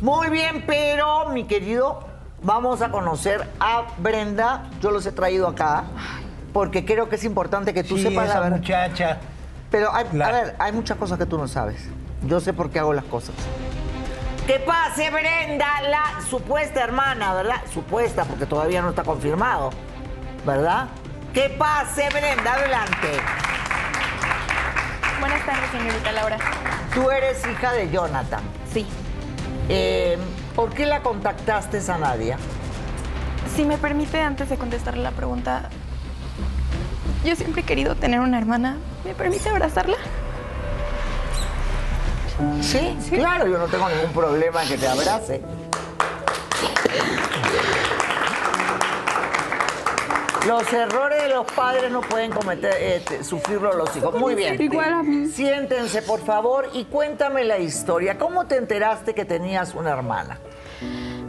Muy 0.00 0.28
bien, 0.28 0.64
pero 0.66 1.28
mi 1.30 1.44
querido, 1.44 2.06
vamos 2.42 2.82
a 2.82 2.90
conocer 2.90 3.46
a 3.60 3.84
Brenda. 3.98 4.64
Yo 4.80 4.90
los 4.90 5.04
he 5.06 5.12
traído 5.12 5.48
acá 5.48 5.84
porque 6.52 6.84
creo 6.84 7.08
que 7.08 7.16
es 7.16 7.24
importante 7.24 7.72
que 7.74 7.84
tú 7.84 7.96
Sí, 7.96 8.04
sepas 8.04 8.24
la 8.26 8.30
esa 8.32 8.40
verdad. 8.40 8.56
muchacha. 8.56 9.18
Pero 9.70 9.94
hay- 9.94 10.06
La- 10.12 10.26
a 10.26 10.32
ver, 10.32 10.56
hay 10.58 10.72
muchas 10.72 10.96
cosas 10.96 11.18
que 11.18 11.26
tú 11.26 11.36
no 11.38 11.46
sabes. 11.46 11.88
Yo 12.26 12.40
sé 12.40 12.52
por 12.52 12.70
qué 12.70 12.78
hago 12.78 12.92
las 12.94 13.04
cosas. 13.04 13.34
Que 14.46 14.58
pase 14.60 15.10
Brenda, 15.10 15.66
la 15.90 16.22
supuesta 16.28 16.82
hermana, 16.82 17.34
¿verdad? 17.34 17.56
Supuesta, 17.72 18.24
porque 18.24 18.46
todavía 18.46 18.80
no 18.80 18.88
está 18.90 19.02
confirmado, 19.04 19.70
¿verdad? 20.46 20.86
Que 21.34 21.50
pase 21.50 22.08
Brenda, 22.08 22.54
adelante. 22.54 23.08
Buenas 25.20 25.44
tardes, 25.44 25.70
señorita 25.72 26.12
Laura. 26.12 26.38
Tú 26.94 27.10
eres 27.10 27.44
hija 27.46 27.72
de 27.72 27.90
Jonathan. 27.90 28.42
Sí. 28.72 28.86
Eh, 29.68 30.16
¿Por 30.54 30.70
qué 30.70 30.86
la 30.86 31.02
contactaste 31.02 31.80
a 31.90 31.98
Nadia? 31.98 32.38
Si 33.54 33.64
me 33.64 33.78
permite, 33.78 34.20
antes 34.20 34.48
de 34.48 34.56
contestarle 34.56 35.02
la 35.02 35.10
pregunta, 35.10 35.70
yo 37.24 37.34
siempre 37.34 37.62
he 37.62 37.64
querido 37.64 37.96
tener 37.96 38.20
una 38.20 38.38
hermana. 38.38 38.76
¿Me 39.04 39.14
permite 39.14 39.48
abrazarla? 39.48 39.96
Sí, 42.60 42.96
claro, 43.10 43.48
yo 43.48 43.58
no 43.58 43.66
tengo 43.66 43.88
ningún 43.88 44.12
problema 44.12 44.62
en 44.62 44.68
que 44.68 44.78
te 44.78 44.86
abrace. 44.86 45.42
Los 50.46 50.72
errores 50.72 51.22
de 51.22 51.28
los 51.30 51.44
padres 51.52 51.90
no 51.90 52.00
pueden 52.00 52.30
cometer, 52.30 52.72
eh, 52.78 53.02
te- 53.06 53.22
sufrirlo 53.24 53.72
los 53.74 53.94
hijos. 53.96 54.14
Muy 54.18 54.34
bien. 54.34 54.60
Igual 54.60 54.92
a 54.92 55.02
mí. 55.02 55.26
Siéntense, 55.26 56.00
por 56.02 56.20
favor, 56.20 56.70
y 56.72 56.84
cuéntame 56.84 57.44
la 57.44 57.58
historia. 57.58 58.16
¿Cómo 58.18 58.46
te 58.46 58.56
enteraste 58.56 59.14
que 59.14 59.24
tenías 59.24 59.74
una 59.74 59.90
hermana? 59.90 60.38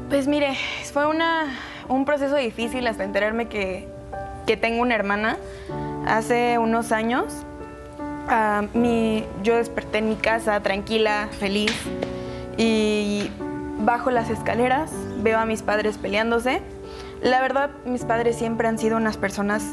Pues 0.10 0.28
mire, 0.28 0.56
fue 0.94 1.06
una, 1.06 1.48
un 1.88 2.06
proceso 2.06 2.36
difícil 2.36 2.88
hasta 2.88 3.04
enterarme 3.04 3.48
que, 3.48 3.88
que 4.48 4.56
tengo 4.58 4.82
una 4.82 4.96
hermana. 4.96 5.38
Hace 6.08 6.58
unos 6.58 6.92
años, 6.92 7.26
ah, 8.30 8.64
mi, 8.74 9.26
yo 9.44 9.58
desperté 9.58 9.98
en 9.98 10.10
mi 10.10 10.16
casa 10.16 10.62
tranquila, 10.62 11.28
feliz, 11.40 11.74
y 12.58 13.30
bajo 13.80 14.12
las 14.12 14.30
escaleras, 14.30 14.92
veo 15.18 15.40
a 15.40 15.46
mis 15.46 15.62
padres 15.62 15.98
peleándose. 15.98 16.62
La 17.22 17.42
verdad, 17.42 17.70
mis 17.86 18.04
padres 18.06 18.38
siempre 18.38 18.68
han 18.68 18.78
sido 18.78 18.98
unas 18.98 19.18
personas, 19.18 19.64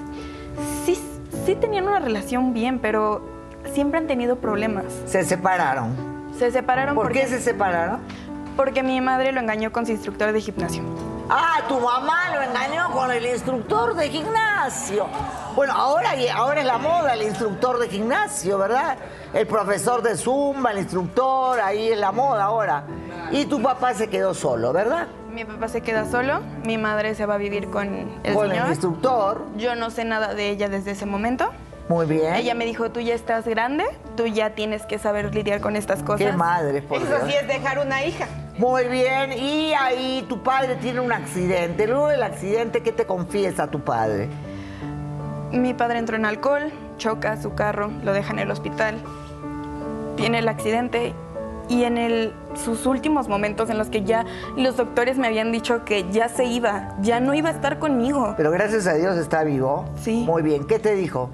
sí, 0.85 0.99
sí 1.45 1.55
tenían 1.55 1.87
una 1.87 2.01
relación 2.01 2.53
bien, 2.53 2.79
pero 2.81 3.23
siempre 3.73 3.99
han 3.99 4.07
tenido 4.07 4.37
problemas. 4.37 4.85
Se 5.07 5.23
separaron. 5.25 5.95
Se 6.39 6.51
separaron 6.51 6.95
¿Por 6.95 7.05
porque, 7.07 7.21
qué 7.23 7.27
se 7.29 7.41
separaron? 7.41 8.01
porque 8.57 8.83
mi 8.83 9.01
madre 9.01 9.33
lo 9.33 9.41
engañó 9.41 9.71
con 9.73 9.87
su 9.87 9.93
instructor 9.93 10.33
de 10.33 10.41
gimnasio. 10.41 10.83
Ah, 11.29 11.61
tu 11.68 11.81
mamá 11.81 12.31
lo 12.35 12.43
engañó 12.43 12.91
con 12.93 13.11
el 13.11 13.27
instructor 13.27 13.95
de 13.95 14.09
gimnasio. 14.09 15.07
Bueno, 15.57 15.72
ahora, 15.74 16.11
ahora 16.35 16.61
es 16.61 16.66
la 16.66 16.79
moda 16.79 17.14
el 17.14 17.22
instructor 17.22 17.79
de 17.81 17.89
gimnasio, 17.89 18.59
¿verdad? 18.59 18.97
El 19.35 19.47
profesor 19.47 20.03
de 20.03 20.16
zumba, 20.16 20.70
el 20.70 20.79
instructor, 20.79 21.59
ahí 21.61 21.89
es 21.91 21.99
la 21.99 22.12
moda 22.12 22.45
ahora. 22.45 22.85
Y 23.33 23.47
tu 23.47 23.61
papá 23.61 23.93
se 23.95 24.09
quedó 24.09 24.35
solo, 24.35 24.72
¿verdad? 24.72 25.09
Mi 25.33 25.45
papá 25.45 25.68
se 25.68 25.81
queda 25.81 26.09
solo, 26.09 26.41
mi 26.64 26.79
madre 26.79 27.14
se 27.14 27.27
va 27.27 27.35
a 27.35 27.39
vivir 27.39 27.70
con 27.70 28.18
el 28.22 28.35
con 28.35 28.45
el 28.47 28.53
señor. 28.53 28.68
instructor. 28.68 29.43
Yo 29.57 29.74
no 29.74 29.91
sé 29.91 30.05
nada 30.05 30.33
de 30.35 30.49
ella 30.51 30.68
desde 30.68 30.93
ese 30.93 31.07
momento. 31.07 31.51
Muy 31.89 32.07
bien. 32.07 32.35
Ella 32.35 32.55
me 32.55 32.64
dijo, 32.64 32.91
tú 32.91 33.01
ya 33.01 33.14
estás 33.14 33.47
grande, 33.47 33.85
tú 34.16 34.27
ya 34.27 34.51
tienes 34.51 34.87
que 34.87 34.99
saber 34.99 35.35
lidiar 35.35 35.61
con 35.61 35.77
estas 35.77 36.03
cosas. 36.03 36.27
Qué 36.27 36.33
madre, 36.33 36.83
por 36.83 36.99
Eso 36.99 37.07
Dios. 37.07 37.20
sí 37.27 37.35
es 37.35 37.47
dejar 37.49 37.81
una 37.81 38.05
hija. 38.05 38.27
Muy 38.59 38.85
bien, 38.85 39.33
y 39.33 39.75
ahí 39.75 40.25
tu 40.29 40.43
padre 40.43 40.77
tiene 40.77 41.01
un 41.01 41.13
accidente. 41.13 41.87
Luego 41.87 42.09
del 42.09 42.23
accidente, 42.23 42.83
¿qué 42.83 42.93
te 42.93 43.05
confiesa 43.05 43.71
tu 43.71 43.81
padre? 43.81 44.29
Mi 45.53 45.75
padre 45.75 45.99
entró 45.99 46.17
en 46.17 46.25
alcohol, 46.25 46.73
choca 46.97 47.41
su 47.41 47.55
carro, 47.55 47.91
lo 48.03 48.13
deja 48.13 48.33
en 48.33 48.39
el 48.39 48.51
hospital, 48.51 48.97
tiene 50.17 50.39
el 50.39 50.49
accidente 50.49 51.15
y 51.69 51.85
en 51.85 51.99
el, 51.99 52.33
sus 52.55 52.87
últimos 52.87 53.29
momentos 53.29 53.69
en 53.71 53.79
los 53.79 53.89
que 53.89 54.05
ya 54.05 54.25
los 54.57 54.77
doctores 54.77 55.19
me 55.19 55.27
habían 55.27 55.53
dicho 55.53 55.85
que 55.85 56.07
ya 56.11 56.29
se 56.29 56.45
iba, 56.45 56.97
ya 57.01 57.21
no 57.21 57.35
iba 57.35 57.51
a 57.51 57.53
estar 57.53 57.79
conmigo, 57.79 58.35
Pero 58.37 58.51
gracias 58.51 58.87
a 58.87 58.95
Dios 58.95 59.17
está 59.19 59.45
vivo. 59.45 59.85
Sí. 60.01 60.25
Muy 60.25 60.43
bien, 60.43 60.67
¿qué 60.67 60.79
te 60.79 60.95
dijo? 60.95 61.31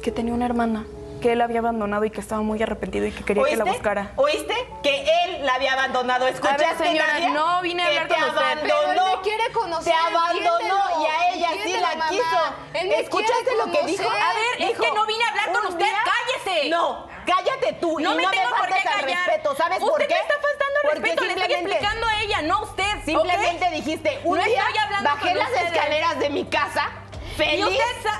que 0.00 0.10
tenía 0.10 0.34
una 0.34 0.46
hermana, 0.46 0.86
que 1.20 1.32
él 1.32 1.40
había 1.40 1.60
abandonado 1.60 2.04
y 2.04 2.10
que 2.10 2.20
estaba 2.20 2.42
muy 2.42 2.62
arrepentido 2.62 3.06
y 3.06 3.12
que 3.12 3.24
quería 3.24 3.44
que 3.44 3.56
la 3.56 3.64
buscara. 3.64 4.12
¿Oíste? 4.16 4.54
Que 4.82 5.04
él 5.24 5.44
la 5.46 5.54
había 5.54 5.74
abandonado. 5.74 6.26
¿Escuchaste, 6.26 6.64
A 6.64 6.68
ver, 6.74 6.78
señora, 6.78 7.12
Nadia? 7.14 7.28
no 7.30 7.62
vine 7.62 7.82
a 7.84 7.90
Que 7.90 7.98
hablar 7.98 8.08
te 8.08 8.14
con 8.14 8.24
usted. 8.30 8.42
abandonó. 8.42 8.74
Pero 8.80 8.92
él 8.92 9.16
me 9.16 9.22
quiere 9.22 9.52
conocer, 9.52 9.92
Te 9.92 9.98
abandonó 10.16 11.02
y 11.02 11.06
a 11.06 11.34
ella 11.34 11.48
sí 11.62 11.72
la 11.74 11.88
mamá. 11.88 12.08
quiso. 12.08 12.54
Me 12.72 13.00
¿Escuchaste 13.00 13.56
lo 13.56 13.70
que 13.72 13.82
dijo? 13.86 14.08
A 14.10 14.32
ver, 14.34 14.70
es 14.70 14.78
que 14.78 14.92
no 14.92 15.06
vine 15.06 15.24
a 15.24 15.28
hablar 15.30 15.52
con 15.52 15.66
usted, 15.72 15.84
día- 15.84 16.04
cállese. 16.04 16.68
No, 16.70 17.06
cállate 17.26 17.72
tú 17.80 17.98
No 18.00 18.12
y 18.12 18.16
me 18.16 18.22
no 18.22 18.30
tengo 18.30 18.48
por 18.50 18.58
faltes 18.58 18.82
qué 18.82 18.88
al 18.88 19.00
callar. 19.00 19.26
respeto. 19.26 19.54
¿Sabes 19.56 19.78
usted 19.78 19.88
por 19.90 20.00
qué? 20.06 20.14
me 20.14 20.20
está 20.20 20.34
faltando 20.34 20.76
al 20.76 20.82
Porque 20.82 21.00
respeto, 21.00 21.22
le 21.24 21.28
estoy 21.30 21.42
simplemente- 21.44 21.70
explicando 21.72 22.06
a 22.08 22.20
ella, 22.22 22.42
no 22.42 22.54
a 22.56 22.62
usted. 22.62 23.04
Simplemente 23.04 23.70
dijiste, 23.70 24.20
un 24.24 24.38
No 24.38 24.44
día 24.44 24.58
estoy 24.62 24.78
hablando 24.78 25.10
bajé 25.10 25.34
las 25.34 25.48
ustedes. 25.48 25.72
escaleras 25.72 26.18
de 26.18 26.30
mi 26.30 26.44
casa 26.46 26.90
feliz 27.36 27.78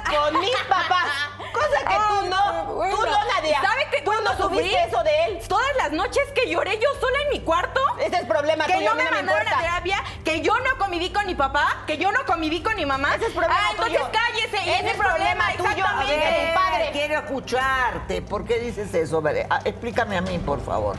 con 0.09 0.40
mis 0.40 0.51
papás. 0.68 1.07
Cosa 1.53 1.78
que 1.88 1.94
tú 1.94 2.30
no, 2.30 2.64
Bueno, 2.74 2.96
tú 2.96 3.03
no, 3.07 3.24
Nadia. 3.34 3.61
¿Sabe 3.62 3.86
que 3.90 4.03
tú 4.03 4.12
no 4.12 4.30
sufrí? 4.36 4.59
subiste 4.59 4.82
eso 4.88 5.03
de 5.03 5.24
él? 5.24 5.38
Todas 5.48 5.76
las 5.76 5.92
noches 5.92 6.22
que 6.34 6.48
lloré 6.48 6.78
yo 6.78 6.88
sola 7.01 7.18
en 7.26 7.30
mi 7.30 7.40
cuarto. 7.40 7.80
Ese 8.01 8.16
es 8.16 8.24
problema 8.24 8.66
que 8.66 8.74
tuyo, 8.74 8.88
no 8.90 8.94
me 8.96 9.05
no 9.05 9.11
me 9.11 9.16
mandaron 9.16 9.46
a 9.48 9.59
terapia, 9.59 10.03
que 10.24 10.40
yo 10.40 10.53
no 10.61 10.78
conviví 10.78 11.11
con 11.11 11.26
mi 11.26 11.34
papá, 11.34 11.82
que 11.86 11.98
yo 11.98 12.12
no 12.12 12.24
conviví 12.26 12.62
con 12.62 12.74
mi 12.76 12.86
mamá. 12.86 13.14
Ese 13.16 13.26
es 13.26 13.32
problema 13.32 13.57
ah, 13.59 13.68
entonces 13.72 13.96
tuyo. 13.98 14.11
cállese. 14.12 14.57
y 14.66 14.70
Ese 14.70 14.78
ese 14.80 14.90
es 14.90 14.96
problema 14.96 15.44
tuyo, 15.57 15.64
a 15.68 15.70
exactamente. 15.72 16.16
ver, 16.16 16.48
tu 16.48 16.55
padre. 16.55 16.90
Quiero 16.92 17.14
escucharte. 17.18 18.22
¿Por 18.22 18.44
qué 18.44 18.59
dices 18.61 18.94
eso? 18.94 19.18
A 19.18 19.20
ver, 19.20 19.46
ah, 19.51 19.61
explícame 19.64 20.16
a 20.16 20.20
mí, 20.22 20.38
por 20.38 20.61
favor. 20.64 20.96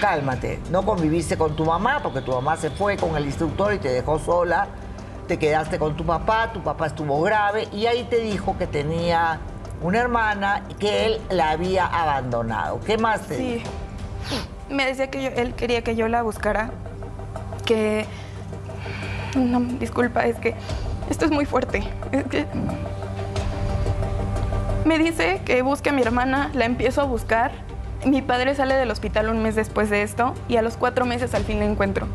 Cálmate. 0.00 0.60
No 0.70 0.84
conviviste 0.84 1.36
con 1.36 1.56
tu 1.56 1.64
mamá 1.64 2.00
porque 2.02 2.20
tu 2.20 2.32
mamá 2.32 2.56
se 2.56 2.70
fue 2.70 2.96
con 2.96 3.16
el 3.16 3.24
instructor 3.26 3.74
y 3.74 3.78
te 3.78 3.88
dejó 3.88 4.18
sola. 4.18 4.68
Te 5.28 5.38
quedaste 5.38 5.78
con 5.78 5.94
tu 5.94 6.04
papá, 6.04 6.50
tu 6.54 6.62
papá 6.62 6.86
estuvo 6.86 7.20
grave 7.20 7.68
y 7.70 7.84
ahí 7.86 8.04
te 8.04 8.16
dijo 8.20 8.56
que 8.56 8.66
tenía 8.66 9.38
una 9.82 9.98
hermana 9.98 10.64
que 10.78 11.04
él 11.06 11.20
la 11.28 11.50
había 11.50 11.84
abandonado. 11.86 12.80
¿Qué 12.80 12.96
más 12.96 13.20
te 13.22 13.36
Sí. 13.36 13.52
dijo? 13.56 13.68
Me 14.70 14.86
decía 14.86 15.10
que 15.10 15.22
yo- 15.22 15.28
él 15.36 15.54
quería 15.54 15.82
que 15.84 15.96
yo 15.96 16.08
la 16.08 16.22
buscara, 16.22 16.70
que... 17.66 18.06
No, 19.36 19.60
disculpa, 19.60 20.24
es 20.26 20.36
que 20.38 20.54
esto 21.10 21.26
es 21.26 21.30
muy 21.30 21.44
fuerte. 21.44 21.86
Es 22.10 22.24
que... 22.24 22.46
Me 24.86 24.98
dice 24.98 25.42
que 25.44 25.60
busque 25.60 25.90
a 25.90 25.92
mi 25.92 26.00
hermana, 26.00 26.50
la 26.54 26.64
empiezo 26.64 27.02
a 27.02 27.04
buscar. 27.04 27.50
Mi 28.06 28.22
padre 28.22 28.54
sale 28.54 28.74
del 28.76 28.90
hospital 28.90 29.28
un 29.28 29.42
mes 29.42 29.54
después 29.56 29.90
de 29.90 30.02
esto 30.02 30.32
y 30.48 30.56
a 30.56 30.62
los 30.62 30.78
cuatro 30.78 31.04
meses 31.04 31.34
al 31.34 31.44
fin 31.44 31.58
la 31.58 31.66
encuentro. 31.66 32.06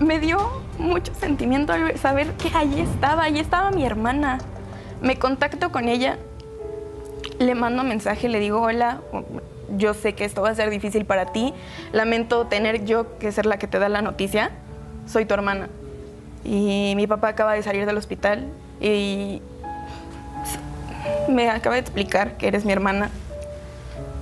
Me 0.00 0.18
dio 0.18 0.38
mucho 0.78 1.14
sentimiento 1.14 1.72
al 1.72 1.98
saber 1.98 2.32
que 2.32 2.50
allí 2.56 2.80
estaba, 2.80 3.24
allí 3.24 3.40
estaba 3.40 3.70
mi 3.70 3.84
hermana. 3.84 4.38
Me 5.00 5.18
contacto 5.18 5.70
con 5.70 5.88
ella 5.88 6.18
le 7.38 7.54
mando 7.54 7.84
mensaje, 7.84 8.28
le 8.28 8.40
digo, 8.40 8.60
hola, 8.60 9.00
yo 9.76 9.94
sé 9.94 10.14
que 10.14 10.24
esto 10.24 10.42
va 10.42 10.50
a 10.50 10.54
ser 10.54 10.70
difícil 10.70 11.04
para 11.04 11.26
ti, 11.26 11.54
lamento 11.92 12.46
tener 12.46 12.84
yo 12.84 13.18
que 13.18 13.32
ser 13.32 13.46
la 13.46 13.58
que 13.58 13.66
te 13.66 13.78
da 13.78 13.88
la 13.88 14.02
noticia, 14.02 14.50
soy 15.06 15.24
tu 15.24 15.34
hermana. 15.34 15.68
Y 16.44 16.94
mi 16.96 17.06
papá 17.06 17.28
acaba 17.28 17.54
de 17.54 17.62
salir 17.62 17.86
del 17.86 17.96
hospital 17.96 18.48
y 18.80 19.42
me 21.28 21.50
acaba 21.50 21.74
de 21.74 21.80
explicar 21.80 22.36
que 22.36 22.48
eres 22.48 22.64
mi 22.64 22.72
hermana. 22.72 23.10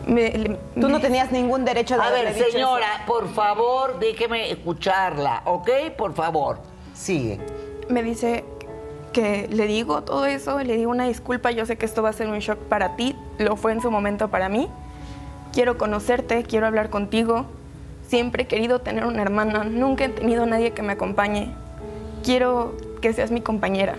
Me- 0.07 0.31
le- 0.31 0.57
Tú 0.81 0.89
no 0.89 1.01
tenías 1.01 1.33
ningún 1.33 1.65
derecho 1.65 1.97
de 1.97 2.03
A 2.03 2.11
ver, 2.11 2.33
dicho 2.33 2.45
eso. 2.47 2.53
señora, 2.53 2.87
por 3.07 3.29
favor, 3.29 3.99
déjeme 3.99 4.51
escucharla, 4.51 5.43
¿ok? 5.45 5.69
Por 5.99 6.15
favor, 6.15 6.59
sigue. 6.95 7.41
me 7.89 8.03
dice 8.03 8.45
que 9.13 9.49
le 9.51 9.67
digo 9.67 10.03
todo 10.03 10.27
eso, 10.27 10.59
le 10.61 10.77
digo 10.77 10.91
una 10.91 11.07
disculpa, 11.07 11.51
yo 11.51 11.65
sé 11.67 11.77
que 11.77 11.87
esto 11.87 12.03
va 12.03 12.11
a 12.11 12.13
ser 12.13 12.29
un 12.29 12.39
shock 12.41 12.59
para 12.59 12.97
ti, 12.97 13.17
lo 13.39 13.57
fue 13.57 13.73
en 13.73 13.81
su 13.81 13.91
momento 13.91 14.29
para 14.29 14.49
mí. 14.49 14.69
Quiero 15.53 15.79
conocerte, 15.79 16.43
quiero 16.43 16.67
hablar 16.67 16.91
contigo. 16.91 17.47
Siempre 18.07 18.43
he 18.45 18.47
querido 18.47 18.81
tener 18.81 19.05
una 19.07 19.23
hermana, 19.23 19.65
nunca 19.65 20.05
he 20.05 20.09
tenido 20.11 20.47
nadie 20.47 20.73
que 20.73 20.83
me 20.83 20.93
acompañe. 20.93 21.53
Quiero 22.23 22.75
que 23.01 23.13
seas 23.13 23.31
mi 23.31 23.41
compañera. 23.41 23.95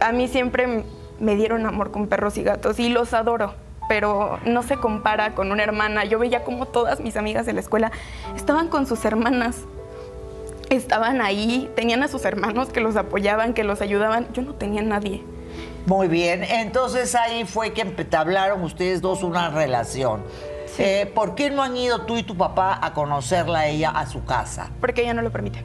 A 0.00 0.12
mí 0.12 0.26
siempre 0.28 0.84
me 1.20 1.36
dieron 1.36 1.66
amor 1.66 1.90
con 1.90 2.06
perros 2.08 2.38
y 2.38 2.42
gatos 2.42 2.78
y 2.78 2.88
los 2.88 3.12
adoro, 3.12 3.54
pero 3.92 4.38
no 4.46 4.62
se 4.62 4.78
compara 4.78 5.34
con 5.34 5.52
una 5.52 5.62
hermana. 5.62 6.06
Yo 6.06 6.18
veía 6.18 6.44
como 6.44 6.64
todas 6.64 7.00
mis 7.00 7.14
amigas 7.18 7.44
de 7.44 7.52
la 7.52 7.60
escuela 7.60 7.92
estaban 8.34 8.68
con 8.68 8.86
sus 8.86 9.04
hermanas 9.04 9.66
estaban 10.70 11.20
ahí, 11.20 11.70
tenían 11.76 12.02
a 12.02 12.08
sus 12.08 12.24
hermanos 12.24 12.70
que 12.70 12.80
los 12.80 12.96
apoyaban, 12.96 13.52
que 13.52 13.64
los 13.64 13.82
ayudaban. 13.82 14.32
Yo 14.32 14.40
no 14.40 14.54
tenía 14.54 14.80
nadie. 14.80 15.22
Muy 15.84 16.08
bien, 16.08 16.42
entonces 16.42 17.14
ahí 17.14 17.44
fue 17.44 17.74
que 17.74 17.82
entablaron 17.82 18.62
ustedes 18.62 19.02
dos 19.02 19.22
una 19.22 19.50
relación. 19.50 20.24
Eh, 20.78 21.12
¿Por 21.14 21.34
qué 21.34 21.50
no 21.50 21.62
han 21.62 21.76
ido 21.76 22.06
tú 22.06 22.16
y 22.16 22.22
tu 22.22 22.34
papá 22.34 22.78
a 22.80 22.94
conocerla 22.94 23.58
a 23.58 23.66
ella 23.66 23.90
a 23.90 24.06
su 24.06 24.24
casa? 24.24 24.70
Porque 24.80 25.02
ella 25.02 25.12
no 25.12 25.20
lo 25.20 25.30
permite. 25.30 25.62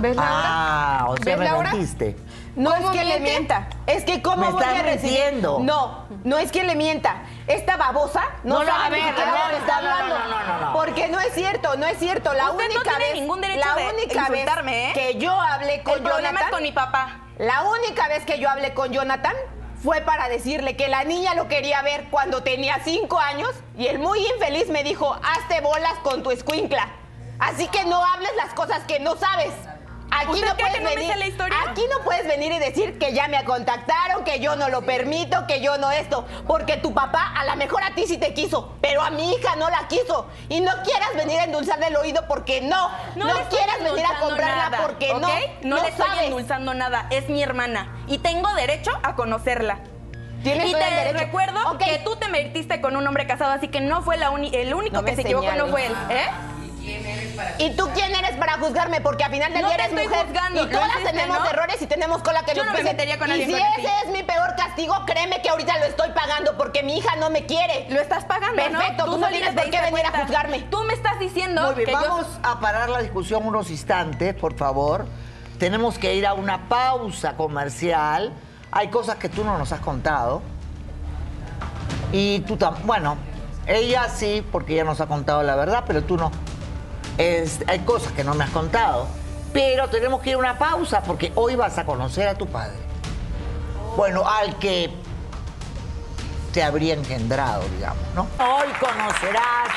¿Ves, 0.00 0.16
Laura? 0.16 0.32
Ah, 0.34 1.06
o 1.10 1.16
sea, 1.18 1.36
¿Ves, 1.36 1.38
me 1.38 1.44
Laura? 1.44 1.72
No 2.56 2.72
es 2.72 2.80
¿Cómo 2.80 2.92
que 2.92 3.04
le 3.04 3.18
mienta. 3.20 3.68
Es 3.86 4.04
que 4.04 4.22
cómo 4.22 4.36
Me 4.46 4.50
voy 4.50 4.62
a 4.62 4.82
recibir. 4.82 5.18
mintiendo. 5.18 5.58
No, 5.60 6.06
no 6.22 6.38
es 6.38 6.52
que 6.52 6.62
le 6.62 6.74
mienta. 6.76 7.22
Esta 7.48 7.76
babosa 7.76 8.22
no, 8.44 8.60
No, 8.60 8.64
no, 8.64 8.70
sabe 8.70 8.84
a 9.02 9.06
ni 9.10 9.12
ver, 9.12 9.26
no, 9.26 9.48
de 9.48 9.56
está 9.56 9.80
no, 9.80 9.82
no, 9.88 9.90
hablando. 9.94 10.18
no, 10.18 10.28
no, 10.28 10.46
no, 10.46 10.60
no. 10.66 10.72
Porque 10.72 11.08
no 11.08 11.18
es 11.20 11.32
cierto, 11.34 11.76
no 11.76 11.86
es 11.86 11.98
cierto. 11.98 12.32
La 12.32 12.50
Usted 12.50 12.68
no 12.68 12.74
única 12.76 12.82
tiene 12.96 13.04
vez, 13.06 13.14
ningún 13.14 13.40
derecho 13.40 13.66
la 13.68 13.74
de 13.74 13.88
única 13.92 14.28
vez 14.28 14.40
insultarme, 14.40 14.90
¿eh? 14.90 14.92
que 14.94 15.18
yo 15.18 15.32
hablé 15.32 15.82
con 15.82 15.94
El 15.94 16.02
problema 16.02 16.28
Jonathan, 16.30 16.46
es 16.48 16.52
con 16.54 16.62
mi 16.62 16.72
papá. 16.72 17.20
la 17.38 17.62
única 17.64 18.06
vez 18.08 18.24
que 18.24 18.38
yo 18.38 18.48
hablé 18.48 18.72
con 18.72 18.92
Jonathan 18.92 19.34
fue 19.82 20.00
para 20.02 20.28
decirle 20.28 20.76
que 20.76 20.88
la 20.88 21.02
niña 21.04 21.34
lo 21.34 21.48
quería 21.48 21.82
ver 21.82 22.06
cuando 22.10 22.42
tenía 22.42 22.78
cinco 22.84 23.18
años 23.18 23.50
y 23.76 23.88
el 23.88 23.98
muy 23.98 24.24
infeliz 24.26 24.68
me 24.68 24.82
dijo, 24.84 25.12
hazte 25.22 25.60
bolas 25.60 25.94
con 26.04 26.22
tu 26.22 26.30
escuincla. 26.30 26.88
Así 27.40 27.66
que 27.68 27.84
no 27.84 28.02
hables 28.02 28.30
las 28.36 28.54
cosas 28.54 28.82
que 28.84 29.00
no 29.00 29.16
sabes. 29.16 29.52
Aquí 30.16 30.30
¿Usted 30.30 30.46
no 30.48 30.56
puedes 30.56 30.80
no 30.82 30.88
venir. 30.90 31.16
la 31.16 31.26
historia? 31.26 31.58
Aquí 31.68 31.82
no 31.90 32.04
puedes 32.04 32.26
venir 32.26 32.52
y 32.52 32.58
decir 32.58 32.98
que 32.98 33.12
ya 33.12 33.26
me 33.28 33.42
contactaron, 33.44 34.22
que 34.24 34.38
yo 34.40 34.54
no 34.56 34.68
lo 34.68 34.82
permito, 34.82 35.46
que 35.46 35.60
yo 35.60 35.76
no 35.78 35.90
esto, 35.90 36.26
porque 36.46 36.76
tu 36.76 36.94
papá 36.94 37.32
a 37.36 37.44
lo 37.44 37.56
mejor 37.56 37.82
a 37.82 37.94
ti 37.94 38.06
sí 38.06 38.16
te 38.18 38.32
quiso, 38.32 38.74
pero 38.80 39.02
a 39.02 39.10
mi 39.10 39.32
hija 39.34 39.56
no 39.56 39.68
la 39.70 39.88
quiso 39.88 40.28
y 40.48 40.60
no 40.60 40.70
quieras 40.84 41.10
venir 41.16 41.40
a 41.40 41.44
endulzarle 41.44 41.88
el 41.88 41.96
oído 41.96 42.24
porque 42.28 42.60
no, 42.60 42.90
no, 43.16 43.26
estoy 43.28 43.58
quieras 43.58 43.82
venir 43.82 44.04
a 44.06 44.20
comprarla 44.20 44.70
nada, 44.70 44.78
porque 44.82 45.10
¿ok? 45.12 45.20
no, 45.20 45.28
no, 45.76 45.82
le 45.82 45.88
estoy 45.88 46.06
sabes. 46.06 46.22
endulzando 46.24 46.74
nada, 46.74 47.06
es 47.10 47.28
mi 47.28 47.42
hermana 47.42 47.96
y 48.06 48.18
tengo 48.18 48.52
derecho 48.54 48.92
a 49.02 49.14
conocerla. 49.16 49.78
Y 50.44 50.50
te 50.50 50.50
derecho. 50.76 51.18
recuerdo 51.18 51.78
que 51.78 52.00
tú 52.04 52.16
te 52.16 52.28
metiste 52.28 52.82
con 52.82 52.96
un 52.96 53.06
hombre 53.06 53.26
casado, 53.26 53.52
así 53.52 53.68
que 53.68 53.80
no 53.80 54.02
fue 54.02 54.18
la 54.18 54.30
uni- 54.30 54.54
el 54.54 54.74
único 54.74 54.96
No 54.96 55.02
que 55.04 55.14
se 55.14 55.22
equivocó, 55.22 55.50
no 55.56 55.68
fue 55.68 55.86
él, 55.86 55.94
¿eh? 56.10 56.26
¿Y 57.58 57.70
tú 57.76 57.88
quién 57.94 58.14
eres 58.14 58.36
para 58.36 58.58
juzgarme? 58.58 59.00
Porque 59.00 59.24
a 59.24 59.30
final 59.30 59.52
del 59.52 59.62
No 59.62 59.68
día 59.68 59.76
eres 59.76 59.88
estoy 59.88 60.06
mujer 60.06 60.26
juzgando, 60.26 60.64
y 60.64 60.70
todas 60.70 60.88
hiciste, 60.90 61.10
tenemos 61.10 61.38
¿no? 61.38 61.46
errores 61.50 61.82
y 61.82 61.86
tenemos 61.86 62.22
cola 62.22 62.44
que 62.44 62.54
Yo 62.54 62.64
nos 62.64 62.72
no 62.72 62.78
me 62.78 62.84
metería 62.84 63.18
con 63.18 63.30
Y 63.30 63.34
si 63.34 63.42
ese 63.42 63.56
ti. 63.76 63.86
es 64.04 64.10
mi 64.12 64.22
peor 64.22 64.54
castigo, 64.56 64.94
créeme 65.06 65.40
que 65.42 65.48
ahorita 65.48 65.78
lo 65.78 65.84
estoy 65.86 66.10
pagando 66.10 66.56
porque 66.56 66.82
mi 66.82 66.98
hija 66.98 67.16
no 67.16 67.30
me 67.30 67.46
quiere. 67.46 67.86
Lo 67.90 68.00
estás 68.00 68.24
pagando, 68.24 68.62
¿no? 68.70 68.78
Perfecto, 68.78 69.04
tú 69.06 69.18
no 69.18 69.28
tienes 69.28 69.54
por 69.54 69.70
qué 69.70 69.80
venir 69.80 70.06
a 70.06 70.20
juzgarme. 70.20 70.60
Tú 70.70 70.82
me 70.84 70.94
estás 70.94 71.18
diciendo 71.18 71.62
Muy 71.62 71.74
bien, 71.74 71.86
que 71.86 71.92
yo 71.92 72.00
vamos 72.00 72.26
a 72.42 72.60
parar 72.60 72.88
la 72.88 73.00
discusión 73.00 73.46
unos 73.46 73.70
instantes, 73.70 74.34
por 74.34 74.54
favor. 74.56 75.06
Tenemos 75.58 75.98
que 75.98 76.14
ir 76.14 76.26
a 76.26 76.34
una 76.34 76.68
pausa 76.68 77.34
comercial. 77.36 78.32
Hay 78.72 78.88
cosas 78.88 79.16
que 79.16 79.28
tú 79.28 79.44
no 79.44 79.56
nos 79.56 79.70
has 79.72 79.80
contado. 79.80 80.42
Y 82.12 82.40
tú 82.40 82.56
también. 82.56 82.86
Bueno, 82.86 83.16
ella 83.66 84.08
sí, 84.08 84.44
porque 84.52 84.74
ella 84.74 84.84
nos 84.84 85.00
ha 85.00 85.06
contado 85.06 85.42
la 85.42 85.54
verdad, 85.56 85.84
pero 85.86 86.02
tú 86.02 86.16
no. 86.16 86.30
Es- 87.18 87.60
hay 87.66 87.80
cosas 87.80 88.12
que 88.12 88.24
no 88.24 88.34
me 88.34 88.44
has 88.44 88.50
contado. 88.50 89.06
Pero 89.52 89.88
tenemos 89.88 90.20
que 90.20 90.30
ir 90.30 90.36
a 90.36 90.38
una 90.38 90.58
pausa 90.58 91.02
porque 91.02 91.30
hoy 91.36 91.54
vas 91.54 91.78
a 91.78 91.84
conocer 91.84 92.26
a 92.28 92.34
tu 92.34 92.46
padre. 92.46 92.76
Bueno, 93.96 94.28
al 94.28 94.58
que 94.58 94.90
te 96.52 96.62
habría 96.62 96.94
engendrado, 96.94 97.62
digamos, 97.76 98.02
¿no? 98.14 98.22
Hoy 98.38 98.68
conocerás 98.80 99.68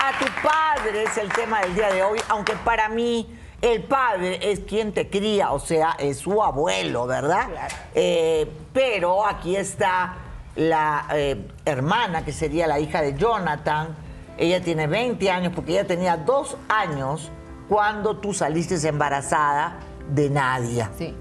a 0.00 0.18
tu 0.18 0.26
padre, 0.46 1.02
es 1.04 1.16
el 1.18 1.28
tema 1.32 1.60
del 1.60 1.74
día 1.74 1.92
de 1.92 2.02
hoy, 2.02 2.20
aunque 2.28 2.54
para 2.54 2.88
mí 2.88 3.34
El 3.60 3.82
padre 3.82 4.38
es 4.52 4.60
quien 4.60 4.92
te 4.94 5.10
cría, 5.10 5.50
o 5.50 5.58
sea, 5.58 5.96
es 5.98 6.18
su 6.18 6.40
abuelo, 6.44 7.08
¿verdad? 7.08 7.48
Eh, 7.92 8.48
pero 8.72 9.26
aquí 9.26 9.56
está 9.56 10.14
la 10.54 11.06
eh, 11.12 11.44
hermana, 11.64 12.24
que 12.24 12.32
sería 12.32 12.68
la 12.68 12.78
hija 12.78 13.02
de 13.02 13.16
Jonathan. 13.18 13.96
Ella 14.38 14.62
tiene 14.62 14.86
20 14.86 15.30
años 15.30 15.52
porque 15.54 15.72
ella 15.72 15.86
tenía 15.86 16.16
dos 16.16 16.56
años 16.68 17.30
cuando 17.68 18.16
tú 18.16 18.32
saliste 18.32 18.76
embarazada 18.88 19.80
de 20.08 20.30
Nadia. 20.30 20.90
Sí. 20.96 21.14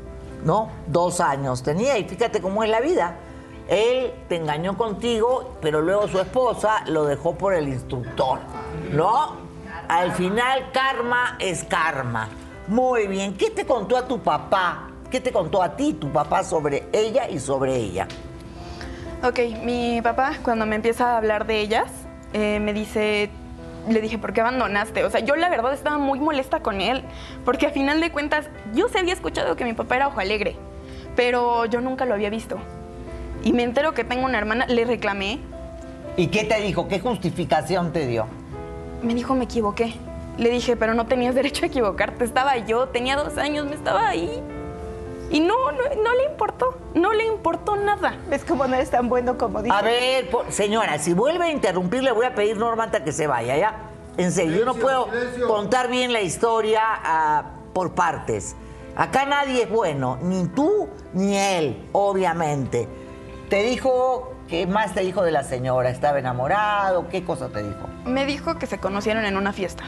¿No? 0.46 0.70
Dos 0.86 1.20
años 1.20 1.64
tenía 1.64 1.98
y 1.98 2.04
fíjate 2.04 2.42
cómo 2.42 2.64
es 2.64 2.70
la 2.70 2.80
vida. 2.80 3.16
Él 3.68 4.14
te 4.30 4.38
engañó 4.38 4.78
contigo, 4.78 5.58
pero 5.62 5.82
luego 5.82 6.08
su 6.08 6.20
esposa 6.20 6.84
lo 6.86 7.06
dejó 7.06 7.36
por 7.36 7.54
el 7.54 7.68
instructor. 7.68 8.40
¿No? 8.92 9.36
Al 9.90 10.12
final, 10.14 10.72
karma 10.72 11.38
es 11.40 11.64
karma. 11.64 12.30
Muy 12.68 13.08
bien. 13.08 13.36
¿Qué 13.36 13.50
te 13.50 13.66
contó 13.66 13.98
a 13.98 14.08
tu 14.08 14.20
papá? 14.20 14.90
¿Qué 15.10 15.20
te 15.20 15.32
contó 15.32 15.62
a 15.62 15.76
ti 15.76 15.94
tu 15.94 16.12
papá 16.12 16.44
sobre 16.44 16.88
ella 16.92 17.30
y 17.30 17.40
sobre 17.40 17.76
ella? 17.76 18.08
Ok, 19.24 19.40
mi 19.64 20.02
papá 20.02 20.34
cuando 20.44 20.66
me 20.66 20.76
empieza 20.76 21.14
a 21.14 21.18
hablar 21.18 21.48
de 21.48 21.60
ellas, 21.62 21.90
eh, 22.38 22.60
me 22.60 22.74
dice, 22.74 23.30
le 23.90 24.02
dije, 24.02 24.18
¿por 24.18 24.34
qué 24.34 24.42
abandonaste? 24.42 25.04
O 25.04 25.10
sea, 25.10 25.22
yo 25.22 25.36
la 25.36 25.50
verdad 25.50 25.74
estaba 25.74 25.98
muy 25.98 26.20
molesta 26.20 26.60
con 26.60 26.82
él, 26.82 27.04
porque 27.44 27.68
a 27.68 27.72
final 27.72 28.00
de 28.00 28.12
cuentas 28.12 28.48
yo 28.74 28.90
se 28.90 29.00
había 29.00 29.14
escuchado 29.14 29.56
que 29.56 29.66
mi 29.66 29.74
papá 29.74 29.96
era 29.96 30.08
ojo 30.08 30.20
alegre, 30.20 30.56
pero 31.16 31.66
yo 31.66 31.82
nunca 31.82 32.06
lo 32.06 32.14
había 32.14 32.30
visto. 32.30 32.58
Y 33.44 33.54
me 33.54 33.64
entero 33.64 33.94
que 33.94 34.04
tengo 34.04 34.26
una 34.26 34.38
hermana, 34.38 34.68
le 34.68 34.86
reclamé, 34.86 35.40
¿Y 36.16 36.28
qué 36.28 36.44
te 36.44 36.60
dijo? 36.62 36.88
¿Qué 36.88 37.00
justificación 37.00 37.94
te 37.94 38.08
dio? 38.08 38.26
me 39.04 39.14
dijo, 39.14 39.36
me 39.36 39.46
equivoqué. 39.46 39.94
Le 40.38 40.50
dije, 40.50 40.76
pero 40.76 40.94
no 40.94 41.06
tenías 41.06 41.36
derecho 41.36 41.66
a 41.66 41.68
equivocarte, 41.68 42.24
estaba 42.24 42.58
yo, 42.58 42.88
tenía 42.90 43.16
dos 43.16 43.38
años, 43.38 43.66
me 43.66 43.76
estaba 43.76 44.08
ahí. 44.08 44.30
Y 45.30 45.42
no, 45.42 45.72
no, 45.72 45.80
no 46.04 46.14
le 46.16 46.26
importó, 46.30 46.78
no 46.94 47.14
le 47.14 47.26
importó 47.26 47.76
nada. 47.76 48.18
¿Ves 48.30 48.46
cómo 48.46 48.66
no 48.68 48.76
eres 48.76 48.90
tan 48.90 49.10
bueno 49.10 49.38
como 49.38 49.62
dices? 49.62 49.78
A 49.78 49.82
ver, 49.82 50.30
señora, 50.50 51.00
si 51.00 51.14
vuelve 51.14 51.46
a 51.46 51.52
interrumpir, 51.52 52.04
le 52.04 52.12
voy 52.12 52.26
a 52.26 52.34
pedir 52.34 52.58
Normanta 52.58 53.04
que 53.04 53.12
se 53.12 53.28
vaya, 53.28 53.58
¿ya? 53.58 53.76
En 54.18 54.32
serio, 54.32 54.58
yo 54.58 54.66
no 54.66 54.74
puedo 54.76 55.10
contar 55.48 55.90
bien 55.90 56.14
la 56.14 56.22
historia 56.22 56.82
ah, 56.86 57.44
por 57.74 57.94
partes. 57.94 58.56
Acá 58.96 59.26
nadie 59.26 59.64
es 59.64 59.70
bueno, 59.70 60.18
ni 60.22 60.48
tú 60.48 60.90
ni 61.14 61.38
él, 61.38 61.88
obviamente. 61.92 62.88
Te 63.50 63.62
dijo, 63.64 64.34
¿qué 64.48 64.66
más 64.66 64.96
te 64.96 65.02
dijo 65.02 65.22
de 65.24 65.32
la 65.32 65.44
señora? 65.44 65.90
¿Estaba 65.90 66.18
enamorado? 66.18 67.08
¿Qué 67.10 67.24
cosa 67.24 67.50
te 67.50 67.62
dijo? 67.62 67.88
Me 68.06 68.26
dijo 68.26 68.58
que 68.58 68.66
se 68.66 68.80
conocieron 68.80 69.26
en 69.26 69.38
una 69.38 69.54
fiesta, 69.54 69.84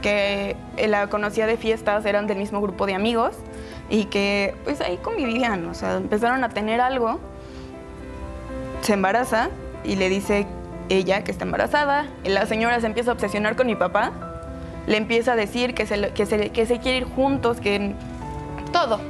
que 0.00 0.56
la 0.88 1.08
conocía 1.08 1.46
de 1.46 1.58
fiestas, 1.58 2.06
eran 2.06 2.26
del 2.26 2.38
mismo 2.38 2.62
grupo 2.62 2.86
de 2.86 2.94
amigos 2.94 3.34
y 3.90 4.06
que 4.06 4.54
pues 4.64 4.80
ahí 4.80 4.96
convivían, 4.98 5.66
o 5.68 5.74
sea, 5.74 5.96
empezaron 5.96 6.44
a 6.44 6.48
tener 6.48 6.80
algo, 6.80 7.20
se 8.80 8.94
embaraza 8.94 9.50
y 9.84 9.96
le 9.96 10.08
dice 10.08 10.46
ella 10.88 11.24
que 11.24 11.30
está 11.30 11.44
embarazada, 11.44 12.06
la 12.24 12.46
señora 12.46 12.80
se 12.80 12.86
empieza 12.86 13.10
a 13.10 13.14
obsesionar 13.14 13.56
con 13.56 13.66
mi 13.66 13.76
papá, 13.76 14.12
le 14.86 14.96
empieza 14.96 15.32
a 15.32 15.36
decir 15.36 15.74
que 15.74 15.86
se, 15.86 16.10
que 16.10 16.26
se, 16.26 16.50
que 16.50 16.66
se 16.66 16.78
quiere 16.78 16.98
ir 16.98 17.04
juntos, 17.04 17.60
que 17.60 17.94
todo. 18.72 19.00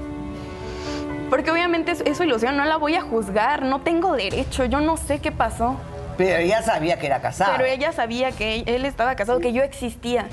Porque 1.30 1.50
obviamente 1.50 1.92
es, 1.92 2.00
es 2.02 2.16
su 2.16 2.24
ilusión, 2.24 2.56
no 2.56 2.64
la 2.64 2.76
voy 2.76 2.94
a 2.94 3.00
juzgar, 3.00 3.62
no 3.62 3.80
tengo 3.80 4.12
derecho, 4.12 4.64
yo 4.66 4.80
no 4.80 4.96
sé 4.96 5.18
qué 5.20 5.32
pasó. 5.32 5.76
Pero 6.16 6.38
ella 6.38 6.62
sabía 6.62 6.98
que 6.98 7.06
era 7.06 7.20
casada. 7.20 7.56
Pero 7.56 7.68
ella 7.68 7.92
sabía 7.92 8.30
que 8.30 8.62
él 8.66 8.84
estaba 8.84 9.16
casado, 9.16 9.40
que 9.40 9.52
yo 9.52 9.62
existía. 9.62 10.26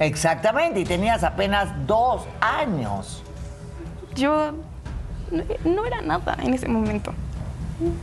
Exactamente, 0.00 0.80
y 0.80 0.84
tenías 0.84 1.22
apenas 1.22 1.68
dos 1.86 2.26
años. 2.40 3.21
Yo 4.14 4.52
no, 5.30 5.42
no 5.64 5.84
era 5.86 6.00
nada 6.02 6.36
en 6.42 6.54
ese 6.54 6.68
momento. 6.68 7.12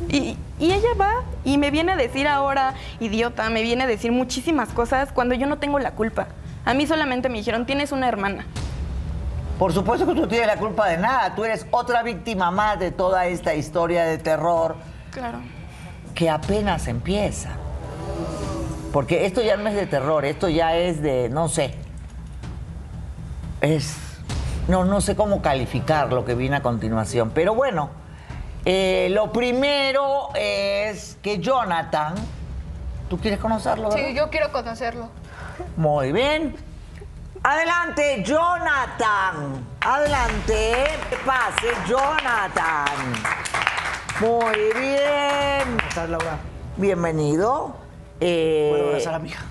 Y, 0.10 0.36
y 0.60 0.72
ella 0.74 0.90
va 1.00 1.24
y 1.46 1.58
me 1.58 1.72
viene 1.72 1.94
a 1.94 1.96
decir 1.96 2.28
ahora, 2.28 2.74
idiota, 3.00 3.50
me 3.50 3.62
viene 3.62 3.84
a 3.86 3.88
decir 3.88 4.12
muchísimas 4.12 4.70
cosas 4.70 5.12
cuando 5.14 5.36
yo 5.36 5.48
no 5.48 5.58
tengo 5.58 5.80
la 5.80 5.92
culpa. 5.92 6.28
A 6.66 6.74
mí 6.74 6.86
solamente 6.86 7.30
me 7.30 7.38
dijeron, 7.38 7.66
tienes 7.66 7.92
una 7.92 8.08
hermana. 8.08 8.46
Por 9.58 9.72
supuesto 9.74 10.06
que 10.06 10.14
tú 10.14 10.22
no 10.22 10.28
tienes 10.28 10.48
la 10.48 10.58
culpa 10.58 10.88
de 10.88 10.98
nada. 10.98 11.34
Tú 11.36 11.46
eres 11.46 11.66
otra 11.72 12.04
víctima 12.04 12.52
más 12.52 12.80
de 12.80 12.92
toda 12.92 13.28
esta 13.28 13.56
historia 13.56 14.04
de 14.06 14.18
terror 14.18 14.76
Claro. 15.12 15.40
que 16.16 16.30
apenas 16.30 16.88
empieza. 16.88 17.52
Porque 18.92 19.26
esto 19.26 19.42
ya 19.42 19.56
no 19.56 19.70
es 19.70 19.76
de 19.76 19.86
terror, 19.86 20.26
esto 20.26 20.50
ya 20.50 20.76
es 20.76 21.02
de, 21.02 21.30
no 21.30 21.48
sé. 21.48 21.76
Es. 23.62 23.96
No, 24.70 24.86
no 24.86 25.02
sé 25.02 25.16
cómo 25.16 25.42
calificar 25.42 26.14
lo 26.14 26.24
que 26.24 26.36
viene 26.36 26.58
a 26.58 26.62
continuación. 26.62 27.32
Pero 27.34 27.56
bueno, 27.56 27.90
eh, 28.66 29.08
lo 29.10 29.32
primero 29.32 30.30
es 30.36 31.18
que 31.24 31.40
Jonathan. 31.40 32.14
¿Tú 33.10 33.18
quieres 33.18 33.40
conocerlo? 33.40 33.90
verdad? 33.90 34.06
Sí, 34.06 34.14
yo 34.14 34.30
quiero 34.30 34.52
conocerlo. 34.52 35.10
Muy 35.76 36.12
bien. 36.12 36.56
Adelante, 37.42 38.22
Jonathan. 38.24 39.66
Adelante. 39.82 40.86
Que 41.10 41.16
pase, 41.26 41.68
Jonathan. 41.88 42.86
Muy 44.22 44.80
bien. 44.80 45.64
¿Cómo 45.78 45.90
estás, 45.90 46.10
Laura? 46.12 46.38
Bienvenido. 46.78 47.76
Eh, 48.20 48.68
Puedo 48.72 48.90
abrazar 48.90 49.16
a 49.16 49.20
mi 49.20 49.30
hija. 49.30 49.44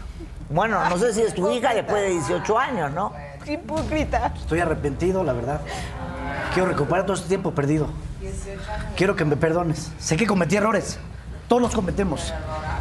bueno, 0.49 0.89
no 0.89 0.97
sé 0.97 1.13
si 1.13 1.23
es 1.23 1.35
tu 1.35 1.51
hija 1.53 1.75
después 1.75 2.03
de 2.03 2.11
18 2.11 2.57
años, 2.57 2.93
¿no? 2.93 3.13
Hipócrita. 3.49 4.33
Estoy 4.37 4.61
arrepentido, 4.61 5.25
la 5.25 5.33
verdad. 5.33 5.61
Quiero 6.55 6.69
recuperar 6.69 7.05
todo 7.05 7.15
este 7.17 7.29
tiempo 7.29 7.53
perdido. 7.53 7.89
Quiero 8.97 9.17
que 9.17 9.25
me 9.25 9.37
perdones. 9.37 9.93
Sé 9.99 10.17
que 10.17 10.27
cometí 10.27 10.57
errores. 10.57 10.99
Todos 11.49 11.63
los 11.63 11.75
cometemos. 11.75 12.35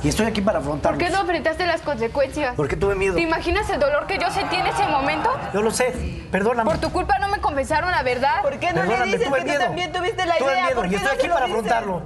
Y 0.04 0.10
estoy 0.10 0.26
aquí 0.26 0.42
para 0.42 0.60
¿Por 0.60 0.68
afrontarlos. 0.68 1.02
qué 1.02 1.10
no 1.10 1.22
enfrentaste 1.22 1.66
las 1.66 1.82
consecuencias? 1.82 2.54
Porque 2.58 2.76
tuve 2.76 2.96
miedo. 2.96 3.16
¿Te 3.16 3.22
imaginas 3.22 3.70
el 3.70 3.80
dolor 3.80 4.08
que 4.08 4.18
yo 4.20 4.30
sentí 4.30 4.58
en 4.58 4.68
ese 4.68 4.86
momento? 4.88 5.30
Yo 5.54 5.62
lo 5.62 5.72
sé. 5.72 6.28
Perdóname. 6.32 6.70
Por 6.70 6.80
tu 6.80 6.92
culpa 6.92 7.18
no 7.20 7.30
me 7.30 7.40
confesaron 7.40 7.90
la 7.92 8.04
verdad. 8.04 8.42
¿Por 8.42 8.60
qué 8.60 8.68
no 8.74 8.82
le 8.84 8.88
Perdóname, 8.90 9.12
dices 9.14 9.28
tuve 9.28 9.40
que 9.40 9.46
miedo. 9.46 9.60
tú 9.60 9.66
también 9.68 9.92
tuviste 9.94 10.26
la 10.26 10.38
Tuve 10.38 10.52
idea? 10.52 10.64
miedo 10.66 10.76
¿Por 10.76 10.86
y 10.86 10.90
qué 10.90 10.96
estoy 10.98 11.12
no 11.12 11.18
aquí 11.18 11.28
para 11.30 11.46
dices? 11.46 11.60
afrontarlo. 11.60 12.02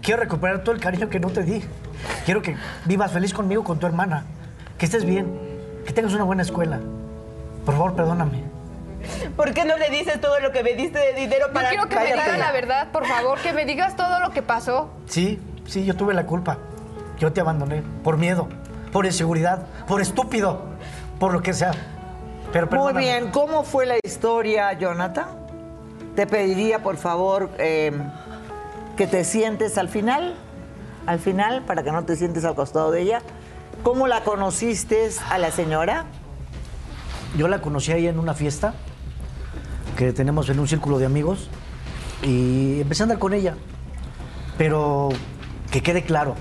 Quiero 0.00 0.20
recuperar 0.20 0.58
todo 0.60 0.74
el 0.76 0.80
cariño 0.80 1.08
que 1.08 1.18
no 1.18 1.30
te 1.30 1.42
di. 1.42 1.64
Quiero 2.24 2.40
que 2.40 2.56
vivas 2.84 3.10
feliz 3.10 3.34
conmigo, 3.34 3.64
con 3.64 3.80
tu 3.80 3.86
hermana. 3.86 4.24
Que 4.78 4.84
estés 4.86 5.04
bien. 5.04 5.26
Que 5.84 5.92
tengas 5.92 6.14
una 6.14 6.22
buena 6.24 6.42
escuela. 6.42 6.78
Por 7.66 7.74
favor, 7.74 7.94
perdóname. 7.94 8.44
¿Por 9.36 9.52
qué 9.52 9.64
no 9.64 9.76
le 9.76 9.90
dices 9.90 10.20
todo 10.20 10.38
lo 10.40 10.52
que 10.52 10.62
me 10.62 10.74
diste 10.74 10.98
de 10.98 11.12
dinero 11.12 11.48
Yo 11.48 11.52
para 11.52 11.68
quiero 11.68 11.88
que 11.88 11.96
me 11.96 12.06
digas 12.06 12.38
la 12.38 12.52
verdad, 12.52 12.92
por 12.92 13.06
favor, 13.06 13.38
que 13.40 13.52
me 13.52 13.64
digas 13.64 13.96
todo 13.96 14.20
lo 14.20 14.30
que 14.30 14.40
pasó. 14.40 14.88
Sí, 15.06 15.40
sí, 15.66 15.84
yo 15.84 15.96
tuve 15.96 16.14
la 16.14 16.26
culpa. 16.26 16.58
Yo 17.18 17.32
te 17.32 17.40
abandoné 17.40 17.82
por 18.04 18.18
miedo, 18.18 18.48
por 18.92 19.04
inseguridad, 19.04 19.66
por 19.86 20.00
estúpido, 20.00 20.62
por 21.18 21.32
lo 21.32 21.42
que 21.42 21.52
sea. 21.52 21.72
Pero 22.52 22.68
Muy 22.68 22.92
bien. 22.94 23.30
¿Cómo 23.32 23.64
fue 23.64 23.84
la 23.84 23.96
historia, 24.04 24.72
Jonathan? 24.74 25.26
Te 26.14 26.26
pediría, 26.26 26.82
por 26.82 26.96
favor, 26.96 27.50
eh, 27.58 27.92
que 28.96 29.06
te 29.06 29.24
sientes 29.24 29.76
al 29.76 29.88
final. 29.88 30.36
Al 31.06 31.18
final, 31.18 31.62
para 31.62 31.82
que 31.82 31.90
no 31.90 32.04
te 32.04 32.16
sientes 32.16 32.44
al 32.44 32.54
costado 32.54 32.92
de 32.92 33.02
ella. 33.02 33.22
¿Cómo 33.82 34.06
la 34.06 34.22
conociste 34.22 35.10
a 35.30 35.38
la 35.38 35.50
señora? 35.50 36.06
Yo 37.36 37.48
la 37.48 37.60
conocí 37.60 37.92
ahí 37.92 38.06
en 38.06 38.18
una 38.18 38.34
fiesta 38.34 38.74
que 39.96 40.12
tenemos 40.12 40.48
en 40.48 40.58
un 40.58 40.68
círculo 40.68 40.98
de 40.98 41.06
amigos 41.06 41.48
y 42.22 42.80
empecé 42.80 43.02
a 43.02 43.04
andar 43.04 43.18
con 43.18 43.32
ella. 43.34 43.54
Pero 44.58 45.10
que 45.70 45.82
quede 45.82 46.02
claro, 46.02 46.34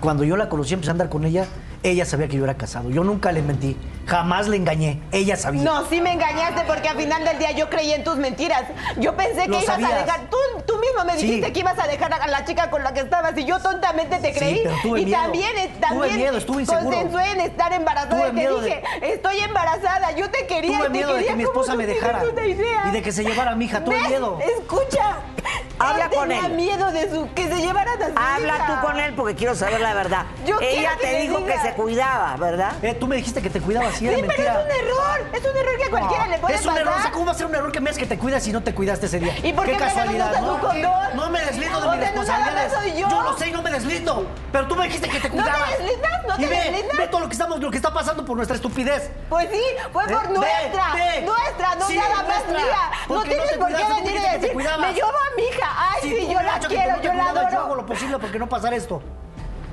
cuando 0.00 0.24
yo 0.24 0.36
la 0.36 0.48
conocí, 0.48 0.74
empecé 0.74 0.90
a 0.90 0.92
andar 0.92 1.08
con 1.08 1.24
ella, 1.24 1.46
ella 1.82 2.04
sabía 2.04 2.28
que 2.28 2.36
yo 2.36 2.44
era 2.44 2.56
casado. 2.56 2.90
Yo 2.90 3.04
nunca 3.04 3.32
le 3.32 3.42
mentí, 3.42 3.76
jamás 4.10 4.48
le 4.48 4.56
engañé. 4.56 5.00
Ella 5.12 5.36
sabía. 5.36 5.62
No, 5.62 5.86
sí 5.88 6.00
me 6.00 6.12
engañaste 6.12 6.62
porque 6.66 6.88
al 6.88 6.96
final 6.96 7.24
del 7.24 7.38
día 7.38 7.52
yo 7.52 7.70
creí 7.70 7.92
en 7.92 8.02
tus 8.02 8.16
mentiras. 8.16 8.64
Yo 8.96 9.14
pensé 9.16 9.46
que 9.46 9.60
ibas 9.62 9.68
a 9.68 9.76
dejar. 9.78 10.20
Tú, 10.28 10.36
tú 10.66 10.78
mismo 10.78 11.04
me 11.04 11.16
Sí. 11.16 11.26
dijiste 11.26 11.52
que 11.52 11.60
ibas 11.60 11.78
a 11.78 11.86
dejar 11.86 12.12
a 12.12 12.26
la 12.26 12.44
chica 12.44 12.68
con 12.70 12.82
la 12.82 12.92
que 12.92 13.00
estabas 13.00 13.38
y 13.38 13.44
yo 13.44 13.60
tontamente 13.60 14.18
te 14.18 14.32
Sí, 14.32 14.38
creí. 14.38 14.60
pero 14.64 14.74
tuve 14.82 15.00
y 15.00 15.04
miedo. 15.06 15.22
también, 15.22 15.56
eh, 15.58 15.68
Tuve 15.70 15.80
también 15.80 16.16
miedo, 16.16 16.36
estuve 16.38 16.66
consensué 16.66 17.30
en 17.32 17.40
estar 17.40 17.72
embarazada 17.72 18.10
Tuve 18.10 18.28
y 18.28 18.44
te 18.44 18.48
de- 18.52 18.60
dije, 18.64 18.82
estoy 19.02 19.38
embarazada. 19.40 20.10
Yo 20.12 20.28
te 20.30 20.46
quería 20.46 20.78
Tuve 20.78 20.80
y 20.80 20.82
te 20.86 20.88
miedo 20.90 21.14
de 21.14 21.24
que 21.26 21.34
mi 21.36 21.42
esposa 21.44 21.74
me 21.76 21.86
dejara 21.86 22.22
y 22.88 22.90
de 22.90 23.02
que 23.02 23.12
se 23.12 23.22
llevara 23.24 23.52
a 23.52 23.54
mi 23.56 23.66
hija. 23.66 23.84
Tuve 23.84 23.94
¿Ves? 23.96 24.08
miedo. 24.08 24.38
Escucha. 24.58 25.18
Habla 25.80 26.04
él 26.06 26.10
con 26.10 26.28
tenía 26.28 26.46
él. 26.46 26.52
miedo 26.52 26.92
de 26.92 27.10
su, 27.10 27.32
que 27.34 27.48
se 27.48 27.56
llevaran 27.60 28.00
a 28.02 28.06
su 28.06 28.12
Habla 28.16 28.56
hija. 28.56 28.66
tú 28.80 28.86
con 28.86 29.00
él 29.00 29.14
porque 29.14 29.34
quiero 29.34 29.54
saber 29.54 29.80
la 29.80 29.94
verdad. 29.94 30.26
Yo 30.46 30.58
Ella 30.60 30.92
te 31.00 31.20
dijo 31.20 31.38
diga. 31.38 31.54
que 31.54 31.60
se 31.60 31.74
cuidaba, 31.74 32.36
¿verdad? 32.36 32.72
Eh, 32.82 32.94
tú 32.94 33.06
me 33.06 33.16
dijiste 33.16 33.40
que 33.42 33.50
te 33.50 33.60
cuidabas, 33.60 33.92
sí, 33.94 34.00
Sí, 34.00 34.06
era 34.08 34.16
pero 34.16 34.28
mentira. 34.28 34.52
es 34.60 34.64
un 34.64 34.70
error. 34.86 35.20
Es 35.32 35.40
un 35.44 35.56
error 35.56 35.76
que 35.78 35.84
a 35.84 35.90
cualquiera 35.90 36.26
le 36.26 36.38
puede 36.38 36.54
es 36.54 36.60
un 36.60 36.66
pasar. 36.68 36.82
error, 36.82 36.94
o 36.98 37.02
sea, 37.02 37.10
¿cómo 37.12 37.24
va 37.26 37.32
a 37.32 37.34
ser 37.34 37.46
un 37.46 37.54
error 37.54 37.72
que 37.72 37.80
me 37.80 37.90
digas 37.90 37.98
que 37.98 38.06
te 38.06 38.18
cuidas 38.18 38.42
si 38.42 38.52
no 38.52 38.62
te 38.62 38.74
cuidaste 38.74 39.06
ese 39.06 39.18
día? 39.20 39.34
¿Y 39.42 39.52
por 39.52 39.64
qué 39.64 39.72
me 39.72 39.78
casualidad, 39.78 40.40
¿no? 40.40 40.58
condón? 40.60 40.82
No 41.14 41.30
me 41.30 41.40
deslindo 41.44 41.80
de 41.80 41.86
O 41.88 41.90
mis 41.92 42.00
responsabilidades. 42.00 42.72
soy 42.72 43.00
yo. 43.00 43.08
lo 43.22 43.38
sé 43.38 43.48
y 43.48 43.52
no 43.52 43.62
me 43.62 43.70
deslindo. 43.70 44.26
Pero 44.52 44.66
tú 44.68 44.76
me 44.76 44.84
dijiste 44.84 45.08
que 45.08 45.20
te 45.20 45.28
¿No 45.30 45.34
te 45.36 45.42
cuidabas. 45.42 45.70
deslindas? 45.78 46.10
¿No 46.28 46.34
y 46.34 46.38
te 46.38 46.46
ve, 46.48 46.56
deslindas? 46.56 46.98
ve 46.98 47.08
todo 47.08 47.20
lo 47.20 47.26
que 47.28 47.32
estamos, 47.32 47.60
lo 47.60 47.70
que 47.70 47.76
está 47.76 47.92
pasando 47.92 48.24
por 48.24 48.36
nuestra 48.36 48.56
estupidez. 48.56 49.10
Pues 49.28 49.48
sí, 49.50 49.62
fue 49.92 50.04
por 50.04 50.24
Eh, 50.24 50.28
nuestra, 50.28 50.94
ve. 50.94 51.22
nuestra, 51.22 51.74
no 51.76 51.86
Sí, 51.86 51.96
nada 51.96 52.22
más 52.22 52.46
mía. 52.48 52.90
No 53.08 53.22
tienes 53.22 53.52
por 53.56 53.68
qué 53.68 53.74
venir 53.84 54.16
y 54.16 54.18
te 54.22 54.38
decir, 54.38 54.52
cuidabas. 54.52 54.80
me 54.88 54.92
llevo 54.94 55.08
a 55.08 55.36
mi 55.36 55.42
hija. 55.44 55.69
Ay, 55.76 56.00
Si 56.02 56.08
sí, 56.16 56.28
yo 56.32 56.40
la 56.42 56.58
quiero, 56.58 57.00
yo 57.02 57.12
la 57.12 57.24
cuidabas, 57.24 57.34
Yo 57.52 57.58
hago 57.58 57.66
adoro. 57.66 57.74
lo 57.82 57.86
posible 57.86 58.18
porque 58.18 58.38
no 58.38 58.48
pasara 58.48 58.76
esto. 58.76 59.02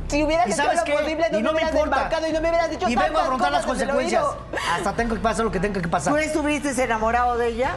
Si 0.07 0.23
hubieras 0.23 0.47
¿Y 0.47 0.51
hecho 0.53 0.63
sabes 0.63 0.77
lo 0.77 0.83
qué? 0.85 0.93
posible, 0.93 1.29
no 1.31 1.39
y 1.39 1.41
no 1.41 1.49
me 1.51 1.55
hubieras 1.57 1.73
importa. 1.73 2.09
y 2.29 2.31
no 2.31 2.41
me 2.41 2.49
hubieras 2.49 2.69
dicho 2.69 2.89
Y 2.89 2.95
vengo 2.95 3.17
a 3.19 3.21
afrontar 3.23 3.51
las 3.51 3.65
consecuencias. 3.65 4.23
Hasta 4.73 4.93
tengo 4.93 5.15
que 5.15 5.21
pasar 5.21 5.43
lo 5.45 5.51
que 5.51 5.59
tenga 5.59 5.81
que 5.81 5.87
pasar. 5.87 6.13
¿Tú 6.13 6.17
estuviste 6.19 6.81
enamorado 6.83 7.37
de 7.37 7.47
ella? 7.47 7.71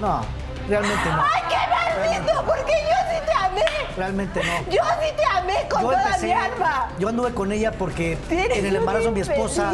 No, 0.00 0.20
realmente 0.68 1.08
no. 1.10 1.22
¡Ay, 1.24 1.42
qué 1.48 2.14
maldito! 2.16 2.44
Porque 2.44 2.72
yo 2.72 2.96
sí 3.10 3.26
te 3.26 3.32
amé. 3.32 3.62
Realmente 3.96 4.40
no. 4.44 4.70
Yo 4.70 4.82
sí 5.00 5.14
te 5.16 5.24
amé 5.24 5.54
con 5.68 5.80
Yo 5.82 5.88
toda 5.88 6.02
empecé- 6.04 6.26
mi 6.26 6.32
alma. 6.32 6.88
Yo 7.00 7.08
anduve 7.08 7.32
con 7.34 7.50
ella 7.50 7.72
porque 7.72 8.16
en 8.30 8.66
el 8.66 8.76
embarazo 8.76 9.10
mi 9.10 9.20
esposa 9.20 9.72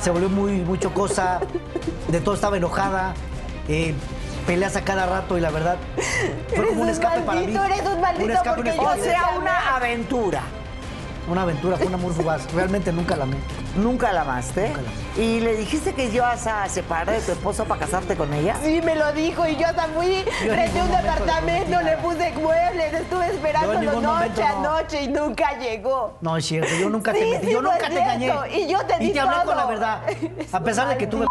se 0.00 0.10
volvió 0.10 0.28
muy, 0.28 0.52
muy 0.60 0.78
chocosa, 0.78 1.40
de 2.08 2.20
todo 2.20 2.34
estaba 2.34 2.56
enojada, 2.58 3.14
eh, 3.68 3.94
peleas 4.46 4.76
a 4.76 4.82
cada 4.82 5.06
rato 5.06 5.36
y 5.38 5.40
la 5.40 5.50
verdad 5.50 5.76
fue 6.48 6.66
como 6.68 6.70
un 6.72 6.80
un 6.82 6.88
escape 6.88 7.20
para 7.22 7.40
mí. 7.40 7.46
maldito, 7.52 7.64
eres 7.64 7.94
un 7.94 8.00
maldito 8.00 8.32
escape, 8.32 8.56
porque 8.56 8.72
una 8.72 8.96
yo 8.96 9.00
O 9.00 9.04
sea, 9.04 9.30
una 9.38 9.76
aventura. 9.76 10.42
Una 11.28 11.42
aventura, 11.42 11.76
fue 11.76 11.86
un 11.86 11.94
amor 11.94 12.12
fugaz. 12.14 12.52
Realmente 12.52 12.92
nunca 12.92 13.14
la 13.14 13.22
amé. 13.22 13.36
Nunca 13.76 14.12
la 14.12 14.22
amaste. 14.22 14.68
Nunca 14.68 14.80
la 14.82 15.22
¿Y 15.22 15.40
le 15.40 15.54
dijiste 15.54 15.94
que 15.94 16.06
ibas 16.06 16.48
a 16.48 16.68
separar 16.68 17.14
de 17.14 17.20
tu 17.20 17.30
esposa 17.30 17.64
para 17.64 17.78
casarte 17.80 18.16
con 18.16 18.34
ella? 18.34 18.56
Sí, 18.62 18.80
me 18.82 18.96
lo 18.96 19.12
dijo 19.12 19.46
y 19.46 19.54
yo 19.56 19.68
hasta 19.68 19.84
fui 19.84 20.24
ningún 20.42 20.82
un 20.82 20.90
departamento, 20.90 21.80
le 21.80 21.96
puse 21.98 22.32
muebles, 22.32 22.92
estuve 22.92 23.26
esperándolo 23.28 23.92
noche 23.92 24.06
momento 24.06 24.42
a 24.42 24.52
no. 24.52 24.62
noche 24.62 25.02
y 25.04 25.08
nunca 25.08 25.58
llegó. 25.58 26.18
No, 26.20 26.36
es 26.36 26.44
cierto, 26.44 26.74
yo 26.80 26.90
nunca 26.90 27.12
Sí, 27.12 27.20
te 27.20 27.30
metí, 27.30 27.46
sí, 27.46 27.52
yo 27.52 27.62
no 27.62 27.70
nunca 27.70 27.88
te 27.88 28.00
engañé. 28.00 28.32
y 28.58 28.68
yo 28.68 28.78
te 28.84 29.04
Y 29.04 29.12
te 29.12 29.20
hablé 29.20 29.44
con 29.44 29.56
la 29.56 29.66
verdad. 29.66 30.00
A 30.52 30.60
pesar 30.60 30.88
de 30.88 30.96
que 30.96 31.06
tuve 31.06 31.26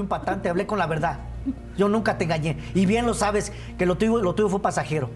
un 0.00 0.08
patante, 0.08 0.48
hablé 0.48 0.66
con 0.66 0.78
la 0.78 0.86
verdad. 0.86 1.18
Yo 1.78 1.88
nunca 1.88 2.18
te 2.18 2.24
engañé. 2.24 2.58
Y 2.74 2.84
bien 2.84 3.06
lo 3.06 3.14
sabes 3.14 3.52
que 3.78 3.86
lo 3.86 3.96
tuyo, 3.96 4.18
lo 4.18 4.34
tuyo 4.34 4.48
fue 4.50 4.60
pasajero. 4.60 5.08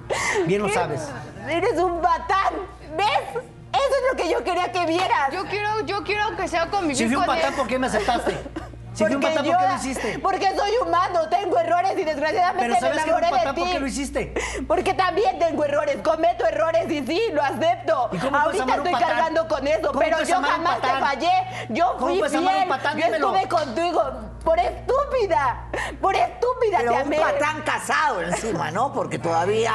Bien 0.46 0.62
lo 0.62 0.68
sabes. 0.70 1.08
Eres 1.48 1.78
un 1.78 2.00
batán, 2.00 2.54
¿ves? 2.96 3.06
Eso 3.34 3.42
es 3.82 4.10
lo 4.10 4.16
que 4.16 4.30
yo 4.30 4.44
quería 4.44 4.70
que 4.70 4.86
vieras. 4.86 5.32
Yo 5.32 5.44
quiero, 5.46 5.80
yo 5.84 6.04
quiero 6.04 6.36
que 6.36 6.46
sea 6.46 6.70
convivir 6.70 6.96
Si 6.96 7.06
fui 7.06 7.16
un 7.16 7.24
con 7.24 7.34
patán, 7.34 7.52
él. 7.52 7.58
¿por 7.58 7.66
qué 7.66 7.78
me 7.78 7.88
aceptaste? 7.88 8.32
Si 8.94 9.04
fui 9.04 9.14
un 9.14 9.20
Porque 9.22 9.34
patán, 9.36 9.44
yo- 9.46 9.52
¿por 9.52 9.60
qué 9.60 9.68
lo 9.68 9.74
hiciste? 9.76 10.18
Porque 10.18 10.46
soy 10.56 10.70
humano, 10.86 11.28
tengo 11.30 11.58
errores 11.58 11.92
y 11.98 12.04
desgraciadamente 12.04 12.62
Pero 12.62 12.74
me 12.74 12.80
¿sabes 12.80 13.04
que 13.04 13.10
un 13.10 13.16
enamoré 13.18 13.30
patán? 13.30 13.54
de 13.54 13.60
¿Por 13.60 13.66
ti. 13.68 13.72
qué 13.72 13.80
lo 13.80 13.86
hiciste? 13.86 14.34
Porque 14.68 14.94
también 14.94 15.38
tengo 15.38 15.64
errores, 15.64 15.96
cometo 16.04 16.46
errores 16.46 16.90
y 16.90 17.06
sí, 17.06 17.20
lo 17.32 17.42
acepto. 17.42 18.10
¿Y 18.12 18.18
cómo 18.18 18.36
Ahorita 18.36 18.62
amar 18.64 18.80
un 18.80 18.86
estoy 18.86 19.00
patán? 19.00 19.16
cargando 19.16 19.48
con 19.48 19.66
eso, 19.66 19.88
¿Cómo 19.88 19.98
pero 20.00 20.22
yo 20.22 20.38
un 20.38 20.44
jamás 20.44 20.80
te 20.82 20.88
fallé. 20.88 21.30
Yo 21.70 21.96
¿Cómo 21.98 22.06
fui 22.18 22.28
fiel. 22.28 22.40
un? 22.42 22.98
Yo 22.98 23.06
estuve 23.06 23.48
contigo 23.48 24.02
por 24.44 24.58
estúpida. 24.58 25.68
Por 26.00 26.14
estúpida 26.14 26.78
Pero 26.78 26.92
te 26.92 26.96
un 26.98 27.02
amé. 27.06 27.16
patán 27.16 27.62
casado 27.62 28.20
encima, 28.22 28.70
¿no? 28.70 28.92
Porque 28.92 29.18
todavía 29.18 29.72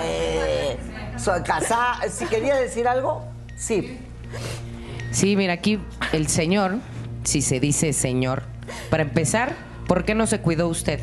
eh, 0.00 0.78
soy 1.18 1.42
casada. 1.42 1.98
Si 2.10 2.24
quería 2.26 2.54
decir 2.56 2.88
algo, 2.88 3.24
sí. 3.56 4.00
Sí, 5.10 5.36
mira, 5.36 5.52
aquí 5.54 5.80
el 6.12 6.28
señor, 6.28 6.76
si 7.24 7.42
se 7.42 7.60
dice 7.60 7.92
señor, 7.92 8.42
para 8.90 9.02
empezar, 9.02 9.52
¿por 9.86 10.04
qué 10.04 10.14
no 10.14 10.26
se 10.26 10.40
cuidó 10.40 10.68
usted? 10.68 11.00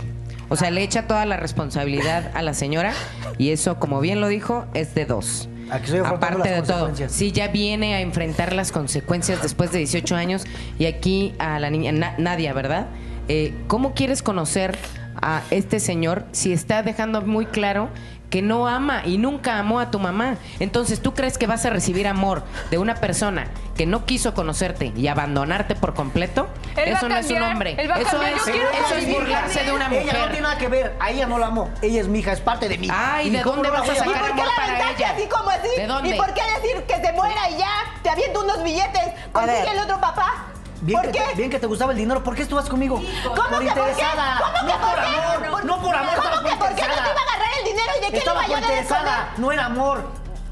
O 0.49 0.55
sea, 0.55 0.69
le 0.71 0.83
echa 0.83 1.07
toda 1.07 1.25
la 1.25 1.37
responsabilidad 1.37 2.31
a 2.33 2.41
la 2.41 2.53
señora 2.53 2.93
y 3.37 3.51
eso, 3.51 3.79
como 3.79 3.99
bien 4.01 4.19
lo 4.19 4.27
dijo, 4.27 4.65
es 4.73 4.93
de 4.95 5.05
dos. 5.05 5.47
Aquí 5.71 5.85
estoy 5.85 5.99
Aparte 5.99 6.49
las 6.49 6.67
de 6.67 6.73
todo, 6.73 6.91
sí, 7.07 7.31
ya 7.31 7.47
viene 7.47 7.95
a 7.95 8.01
enfrentar 8.01 8.51
las 8.51 8.73
consecuencias 8.73 9.41
después 9.41 9.71
de 9.71 9.77
18 9.79 10.15
años 10.17 10.43
y 10.77 10.85
aquí 10.85 11.33
a 11.39 11.59
la 11.59 11.69
niña 11.69 11.93
Na- 11.93 12.15
Nadia, 12.17 12.51
¿verdad? 12.51 12.87
Eh, 13.29 13.53
¿Cómo 13.67 13.93
quieres 13.93 14.21
conocer 14.21 14.77
a 15.21 15.43
este 15.51 15.79
señor 15.79 16.25
si 16.33 16.51
está 16.51 16.83
dejando 16.83 17.21
muy 17.21 17.45
claro 17.45 17.87
que 18.31 18.41
no 18.41 18.67
ama 18.67 19.03
y 19.05 19.19
nunca 19.19 19.59
amó 19.59 19.79
a 19.79 19.91
tu 19.91 19.99
mamá? 19.99 20.37
Entonces, 20.59 21.01
¿tú 21.01 21.13
crees 21.13 21.37
que 21.37 21.45
vas 21.45 21.63
a 21.65 21.69
recibir 21.69 22.07
amor 22.07 22.43
de 22.71 22.79
una 22.79 22.95
persona 22.95 23.47
que 23.77 23.85
no 23.85 24.05
quiso 24.05 24.33
conocerte 24.33 24.93
y 24.95 25.07
abandonarte 25.07 25.75
por 25.75 25.93
completo? 25.93 26.47
Él 26.75 26.89
eso 26.93 27.07
no 27.09 27.17
es 27.17 27.29
un 27.29 27.41
hombre. 27.43 27.73
eso 27.79 28.21
es, 28.23 28.47
eso 28.47 28.95
es 28.95 29.07
burlarse 29.13 29.63
de 29.63 29.71
una 29.71 29.87
Ella 29.87 29.99
no 29.99 30.05
mujer. 30.05 30.31
tiene 30.31 30.41
nada 30.41 30.57
que 30.57 30.67
ver. 30.69 30.95
A 30.99 31.11
ella 31.11 31.27
no 31.27 31.37
la 31.37 31.47
amo. 31.47 31.69
Ella 31.83 32.01
es 32.01 32.07
mi 32.07 32.19
hija, 32.19 32.31
es 32.31 32.39
parte 32.41 32.67
de 32.69 32.77
mí. 32.77 32.87
Ay, 32.89 33.27
¿Y 33.27 33.29
¿de 33.31 33.43
dónde 33.43 33.69
vas 33.69 33.87
a 33.87 33.95
sacar 33.95 34.07
¿Y 34.07 34.09
por 34.11 34.25
qué 34.27 34.31
amor 34.31 34.45
la 34.47 34.55
para 34.55 34.91
ella? 34.91 35.11
así 35.11 35.27
como 35.27 35.49
así? 35.49 35.67
¿De 35.77 35.85
dónde? 35.87 36.09
¿Y 36.15 36.17
por 36.17 36.33
qué 36.33 36.41
decir 36.61 36.83
que 36.87 37.05
se 37.05 37.11
muera 37.13 37.49
y 37.49 37.57
ya? 37.57 37.69
Te 38.01 38.09
aviento 38.09 38.41
unos 38.43 38.63
billetes. 38.63 39.03
Consigue 39.33 39.71
el 39.71 39.79
otro 39.79 39.99
papá. 39.99 40.45
Bien 40.81 40.99
¿Por 40.99 41.11
que, 41.11 41.19
qué? 41.19 41.35
bien 41.35 41.49
que 41.49 41.59
te 41.59 41.67
gustaba 41.67 41.91
el 41.91 41.97
dinero. 41.97 42.23
¿Por 42.23 42.35
qué 42.35 42.41
estuvas 42.43 42.67
conmigo? 42.67 42.95
¿Cómo 43.23 43.35
por 43.35 43.45
que 43.45 43.51
por 43.51 43.63
qué? 43.63 43.69
interesada. 43.91 44.37
¿Cómo 44.39 44.53
que 44.53 44.73
no 44.73 44.79
por 44.79 44.89
por 44.89 44.99
qué? 44.99 45.45
amor. 45.45 45.65
No 45.65 45.81
por 45.81 45.95
amor. 45.95 46.15
¿Cómo 46.15 46.49
que 46.49 46.55
por 46.55 46.67
qué 46.69 46.73
no 46.73 46.75
te 46.75 46.81
interesada. 46.81 47.11
iba 47.11 47.21
a 47.21 47.23
agarrar 47.23 47.49
el 47.59 47.65
dinero 47.65 47.91
y 47.97 48.01
de 48.05 48.11
qué 48.11 48.17
Estaba 48.17 48.41
lo 48.41 48.47
iba 48.47 48.57
a 48.57 48.61
interesada. 48.61 49.29
No 49.37 49.51
era 49.51 49.65
amor. 49.65 50.03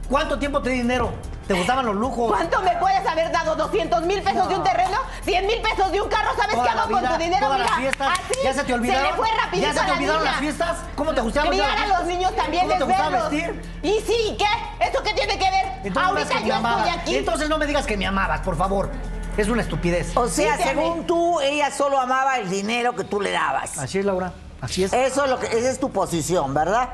¿Cuánto 0.07 0.37
tiempo 0.39 0.61
te 0.61 0.69
di 0.69 0.77
dinero? 0.77 1.11
¿Te 1.47 1.55
gustaban 1.55 1.83
los 1.83 1.95
lujos? 1.95 2.27
¿Cuánto 2.29 2.61
me 2.61 2.75
puedes 2.77 3.03
haber 3.07 3.31
dado? 3.31 3.57
¿200 3.57 4.01
mil 4.03 4.21
pesos 4.21 4.47
de 4.49 4.55
un 4.55 4.63
terreno? 4.63 4.97
¿100 5.25 5.47
mil 5.47 5.61
pesos 5.63 5.91
de 5.91 5.99
un 5.99 6.07
carro? 6.09 6.29
¿Sabes 6.37 6.53
Toda 6.55 6.67
qué 6.69 6.75
la 6.75 6.81
hago 6.83 6.91
con 6.91 6.99
vida, 7.01 7.11
tu 7.17 7.17
dinero? 7.23 7.45
todas 7.47 7.57
Mira, 7.59 7.69
las 7.71 7.79
fiestas. 7.79 8.07
así 8.19 8.39
¿Ya 8.43 8.53
se 8.53 8.63
te 8.65 8.73
olvidaron? 8.75 9.01
Se 9.03 9.09
le 9.09 9.17
fue 9.17 9.27
rapidito 9.43 9.67
¿Ya 9.67 9.73
se 9.73 9.79
te 9.79 9.87
la 9.87 9.93
olvidaron 9.93 10.19
niña. 10.21 10.31
las 10.31 10.39
fiestas? 10.41 10.77
¿Cómo 10.95 11.13
te 11.15 11.21
gustaban 11.21 11.49
Criar 11.49 11.65
las 11.69 11.73
a 11.73 11.77
fiestas? 11.79 11.99
los 11.99 12.07
niños 12.07 12.35
también 12.35 12.67
¿Cómo 12.67 12.77
te 12.77 12.83
gustaba 12.83 13.09
verlos. 13.09 13.31
vestir? 13.31 13.61
¿Y 13.81 13.99
sí? 14.01 14.37
¿Qué? 14.37 14.85
¿Eso 14.85 15.01
qué 15.03 15.13
tiene 15.15 15.39
que 15.39 15.49
ver? 15.49 15.65
Entonces 15.85 15.93
no 15.95 16.01
Ahorita 16.09 16.37
que 16.39 16.45
yo 16.47 16.53
estoy 16.55 16.89
aquí. 16.99 17.15
Entonces 17.17 17.49
no 17.49 17.57
me 17.57 17.65
digas 17.65 17.85
que 17.87 17.97
me 17.97 18.05
amabas, 18.05 18.41
por 18.41 18.55
favor. 18.55 18.91
Es 19.39 19.47
una 19.47 19.61
estupidez. 19.61 20.17
O 20.17 20.27
sea, 20.27 20.57
Sí, 20.57 20.63
según 20.63 21.07
tú, 21.07 21.39
ella 21.39 21.71
solo 21.71 21.97
amaba 21.97 22.39
el 22.39 22.49
dinero 22.49 22.93
que 22.93 23.05
tú 23.05 23.21
le 23.21 23.31
dabas. 23.31 23.77
Así 23.77 23.99
es, 23.99 24.03
Laura. 24.05 24.33
Así 24.59 24.83
es. 24.83 24.91
Eso 24.91 25.23
es 25.23 25.29
lo 25.29 25.39
que, 25.39 25.45
esa 25.47 25.69
es 25.69 25.79
tu 25.79 25.91
posición, 25.91 26.53
¿verdad? 26.53 26.89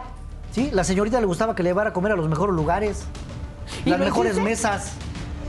Sí, 0.52 0.70
la 0.72 0.84
señorita 0.84 1.20
le 1.20 1.26
gustaba 1.26 1.56
que 1.56 1.64
le 1.64 1.70
llevara 1.70 1.90
a 1.90 1.94
comer 1.94 2.12
a 2.12 2.16
los 2.16 2.30
mejores 2.30 2.56
lugares. 2.56 3.06
¿Y 3.84 3.90
Las 3.90 4.00
mejores 4.00 4.34
hiciste? 4.34 4.48
mesas. 4.50 4.92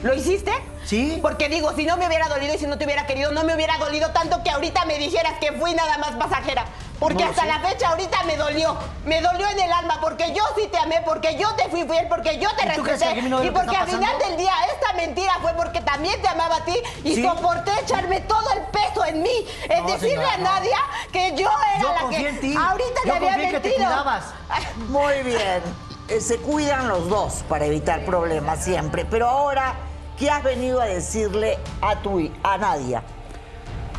¿Lo 0.02 0.14
hiciste? 0.14 0.52
Sí. 0.86 1.18
Porque 1.20 1.50
digo, 1.50 1.70
si 1.76 1.84
no 1.84 1.98
me 1.98 2.06
hubiera 2.06 2.28
dolido 2.28 2.54
y 2.54 2.58
si 2.58 2.66
no 2.66 2.78
te 2.78 2.86
hubiera 2.86 3.06
querido, 3.06 3.30
no 3.30 3.44
me 3.44 3.54
hubiera 3.54 3.76
dolido 3.76 4.10
tanto 4.12 4.42
que 4.42 4.48
ahorita 4.48 4.86
me 4.86 4.98
dijeras 4.98 5.34
que 5.38 5.52
fui 5.52 5.74
nada 5.74 5.98
más 5.98 6.12
pasajera. 6.12 6.64
Porque 6.98 7.24
No, 7.24 7.30
hasta 7.30 7.42
sí. 7.42 7.48
la 7.48 7.60
fecha 7.60 7.88
ahorita 7.90 8.22
me 8.24 8.36
dolió. 8.36 8.74
Me 9.04 9.20
dolió 9.20 9.46
en 9.48 9.60
el 9.60 9.70
alma 9.72 9.98
porque 10.00 10.32
yo 10.32 10.42
sí 10.56 10.66
te 10.72 10.78
amé, 10.78 11.02
porque 11.04 11.36
yo 11.38 11.54
te 11.54 11.68
fui 11.68 11.84
fiel, 11.84 12.06
porque 12.08 12.38
yo 12.38 12.48
te 12.56 12.66
¿Y 12.66 12.74
tú 12.74 12.82
crees 12.82 13.00
que 13.00 13.06
respeté. 13.08 13.28
no 13.28 13.42
y 13.42 13.46
que 13.46 13.52
porque 13.52 13.76
al 13.76 13.86
final 13.86 14.18
del 14.18 14.36
día 14.38 14.52
esta 14.72 14.92
mentira 14.94 15.32
fue 15.42 15.52
porque 15.54 15.80
también 15.82 16.20
te 16.22 16.28
amaba 16.28 16.56
a 16.56 16.64
ti 16.64 16.74
y 17.04 17.16
Sí. 17.16 17.22
soporté 17.22 17.70
echarme 17.82 18.22
todo 18.22 18.50
el 18.52 18.62
peso 18.72 19.04
en 19.04 19.22
mí. 19.22 19.46
En 19.68 19.82
No, 19.84 19.92
decirle 19.92 20.08
señora, 20.24 20.32
a 20.34 20.38
no. 20.38 20.44
Nadia 20.44 20.78
que 21.12 21.34
yo 21.36 21.48
era 21.74 21.82
Yo 21.82 21.92
la 21.92 22.08
que 22.16 22.28
en 22.28 22.40
ti. 22.40 22.54
ahorita 22.56 23.00
Yo 23.04 23.18
le 23.18 23.30
había 23.30 23.50
que 23.50 23.60
te 23.60 23.68
mentido. 23.68 23.76
cuidabas. 23.76 24.24
Muy 24.88 25.22
bien. 25.22 25.62
Eh, 26.08 26.20
Se 26.20 26.38
cuidan 26.38 26.88
los 26.88 27.08
dos 27.10 27.44
para 27.48 27.66
evitar 27.66 28.04
problemas 28.06 28.64
siempre. 28.64 29.04
Pero 29.04 29.28
ahora, 29.28 29.74
¿qué 30.18 30.30
has 30.30 30.42
venido 30.42 30.80
a 30.80 30.86
decirle 30.86 31.58
a 31.82 31.96
tu 31.96 32.30
a 32.42 32.56
Nadia? 32.56 33.02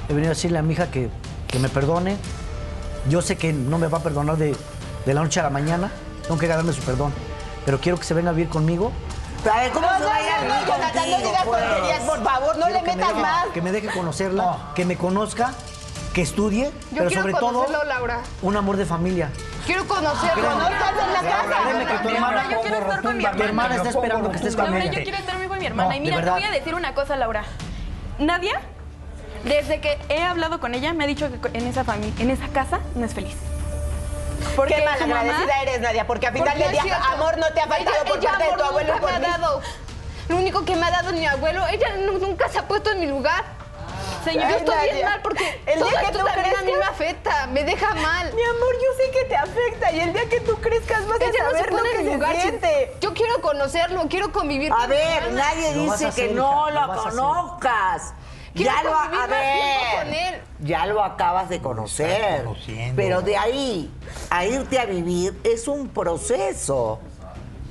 He 0.09 0.13
venido 0.13 0.31
a 0.31 0.33
decirle 0.35 0.57
a 0.57 0.61
mi 0.63 0.73
hija 0.73 0.89
que, 0.89 1.09
que 1.47 1.59
me 1.59 1.69
perdone. 1.69 2.17
Yo 3.09 3.21
sé 3.21 3.37
que 3.37 3.53
no 3.53 3.77
me 3.77 3.87
va 3.87 3.99
a 3.99 4.03
perdonar 4.03 4.37
de, 4.37 4.55
de 5.05 5.13
la 5.13 5.21
noche 5.21 5.39
a 5.39 5.43
la 5.43 5.49
mañana. 5.49 5.91
Tengo 6.23 6.37
que 6.37 6.47
ganarme 6.47 6.73
su 6.73 6.81
perdón. 6.81 7.13
Pero 7.65 7.79
quiero 7.79 7.97
que 7.97 8.03
se 8.05 8.13
venga 8.13 8.29
a 8.31 8.33
vivir 8.33 8.49
conmigo. 8.49 8.91
A 9.49 9.59
ver, 9.61 9.71
¿cómo 9.71 9.87
No, 9.87 9.93
se 9.93 9.99
no, 10.01 10.05
va 10.07 10.15
a 10.15 10.21
ir 10.21 10.29
a 10.29 10.35
no, 10.37 10.41
vivir 10.41 10.67
no, 10.67 10.77
no 10.77 11.17
digas 11.17 11.43
tonterías, 11.45 11.99
por 12.03 12.23
favor, 12.23 12.57
no 12.57 12.65
Quiero 12.65 12.81
le 12.81 12.81
me 12.87 12.95
metas 12.95 13.09
deje- 13.13 13.21
más. 13.21 13.45
Que 13.53 13.61
me 13.61 13.71
deje 13.71 13.87
conocerla, 13.87 14.57
que 14.75 14.83
me 14.85 14.97
conozca, 14.97 15.53
que 16.13 16.21
estudie, 16.23 16.65
Yo 16.91 16.97
pero 16.97 17.09
sobre 17.11 17.33
todo 17.33 17.65
Laura. 17.85 18.21
un 18.41 18.57
amor 18.57 18.75
de 18.77 18.85
familia. 18.85 19.29
Quiero 19.65 19.87
conocerlo. 19.87 20.49
Conózcanse 20.49 21.01
en 21.03 21.13
la 21.13 21.21
casa. 21.21 21.63
Créeme 21.63 21.85
que 21.85 21.97
tu 21.99 22.09
hermana, 22.09 22.49
yo 22.51 22.61
quiero 22.61 22.77
estar 22.77 23.01
con 23.03 23.17
mi 23.17 23.23
tu 23.25 23.43
hermana 23.43 23.75
está 23.75 23.89
esperando 23.89 24.31
que 24.31 24.37
estés 24.37 24.55
con 24.55 24.75
ella. 24.75 24.85
yo 24.91 25.03
quiero 25.03 25.17
estar 25.17 25.47
con 25.47 25.59
mi 25.59 25.65
hermana. 25.65 25.89
No, 25.89 25.95
y 25.95 25.99
mira, 26.01 26.21
te 26.23 26.29
voy 26.29 26.43
a 26.43 26.51
decir 26.51 26.75
una 26.75 26.93
cosa, 26.93 27.15
Laura. 27.15 27.43
Nadia, 28.19 28.59
desde 29.43 29.79
que 29.81 29.97
he 30.09 30.21
hablado 30.23 30.59
con 30.59 30.73
ella, 30.75 30.93
me 30.93 31.03
ha 31.03 31.07
dicho 31.07 31.29
que 31.41 31.57
en 31.57 31.67
esa 31.67 31.83
familia, 31.83 32.13
en 32.19 32.31
esa 32.31 32.47
casa, 32.49 32.79
no 32.95 33.05
es 33.05 33.13
feliz. 33.13 33.35
Porque 34.55 34.75
Qué 34.75 34.81
su 34.81 34.85
mamá- 35.07 35.15
malagradecida 35.23 35.61
eres, 35.63 35.79
Nadia, 35.81 36.05
porque 36.07 36.27
a 36.27 36.31
final 36.31 36.57
del 36.57 36.71
día 36.71 37.01
amor 37.13 37.37
no 37.37 37.47
te 37.53 37.61
ha 37.61 37.67
faltado 37.67 37.97
Ella- 37.97 38.09
por 38.09 38.17
ella 38.19 38.29
parte 38.31 38.43
de 38.45 38.51
tu 38.57 38.63
abuelo 38.63 38.89
y 38.89 38.91
nunca 38.91 39.01
por 39.01 39.11
me 39.13 39.19
mí. 39.19 39.25
ha 39.25 39.29
dado. 39.37 39.61
Lo 40.29 40.35
único 40.37 40.65
que 40.65 40.75
me 40.75 40.85
ha 40.85 40.91
dado 40.91 41.11
mi 41.13 41.25
abuelo, 41.25 41.65
ella 41.67 41.87
nu- 42.05 42.19
nunca 42.19 42.49
se 42.49 42.59
ha 42.59 42.67
puesto 42.67 42.91
en 42.91 42.99
mi 42.99 43.07
lugar. 43.07 43.43
Señor, 44.23 44.43
Ay, 44.45 44.51
yo 44.51 44.57
estoy 44.57 44.89
bien 44.93 45.05
mal 45.05 45.21
porque 45.21 45.61
El 45.65 45.79
todo 45.79 45.89
día 45.89 45.99
que 46.01 46.05
esto 46.07 46.19
tú 46.19 46.25
también 46.25 46.45
a 46.55 46.61
mí 46.61 46.71
crezcas- 46.71 46.79
me 46.79 46.85
afecta, 46.85 47.47
me 47.47 47.63
deja 47.63 47.95
mal. 47.95 48.33
Mi 48.33 48.43
amor, 48.43 48.73
yo 48.75 49.05
sé 49.05 49.11
que 49.11 49.25
te 49.25 49.35
afecta 49.37 49.91
y 49.91 49.99
el 50.01 50.13
día 50.13 50.27
que 50.29 50.39
tú 50.41 50.55
crezcas 50.59 51.07
vas 51.07 51.17
Ella 51.21 51.29
a 51.29 51.43
no 51.43 51.49
se 51.51 51.57
saber 51.57 51.73
lo 51.73 51.83
que 51.83 51.91
en 51.91 51.97
mi 51.97 52.03
se 52.11 52.13
lugar. 52.15 52.35
si- 52.35 52.41
siente. 52.41 52.93
Yo 52.99 53.13
quiero 53.13 53.41
conocerlo, 53.41 54.05
quiero 54.09 54.31
convivir 54.33 54.71
A 54.73 54.75
con 54.75 54.89
ver, 54.89 55.23
hermana. 55.23 55.43
nadie 55.45 55.75
Lo 55.75 55.85
vas 55.87 56.01
a 56.01 56.05
dice 56.07 56.21
que 56.27 56.33
no 56.33 56.69
lo 56.71 56.79
a 56.81 56.95
conozcas. 56.95 58.13
Ya 58.63 58.83
lo, 58.83 58.93
a 58.95 59.09
con 59.09 59.29
ver, 59.29 60.33
él. 60.35 60.41
ya 60.59 60.85
lo 60.85 61.03
acabas 61.03 61.49
de 61.49 61.59
conocer. 61.61 62.45
Pero 62.95 63.21
de 63.21 63.37
ahí 63.37 63.91
a 64.29 64.45
irte 64.45 64.79
a 64.79 64.85
vivir 64.85 65.39
es 65.43 65.67
un 65.67 65.87
proceso. 65.89 66.99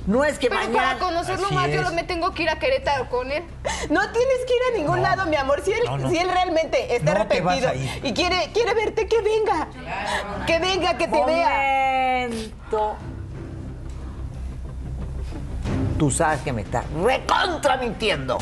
No 0.05 0.23
es 0.23 0.39
que 0.39 0.47
Pero 0.47 0.61
mañana. 0.61 0.77
para 0.77 0.99
conocerlo 0.99 1.47
Así 1.47 1.55
más, 1.55 1.67
yo 1.67 1.81
es. 1.81 1.89
lo 1.89 1.91
me 1.93 2.03
tengo 2.03 2.33
que 2.33 2.43
ir 2.43 2.49
a 2.49 2.57
Querétaro 2.59 3.09
con 3.09 3.29
él. 3.29 3.43
No 3.89 3.99
tienes 4.11 4.37
que 4.47 4.53
ir 4.55 4.61
a 4.73 4.77
ningún 4.77 5.01
lado, 5.01 5.25
mi 5.25 5.35
amor. 5.35 5.61
Si 5.65 5.73
él, 5.73 5.81
No, 5.85 5.97
no. 5.97 6.09
si 6.09 6.17
él 6.17 6.29
realmente 6.29 6.95
está 6.95 7.11
arrepentido 7.11 7.69
y 8.03 8.13
quiere, 8.13 8.49
quiere 8.53 8.73
verte, 8.73 9.05
que 9.07 9.21
venga. 9.21 9.67
Que 10.45 10.59
venga, 10.59 10.97
que 10.97 11.07
te 11.09 11.25
vea. 11.25 12.27
Momento. 12.29 12.95
Tú 15.99 16.09
sabes 16.11 16.39
que 16.41 16.53
me 16.53 16.61
estás 16.61 16.85
recontra 17.03 17.75
mintiendo. 17.77 18.37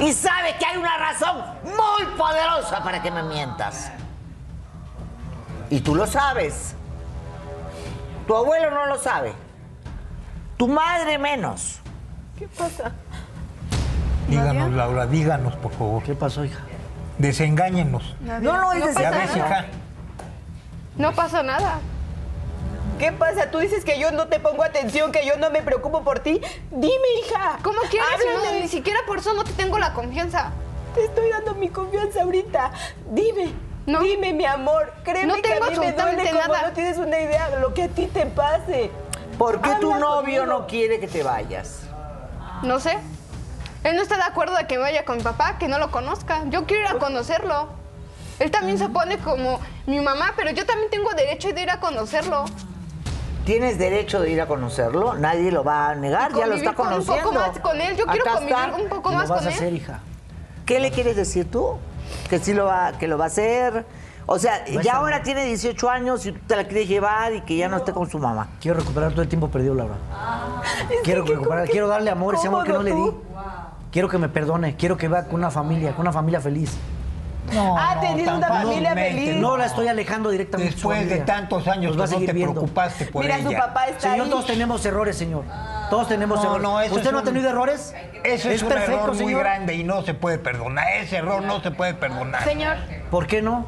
Y 0.00 0.12
sabes 0.12 0.54
que 0.56 0.66
hay 0.66 0.76
una 0.76 0.96
razón 0.98 1.42
muy 1.64 2.06
poderosa 2.16 2.82
para 2.82 3.02
que 3.02 3.10
me 3.10 3.22
mientas. 3.22 3.90
Y 5.70 5.80
tú 5.80 5.94
lo 5.94 6.06
sabes. 6.06 6.74
Tu 8.26 8.36
abuelo 8.36 8.70
no 8.70 8.86
lo 8.86 8.98
sabe. 8.98 9.32
Tu 10.56 10.68
madre 10.68 11.18
menos. 11.18 11.80
¿Qué 12.38 12.46
pasa? 12.48 12.92
Díganos, 14.28 14.72
Laura, 14.72 15.06
díganos, 15.06 15.54
por 15.56 15.72
favor. 15.72 16.02
¿Qué 16.02 16.14
pasó, 16.14 16.44
hija? 16.44 16.60
Desengáñenos. 17.18 18.16
No, 18.20 18.40
no, 18.40 18.72
es 18.72 18.80
No 18.80 18.86
de 18.86 18.92
pasa 18.94 19.00
Ya 19.02 19.08
esa 19.10 19.18
ves, 19.18 19.36
nada. 19.36 19.48
hija. 19.60 19.64
No 20.96 21.12
pasa 21.12 21.42
nada. 21.42 21.78
¿Qué 22.98 23.12
pasa? 23.12 23.50
Tú 23.50 23.58
dices 23.58 23.84
que 23.84 23.98
yo 23.98 24.10
no 24.10 24.28
te 24.28 24.40
pongo 24.40 24.62
atención, 24.62 25.12
que 25.12 25.26
yo 25.26 25.36
no 25.36 25.50
me 25.50 25.62
preocupo 25.62 26.02
por 26.02 26.20
ti. 26.20 26.40
Dime, 26.70 27.08
hija. 27.20 27.58
¿Cómo 27.62 27.80
quieres? 27.90 28.08
si 28.20 28.26
no, 28.26 28.60
ni 28.60 28.68
siquiera 28.68 29.00
por 29.06 29.18
eso 29.18 29.34
no 29.34 29.44
te 29.44 29.52
tengo 29.52 29.78
la 29.78 29.92
confianza. 29.92 30.50
Te 30.94 31.04
estoy 31.04 31.28
dando 31.30 31.54
mi 31.54 31.68
confianza 31.68 32.22
ahorita. 32.22 32.70
Dime. 33.10 33.52
No. 33.84 34.00
Dime, 34.00 34.32
mi 34.32 34.46
amor. 34.46 34.92
Créeme 35.04 35.26
No 35.26 35.34
que 35.42 35.52
a 35.52 35.54
tengo 35.60 35.70
mí 35.70 35.70
me 35.70 35.76
duele 35.76 35.88
absolutamente 35.92 36.30
como 36.30 36.54
nada. 36.54 36.68
no 36.68 36.72
tienes 36.74 36.96
una 36.98 37.20
idea 37.20 37.50
de 37.50 37.60
lo 37.60 37.74
que 37.74 37.82
a 37.84 37.88
ti 37.88 38.06
te 38.06 38.26
pase. 38.26 38.90
¿Por 39.36 39.60
qué 39.60 39.74
tu 39.80 39.94
novio 39.94 40.16
conmigo. 40.42 40.46
no 40.46 40.66
quiere 40.66 40.98
que 40.98 41.06
te 41.06 41.22
vayas? 41.22 41.80
No 42.62 42.80
sé. 42.80 42.96
Él 43.84 43.94
no 43.94 44.02
está 44.02 44.16
de 44.16 44.22
acuerdo 44.22 44.56
de 44.56 44.66
que 44.66 44.78
vaya 44.78 45.04
con 45.04 45.18
mi 45.18 45.22
papá, 45.22 45.58
que 45.58 45.68
no 45.68 45.78
lo 45.78 45.90
conozca. 45.90 46.42
Yo 46.48 46.64
quiero 46.64 46.84
ir 46.84 46.96
a 46.96 46.98
conocerlo. 46.98 47.68
Él 48.38 48.50
también 48.50 48.78
se 48.78 48.88
pone 48.88 49.18
como 49.18 49.60
mi 49.86 50.00
mamá, 50.00 50.32
pero 50.36 50.50
yo 50.50 50.64
también 50.66 50.90
tengo 50.90 51.10
derecho 51.12 51.52
de 51.52 51.62
ir 51.62 51.70
a 51.70 51.78
conocerlo. 51.78 52.46
Tienes 53.46 53.78
derecho 53.78 54.20
de 54.20 54.30
ir 54.30 54.40
a 54.42 54.46
conocerlo, 54.46 55.14
nadie 55.14 55.50
lo 55.52 55.62
va 55.64 55.88
a 55.90 55.94
negar, 55.94 56.34
ya 56.34 56.46
lo 56.46 56.54
está 56.54 56.74
convivir 56.74 56.74
con- 56.74 56.86
un 56.86 57.06
conociendo. 57.06 57.30
poco 57.30 57.48
más 57.52 57.58
con 57.60 57.80
él. 57.80 57.96
Yo 57.96 58.04
quiero 58.06 58.22
Acá 58.24 58.32
convivir 58.34 58.56
está. 58.58 58.74
un 58.76 58.88
poco 58.88 59.12
más 59.12 59.28
lo 59.28 59.34
vas 59.34 59.38
con 59.44 59.48
a 59.52 59.54
hacer, 59.54 59.68
él. 59.68 59.76
hija. 59.76 60.00
¿Qué 60.66 60.80
le 60.80 60.90
quieres 60.90 61.14
decir 61.16 61.48
tú? 61.50 61.78
Que 62.28 62.38
sí 62.40 62.52
lo 62.54 62.66
va, 62.66 62.92
que 62.98 63.06
lo 63.08 63.16
va 63.16 63.24
a 63.24 63.26
hacer. 63.28 63.86
O 64.26 64.40
sea, 64.40 64.64
ya 64.82 64.96
ahora 64.96 65.22
tiene 65.22 65.44
18 65.44 65.88
años 65.88 66.26
y 66.26 66.32
tú 66.32 66.40
te 66.48 66.56
la 66.56 66.64
quieres 66.64 66.88
llevar 66.88 67.32
y 67.34 67.42
que 67.42 67.56
ya 67.56 67.68
no 67.68 67.76
esté 67.76 67.92
con 67.92 68.10
su 68.10 68.18
mamá. 68.18 68.48
Quiero 68.60 68.80
recuperar 68.80 69.12
todo 69.12 69.22
el 69.22 69.28
tiempo 69.28 69.48
perdido, 69.48 69.74
Laura. 69.74 69.94
Quiero 71.04 71.24
que 71.24 71.34
recuperar, 71.34 71.68
quiero 71.68 71.86
darle 71.86 72.10
amor, 72.10 72.34
ese 72.34 72.48
amor 72.48 72.64
que 72.66 72.72
no 72.72 72.82
le 72.82 72.92
di. 72.92 73.10
Quiero 73.92 74.08
que 74.08 74.18
me 74.18 74.28
perdone, 74.28 74.74
quiero 74.74 74.96
que 74.96 75.06
vea 75.06 75.24
con 75.26 75.36
una 75.36 75.52
familia, 75.52 75.92
con 75.92 76.00
una 76.00 76.12
familia 76.12 76.40
feliz. 76.40 76.76
No, 77.52 77.78
Ha 77.78 77.94
no, 77.96 78.00
tenido 78.00 78.36
una 78.36 78.48
familia 78.48 78.94
feliz. 78.94 79.36
No 79.36 79.56
la 79.56 79.66
estoy 79.66 79.88
alejando 79.88 80.30
directamente 80.30 80.74
de 80.74 80.80
su 80.80 80.88
Después 80.88 81.08
de 81.08 81.18
tantos 81.24 81.66
años 81.68 81.92
que 81.92 81.98
no 81.98 82.06
te 82.26 82.32
viendo. 82.32 82.52
preocupaste 82.54 83.06
por 83.06 83.22
Mira, 83.22 83.38
ella. 83.38 83.48
su 83.50 83.56
papá 83.56 83.86
está 83.86 84.00
Señor, 84.10 84.24
ahí. 84.26 84.30
todos 84.30 84.46
tenemos 84.46 84.84
errores, 84.86 85.16
señor. 85.16 85.44
Todos 85.90 86.08
tenemos 86.08 86.38
No, 86.38 86.44
errores. 86.44 86.62
no, 86.62 86.80
eso 86.80 86.94
¿Usted 86.94 87.06
es 87.06 87.12
no 87.12 87.18
ha 87.18 87.22
un- 87.22 87.26
tenido 87.28 87.48
errores? 87.50 87.94
Eso 88.24 88.50
es, 88.50 88.62
un 88.62 88.68
perfecto, 88.68 88.92
error 88.94 89.08
muy 89.08 89.18
señor. 89.18 89.40
grande 89.40 89.74
y 89.74 89.84
no 89.84 90.02
se 90.02 90.14
puede 90.14 90.38
perdonar. 90.38 90.88
Ese 90.96 91.16
error 91.18 91.42
no 91.42 91.60
se 91.60 91.70
puede 91.70 91.94
perdonar. 91.94 92.42
Señor, 92.44 92.76
¿Por 93.10 93.26
qué 93.26 93.40
no? 93.42 93.64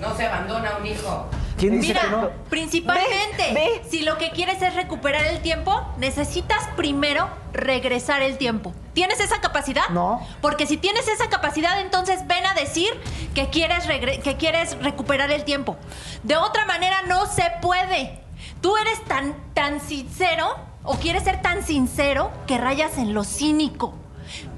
No 0.00 0.14
se 0.16 0.26
abandona 0.26 0.70
un 0.80 0.86
hijo. 0.86 1.26
¿Quién 1.58 1.80
dice 1.80 1.88
Mira, 1.88 2.00
que 2.02 2.08
no? 2.10 2.30
principalmente, 2.48 3.52
Ve, 3.52 3.80
ve. 3.82 3.82
si 3.90 4.02
lo 4.02 4.16
que 4.16 4.30
quieres 4.30 4.62
es 4.62 4.74
recuperar 4.74 5.26
el 5.26 5.40
tiempo, 5.42 5.80
necesitas 5.98 6.68
primero 6.76 7.28
regresar 7.52 8.22
el 8.22 8.38
tiempo. 8.38 8.72
¿Tienes 8.94 9.20
esa 9.20 9.40
capacidad? 9.40 9.88
No. 9.90 10.26
Porque 10.40 10.66
si 10.66 10.76
tienes 10.76 11.08
esa 11.08 11.28
capacidad, 11.28 11.80
entonces 11.80 12.26
ven 12.26 12.46
a 12.46 12.54
decir 12.54 12.88
que 13.34 13.50
quieres, 13.50 13.86
regre- 13.86 14.20
que 14.22 14.36
quieres 14.36 14.80
recuperar 14.82 15.30
el 15.32 15.44
tiempo. 15.44 15.76
De 16.22 16.36
otra 16.36 16.64
manera 16.64 17.02
no 17.02 17.26
se 17.26 17.44
puede. 17.60 18.20
Tú 18.60 18.76
eres 18.76 19.04
tan, 19.04 19.34
tan 19.54 19.80
sincero 19.80 20.56
o 20.84 20.94
quieres 20.96 21.24
ser 21.24 21.42
tan 21.42 21.64
sincero 21.64 22.30
que 22.46 22.56
rayas 22.58 22.98
en 22.98 23.14
lo 23.14 23.24
cínico. 23.24 23.94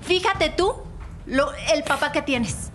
Fíjate 0.03 0.51
tú 0.51 0.75
lo- 1.27 1.53
el 1.73 1.83
papá 1.85 2.13
que 2.13 2.23
tienes. 2.23 2.71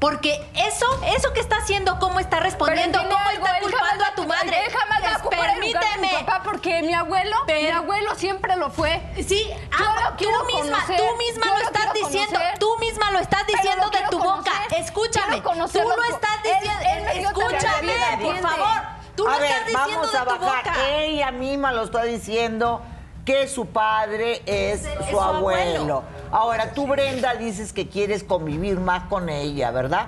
Porque 0.00 0.42
eso, 0.54 0.86
eso 1.14 1.32
que 1.34 1.40
está 1.40 1.56
haciendo, 1.58 1.98
cómo 1.98 2.20
está 2.20 2.40
respondiendo, 2.40 2.98
cómo 3.02 3.30
está 3.30 3.60
culpando 3.60 3.86
jamás 3.86 4.08
a 4.10 4.14
tu 4.14 4.26
madre. 4.26 4.64
Él 4.64 4.72
jamás 4.72 5.02
va 5.04 5.14
a 5.14 5.18
ocupar 5.18 5.58
mi 5.58 5.72
Permíteme. 5.74 6.24
papá 6.24 6.40
porque 6.42 6.82
mi 6.82 6.94
abuelo, 6.94 7.36
mi 7.46 7.52
Pero- 7.52 7.76
abuelo 7.76 8.14
siempre 8.14 8.56
lo 8.56 8.70
fue. 8.70 9.02
Sí, 9.28 9.46
Yo 9.78 9.84
ah, 9.86 10.10
lo 10.10 10.16
quiero 10.16 10.38
tú 10.40 10.46
misma, 10.46 10.62
conocer, 10.86 10.96
tú 10.96 11.16
misma 11.18 11.44
yo 11.46 11.52
lo 11.52 11.58
lo 11.58 11.64
estás 11.66 11.92
diciendo, 11.92 12.32
conocer. 12.38 12.58
tú 12.58 12.78
misma 12.78 13.10
lo 13.10 13.18
estás 13.18 13.46
diciendo 13.46 13.84
lo 13.84 13.90
de 13.90 14.06
tu 14.10 14.18
boca. 14.18 14.52
Escúchame, 14.78 15.40
tú 15.42 15.50
lo 15.54 15.64
estás 15.66 16.42
diciendo, 16.42 16.80
él 16.94 17.24
escúchame, 17.26 17.82
vida, 17.82 18.06
por 18.06 18.34
¿entiende? 18.36 18.40
favor. 18.42 18.80
Tú 19.16 19.24
lo 19.26 19.30
a 19.32 19.38
ver, 19.38 19.50
estás 19.50 19.66
diciendo 19.66 19.96
vamos 19.98 20.12
de 20.12 20.18
a 20.18 20.24
tu 20.24 20.30
bajar. 20.46 20.64
boca. 20.64 20.88
Ella 20.88 21.30
misma 21.30 21.72
lo 21.72 21.82
está 21.84 22.04
diciendo 22.04 22.80
que 23.26 23.46
su 23.48 23.66
padre 23.66 24.40
es, 24.46 24.82
Es 24.86 24.94
su, 25.04 25.10
su 25.10 25.20
abuelo. 25.20 25.76
abuelo. 25.78 26.02
Ahora, 26.32 26.72
tú, 26.72 26.86
Brenda, 26.86 27.34
dices 27.34 27.72
que 27.72 27.88
quieres 27.88 28.22
convivir 28.22 28.78
más 28.78 29.04
con 29.08 29.28
ella, 29.28 29.70
¿verdad? 29.70 30.06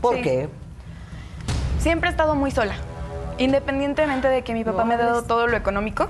¿Por 0.00 0.16
Sí. 0.16 0.22
qué? 0.22 0.48
siempre 1.78 2.08
he 2.08 2.12
estado 2.12 2.34
muy 2.34 2.50
sola. 2.50 2.74
Independientemente 3.38 4.28
de 4.28 4.44
que 4.44 4.52
mi 4.52 4.64
papá 4.64 4.84
me 4.84 4.94
ha 4.94 4.98
dado 4.98 5.22
todo 5.22 5.46
lo 5.46 5.56
económico, 5.56 6.08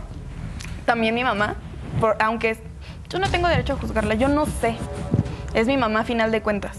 también 0.85 1.15
mi 1.15 1.23
mamá, 1.23 1.55
por, 2.01 2.17
aunque 2.21 2.59
yo 3.09 3.21
no 3.21 3.31
tengo 3.31 3.47
derecho 3.47 3.75
a 3.75 3.77
juzgarla, 3.77 4.15
yo 4.15 4.27
no 4.29 4.47
sé. 4.47 4.77
Es 5.55 5.69
mi 5.69 5.77
mamá 5.77 6.01
a 6.01 6.05
final 6.05 6.33
de 6.33 6.43
cuentas. 6.43 6.79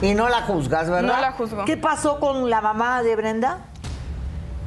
Y 0.00 0.14
no 0.14 0.28
la 0.28 0.42
juzgas, 0.42 0.90
¿verdad? 0.90 1.14
No 1.14 1.20
la 1.20 1.32
juzgo. 1.32 1.64
¿Qué 1.64 1.76
pasó 1.76 2.18
con 2.18 2.50
la 2.50 2.60
mamá 2.60 3.02
de 3.04 3.14
Brenda? 3.14 3.58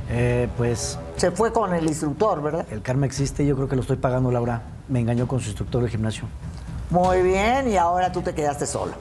Eh, 0.09 0.47
pues 0.55 0.97
Se 1.17 1.31
fue 1.31 1.51
con 1.51 1.73
el 1.73 1.85
instructor, 1.85 2.41
¿verdad? 2.41 2.65
el 2.71 2.81
karma 2.81 3.05
existe, 3.05 3.45
yo 3.45 3.55
creo 3.57 3.67
que 3.67 3.75
lo 3.75 3.81
estoy 3.81 3.97
pagando, 3.97 4.31
Laura. 4.31 4.61
Me 4.87 4.99
engañó 5.01 5.27
con 5.27 5.41
su 5.41 5.47
instructor 5.47 5.81
del 5.81 5.89
gimnasio. 5.91 6.25
Muy 6.89 7.21
bien, 7.21 7.67
y 7.67 7.77
ahora 7.77 8.11
tú 8.11 8.21
te 8.21 8.33
quedaste 8.33 8.65
sola. 8.65 8.93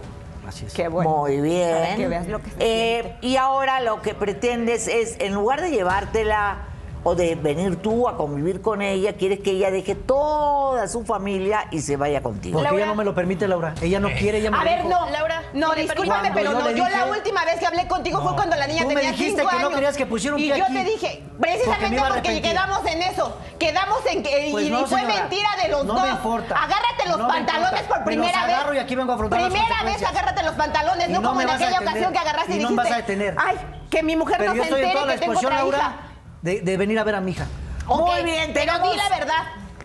Así 0.46 0.66
es. 0.66 0.74
Qué 0.74 0.88
bueno. 0.88 1.10
Muy 1.10 1.40
bien. 1.40 1.74
Para 1.74 1.96
que 1.96 2.08
veas 2.08 2.28
lo 2.28 2.42
que 2.42 2.50
se 2.50 2.56
Eh, 2.58 3.16
y 3.22 3.36
ahora 3.36 3.80
lo 3.80 4.02
que 4.02 4.14
pretendes 4.14 4.88
es, 4.88 5.16
en 5.18 5.34
lugar 5.34 5.60
de 5.62 5.70
llevártela 5.70 6.58
o 7.04 7.14
de 7.14 7.34
venir 7.34 7.76
tú 7.76 8.08
a 8.08 8.16
convivir 8.16 8.60
con 8.62 8.80
ella, 8.82 9.12
quieres 9.14 9.40
que 9.40 9.50
ella 9.52 9.70
deje 9.70 9.94
toda 9.94 10.88
su 10.88 11.04
familia 11.04 11.66
y 11.70 11.80
se 11.80 11.96
vaya 11.96 12.22
contigo. 12.22 12.54
Porque 12.54 12.64
Laura. 12.68 12.82
ella 12.82 12.86
no 12.92 12.94
me 12.96 13.04
lo 13.04 13.14
permite, 13.14 13.46
Laura. 13.46 13.74
Ella 13.82 14.00
no 14.00 14.08
quiere, 14.10 14.38
ella 14.38 14.50
me 14.50 14.56
A 14.58 14.64
ver, 14.64 14.78
dijo. 14.84 14.88
no. 14.88 15.10
Laura, 15.10 15.42
no, 15.52 15.68
¿me 15.74 15.82
discúlpame, 15.82 16.30
pero 16.34 16.50
Cuando 16.52 16.70
no. 16.70 16.76
yo 16.76 16.84
Yo 16.84 16.88
la 16.88 17.04
última 17.06 17.44
vez 17.44 17.56
que 17.60 17.66
hablé 17.66 17.86
contigo 17.86 18.20
fue 18.22 18.30
No. 18.30 18.36
cuando 18.36 18.56
la 18.56 18.66
niña 18.66 18.82
Tú 18.82 18.88
me 18.88 18.94
tenía 18.96 19.10
dijiste 19.12 19.36
cinco 19.42 19.48
que 19.50 19.54
no 19.56 19.60
años. 19.66 19.74
querías 19.74 19.96
que 19.96 20.06
pusiera 20.06 20.34
un 20.36 20.42
Y 20.42 20.48
yo 20.48 20.54
aquí. 20.64 20.72
te 20.74 20.84
dije, 20.84 21.22
me 21.38 21.38
precisamente 21.40 22.02
porque, 22.08 22.42
quedamos 22.42 22.86
en 22.86 23.02
eso. 23.02 23.36
Quedamos 23.58 23.98
en 24.06 24.22
que. 24.22 24.48
Pues 24.50 24.64
y, 24.66 24.70
no, 24.70 24.80
y 24.80 24.84
fue 24.86 25.00
señora. 25.00 25.20
mentira 25.20 25.48
de 25.62 25.68
los 25.68 25.84
No 25.84 25.92
dos. 25.94 26.02
me 26.02 26.08
importa. 26.10 26.54
Agárrate 26.56 27.08
los 27.08 27.18
No 27.18 27.26
me 27.28 27.32
pantalones 27.34 27.82
por 27.82 27.98
Me 28.00 28.04
primera 28.06 28.38
los 28.38 28.46
vez. 28.46 28.54
agarro 28.56 28.74
y 28.74 28.78
aquí 28.78 28.94
vengo 28.96 29.12
a 29.12 29.14
afrontar 29.14 29.40
las 29.42 29.50
Primera 29.52 29.82
vez 29.84 30.02
agárrate 30.02 30.42
los 30.42 30.54
pantalones, 30.54 31.08
no, 31.10 31.20
no 31.20 31.28
como 31.28 31.38
me 31.38 31.44
en 31.44 31.50
aquella 31.50 31.80
ocasión 31.80 32.12
que 32.12 32.18
agarraste 32.18 32.52
y, 32.52 32.56
Y 32.56 32.62
no 32.62 32.68
dijiste. 32.70 32.82
me 32.82 32.90
vas 32.90 32.92
a 32.92 32.96
detener. 32.96 33.36
Ay, 33.38 33.56
que 33.90 34.02
mi 34.02 34.16
mujer 34.16 34.40
no 34.40 34.46
yo 34.46 34.52
se 34.54 34.68
estoy 34.68 34.80
en 34.80 34.86
entere 34.86 34.94
toda 34.94 35.06
la 35.06 35.12
que 35.14 35.18
tengo 35.20 35.32
exposición, 35.34 35.52
otra 35.68 35.78
Laura, 35.78 35.78
hija. 35.78 36.13
De, 36.44 36.60
de 36.60 36.76
venir 36.76 36.98
a 36.98 37.04
ver 37.04 37.14
a 37.14 37.20
mi 37.22 37.30
hija. 37.32 37.46
Muy 37.86 38.22
bien, 38.22 38.50
pero 38.52 38.72
tenemos- 38.74 38.92
di 38.92 38.96
la 38.98 39.08
verdad. 39.08 39.42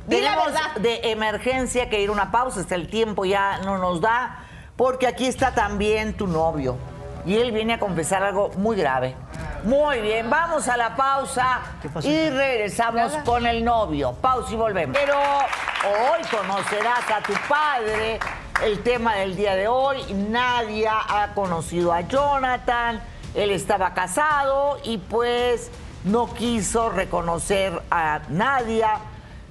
Di 0.08 0.22
la 0.22 0.36
verdad. 0.36 0.76
de 0.80 1.12
emergencia 1.12 1.90
que 1.90 2.02
ir 2.02 2.10
a 2.10 2.12
una 2.12 2.32
pausa, 2.32 2.60
hasta 2.60 2.76
el 2.76 2.90
tiempo 2.90 3.24
ya 3.26 3.60
no 3.60 3.78
nos 3.78 4.02
da, 4.02 4.40
porque 4.76 5.08
aquí 5.08 5.26
está 5.26 5.54
también 5.54 6.14
tu 6.18 6.28
novio. 6.28 6.78
Y 7.26 7.38
él 7.38 7.52
viene 7.52 7.74
a 7.76 7.80
confesar 7.80 8.24
algo 8.24 8.50
muy 8.58 8.76
grave. 8.76 9.16
Muy 9.64 10.00
bien, 10.02 10.30
vamos 10.30 10.68
a 10.68 10.78
la 10.78 10.96
pausa 10.96 11.60
¿Qué 11.82 11.90
pasó? 11.90 12.08
y 12.10 12.30
regresamos 12.30 13.12
con 13.26 13.46
el 13.46 13.64
novio. 13.64 14.14
Pausa 14.14 14.54
y 14.54 14.56
volvemos. 14.56 14.98
Pero 14.98 15.18
hoy 15.18 16.22
conocerás 16.32 17.10
a 17.12 17.22
tu 17.22 17.34
padre. 17.48 18.20
El 18.64 18.82
tema 18.84 19.16
del 19.16 19.36
día 19.36 19.56
de 19.56 19.68
hoy, 19.70 20.02
Nadia 20.14 20.94
ha 21.08 21.34
conocido 21.34 21.94
a 21.94 22.02
Jonathan, 22.02 23.02
él 23.36 23.52
estaba 23.52 23.94
casado 23.94 24.80
y 24.84 24.98
pues 24.98 25.70
no 26.04 26.34
quiso 26.34 26.90
reconocer 26.90 27.82
a 27.92 28.22
Nadia. 28.30 29.00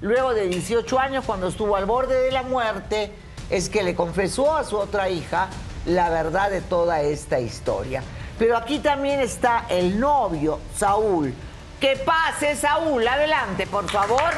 Luego 0.01 0.33
de 0.33 0.47
18 0.47 0.99
años, 0.99 1.25
cuando 1.25 1.47
estuvo 1.47 1.75
al 1.75 1.85
borde 1.85 2.21
de 2.21 2.31
la 2.31 2.43
muerte, 2.43 3.11
es 3.49 3.69
que 3.69 3.83
le 3.83 3.95
confesó 3.95 4.55
a 4.55 4.63
su 4.63 4.77
otra 4.77 5.09
hija 5.09 5.49
la 5.85 6.09
verdad 6.09 6.49
de 6.49 6.61
toda 6.61 7.01
esta 7.01 7.39
historia. 7.39 8.03
Pero 8.37 8.55
aquí 8.55 8.79
también 8.79 9.19
está 9.19 9.65
el 9.69 9.99
novio, 9.99 10.59
Saúl. 10.75 11.33
Que 11.79 11.95
pase, 11.97 12.55
Saúl, 12.55 13.05
adelante, 13.07 13.67
por 13.67 13.89
favor. 13.89 14.31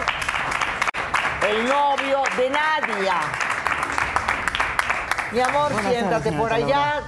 El 1.48 1.68
novio 1.68 2.24
de 2.38 2.50
Nadia. 2.50 3.16
Mi 5.32 5.40
amor, 5.40 5.72
Buenas 5.74 5.92
siéntate 5.92 6.24
tardes, 6.32 6.40
por 6.40 6.54
allá. 6.54 7.02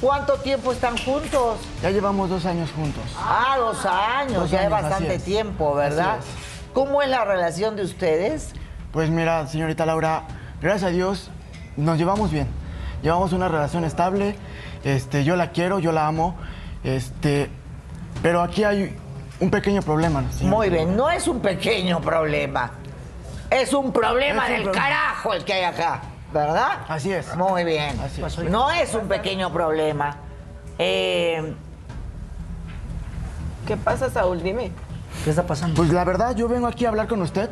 ¿Cuánto 0.00 0.34
tiempo 0.38 0.72
están 0.72 0.96
juntos? 0.96 1.58
Ya 1.82 1.90
llevamos 1.90 2.30
dos 2.30 2.46
años 2.46 2.70
juntos. 2.74 3.02
Ah, 3.18 3.56
dos 3.58 3.84
años, 3.84 4.34
Dos 4.34 4.50
ya 4.50 4.60
es 4.62 4.66
años, 4.72 4.82
bastante 4.82 5.14
es. 5.16 5.24
tiempo, 5.24 5.74
¿verdad? 5.74 6.16
Así 6.18 6.28
¿Cómo 6.72 7.02
es 7.02 7.08
la 7.10 7.24
relación 7.24 7.76
de 7.76 7.82
ustedes? 7.82 8.52
Pues 8.92 9.10
mira, 9.10 9.46
señorita 9.46 9.84
Laura, 9.84 10.22
gracias 10.62 10.84
a 10.84 10.88
Dios 10.92 11.30
nos 11.76 11.98
llevamos 11.98 12.30
bien. 12.30 12.48
Llevamos 13.02 13.32
una 13.32 13.48
relación 13.48 13.84
estable. 13.84 14.36
Este, 14.84 15.24
yo 15.24 15.36
la 15.36 15.50
quiero, 15.50 15.78
yo 15.80 15.92
la 15.92 16.06
amo. 16.06 16.36
Este, 16.84 17.50
pero 18.22 18.40
aquí 18.42 18.64
hay 18.64 18.96
un 19.40 19.50
pequeño 19.50 19.82
problema. 19.82 20.22
señorita 20.30 20.56
Muy 20.56 20.70
bien, 20.70 20.96
no 20.96 21.10
es 21.10 21.26
un 21.28 21.40
pequeño 21.40 22.00
problema. 22.00 22.70
Es 23.50 23.72
un 23.72 23.92
problema 23.92 24.44
Es 24.44 24.50
un 24.50 24.54
del 24.56 24.62
problema. 24.64 24.86
carajo 24.88 25.34
el 25.34 25.44
que 25.44 25.52
hay 25.54 25.64
acá, 25.64 26.00
¿verdad? 26.32 26.78
Así 26.88 27.12
es. 27.12 27.34
Muy 27.36 27.64
bien. 27.64 27.98
Así 28.00 28.22
es. 28.22 28.38
No 28.38 28.70
es 28.70 28.94
un 28.94 29.08
pequeño 29.08 29.52
problema. 29.52 30.16
Eh, 30.78 31.54
¿Qué 33.66 33.76
pasa, 33.76 34.10
Saúl? 34.10 34.42
Dime. 34.42 34.72
¿Qué 35.24 35.30
está 35.30 35.42
pasando? 35.46 35.76
Pues 35.76 35.90
la 35.92 36.04
verdad, 36.04 36.34
yo 36.34 36.48
vengo 36.48 36.66
aquí 36.66 36.86
a 36.86 36.88
hablar 36.88 37.06
con 37.08 37.20
usted 37.22 37.50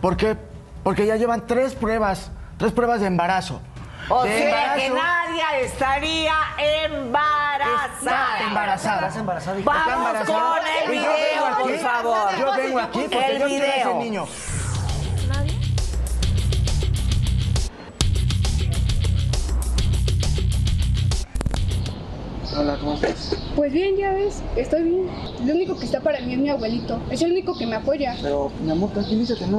porque, 0.00 0.36
porque 0.82 1.06
ya 1.06 1.16
llevan 1.16 1.46
tres 1.46 1.74
pruebas, 1.74 2.30
tres 2.56 2.72
pruebas 2.72 3.00
de 3.00 3.06
embarazo. 3.08 3.60
o 4.08 4.22
De 4.24 4.38
sea 4.38 4.74
que. 4.74 4.88
Nadia 4.90 5.58
estaría 5.60 6.34
embarazada. 6.58 7.88
Está 8.00 8.46
embarazada. 8.48 8.94
¿Estás 9.00 9.16
embarazada, 9.16 9.60
hija? 9.60 9.70
Está 9.70 9.86
Vamos 9.86 10.06
embarazada. 10.08 10.48
con 10.50 10.58
el 10.66 10.90
video, 10.90 11.58
por 11.60 11.78
favor. 11.78 12.30
Yo 12.38 12.52
vengo 12.56 12.78
aquí 12.78 13.00
porque 13.12 13.26
El 13.26 13.38
yo 13.38 13.46
quiero 13.46 13.64
ese 13.66 13.74
video. 13.76 13.98
niño. 13.98 14.24
Hola, 22.58 22.76
¿cómo 22.80 22.94
estás? 22.94 23.36
Pues 23.54 23.72
bien, 23.72 23.96
ya 23.96 24.12
ves, 24.12 24.42
estoy 24.56 24.82
bien. 24.82 25.06
Lo 25.46 25.54
único 25.54 25.78
que 25.78 25.84
está 25.86 26.00
para 26.00 26.20
mí 26.20 26.32
es 26.34 26.38
mi 26.40 26.48
abuelito. 26.48 26.98
Es 27.10 27.22
el 27.22 27.30
único 27.32 27.56
que 27.56 27.64
me 27.66 27.76
apoya. 27.76 28.16
Pero, 28.20 28.50
mi 28.64 28.72
amor, 28.72 28.90
tranquilízate, 28.90 29.46
no, 29.46 29.58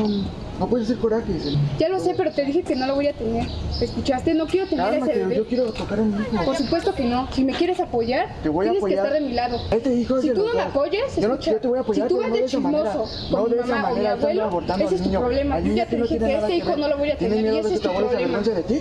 no 0.59 0.67
puedes 0.67 0.87
hacer 0.87 0.97
coraje. 0.99 1.31
Ya 1.79 1.87
lo 1.87 1.99
sé, 1.99 2.13
pero 2.17 2.31
te 2.31 2.43
dije 2.43 2.63
que 2.63 2.75
no 2.75 2.87
lo 2.87 2.95
voy 2.95 3.07
a 3.07 3.13
tener. 3.13 3.47
¿Escuchaste? 3.79 4.33
No 4.33 4.45
quiero 4.45 4.67
tener 4.67 4.85
Cálmate, 4.85 5.11
ese 5.11 5.19
bebé. 5.21 5.35
yo 5.37 5.47
quiero 5.47 5.71
tocar 5.71 5.99
a 5.99 6.03
mi 6.03 6.21
hijo. 6.21 6.43
Por 6.43 6.57
supuesto 6.57 6.93
que 6.93 7.05
no. 7.05 7.29
Si 7.31 7.45
me 7.45 7.53
quieres 7.53 7.79
apoyar, 7.79 8.25
Te 8.43 8.49
voy 8.49 8.65
a 8.67 8.71
tienes 8.71 8.81
apoyar. 8.83 9.01
que 9.03 9.07
estar 9.07 9.21
de 9.21 9.27
mi 9.29 9.33
lado. 9.35 9.57
Este 9.71 9.93
hijo 9.95 10.15
es 10.17 10.21
si 10.23 10.29
de 10.29 10.35
tú 10.35 10.45
no 10.47 10.53
me 10.53 10.61
apoyas, 10.61 11.15
Yo 11.15 11.27
no- 11.29 11.39
yo 11.39 11.57
te 11.57 11.67
voy 11.69 11.77
a 11.77 11.81
apoyar, 11.81 12.07
si 12.07 12.13
tú 12.13 12.19
vas 12.19 12.27
no 12.29 12.35
de 12.35 12.41
de 12.41 12.47
chismoso 12.47 13.05
No 13.31 13.37
con 13.37 13.51
de 13.51 13.55
mi 13.63 13.69
mamá 13.69 13.91
o 13.91 13.95
mi 13.95 14.05
abuelo, 14.05 14.43
abortando 14.43 14.85
ese 14.85 14.95
es 14.95 15.01
tu 15.03 15.11
problema. 15.11 15.59
Yo 15.61 15.73
ya 15.73 15.85
te 15.87 15.97
no 15.97 16.03
dije 16.03 16.19
que 16.19 16.37
ese 16.37 16.55
hijo 16.57 16.75
no 16.75 16.87
lo 16.89 16.97
voy 16.97 17.11
a 17.11 17.17
¿Tienes 17.17 17.37
tener 17.37 17.53
y 17.53 17.55
miedo 17.55 17.67
ese 17.67 17.69
de 17.69 17.75
es 17.75 17.81
que 17.81 17.87
tu 17.87 17.93
tu 17.93 17.97
abuelo 17.99 18.09
se 18.09 18.25
problema. 18.25 18.57
de 18.57 18.63
ti? 18.63 18.79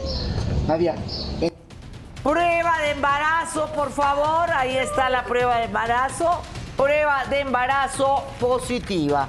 Nadia. 0.66 0.94
Prueba 2.22 2.78
de 2.82 2.90
embarazo, 2.90 3.66
por 3.74 3.90
favor. 3.90 4.50
Ahí 4.50 4.76
está 4.76 5.08
la 5.08 5.24
prueba 5.24 5.56
de 5.58 5.64
embarazo. 5.64 6.42
Prueba 6.76 7.24
de 7.26 7.40
embarazo 7.40 8.24
positiva. 8.38 9.28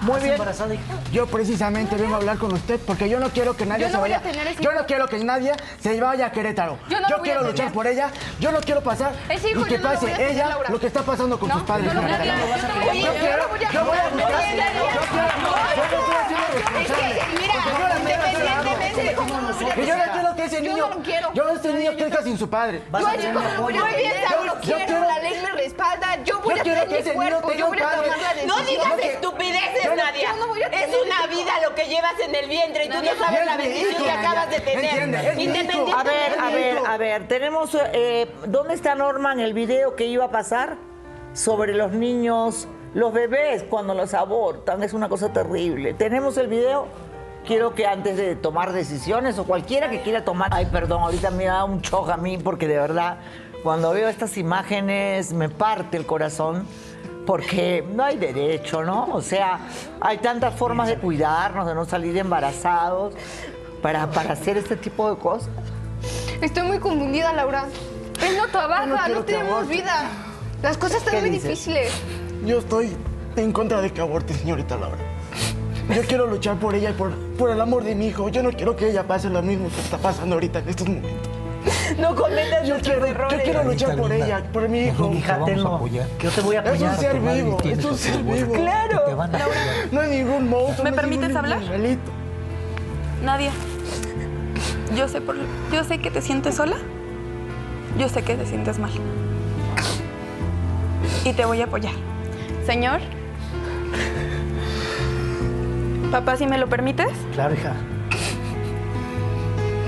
Muy 0.00 0.14
¿Estás 0.14 0.22
bien. 0.24 0.32
embarazada, 0.34 0.74
hija? 0.74 0.82
Yo 1.12 1.26
precisamente 1.28 1.94
vengo 1.94 2.14
a 2.14 2.16
hablar 2.16 2.36
con 2.36 2.52
usted 2.52 2.80
porque 2.84 3.08
yo 3.08 3.20
no 3.20 3.28
quiero 3.30 3.56
que 3.56 3.64
nadie 3.66 3.82
Yo 3.82 3.88
no 3.88 3.92
se 3.92 3.98
voy 4.00 4.12
a 4.12 4.18
vaya. 4.18 4.32
tener 4.32 4.46
ese 4.48 4.60
yo 4.62 4.70
hijo. 4.72 4.80
no 4.80 4.86
quiero 4.86 5.06
que 5.06 5.18
nadie 5.22 5.52
se 5.80 6.00
vaya 6.00 6.26
a 6.26 6.32
Querétaro. 6.32 6.76
Yo 6.88 7.00
no 7.00 7.08
lo 7.08 7.22
quiero 7.22 7.40
tener. 7.40 7.52
luchar 7.54 7.72
por 7.72 7.86
ella. 7.86 8.10
Yo 8.40 8.50
no 8.50 8.60
quiero 8.60 8.80
pasar 8.82 9.12
Ese 9.28 9.50
hijo 9.50 9.60
y 9.60 9.64
que 9.64 9.70
yo 9.74 9.78
no 9.78 9.84
lo 9.88 9.94
pase 9.94 10.06
tener, 10.06 10.30
ella 10.32 10.58
lo 10.68 10.80
que 10.80 10.86
está 10.88 11.02
pasando 11.02 11.38
con 11.38 11.52
sus 11.52 11.62
padres. 11.62 11.86
yo 11.86 11.94
no 11.94 12.02
lo. 12.02 12.08
Yo 12.08 12.16
no 12.16 12.24
voy 12.24 12.50
a- 12.50 12.94
Yo 12.94 13.12
quiero, 13.14 13.48
yo 13.72 13.84
voy 13.84 13.96
a- 13.98 14.10
yo 18.92 19.12
no, 19.16 19.26
no, 19.26 19.42
no, 19.42 19.52
no, 19.52 19.58
Yo 19.60 19.68
quiero, 19.74 19.74
yo 19.74 19.74
yo 19.74 19.74
Que 19.74 19.86
yo 19.86 19.96
no 19.96 20.12
quiero 20.12 20.36
que 20.36 20.44
ese 20.44 20.56
Yo 20.56 20.62
niño, 20.72 20.88
no 20.88 20.94
lo 20.96 21.02
quiero. 21.02 21.30
yo 21.34 21.48
este 21.50 21.72
niño 21.72 21.92
crezca 21.96 22.22
sin 22.22 22.38
su 22.38 22.48
padre. 22.50 22.82
Yo 22.92 22.96
a 23.06 23.16
no 23.16 23.32
lo 23.32 23.40
voy 23.40 23.78
apoyo. 23.78 23.80
a 23.82 23.84
Muy 23.88 23.96
bien, 23.96 24.12
tener. 24.12 24.28
Saúl, 24.28 24.46
lo 24.46 24.54
Yo 24.60 24.76
quiero, 24.76 25.00
la 25.00 25.18
ley 25.20 25.34
me 25.42 25.52
respalda. 25.52 26.22
Yo 26.24 26.40
voy 26.40 26.54
Yo 26.54 26.60
a 26.60 26.64
tener 26.64 26.88
mi 26.88 27.10
cuerpo, 27.12 27.52
yo 27.52 27.66
voy 27.68 27.78
a 27.78 27.90
tomar 27.90 28.06
la 28.06 28.34
decisión. 28.34 28.46
No 28.48 28.56
digas 28.66 28.96
de 28.96 29.06
estupideces, 29.12 29.84
Yo 29.84 29.90
no- 29.90 29.96
Nadia. 29.96 30.28
yo 30.36 30.46
no 30.46 30.54
es 30.56 30.90
una 31.06 31.26
vida 31.26 31.52
lo 31.68 31.74
que 31.74 31.84
llevas 31.86 32.18
en 32.20 32.34
el 32.34 32.48
vientre 32.48 32.84
y 32.84 32.88
tú 32.88 32.94
no 32.96 33.24
sabes 33.24 33.40
es 33.40 33.46
la 33.46 33.56
bendición 33.56 34.02
que 34.04 34.10
acabas 34.10 34.50
de 34.50 34.60
tener. 34.60 35.02
Independientemente 35.38 35.92
A 35.96 36.02
ver, 36.02 36.38
a 36.40 36.50
ver, 36.50 36.78
a 36.86 36.96
ver. 36.96 37.28
Tenemos. 37.28 37.76
eh, 37.92 38.28
¿Dónde 38.46 38.74
está 38.74 38.94
Norman 38.94 39.40
el 39.40 39.54
video 39.54 39.96
que 39.96 40.04
iba 40.06 40.24
a 40.26 40.30
pasar? 40.30 40.76
Sobre 41.34 41.72
los 41.74 41.92
niños, 41.92 42.68
los 42.94 43.12
bebés 43.12 43.62
cuando 43.64 43.94
los 43.94 44.12
abortan. 44.12 44.82
Es 44.82 44.92
una 44.92 45.08
cosa 45.08 45.32
terrible. 45.32 45.94
¿Tenemos 45.94 46.36
el 46.36 46.48
video? 46.48 46.86
Quiero 47.46 47.74
que 47.74 47.86
antes 47.86 48.16
de 48.16 48.36
tomar 48.36 48.72
decisiones 48.72 49.38
o 49.38 49.44
cualquiera 49.44 49.90
que 49.90 50.00
quiera 50.02 50.24
tomar. 50.24 50.50
Ay, 50.52 50.66
perdón, 50.66 51.02
ahorita 51.02 51.30
me 51.30 51.44
da 51.44 51.64
un 51.64 51.80
shock 51.80 52.10
a 52.10 52.16
mí 52.16 52.38
porque 52.38 52.68
de 52.68 52.76
verdad, 52.76 53.18
cuando 53.62 53.92
veo 53.92 54.08
estas 54.08 54.36
imágenes 54.36 55.32
me 55.32 55.48
parte 55.48 55.96
el 55.96 56.06
corazón 56.06 56.66
porque 57.26 57.84
no 57.94 58.04
hay 58.04 58.16
derecho, 58.16 58.82
¿no? 58.82 59.06
O 59.12 59.20
sea, 59.20 59.60
hay 60.00 60.18
tantas 60.18 60.54
formas 60.54 60.88
de 60.88 60.96
cuidarnos, 60.96 61.66
de 61.66 61.74
no 61.74 61.84
salir 61.84 62.16
embarazados, 62.16 63.14
para, 63.80 64.08
para 64.10 64.32
hacer 64.32 64.56
este 64.56 64.76
tipo 64.76 65.10
de 65.10 65.16
cosas. 65.16 65.50
Estoy 66.40 66.62
muy 66.64 66.78
confundida, 66.78 67.32
Laura. 67.32 67.66
Él 68.24 68.36
no 68.36 68.48
trabaja, 68.48 68.86
Yo 68.86 69.14
no 69.14 69.20
no, 69.20 69.24
tenemos 69.24 69.68
vida. 69.68 70.08
Las 70.62 70.76
cosas 70.76 71.02
¿Qué 71.02 71.08
están 71.08 71.20
muy 71.22 71.30
dices? 71.30 71.50
difíciles. 71.50 71.92
Yo 72.44 72.58
estoy 72.58 72.96
en 73.36 73.52
contra 73.52 73.80
de 73.80 73.92
que 73.92 74.00
aborte, 74.00 74.32
señorita 74.34 74.76
Laura. 74.76 75.11
Yo 75.94 76.02
quiero 76.02 76.26
luchar 76.26 76.56
por 76.56 76.74
ella 76.74 76.90
y 76.90 76.92
por, 76.94 77.12
por 77.38 77.50
el 77.50 77.60
amor 77.60 77.84
de 77.84 77.94
mi 77.94 78.06
hijo. 78.08 78.28
Yo 78.28 78.42
no 78.42 78.50
quiero 78.50 78.76
que 78.76 78.90
ella 78.90 79.06
pase 79.06 79.28
lo 79.30 79.42
mismo 79.42 79.68
que 79.68 79.80
está 79.80 79.98
pasando 79.98 80.34
ahorita 80.34 80.60
en 80.60 80.68
estos 80.68 80.88
momentos. 80.88 81.28
No 81.98 82.14
cometas 82.16 82.66
Yo 82.66 82.76
quiero, 82.80 83.00
yo 83.00 83.06
errores. 83.06 83.40
quiero 83.44 83.62
luchar 83.64 83.90
Anita 83.90 84.02
por 84.02 84.10
linda. 84.10 84.26
ella, 84.26 84.52
por 84.52 84.68
mi 84.68 84.80
hijo. 84.86 85.08
Te 85.10 85.14
Hija, 85.18 85.34
apoyar. 85.36 86.06
Yo 86.18 86.30
te 86.30 86.40
voy 86.40 86.56
a 86.56 86.60
Es 86.60 86.80
un 86.80 86.86
apoyar. 86.88 86.96
ser 86.98 87.20
vivo, 87.20 87.58
es 87.64 87.84
un 87.84 87.96
ser 87.98 88.22
vivo. 88.22 88.52
Claro. 88.54 89.00
Te 89.06 89.14
van 89.14 89.34
a 89.34 89.38
apoyar. 89.38 89.64
No 89.92 90.00
hay 90.00 90.10
ningún 90.10 90.48
monstruo. 90.48 90.84
¿Me 90.84 90.90
no 90.90 90.96
permites 90.96 91.28
ningún 91.28 91.36
hablar? 91.44 91.58
animalito. 91.58 92.10
Nadia, 93.22 93.52
yo 94.96 95.06
sé, 95.06 95.20
por, 95.20 95.36
yo 95.72 95.84
sé 95.84 95.98
que 95.98 96.10
te 96.10 96.20
sientes 96.22 96.56
sola. 96.56 96.76
Yo 97.98 98.08
sé 98.08 98.22
que 98.22 98.34
te 98.34 98.46
sientes 98.46 98.78
mal. 98.78 98.90
Y 101.24 101.32
te 101.34 101.44
voy 101.44 101.60
a 101.60 101.64
apoyar. 101.64 101.92
Señor. 102.66 103.00
Papá, 106.12 106.36
si 106.36 106.46
me 106.46 106.58
lo 106.58 106.68
permites, 106.68 107.08
Claro, 107.32 107.54
hija. 107.54 107.72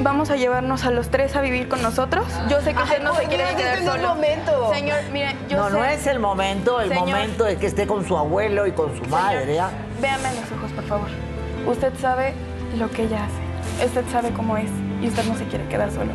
vamos 0.03 0.31
a 0.31 0.37
llevarnos 0.37 0.85
a 0.85 0.91
los 0.91 1.09
tres 1.11 1.37
a 1.37 1.41
vivir 1.43 1.69
con 1.69 1.83
nosotros. 1.83 2.27
Yo 2.49 2.61
sé 2.63 2.75
que 2.75 2.83
usted 2.83 3.03
no 3.03 3.15
se 3.15 3.25
quiere 3.27 3.45
quedar 3.55 3.75
este 3.79 3.85
no 3.85 3.95
es 3.95 4.01
solo. 4.01 4.15
momento. 4.15 4.73
Señor, 4.75 4.97
mire, 5.13 5.37
yo 5.49 5.59
no, 5.59 5.67
sé. 5.69 5.73
no 5.75 5.85
es 5.85 6.07
el 6.07 6.19
momento, 6.21 6.81
el 6.81 6.89
Señor. 6.89 7.07
momento 7.09 7.47
es 7.47 7.59
que 7.59 7.67
esté 7.67 7.87
con 7.87 8.07
su 8.09 8.17
abuelo 8.17 8.67
y 8.67 8.73
con 8.73 8.97
su 8.97 9.05
madre, 9.11 9.55
¿ya? 9.55 9.71
Véame 10.01 10.29
a 10.29 10.33
los 10.33 10.51
ojos, 10.53 10.73
por 10.73 10.85
favor. 10.85 11.09
Usted 11.67 11.93
sabe 12.01 12.33
lo 12.79 12.91
que 12.91 13.05
ella 13.05 13.25
hace. 13.27 13.87
Usted 13.87 14.05
sabe 14.11 14.31
cómo 14.33 14.57
es. 14.57 14.71
Y 15.03 15.09
usted 15.09 15.25
no 15.27 15.37
se 15.37 15.45
quiere 15.45 15.67
quedar 15.69 15.91
solo. 15.91 16.13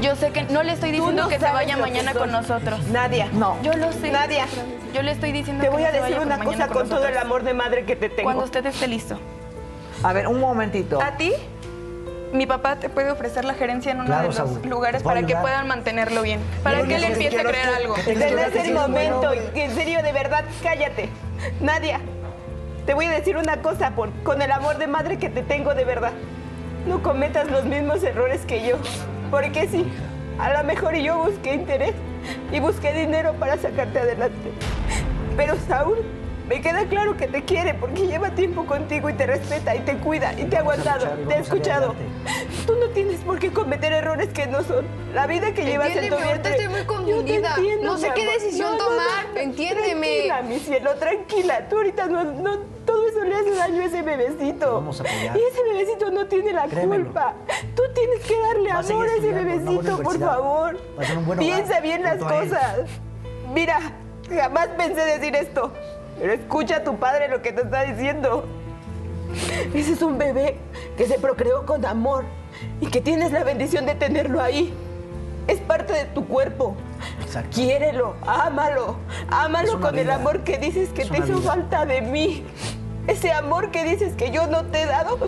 Yo 0.00 0.16
sé 0.16 0.30
que 0.30 0.42
no 0.44 0.62
le 0.62 0.72
estoy 0.72 0.90
diciendo 0.90 1.22
no 1.22 1.28
que 1.28 1.38
se 1.38 1.44
vaya 1.44 1.74
que 1.76 1.80
mañana 1.80 2.14
con 2.14 2.30
nosotros. 2.30 2.80
Nadia. 2.88 3.28
No. 3.32 3.56
Yo 3.62 3.72
lo 3.74 3.92
sé. 3.92 4.10
Nadia. 4.10 4.46
Yo 4.92 5.02
le 5.02 5.12
estoy 5.12 5.32
diciendo 5.32 5.62
Te 5.64 5.70
voy 5.70 5.82
a 5.84 5.92
decir 5.92 6.18
una 6.18 6.38
cosa 6.38 6.68
con 6.68 6.88
todo 6.88 7.06
el 7.06 7.16
amor 7.16 7.42
de 7.42 7.54
madre 7.54 7.84
que 7.84 7.96
te 7.96 8.08
tengo. 8.08 8.24
Cuando 8.24 8.44
usted 8.44 8.64
esté 8.66 8.86
listo. 8.86 9.18
A 10.02 10.12
ver, 10.12 10.28
un 10.28 10.38
momentito. 10.40 11.00
A 11.00 11.16
ti, 11.16 11.32
mi 12.32 12.46
papá 12.46 12.76
te 12.76 12.88
puede 12.88 13.10
ofrecer 13.10 13.44
la 13.44 13.54
gerencia 13.54 13.92
en 13.92 13.98
uno 13.98 14.06
Claro, 14.06 14.22
de 14.22 14.26
los 14.28 14.36
Saúl. 14.36 14.60
lugares 14.68 15.02
para 15.02 15.24
que 15.24 15.34
puedan 15.36 15.66
mantenerlo 15.66 16.22
bien. 16.22 16.40
Para 16.62 16.82
que 16.82 16.96
él 16.96 17.04
empiece 17.04 17.40
a 17.40 17.44
creer 17.44 17.68
algo. 17.68 17.96
es 17.96 18.06
el 18.66 18.74
momento. 18.74 19.32
En 19.54 19.74
serio, 19.74 20.02
de 20.02 20.12
verdad, 20.12 20.44
cállate. 20.62 21.08
Nadia, 21.60 22.00
te 22.86 22.94
voy 22.94 23.06
a 23.06 23.10
decir 23.10 23.36
una 23.36 23.62
cosa 23.62 23.90
por, 23.90 24.10
con 24.22 24.42
el 24.42 24.52
amor 24.52 24.78
de 24.78 24.86
madre 24.86 25.18
que 25.18 25.30
te 25.30 25.42
tengo 25.42 25.74
de 25.74 25.84
verdad. 25.84 26.12
No 26.86 27.02
cometas 27.02 27.50
los 27.50 27.64
mismos 27.64 28.02
errores 28.02 28.44
que 28.44 28.66
yo. 28.66 28.76
Porque 29.30 29.68
sí, 29.68 29.86
a 30.38 30.52
lo 30.52 30.64
mejor 30.64 30.94
yo 30.94 31.18
busqué 31.18 31.54
interés 31.54 31.94
y 32.52 32.60
busqué 32.60 32.92
dinero 32.92 33.34
para 33.34 33.58
sacarte 33.58 33.98
adelante. 33.98 34.52
Pero 35.36 35.56
Saúl 35.68 35.98
Me 36.48 36.60
queda 36.60 36.84
claro 36.84 37.16
que 37.16 37.26
te 37.26 37.42
quiere 37.42 37.72
porque 37.72 38.06
lleva 38.06 38.30
tiempo 38.34 38.66
contigo 38.66 39.08
y 39.08 39.14
te 39.14 39.24
respeta 39.26 39.74
y 39.74 39.80
te 39.80 39.96
cuida 39.96 40.34
y 40.38 40.44
te 40.44 40.56
ha 40.56 40.60
aguantado, 40.60 41.06
te 41.26 41.34
ha 41.34 41.38
escuchado. 41.38 41.94
Tú 42.66 42.74
no 42.78 42.88
tienes 42.90 43.20
por 43.20 43.38
qué 43.38 43.50
cometer 43.50 43.92
errores 43.94 44.28
que 44.28 44.46
no 44.46 44.62
son. 44.62 44.84
La 45.14 45.26
vida 45.26 45.54
que 45.54 45.64
llevas 45.64 45.88
en 45.96 46.10
tu 46.10 46.16
vientre. 46.16 46.50
estoy 46.52 46.68
muy 46.68 46.80
Yo 46.80 46.82
te 46.82 46.86
confundida. 46.86 47.54
entiendo, 47.56 47.86
No 47.86 47.96
sé 47.98 48.10
qué 48.14 48.26
decisión 48.30 48.76
tomar, 48.76 49.24
entiéndeme. 49.36 50.24
Tranquila, 50.26 50.42
mi 50.42 50.58
cielo, 50.58 50.94
tranquila. 50.96 51.68
Tú 51.70 51.76
ahorita 51.76 52.06
no, 52.08 52.24
no, 52.24 52.58
todo 52.84 53.08
eso 53.08 53.24
le 53.24 53.34
hace 53.36 53.54
daño 53.54 53.80
a 53.82 53.84
ese 53.86 54.02
bebecito. 54.02 54.74
Vamos 54.74 55.00
a 55.00 55.04
apoyar. 55.04 55.36
Y 55.38 55.40
ese 55.40 55.62
bebecito 55.72 56.10
no 56.10 56.26
tiene 56.26 56.52
la 56.52 56.66
Créemelo. 56.66 57.04
culpa. 57.04 57.34
Tú 57.74 57.82
tienes 57.94 58.20
que 58.26 58.38
darle 58.38 58.70
amor 58.70 59.08
a 59.08 59.14
ese 59.16 59.32
bebecito, 59.32 60.02
por 60.02 60.18
favor. 60.20 60.78
Va 60.98 61.02
a 61.02 61.06
ser 61.06 61.16
un 61.16 61.24
buen 61.24 61.38
hogar 61.38 61.50
Piensa 61.54 61.80
bien 61.80 62.02
las 62.02 62.18
cosas. 62.18 62.80
Mira, 63.52 63.78
jamás 64.28 64.68
pensé 64.76 65.00
decir 65.04 65.34
esto. 65.36 65.72
Pero 66.18 66.32
escucha 66.32 66.76
a 66.76 66.84
tu 66.84 66.96
padre 66.98 67.28
lo 67.28 67.42
que 67.42 67.52
te 67.52 67.62
está 67.62 67.82
diciendo. 67.82 68.44
Ese 69.74 69.92
es 69.94 70.02
un 70.02 70.16
bebé 70.18 70.58
que 70.96 71.06
se 71.06 71.18
procreó 71.18 71.66
con 71.66 71.84
amor 71.84 72.24
y 72.80 72.86
que 72.86 73.00
tienes 73.00 73.32
la 73.32 73.42
bendición 73.42 73.84
de 73.86 73.94
tenerlo 73.94 74.40
ahí. 74.40 74.72
Es 75.48 75.60
parte 75.60 75.92
de 75.92 76.04
tu 76.06 76.26
cuerpo. 76.26 76.76
Exacto. 77.20 77.50
Quiérelo, 77.52 78.14
ámalo, 78.26 78.96
ámalo 79.28 79.80
con 79.80 79.98
el 79.98 80.04
vida. 80.04 80.14
amor 80.14 80.40
que 80.44 80.56
dices 80.58 80.88
que 80.90 81.02
Es 81.02 81.10
te 81.10 81.18
hizo 81.18 81.38
vida. 81.38 81.50
falta 81.50 81.84
de 81.84 82.00
mí. 82.00 82.46
Ese 83.06 83.32
amor 83.32 83.70
que 83.70 83.84
dices 83.84 84.14
que 84.14 84.30
yo 84.30 84.46
no 84.46 84.64
te 84.66 84.82
he 84.82 84.86
dado, 84.86 85.18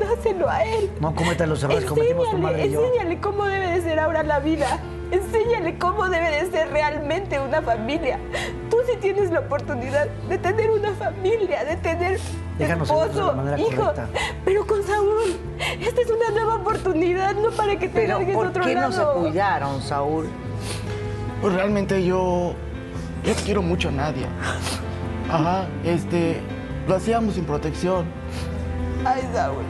dáselo 0.00 0.48
a 0.48 0.64
él. 0.64 0.90
No 1.00 1.14
cometas 1.14 1.46
los 1.48 1.62
errores 1.62 1.82
que 1.82 1.88
cometimos 1.90 2.30
tu 2.30 2.38
madre 2.38 2.66
y 2.66 2.70
yo. 2.72 2.82
enséñale 2.86 3.20
cómo 3.20 3.44
debe 3.44 3.66
de 3.72 3.82
ser 3.82 3.98
ahora 3.98 4.22
la 4.22 4.38
vida. 4.38 4.78
Enséñale 5.12 5.76
cómo 5.78 6.08
debe 6.08 6.30
de 6.30 6.50
ser 6.50 6.70
realmente 6.70 7.38
una 7.38 7.60
familia. 7.62 8.18
Tú 8.70 8.78
sí 8.86 8.96
tienes 9.00 9.30
la 9.30 9.40
oportunidad 9.40 10.06
de 10.28 10.38
tener 10.38 10.70
una 10.70 10.92
familia, 10.94 11.64
de 11.64 11.76
tener 11.76 12.18
Déjanos 12.58 12.88
esposo, 12.88 13.34
manera 13.34 13.58
hijo. 13.58 13.68
correcta. 13.76 14.08
Pero 14.44 14.66
con 14.66 14.82
Saúl, 14.82 15.36
esta 15.80 16.00
es 16.00 16.10
una 16.10 16.30
nueva 16.30 16.54
oportunidad, 16.56 17.34
no 17.34 17.50
para 17.50 17.78
que 17.78 17.88
te 17.88 17.94
Pero 18.00 18.18
largues 18.18 18.34
a 18.34 18.38
¿por 18.38 18.46
otro 18.48 18.64
qué 18.64 18.74
no 18.74 18.90
se 18.90 18.98
lado. 18.98 19.20
cuidaron, 19.20 19.82
Saúl? 19.82 20.28
Pues 21.42 21.52
realmente 21.54 22.02
yo. 22.04 22.54
Yo 23.24 23.34
quiero 23.44 23.62
mucho 23.62 23.90
a 23.90 23.92
Nadia. 23.92 24.28
Ajá, 25.30 25.66
este. 25.84 26.40
Lo 26.88 26.96
hacíamos 26.96 27.34
sin 27.34 27.44
protección. 27.44 28.06
Ay, 29.04 29.22
Saúl. 29.34 29.62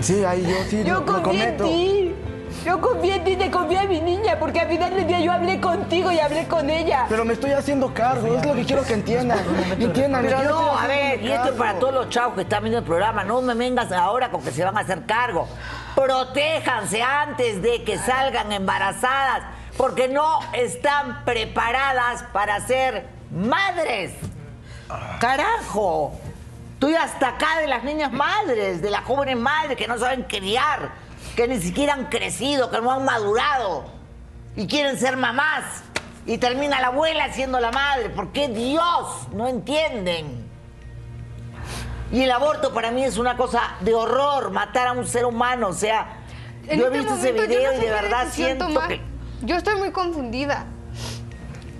Sí, 0.00 0.24
ahí 0.24 0.42
yo 0.42 0.56
sí 0.68 0.82
Yo 0.84 0.94
lo, 0.94 1.00
lo 1.18 1.22
confío 1.22 1.44
en 1.44 1.56
ti. 1.58 2.14
Yo 2.64 2.80
confío 2.80 3.14
en 3.14 3.24
ti, 3.24 3.36
te 3.36 3.50
confío 3.50 3.80
en 3.80 3.88
mi 3.90 4.00
niña, 4.00 4.38
porque 4.38 4.60
al 4.60 4.68
final 4.68 4.94
del 4.94 5.06
día 5.06 5.20
yo 5.20 5.32
hablé 5.32 5.60
contigo 5.60 6.10
y 6.10 6.18
hablé 6.18 6.48
con 6.48 6.70
ella. 6.70 7.04
Pero 7.10 7.24
me 7.24 7.34
estoy 7.34 7.52
haciendo 7.52 7.92
cargo, 7.92 8.34
es 8.34 8.46
lo 8.46 8.54
que 8.54 8.64
quiero 8.64 8.82
que 8.84 8.94
entiendan. 8.94 9.38
Entiendan, 9.78 10.22
Pero 10.22 10.42
yo 10.42 10.48
no, 10.48 10.78
a 10.78 10.86
ver, 10.86 11.22
y 11.22 11.30
esto 11.30 11.50
es 11.50 11.54
para 11.56 11.78
todos 11.78 11.92
los 11.92 12.08
chavos 12.08 12.36
que 12.36 12.42
están 12.42 12.62
viendo 12.62 12.78
el 12.78 12.84
programa, 12.84 13.22
no 13.22 13.42
me 13.42 13.52
vengas 13.52 13.92
ahora 13.92 14.30
con 14.30 14.42
que 14.42 14.50
se 14.50 14.64
van 14.64 14.78
a 14.78 14.80
hacer 14.80 15.04
cargo. 15.04 15.46
Protéjanse 15.94 17.02
antes 17.02 17.60
de 17.60 17.84
que 17.84 17.98
salgan 17.98 18.50
embarazadas, 18.50 19.42
porque 19.76 20.08
no 20.08 20.38
están 20.54 21.22
preparadas 21.26 22.22
para 22.32 22.60
ser 22.60 23.06
madres. 23.30 24.12
Carajo, 25.20 26.12
estoy 26.74 26.94
hasta 26.94 27.28
acá 27.28 27.58
de 27.60 27.66
las 27.66 27.84
niñas 27.84 28.10
madres, 28.10 28.80
de 28.80 28.90
las 28.90 29.02
jóvenes 29.04 29.36
madres 29.36 29.76
que 29.76 29.86
no 29.86 29.98
saben 29.98 30.22
criar, 30.22 31.03
que 31.34 31.48
ni 31.48 31.60
siquiera 31.60 31.94
han 31.94 32.06
crecido, 32.06 32.70
que 32.70 32.80
no 32.80 32.92
han 32.92 33.04
madurado 33.04 33.84
y 34.56 34.66
quieren 34.66 34.98
ser 34.98 35.16
mamás. 35.16 35.82
Y 36.26 36.38
termina 36.38 36.80
la 36.80 36.86
abuela 36.86 37.32
siendo 37.32 37.60
la 37.60 37.70
madre. 37.70 38.08
¿Por 38.08 38.32
qué 38.32 38.48
Dios? 38.48 39.28
No 39.32 39.46
entienden. 39.46 40.48
Y 42.10 42.22
el 42.22 42.30
aborto 42.30 42.72
para 42.72 42.90
mí 42.90 43.04
es 43.04 43.18
una 43.18 43.36
cosa 43.36 43.74
de 43.80 43.94
horror, 43.94 44.50
matar 44.50 44.86
a 44.86 44.92
un 44.92 45.06
ser 45.06 45.26
humano. 45.26 45.68
O 45.68 45.72
sea, 45.74 46.18
En 46.66 46.78
yo 46.78 46.86
he 46.86 46.88
este 46.88 46.98
visto 46.98 47.14
ese 47.16 47.32
video 47.32 47.72
no 47.72 47.78
y 47.78 47.80
de 47.80 47.90
verdad 47.90 48.28
siento 48.30 48.66
que... 48.88 49.00
Yo 49.42 49.56
estoy 49.56 49.76
muy 49.76 49.90
confundida. 49.90 50.64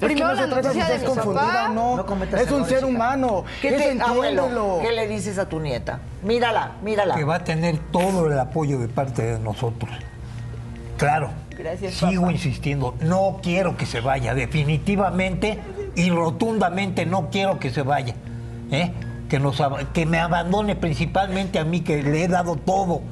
Primero 0.04 0.28
no 0.28 0.34
la 0.34 0.46
noticia 0.46 0.84
de 0.86 0.98
mi 0.98 1.14
papá. 1.14 1.68
no. 1.74 1.96
No 1.96 2.06
cometas 2.06 2.40
es 2.40 2.50
un 2.50 2.66
ser 2.66 2.84
humano. 2.84 3.44
¿Qué, 3.60 3.72
te, 3.72 4.00
abuelo. 4.00 4.78
¿Qué 4.82 4.92
le 4.92 5.06
dices 5.08 5.38
a 5.38 5.48
tu 5.48 5.60
nieta? 5.60 6.00
Mírala, 6.22 6.72
mírala. 6.82 7.14
Que 7.14 7.24
va 7.24 7.36
a 7.36 7.44
tener 7.44 7.78
todo 7.90 8.26
el 8.30 8.38
apoyo 8.38 8.78
de 8.78 8.88
parte 8.88 9.22
de 9.22 9.38
nosotros. 9.38 9.90
Claro. 10.96 11.30
Gracias, 11.56 11.94
Sigo 11.94 12.22
papá. 12.22 12.32
insistiendo, 12.32 12.94
no 13.00 13.38
quiero 13.42 13.76
que 13.76 13.86
se 13.86 14.00
vaya, 14.00 14.34
definitivamente 14.34 15.60
y 15.94 16.10
rotundamente 16.10 17.06
no 17.06 17.30
quiero 17.30 17.58
que 17.60 17.70
se 17.70 17.82
vaya. 17.82 18.14
¿eh? 18.72 18.92
Que, 19.28 19.38
nos, 19.38 19.60
ab- 19.60 19.92
que 19.92 20.04
me 20.04 20.18
abandone 20.18 20.74
principalmente 20.74 21.58
a 21.60 21.64
mí, 21.64 21.80
que 21.82 22.02
le 22.02 22.24
he 22.24 22.28
dado 22.28 22.56
todo. 22.56 23.02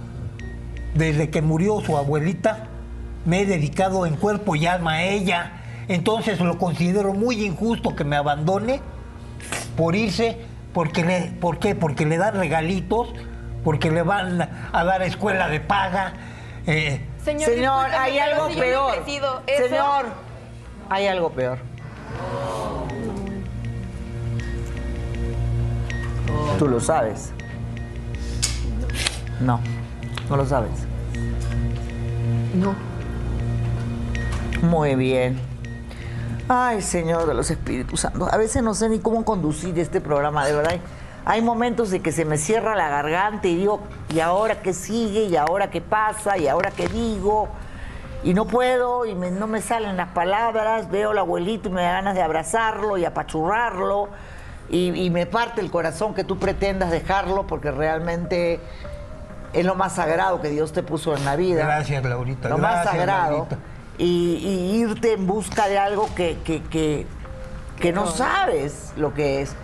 Desde 0.94 1.30
que 1.30 1.40
murió 1.40 1.80
su 1.80 1.96
abuelita, 1.96 2.66
me 3.24 3.40
he 3.42 3.46
dedicado 3.46 4.06
en 4.06 4.16
cuerpo 4.16 4.56
y 4.56 4.66
alma 4.66 4.94
a 4.94 5.02
ella. 5.04 5.61
Entonces 5.92 6.40
lo 6.40 6.56
considero 6.56 7.12
muy 7.12 7.44
injusto 7.44 7.94
que 7.94 8.02
me 8.02 8.16
abandone 8.16 8.80
por 9.76 9.94
irse, 9.94 10.38
porque 10.72 11.04
le, 11.04 11.32
¿por 11.38 11.58
qué? 11.58 11.74
Porque 11.74 12.06
le 12.06 12.16
dan 12.16 12.34
regalitos, 12.36 13.12
porque 13.62 13.90
le 13.90 14.00
van 14.00 14.40
a 14.72 14.84
dar 14.84 15.02
escuela 15.02 15.48
de 15.48 15.60
paga. 15.60 16.14
eh, 16.66 17.06
Señor, 17.22 17.50
Señor, 17.50 17.86
hay 17.90 18.18
algo 18.18 18.48
si 18.48 18.58
peor. 18.58 19.04
Señor, 19.04 20.06
hay 20.88 21.08
algo 21.08 21.30
peor. 21.30 21.58
Tú 26.58 26.68
lo 26.68 26.80
sabes. 26.80 27.34
No, 29.40 29.60
no 30.30 30.36
lo 30.38 30.46
sabes. 30.46 30.72
No. 32.54 32.74
Muy 34.62 34.94
bien. 34.94 35.51
Ay, 36.48 36.82
Señor 36.82 37.26
de 37.26 37.34
los 37.34 37.50
Espíritus 37.50 38.00
Santos. 38.00 38.32
A 38.32 38.36
veces 38.36 38.62
no 38.62 38.74
sé 38.74 38.88
ni 38.88 38.98
cómo 38.98 39.24
conducir 39.24 39.78
este 39.78 40.00
programa, 40.00 40.44
de 40.46 40.52
verdad. 40.54 40.76
Hay 41.24 41.40
momentos 41.40 41.90
de 41.90 42.00
que 42.00 42.10
se 42.10 42.24
me 42.24 42.36
cierra 42.36 42.74
la 42.74 42.88
garganta 42.88 43.46
y 43.46 43.56
digo, 43.56 43.80
¿y 44.12 44.20
ahora 44.20 44.60
qué 44.60 44.72
sigue? 44.72 45.24
¿Y 45.24 45.36
ahora 45.36 45.70
qué 45.70 45.80
pasa? 45.80 46.36
¿Y 46.36 46.48
ahora 46.48 46.70
qué 46.72 46.88
digo? 46.88 47.48
Y 48.24 48.34
no 48.34 48.44
puedo, 48.46 49.06
y 49.06 49.14
me- 49.14 49.30
no 49.30 49.46
me 49.46 49.60
salen 49.60 49.96
las 49.96 50.08
palabras. 50.10 50.90
Veo 50.90 51.10
al 51.12 51.18
abuelito 51.18 51.68
y 51.68 51.72
me 51.72 51.82
da 51.82 51.92
ganas 51.92 52.14
de 52.14 52.22
abrazarlo 52.22 52.98
y 52.98 53.04
apachurrarlo. 53.04 54.08
Y, 54.68 54.88
y 55.00 55.10
me 55.10 55.26
parte 55.26 55.60
el 55.60 55.70
corazón 55.70 56.12
que 56.14 56.24
tú 56.24 56.38
pretendas 56.38 56.90
dejarlo 56.90 57.46
porque 57.46 57.70
realmente 57.70 58.60
es 59.52 59.64
lo 59.64 59.74
más 59.74 59.94
sagrado 59.94 60.40
que 60.40 60.48
Dios 60.48 60.72
te 60.72 60.82
puso 60.82 61.14
en 61.16 61.24
la 61.24 61.36
vida. 61.36 61.64
Gracias, 61.64 62.02
Laurita. 62.04 62.48
Lo 62.48 62.58
más 62.58 62.84
sagrado. 62.84 63.32
Laurita. 63.36 63.58
Y, 64.04 64.36
y 64.36 64.76
irte 64.80 65.12
en 65.12 65.26
busca 65.26 65.68
de 65.68 65.78
algo 65.78 66.08
que, 66.16 66.38
que, 66.44 66.62
que, 66.64 67.06
que 67.80 67.92
no 67.92 68.06
sabes 68.08 68.92
lo 68.96 69.14
que 69.14 69.42
es. 69.42 69.54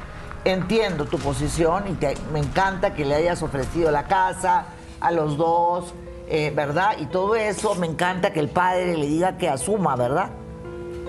Entiendo 0.44 1.06
tu 1.06 1.18
posición 1.18 1.88
y 1.88 1.94
te- 1.94 2.14
me 2.32 2.38
encanta 2.38 2.94
que 2.94 3.04
le 3.04 3.16
hayas 3.16 3.42
ofrecido 3.42 3.90
la 3.90 4.04
casa 4.04 4.66
a 5.00 5.10
los 5.10 5.36
dos, 5.36 5.92
eh, 6.28 6.52
¿verdad? 6.54 6.92
Y 7.00 7.06
todo 7.06 7.34
eso, 7.34 7.74
me 7.74 7.86
encanta 7.88 8.32
que 8.32 8.38
el 8.40 8.48
padre 8.48 8.96
le 8.96 9.06
diga 9.06 9.36
que 9.38 9.48
asuma, 9.48 9.96
¿verdad? 9.96 10.30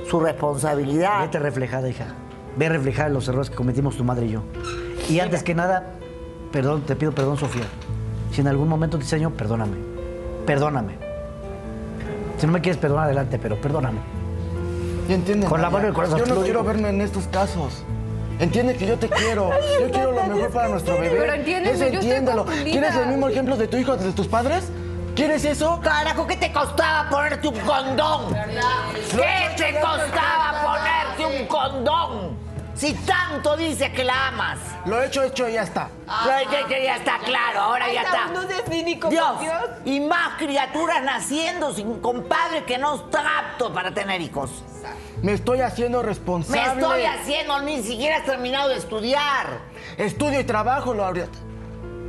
Su 0.10 0.20
responsabilidad. 0.20 1.22
Vete 1.22 1.38
reflejada, 1.40 1.88
hija. 1.88 2.08
Ve 2.58 2.68
reflejada 2.68 3.10
los 3.10 3.28
errores 3.28 3.50
que 3.52 3.56
cometimos 3.56 3.96
tu 3.96 4.04
madre 4.04 4.26
y 4.26 4.30
yo. 4.32 4.42
Y 5.08 5.20
antes 5.20 5.44
que 5.44 5.54
nada, 5.54 5.94
perdón, 6.52 6.82
te 6.82 6.96
pido 6.96 7.12
perdón, 7.12 7.38
Sofía. 7.38 7.66
Si 8.32 8.42
en 8.42 8.48
algún 8.48 8.68
momento 8.68 8.98
te 8.98 9.04
enseño, 9.04 9.30
perdóname. 9.32 9.78
Perdóname. 10.48 11.09
Si 12.40 12.46
no 12.48 12.54
me 12.54 12.62
quieres 12.62 12.80
perdonar, 12.80 13.06
adelante, 13.06 13.38
pero 13.38 13.60
perdóname. 13.60 14.00
Y 15.08 15.14
entiende, 15.14 15.48
Con 15.48 15.62
la 15.62 15.70
mano 15.70 15.84
en 15.84 15.90
el 15.90 15.94
corazón 15.94 16.20
Yo 16.20 16.26
no 16.28 16.42
quiero 16.42 16.64
verme 16.64 16.90
en 16.90 17.02
estos 17.02 17.28
casos. 17.28 17.84
Entiende 18.40 18.76
que 18.78 18.86
yo 18.86 18.98
te 18.98 19.10
quiero. 19.10 19.52
Yo 19.82 19.92
quiero 19.92 20.12
lo 20.14 20.24
mejor 20.24 20.50
para 20.52 20.70
nuestro 20.70 20.94
bebé. 20.94 21.18
Pero 21.20 21.34
entiéndeme, 21.34 21.78
yo 21.78 21.86
estoy 21.86 21.96
entiéndelo. 21.98 22.46
confundida. 22.46 22.72
¿Quieres 22.72 22.96
el 22.96 23.08
mismo 23.08 23.28
ejemplo 23.28 23.58
de 23.58 23.68
tu 23.68 23.78
hijo, 23.78 23.98
de 23.98 24.12
tus 24.14 24.28
padres? 24.28 24.72
¿Quieres 25.16 25.44
eso? 25.44 25.82
Carajo, 25.84 26.26
¿qué 26.26 26.38
te 26.38 26.54
costaba 26.54 27.10
ponerte 27.10 27.48
un 27.50 27.60
condón? 27.60 28.34
¿Qué 28.34 29.56
te 29.58 29.80
costaba 29.82 30.64
ponerte 30.64 31.42
un 31.42 31.48
condón? 31.48 32.29
Si 32.80 32.94
tanto 32.94 33.58
dices 33.58 33.90
que 33.90 34.06
la 34.06 34.30
amas. 34.30 34.58
Lo 34.86 35.04
hecho, 35.04 35.22
hecho 35.22 35.50
y 35.50 35.54
ya 35.54 35.64
está. 35.64 35.90
Lo 36.26 36.32
he 36.32 36.44
hecho, 36.44 36.70
ya 36.82 36.96
está 36.96 37.18
claro, 37.26 37.60
ahora 37.60 37.92
ya 37.92 38.04
está. 38.04 38.28
no 38.28 38.44
cínico, 38.72 39.10
Dios, 39.10 39.42
Dios. 39.42 39.64
y 39.84 40.00
más 40.00 40.38
criaturas 40.38 41.04
naciendo 41.04 41.74
sin 41.74 42.00
compadre 42.00 42.64
que 42.64 42.78
no 42.78 42.96
está 42.96 43.40
apto 43.40 43.74
para 43.74 43.94
tener 43.94 44.22
hijos. 44.22 44.64
Me 45.22 45.34
estoy 45.34 45.60
haciendo 45.60 46.02
Me 46.02 46.08
responsable. 46.08 46.82
estoy 46.82 47.04
haciendo, 47.04 47.60
ni 47.64 47.84
siquiera 47.84 48.16
has 48.18 48.24
terminado 48.24 48.70
de 48.70 48.78
estudiar. 48.78 49.60
Estudio 49.98 50.40
y 50.40 50.46
trabajo, 50.46 50.94
Laurita. 50.94 51.38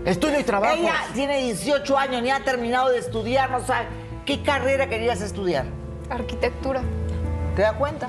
Estudio 0.04 0.38
y 0.38 0.44
trabajo. 0.44 0.76
Ella 0.76 0.94
tiene 1.12 1.38
18 1.38 1.98
años, 1.98 2.22
ni 2.22 2.30
ha 2.30 2.44
terminado 2.44 2.90
de 2.90 2.98
estudiar, 2.98 3.50
no 3.50 3.66
sabe. 3.66 3.88
¿Qué 4.24 4.40
carrera 4.44 4.88
querías 4.88 5.20
estudiar? 5.20 5.64
Arquitectura. 6.08 6.82
¿Te 7.56 7.62
das 7.62 7.72
cuenta? 7.72 8.08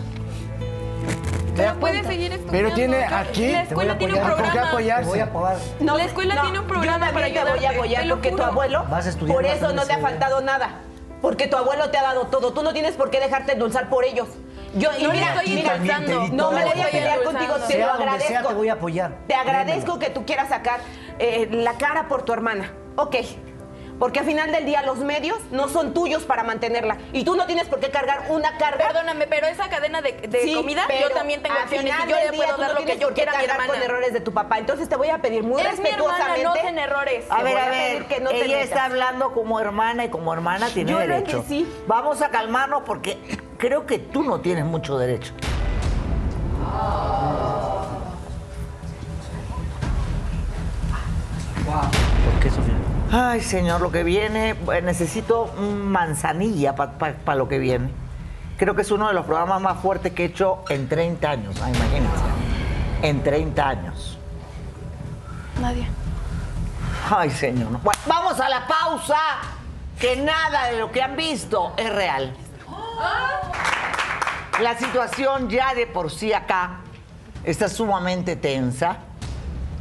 ¿Te 1.55 1.63
Pero 1.63 1.79
puede 1.79 2.03
seguir 2.03 2.31
estudiando. 2.31 2.51
Pero 2.51 2.73
tiene 2.73 3.03
aquí- 3.05 3.51
La 3.51 3.63
Te 3.67 3.73
voy 3.75 3.85
a 3.85 3.91
escuela 3.91 3.97
tiene 3.97 4.13
un 4.13 4.19
apoyar. 4.19 4.35
¿Con 4.35 4.43
qué 4.43 4.51
programa. 4.51 4.69
apoyarse? 4.69 5.03
Te 5.03 5.09
voy 5.09 5.19
a 5.19 5.23
apoyar. 5.23 5.57
No, 5.79 5.97
La 5.97 6.03
escuela 6.05 6.35
no, 6.35 6.41
tiene 6.43 6.59
un 6.59 6.67
programa 6.67 6.93
yo 7.07 7.11
también 7.13 7.33
para 7.33 7.45
te 7.45 7.51
voy 7.57 7.65
a 7.65 7.69
apoyar 7.71 8.09
porque 8.09 8.31
tu 8.31 8.43
abuelo, 8.43 8.85
Vas 8.89 9.05
a 9.05 9.09
estudiar, 9.09 9.35
por 9.35 9.45
eso 9.45 9.73
no 9.73 9.83
te 9.85 9.93
ha 9.93 9.97
faltado 9.99 10.41
nada. 10.41 10.69
Porque 11.21 11.47
tu 11.47 11.55
abuelo 11.57 11.89
te 11.91 11.97
ha 11.99 12.01
dado 12.03 12.27
todo. 12.27 12.51
Tú 12.53 12.63
no 12.63 12.73
tienes 12.73 12.95
por 12.95 13.11
qué 13.11 13.19
dejarte 13.19 13.51
endulzar 13.53 13.89
por 13.89 14.05
ellos. 14.05 14.27
Yo, 14.73 14.89
y 14.97 15.03
No 15.03 15.11
mira, 15.11 15.33
estoy 15.35 15.53
mira, 15.53 15.75
endulzando. 15.75 16.27
no 16.33 16.51
me 16.51 16.63
voy 16.65 16.81
a 16.81 16.87
pelear 16.89 17.23
contigo, 17.23 17.53
te 17.55 17.73
Sea 17.73 17.85
lo 17.87 17.93
agradezco. 17.93 18.27
sea, 18.29 18.43
te 18.43 18.53
voy 18.53 18.69
a 18.69 18.73
apoyar. 18.73 19.11
Te 19.27 19.35
agradezco 19.35 19.81
Créemelo. 19.83 19.99
que 19.99 20.09
tú 20.11 20.25
quieras 20.25 20.49
sacar 20.49 20.79
eh, 21.19 21.47
la 21.51 21.73
cara 21.73 22.07
por 22.07 22.23
tu 22.23 22.33
hermana. 22.33 22.71
Ok. 22.95 23.15
Porque 24.01 24.17
al 24.17 24.25
final 24.25 24.51
del 24.51 24.65
día 24.65 24.81
los 24.81 24.97
medios 24.97 25.37
no 25.51 25.69
son 25.69 25.93
tuyos 25.93 26.23
para 26.23 26.41
mantenerla. 26.43 26.97
Y 27.13 27.23
tú 27.23 27.35
no 27.35 27.45
tienes 27.45 27.67
por 27.67 27.79
qué 27.79 27.91
cargar 27.91 28.23
una 28.29 28.57
carga. 28.57 28.87
Perdóname, 28.87 29.27
pero 29.27 29.45
esa 29.45 29.69
cadena 29.69 30.01
de, 30.01 30.13
de 30.13 30.39
Sí, 30.41 30.55
comida, 30.55 30.85
pero 30.87 31.09
yo 31.09 31.13
también 31.13 31.43
tengo 31.43 31.55
final 31.67 32.07
y 32.07 32.11
yo 32.11 32.17
le 32.17 32.35
puedo 32.35 32.57
dar 32.57 32.73
no 32.73 32.79
lo 32.79 32.85
que 32.87 32.97
yo 32.97 33.13
quiera 33.13 33.33
a 33.33 33.37
mi 33.37 33.43
hermana. 33.45 33.67
con 33.67 33.79
errores 33.83 34.11
de 34.11 34.19
tu 34.19 34.33
papá. 34.33 34.57
Entonces 34.57 34.89
te 34.89 34.95
voy 34.95 35.09
a 35.09 35.19
pedir 35.19 35.43
muy 35.43 35.61
Es 35.61 35.79
mi 35.79 35.87
hermana, 35.89 36.17
respetuosamente. 36.17 36.43
no 36.45 36.53
tiene 36.53 36.81
errores. 36.81 37.25
A 37.29 37.37
Te 37.37 37.43
ver, 37.43 37.57
a 37.59 37.69
ver, 37.69 38.05
que 38.07 38.19
no 38.21 38.31
te 38.31 38.37
ella 38.37 38.47
metas. 38.55 38.69
está 38.69 38.85
hablando 38.85 39.33
como 39.33 39.59
hermana 39.59 40.03
y 40.05 40.09
como 40.09 40.33
hermana 40.33 40.69
tiene 40.69 40.89
Yo 40.93 40.99
lo 40.99 41.05
derecho. 41.05 41.37
entendí. 41.37 41.71
Vamos 41.85 42.23
a 42.23 42.29
calmarnos 42.31 42.81
porque 42.87 43.19
creo 43.59 43.85
que 43.85 43.99
tú 43.99 44.23
no 44.23 44.41
tienes 44.41 44.65
mucho 44.65 44.97
derecho. 44.97 45.31
¿Por 51.65 52.39
qué, 52.41 52.49
Sofía? 52.49 52.70
Ay, 53.13 53.41
señor, 53.41 53.81
lo 53.81 53.91
que 53.91 54.03
viene, 54.03 54.51
eh, 54.51 54.81
necesito 54.81 55.47
manzanilla 55.57 56.75
para 56.75 57.35
lo 57.35 57.49
que 57.49 57.59
viene. 57.59 57.89
Creo 58.57 58.73
que 58.73 58.83
es 58.83 58.91
uno 58.91 59.07
de 59.07 59.13
los 59.13 59.25
programas 59.25 59.61
más 59.61 59.81
fuertes 59.81 60.13
que 60.13 60.23
he 60.23 60.25
hecho 60.27 60.63
en 60.69 60.87
30 60.87 61.29
años, 61.29 61.55
ah, 61.61 61.69
imagínense. 61.69 62.23
En 63.01 63.21
30 63.21 63.67
años. 63.67 64.17
Nadia. 65.59 65.87
Ay, 67.09 67.31
señor. 67.31 67.71
no. 67.71 67.79
Bueno, 67.79 67.99
vamos 68.05 68.39
a 68.39 68.47
la 68.47 68.65
pausa. 68.65 69.17
Que 69.99 70.15
nada 70.15 70.67
de 70.71 70.79
lo 70.79 70.91
que 70.91 71.01
han 71.01 71.15
visto 71.15 71.73
es 71.77 71.93
real. 71.93 72.33
La 74.61 74.77
situación 74.77 75.49
ya 75.49 75.75
de 75.75 75.85
por 75.85 76.09
sí 76.09 76.33
acá 76.33 76.79
está 77.43 77.67
sumamente 77.67 78.35
tensa, 78.35 78.97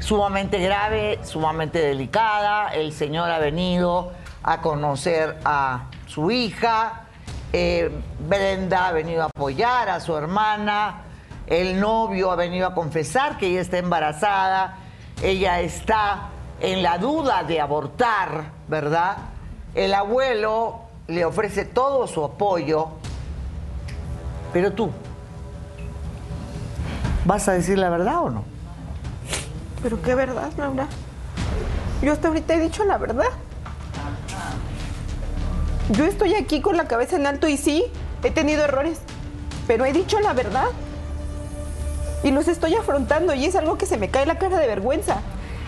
sumamente 0.01 0.59
grave, 0.59 1.21
sumamente 1.23 1.79
delicada. 1.79 2.75
El 2.75 2.93
señor 2.93 3.31
ha 3.31 3.39
venido 3.39 4.13
a 4.43 4.61
conocer 4.61 5.39
a 5.45 5.85
su 6.07 6.31
hija. 6.31 7.05
eh, 7.53 7.91
Brenda 8.29 8.89
ha 8.89 8.93
venido 8.93 9.23
a 9.23 9.27
apoyar 9.27 9.89
a 9.89 10.01
su 10.01 10.17
hermana. 10.17 11.03
El 11.47 11.81
novio 11.81 12.31
ha 12.31 12.37
venido 12.37 12.67
a 12.67 12.75
confesar 12.75 13.39
que 13.39 13.49
ella 13.49 13.61
está 13.61 13.79
embarazada. 13.79 14.77
Ella 15.23 15.61
está 15.61 16.29
en 16.61 16.83
la 16.83 16.99
duda 16.99 17.43
de 17.43 17.61
abortar, 17.61 18.45
¿verdad? 18.69 19.17
El 19.75 19.95
abuelo 19.95 20.81
le 21.09 21.25
ofrece 21.25 21.65
todo 21.65 22.07
su 22.07 22.25
apoyo. 22.25 22.89
Pero 24.53 24.73
tú, 24.73 24.91
¿vas 27.25 27.49
a 27.49 27.53
decir 27.53 27.79
la 27.79 27.89
verdad 27.91 28.21
o 28.23 28.31
no? 28.31 28.50
Pero 29.83 30.01
qué 30.03 30.15
verdad, 30.15 30.51
Laura. 30.57 30.87
Yo 32.03 32.13
hasta 32.13 32.29
ahorita 32.29 32.55
he 32.55 32.61
dicho 32.61 32.85
la 32.85 32.99
verdad. 32.99 33.29
Yo 35.91 36.05
estoy 36.05 36.35
aquí 36.35 36.61
con 36.61 36.77
la 36.77 36.87
cabeza 36.87 37.17
en 37.17 37.27
alto 37.27 37.49
y 37.49 37.57
sí, 37.57 37.85
he 38.23 38.31
tenido 38.31 38.65
errores, 38.65 39.01
pero 39.67 39.85
he 39.85 39.93
dicho 39.93 40.21
la 40.21 40.33
verdad. 40.33 40.69
Y 42.23 42.31
los 42.31 42.49
estoy 42.49 42.75
afrontando 42.75 43.35
y 43.35 43.45
es 43.47 43.57
algo 43.57 43.77
que 43.77 43.87
se 43.87 43.97
me 43.97 44.09
cae 44.09 44.27
la 44.27 44.39
cara 44.39 44.59
de 44.59 44.67
vergüenza. 44.67 45.17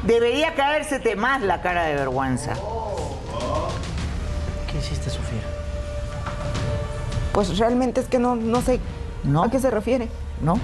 Debería 0.04 0.54
caérsete 0.54 1.16
más 1.16 1.42
la 1.42 1.62
cara 1.62 1.84
de 1.84 1.94
vergüenza. 1.94 2.52
¿Qué 4.70 4.78
hiciste, 4.78 5.10
Sofía? 5.10 5.40
Pues 7.32 7.58
realmente 7.58 8.00
es 8.00 8.06
que 8.06 8.18
no, 8.18 8.36
no 8.36 8.60
sé 8.62 8.80
¿No? 9.24 9.44
a 9.44 9.50
qué 9.50 9.58
se 9.58 9.70
refiere. 9.70 10.08
¿No? 10.40 10.58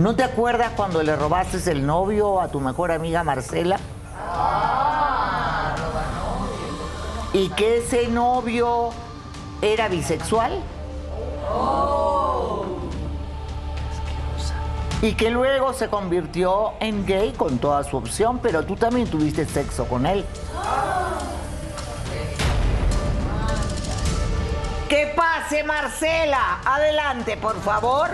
¿No 0.00 0.16
te 0.16 0.24
acuerdas 0.24 0.72
cuando 0.76 1.02
le 1.02 1.14
robaste 1.14 1.58
el 1.70 1.84
novio 1.84 2.40
a 2.40 2.48
tu 2.48 2.58
mejor 2.58 2.90
amiga 2.90 3.22
Marcela? 3.22 3.78
¿Y 7.34 7.50
que 7.50 7.76
ese 7.76 8.08
novio 8.08 8.92
era 9.60 9.88
bisexual? 9.88 10.58
Y 15.02 15.12
que 15.12 15.28
luego 15.28 15.74
se 15.74 15.88
convirtió 15.88 16.72
en 16.80 17.04
gay 17.04 17.32
con 17.32 17.58
toda 17.58 17.84
su 17.84 17.98
opción, 17.98 18.38
pero 18.38 18.64
tú 18.64 18.76
también 18.76 19.06
tuviste 19.06 19.44
sexo 19.44 19.84
con 19.86 20.06
él. 20.06 20.24
Que 24.88 25.12
pase 25.14 25.62
Marcela. 25.62 26.62
Adelante, 26.64 27.36
por 27.36 27.60
favor. 27.60 28.08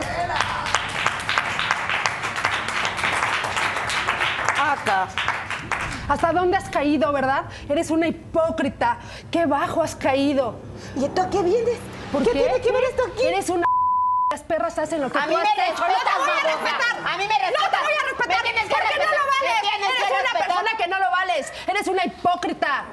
¿Hasta 6.08 6.32
dónde 6.32 6.56
has 6.56 6.68
caído, 6.70 7.12
verdad? 7.12 7.44
Eres 7.68 7.90
una 7.90 8.06
hipócrita. 8.08 8.98
Qué 9.30 9.46
bajo 9.46 9.82
has 9.82 9.96
caído. 9.96 10.56
¿Y 10.96 11.04
esto 11.04 11.22
a 11.22 11.30
qué 11.30 11.42
vienes? 11.42 11.78
¿Por 12.12 12.22
¿Qué 12.22 12.30
qué? 12.30 12.38
tiene 12.42 12.60
que 12.60 12.72
ver 12.72 12.84
esto 12.84 13.02
aquí? 13.12 13.22
Eres 13.26 13.48
una 13.50 13.66
las 14.30 14.42
perras 14.42 14.78
hacen 14.78 15.00
lo 15.00 15.10
que 15.10 15.18
A 15.18 15.22
tú 15.24 15.30
mí 15.30 15.36
me 15.36 15.42
respetas, 15.42 15.80
No 15.80 15.86
te 15.86 16.18
voy 16.18 16.30
a 16.30 16.42
respetar. 16.56 16.96
A 17.12 17.16
mí 17.18 17.24
me 17.24 17.34
respetas. 17.38 17.62
No 17.62 17.70
te 17.70 17.84
voy 17.84 17.94
a 17.94 18.04
respetar. 18.08 18.36
Me 18.36 18.42
tienes 18.50 18.64
que 18.64 18.74
porque 18.74 18.98
no 18.98 19.10
lo 19.10 19.26
vales. 19.34 19.62
Me 19.62 19.86
Eres 19.86 20.10
una 20.10 20.20
respetar. 20.22 20.46
persona 20.46 20.70
que 20.78 20.88
no 20.88 20.98
lo 21.00 21.10
vales. 21.10 21.52
Eres 21.66 21.86
una 21.88 22.04
hipócrita. 22.06 22.84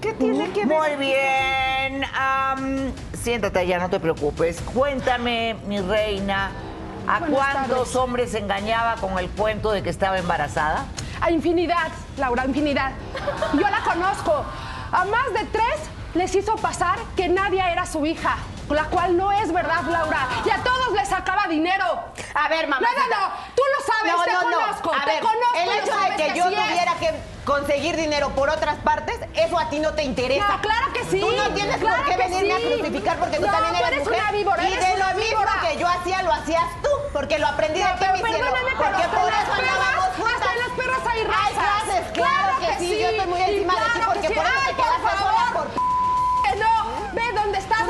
¿Qué 0.00 0.12
tiene 0.14 0.50
que 0.52 0.64
ver? 0.64 0.78
Muy 0.78 1.06
bien. 1.06 2.04
am, 2.14 2.92
siéntate 3.22 3.66
ya, 3.66 3.78
no 3.78 3.90
te 3.90 4.00
preocupes. 4.00 4.60
Cuéntame, 4.62 5.56
mi 5.66 5.78
reina, 5.80 6.52
¿a 7.06 7.18
Buenas 7.20 7.30
cuántos 7.30 7.68
tardes. 7.68 7.96
hombres 7.96 8.34
engañaba 8.34 8.96
con 8.96 9.18
el 9.18 9.28
cuento 9.30 9.72
de 9.72 9.82
que 9.82 9.90
estaba 9.90 10.18
embarazada? 10.18 10.86
A 11.20 11.30
infinidad, 11.30 11.90
Laura, 12.16 12.44
infinidad. 12.46 12.92
Yo 13.54 13.68
la 13.68 13.80
conozco. 13.84 14.44
A 14.92 15.04
más 15.04 15.32
de 15.32 15.44
tres 15.46 15.80
les 16.14 16.34
hizo 16.34 16.56
pasar 16.56 16.98
que 17.16 17.28
Nadia 17.28 17.70
era 17.70 17.86
su 17.86 18.04
hija, 18.06 18.36
la 18.76 18.84
cual 18.84 19.16
no 19.16 19.32
es 19.32 19.52
verdad, 19.52 19.82
Laura. 19.88 20.28
Y 20.44 20.50
a 20.50 20.62
todos 20.62 20.92
les 20.92 21.08
sacaba 21.08 21.46
dinero. 21.48 21.84
A 22.34 22.48
ver, 22.48 22.66
mamá. 22.68 22.86
No, 22.86 23.02
no, 23.02 23.08
no. 23.08 23.32
Tú 23.54 23.62
lo 23.78 23.84
sabes, 23.84 24.24
te 24.24 24.44
conozco. 24.44 24.92
A 24.94 25.04
te 25.04 25.10
ver, 25.12 25.20
conozco. 25.20 25.56
el 25.56 25.68
hecho 25.78 25.96
de 25.98 26.16
que 26.16 26.38
yo 26.38 26.44
es. 26.48 26.56
tuviera 26.68 26.94
que 26.94 27.14
conseguir 27.44 27.96
dinero 27.96 28.30
por 28.30 28.48
otras 28.48 28.76
partes, 28.76 29.18
eso 29.34 29.58
a 29.58 29.68
ti 29.70 29.80
no 29.80 29.92
te 29.94 30.02
interesa. 30.04 30.46
No, 30.48 30.60
claro 30.60 30.92
que 30.92 31.04
sí. 31.04 31.20
Tú 31.20 31.30
no 31.32 31.48
tienes 31.50 31.78
claro 31.78 32.04
por 32.04 32.12
qué 32.12 32.16
venirme 32.16 32.56
sí. 32.60 32.66
a 32.66 32.76
crucificar 32.76 33.16
porque 33.18 33.36
tú 33.38 33.46
No, 33.46 33.52
también 33.52 33.74
eres, 33.76 33.88
eres 33.92 34.04
mujer. 34.04 34.20
una 34.22 34.32
víbora, 34.32 34.62
y 34.62 34.72
eres 34.72 34.80
de 34.88 34.88
lo 34.90 35.04
una 35.04 35.14
mismo 35.14 35.28
víbora. 35.30 35.52
que 35.62 35.76
yo 35.78 35.88
hacía, 35.88 36.22
lo 36.22 36.32
hacías 36.32 36.64
tú, 36.82 36.88
porque 37.12 37.38
lo 37.38 37.46
aprendí 37.48 37.80
No, 37.80 37.86
de 37.88 37.94
ti, 37.94 38.22
mi 38.22 38.30
cielo. 38.30 38.46
Porque 38.76 39.02
por 39.08 39.32
eso 39.32 39.52
andábamos 39.52 40.16
juntas. 40.16 40.34
hasta 40.34 40.52
en 40.52 40.58
las 40.60 40.70
perras 40.70 41.00
hay 41.10 41.18
Hay 41.20 41.26
razas. 41.26 41.56
razas, 41.56 42.12
claro 42.12 42.58
que 42.60 42.78
sí. 42.78 42.98
Yo 43.00 43.08
estoy 43.08 43.26
muy 43.26 43.40
encima 43.42 43.74
de 43.74 43.80
ti 43.80 44.00
porque 44.06 44.28
que 44.28 44.34
por 44.34 44.44
eso 44.44 44.54
te 44.68 44.74
quedaste 44.74 45.00
por 45.02 45.18
sola 45.18 45.46
por 45.52 45.89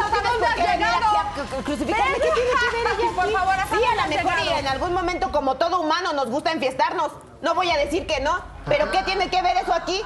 hasta 0.05 0.17
dónde 0.23 0.39
por 0.39 0.49
has 0.49 0.55
qué 0.55 0.63
venir 0.63 0.77
llegado. 0.79 1.07
aquí 1.07 1.17
a 1.17 1.35
cru- 1.59 1.65
crucificarme. 1.65 2.05
Ven 2.13 2.15
¿Qué 2.15 2.21
tiene 2.21 2.51
que 2.51 2.77
ver 2.77 2.99
ella 3.01 3.15
por 3.17 3.33
favor, 3.33 3.55
hasta 3.55 3.77
Sí, 3.77 3.83
a 3.85 3.95
lo 4.03 4.09
mejor 4.09 4.59
en 4.59 4.67
algún 4.67 4.93
momento, 4.93 5.33
como 5.33 5.55
todo 5.57 5.81
humano, 5.81 6.13
nos 6.13 6.27
gusta 6.31 6.53
enfiestarnos. 6.53 7.13
No 7.43 7.55
voy 7.55 7.71
a 7.71 7.77
decir 7.79 8.07
que 8.07 8.21
no, 8.21 8.39
pero 8.67 8.91
¿qué 8.91 9.03
tiene 9.05 9.31
que 9.31 9.41
ver 9.41 9.57
eso 9.57 9.73
aquí? 9.73 10.03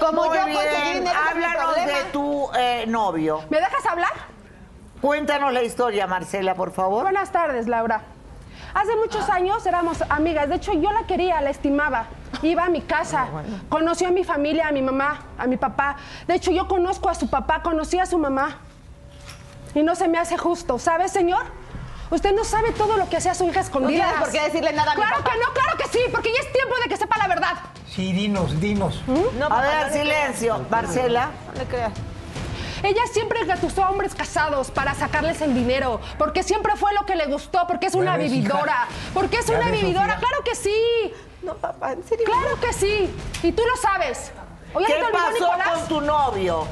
Como 0.00 0.24
yo 0.26 0.40
conseguí 0.42 0.94
dinero, 0.94 1.18
háblanos 1.30 1.74
de 1.76 2.04
tu 2.12 2.50
eh, 2.56 2.84
novio. 2.86 3.42
¿Me 3.48 3.58
dejas 3.58 3.86
hablar? 3.86 4.12
Cuéntanos 5.00 5.52
la 5.52 5.62
historia, 5.62 6.06
Marcela, 6.06 6.54
por 6.54 6.72
favor. 6.72 7.02
Buenas 7.02 7.30
tardes, 7.32 7.66
Laura. 7.68 8.02
Hace 8.74 8.96
muchos 8.96 9.28
años 9.30 9.64
éramos 9.66 10.02
amigas. 10.08 10.48
De 10.48 10.56
hecho, 10.56 10.72
yo 10.72 10.90
la 10.92 11.04
quería, 11.06 11.40
la 11.40 11.50
estimaba. 11.50 12.06
Iba 12.42 12.64
a 12.64 12.68
mi 12.68 12.80
casa, 12.80 13.28
conoció 13.68 14.08
a 14.08 14.10
mi 14.10 14.24
familia, 14.24 14.68
a 14.68 14.72
mi 14.72 14.82
mamá, 14.82 15.20
a 15.38 15.46
mi 15.46 15.56
papá. 15.56 15.96
De 16.26 16.34
hecho, 16.34 16.50
yo 16.50 16.66
conozco 16.68 17.08
a 17.08 17.14
su 17.14 17.30
papá, 17.30 17.62
conocí 17.62 17.98
a 17.98 18.06
su 18.06 18.18
mamá. 18.18 18.58
Y 19.74 19.82
no 19.82 19.94
se 19.94 20.08
me 20.08 20.18
hace 20.18 20.36
justo, 20.38 20.78
¿sabe, 20.78 21.08
señor? 21.08 21.42
Usted 22.10 22.32
no 22.34 22.44
sabe 22.44 22.70
todo 22.72 22.96
lo 22.96 23.08
que 23.08 23.16
hacía 23.16 23.34
su 23.34 23.44
hija 23.44 23.60
escondida. 23.60 24.04
tienes 24.04 24.20
por 24.20 24.30
qué 24.30 24.40
decirle 24.42 24.72
nada 24.72 24.92
a 24.92 24.94
mi 24.94 25.00
Claro 25.02 25.16
papá. 25.18 25.32
que 25.32 25.38
no, 25.38 25.52
claro 25.52 25.76
que 25.78 25.88
sí, 25.88 25.98
porque 26.12 26.30
ya 26.32 26.40
es 26.40 26.52
tiempo 26.52 26.74
de 26.82 26.88
que 26.88 26.96
sepa 26.96 27.18
la 27.18 27.26
verdad. 27.28 27.52
Sí, 27.88 28.12
dinos, 28.12 28.60
dinos. 28.60 29.02
No, 29.06 29.46
a 29.46 29.60
ver, 29.62 29.80
no 29.80 29.86
le 29.86 29.92
silencio. 30.00 30.66
Marcela. 30.70 31.30
creas, 31.30 31.54
No 31.54 31.60
le 31.62 31.66
creas. 31.66 31.92
Ella 32.82 33.00
siempre 33.10 33.40
engatusó 33.40 33.82
a 33.82 33.90
hombres 33.90 34.14
casados 34.14 34.70
para 34.70 34.94
sacarles 34.94 35.40
el 35.40 35.54
dinero, 35.54 36.00
porque 36.18 36.42
siempre 36.42 36.76
fue 36.76 36.92
lo 36.92 37.06
que 37.06 37.16
le 37.16 37.26
gustó, 37.26 37.66
porque 37.66 37.86
es 37.86 37.94
una 37.94 38.16
ves, 38.18 38.30
vividora, 38.30 38.86
hija. 38.86 38.88
porque 39.14 39.38
es 39.38 39.48
una 39.48 39.70
ves, 39.70 39.80
vividora, 39.80 40.14
Sofía. 40.14 40.28
claro 40.28 40.44
que 40.44 40.54
sí, 40.54 41.14
No, 41.42 41.54
papá, 41.54 41.92
en 41.92 42.04
serio. 42.06 42.26
claro 42.26 42.60
que 42.60 42.72
sí, 42.74 43.10
y 43.42 43.52
tú 43.52 43.62
lo 43.66 43.76
sabes. 43.80 44.32
¿O 44.74 44.80
ya 44.80 44.86
se 44.88 44.94
¿Qué 44.96 45.02
pasó 45.10 45.50
con 45.78 45.88
tu 45.88 46.00
novio? 46.02 46.66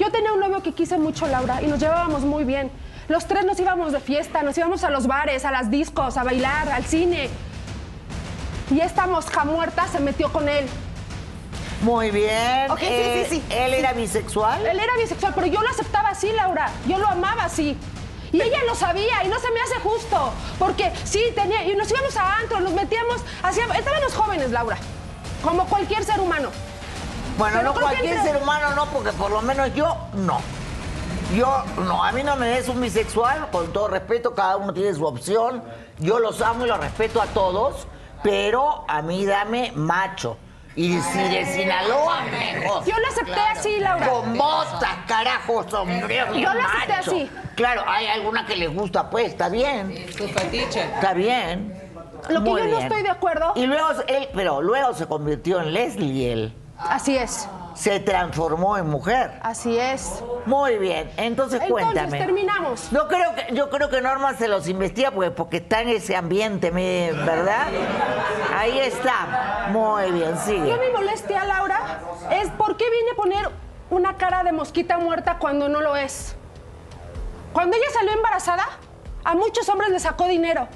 Yo 0.00 0.10
tenía 0.10 0.32
un 0.32 0.40
novio 0.40 0.62
que 0.62 0.72
quise 0.72 0.96
mucho, 0.96 1.26
Laura, 1.26 1.60
y 1.60 1.66
nos 1.66 1.78
llevábamos 1.78 2.22
muy 2.22 2.44
bien. 2.44 2.70
Los 3.08 3.26
tres 3.26 3.44
nos 3.44 3.60
íbamos 3.60 3.92
de 3.92 4.00
fiesta, 4.00 4.42
nos 4.42 4.56
íbamos 4.56 4.82
a 4.82 4.88
los 4.88 5.06
bares, 5.06 5.44
a 5.44 5.50
las 5.50 5.70
discos, 5.70 6.16
a 6.16 6.24
bailar, 6.24 6.70
al 6.70 6.86
cine. 6.86 7.28
Y 8.70 8.80
esta 8.80 9.06
mosca 9.06 9.44
muerta 9.44 9.86
se 9.88 10.00
metió 10.00 10.32
con 10.32 10.48
él. 10.48 10.64
Muy 11.82 12.10
bien. 12.10 12.70
Ok, 12.70 12.78
sí, 12.78 12.86
Eh, 12.88 13.26
sí, 13.28 13.36
sí. 13.36 13.54
¿Él 13.54 13.74
era 13.74 13.92
bisexual? 13.92 14.64
Él 14.64 14.80
era 14.80 14.96
bisexual, 14.96 15.34
pero 15.34 15.48
yo 15.48 15.60
lo 15.60 15.68
aceptaba 15.68 16.08
así, 16.08 16.32
Laura. 16.32 16.70
Yo 16.86 16.96
lo 16.96 17.06
amaba 17.06 17.44
así. 17.44 17.76
Y 18.32 18.40
ella 18.40 18.64
lo 18.66 18.74
sabía 18.74 19.22
y 19.22 19.28
no 19.28 19.38
se 19.38 19.50
me 19.50 19.60
hace 19.60 19.80
justo. 19.82 20.32
Porque 20.58 20.90
sí, 21.04 21.20
tenía. 21.34 21.62
Y 21.64 21.76
nos 21.76 21.90
íbamos 21.90 22.16
a 22.16 22.38
antro, 22.38 22.60
nos 22.60 22.72
metíamos. 22.72 23.20
Hacíamos, 23.42 23.76
estábamos 23.76 24.14
jóvenes, 24.14 24.50
Laura. 24.50 24.78
Como 25.42 25.66
cualquier 25.66 26.04
ser 26.04 26.20
humano. 26.20 26.48
Bueno, 27.40 27.56
Pero 27.56 27.72
no 27.72 27.80
cualquier 27.80 28.22
ser 28.22 28.36
humano 28.36 28.74
no, 28.74 28.84
porque 28.90 29.12
por 29.12 29.30
lo 29.30 29.40
menos 29.40 29.74
yo 29.74 29.96
no. 30.12 30.42
Yo 31.34 31.64
no, 31.78 32.04
a 32.04 32.12
mí 32.12 32.22
no 32.22 32.36
me 32.36 32.48
des 32.48 32.68
un 32.68 32.78
bisexual, 32.78 33.48
con 33.50 33.72
todo 33.72 33.88
respeto, 33.88 34.34
cada 34.34 34.58
uno 34.58 34.74
tiene 34.74 34.92
su 34.92 35.06
opción. 35.06 35.64
Yo 35.98 36.18
los 36.18 36.42
amo 36.42 36.66
y 36.66 36.68
los 36.68 36.78
respeto 36.78 37.22
a 37.22 37.24
todos, 37.28 37.86
pero 38.22 38.84
a 38.86 39.00
mí 39.00 39.24
dame 39.24 39.72
macho. 39.74 40.36
Y 40.76 41.00
si 41.00 41.18
de 41.18 41.46
Sinaloa, 41.46 42.24
mejor. 42.24 42.84
Yo 42.84 42.98
lo 42.98 43.08
acepté 43.08 43.40
así, 43.40 43.80
Laura. 43.80 44.06
Con 44.06 44.36
botas, 44.36 44.98
carajo, 45.08 45.66
sombrero. 45.66 46.34
Yo 46.34 46.52
lo 46.52 46.60
acepté 46.60 46.92
macho. 46.92 47.10
así. 47.10 47.30
Claro, 47.56 47.84
hay 47.86 48.06
alguna 48.08 48.44
que 48.44 48.56
les 48.56 48.74
gusta, 48.74 49.08
pues, 49.08 49.28
está 49.28 49.48
bien. 49.48 49.94
Tu 50.14 50.28
fetiche. 50.28 50.82
Está 50.82 51.14
bien. 51.14 51.90
Lo 52.28 52.44
que 52.44 52.50
Muy 52.50 52.60
yo 52.60 52.68
no 52.68 52.78
estoy 52.80 53.02
de 53.02 53.10
acuerdo. 53.10 53.54
Y 53.56 53.64
luego 53.64 53.88
él, 54.08 54.28
pero 54.34 54.60
luego 54.60 54.92
se 54.92 55.06
convirtió 55.06 55.58
en 55.62 55.72
Leslie 55.72 56.32
él. 56.32 56.54
Así 56.88 57.16
es. 57.16 57.48
Se 57.74 58.00
transformó 58.00 58.76
en 58.76 58.88
mujer. 58.88 59.38
Así 59.42 59.78
es. 59.78 60.22
Muy 60.44 60.76
bien, 60.78 61.10
entonces, 61.16 61.60
Entonces, 61.62 61.86
cuéntame. 61.86 62.18
terminamos. 62.18 62.90
No 62.92 63.06
creo 63.08 63.34
que, 63.34 63.54
yo 63.54 63.70
creo 63.70 63.88
que 63.88 64.00
Norma 64.02 64.34
se 64.34 64.48
los 64.48 64.68
investiga 64.68 65.10
porque, 65.12 65.30
porque 65.30 65.56
está 65.58 65.80
en 65.82 65.88
ese 65.90 66.16
ambiente, 66.16 66.70
me- 66.72 67.12
¿verdad? 67.12 67.68
Ahí 68.56 68.78
está. 68.80 69.68
Muy 69.70 70.10
bien, 70.10 70.34
Yo 70.34 70.40
sigue. 70.44 70.78
mi 70.78 70.92
molestia, 70.92 71.44
Laura, 71.44 72.00
es 72.32 72.50
por 72.50 72.76
qué 72.76 72.84
vine 72.90 73.10
a 73.12 73.16
poner 73.16 73.50
una 73.88 74.16
cara 74.16 74.42
de 74.42 74.52
mosquita 74.52 74.98
muerta 74.98 75.38
cuando 75.38 75.68
no 75.68 75.80
lo 75.80 75.96
es. 75.96 76.34
Cuando 77.52 77.76
ella 77.76 77.86
salió 77.92 78.12
embarazada, 78.12 78.66
a 79.24 79.34
muchos 79.34 79.68
hombres 79.68 79.90
les 79.90 80.02
sacó 80.02 80.26
dinero, 80.26 80.68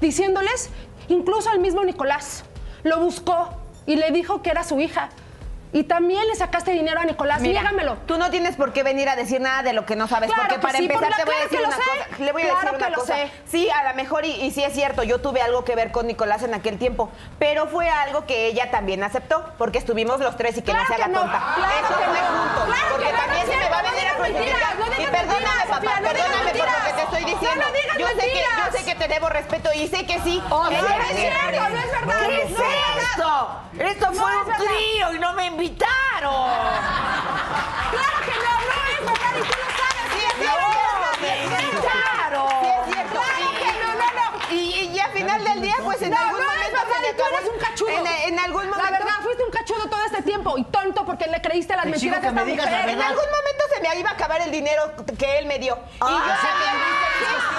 diciéndoles, 0.00 0.70
incluso 1.08 1.50
al 1.50 1.58
mismo 1.58 1.82
Nicolás, 1.84 2.44
lo 2.82 2.98
buscó 3.00 3.48
y 3.86 3.96
le 3.96 4.10
dijo 4.10 4.42
que 4.42 4.50
era 4.50 4.62
su 4.64 4.78
hija. 4.80 5.08
Y 5.74 5.82
también 5.84 6.24
le 6.28 6.36
sacaste 6.36 6.70
dinero 6.70 7.00
a 7.00 7.04
Nicolás, 7.04 7.40
Mira, 7.40 7.60
niégamelo. 7.60 7.96
Tú 8.06 8.16
no 8.16 8.30
tienes 8.30 8.54
por 8.54 8.72
qué 8.72 8.84
venir 8.84 9.08
a 9.08 9.16
decir 9.16 9.40
nada 9.40 9.64
de 9.64 9.72
lo 9.72 9.84
que 9.84 9.96
no 9.96 10.06
sabes, 10.06 10.28
Claro 10.28 10.42
porque 10.42 10.54
que 10.54 10.60
para 10.62 10.78
sí, 10.78 10.84
empezar 10.84 11.16
te 11.16 11.24
voy 11.24 11.34
a 11.34 11.40
decir 11.42 11.58
una 11.66 11.76
sé. 11.76 11.82
cosa. 11.82 12.22
Le 12.24 12.32
voy 12.32 12.42
a 12.42 12.44
Claro 12.44 12.60
decir 12.60 12.76
una 12.76 12.86
que 12.86 12.92
lo 12.92 12.98
cosa. 13.00 13.14
sé. 13.16 13.32
Sí, 13.50 13.68
a 13.70 13.88
lo 13.90 13.94
mejor 13.96 14.24
y, 14.24 14.30
y 14.40 14.50
sí 14.52 14.62
es 14.62 14.72
cierto, 14.72 15.02
yo 15.02 15.20
tuve 15.20 15.42
algo 15.42 15.64
que 15.64 15.74
ver 15.74 15.90
con 15.90 16.06
Nicolás 16.06 16.44
en 16.44 16.54
aquel 16.54 16.78
tiempo, 16.78 17.10
pero 17.40 17.66
fue 17.66 17.90
algo 17.90 18.24
que 18.24 18.46
ella 18.46 18.70
también 18.70 19.02
aceptó, 19.02 19.44
porque 19.58 19.78
estuvimos 19.78 20.20
los 20.20 20.36
tres 20.36 20.56
y 20.58 20.62
que 20.62 20.72
no 20.72 20.86
se 20.86 20.94
haga 20.94 21.08
no, 21.08 21.20
tonta. 21.22 21.42
claro 21.56 21.72
Eso 21.72 21.90
no. 21.90 22.38
juntos, 22.38 22.64
Claro 22.66 22.86
porque 22.92 23.12
también 23.12 23.46
se 23.46 23.56
me 23.56 23.68
va 23.68 23.78
a 23.78 23.82
venir 23.82 24.06
a 24.08 24.14
crucificar. 24.14 25.00
Y 25.00 25.06
perdóname, 25.06 25.64
papá, 25.68 26.00
perdóname 26.00 26.50
por 26.56 26.68
lo 26.70 26.84
que 26.86 26.92
te 26.92 27.02
estoy 27.02 27.24
diciendo. 27.24 27.64
yo 27.98 28.06
sé 28.08 28.26
que 28.30 28.44
yo 28.44 28.78
sé 28.78 28.84
que 28.84 28.94
te 28.94 29.08
debo 29.08 29.28
respeto 29.28 29.70
y 29.74 29.88
sé 29.88 30.06
que 30.06 30.20
sí. 30.20 30.40
Oh, 30.50 30.64
no, 30.64 30.70
es 30.70 31.16
cierto, 31.16 31.68
no 31.68 31.78
es 31.80 31.90
verdad. 31.90 32.26
¿Qué 32.28 32.42
es 32.42 32.50
esto? 32.52 33.60
Esto 33.78 34.06
No 34.12 34.20
fue 34.20 34.32
es 34.32 34.46
un 34.46 34.66
trío 34.66 35.14
y 35.14 35.18
no 35.18 35.32
me 35.34 35.46
invitaron. 35.46 36.50
Claro 37.90 38.18
que 38.24 38.34
no, 38.44 38.52
no 38.60 38.76
es 38.90 39.00
verdad 39.00 39.32
y 39.34 39.40
tú 39.40 39.54
lo 39.58 39.68
sabes. 39.74 40.06
Sí, 40.12 40.20
es 40.24 40.34
cierto. 40.38 40.66
Es 41.22 41.58
cierto. 41.58 41.82
Claro. 41.82 42.48
Sí, 42.60 42.66
es 42.68 42.94
cierto. 42.94 43.20
Claro 43.20 43.50
Y- 43.52 43.56
que 43.56 43.72
no, 43.82 43.88
no, 43.94 44.06
no. 44.14 44.54
Y, 44.54 44.54
y, 44.94 45.00
al 45.00 45.10
final 45.12 45.44
del 45.44 45.60
día, 45.62 45.74
pues 45.82 46.02
en 46.02 46.10
No, 46.10 46.18
algún 46.18 46.40
no 46.40 46.46
momento 46.46 46.78
le 47.02 47.10
y 47.10 47.14
tú 47.16 47.22
eres 47.36 47.50
un 47.52 47.58
cachudo. 47.58 47.88
En, 47.90 48.06
en 48.06 48.38
algún 48.38 48.64
momento. 48.70 48.84
La 48.84 48.90
verdad, 48.98 49.14
fuiste 49.22 49.42
un 49.44 49.50
cachudo 49.50 49.88
todo 49.88 50.04
este 50.06 50.22
tiempo 50.22 50.56
y 50.58 50.64
tonto 50.64 51.04
porque 51.04 51.26
le 51.26 51.40
creíste 51.42 51.74
las 51.76 51.86
mentiras 51.86 52.20
de 52.22 52.28
esta 52.28 52.40
me 52.44 52.50
digas 52.50 52.66
la 52.70 52.72
mujer. 52.78 52.88
En 52.90 53.02
algún 53.02 53.24
momento 53.24 53.64
se 53.74 53.80
me 53.80 53.96
iba 53.98 54.10
a 54.10 54.12
acabar 54.12 54.40
el 54.40 54.50
dinero 54.50 54.92
que 55.18 55.38
él 55.38 55.46
me 55.46 55.58
dio. 55.58 55.78
Y 55.94 55.98
yo 55.98 56.06
Ah, 56.06 56.38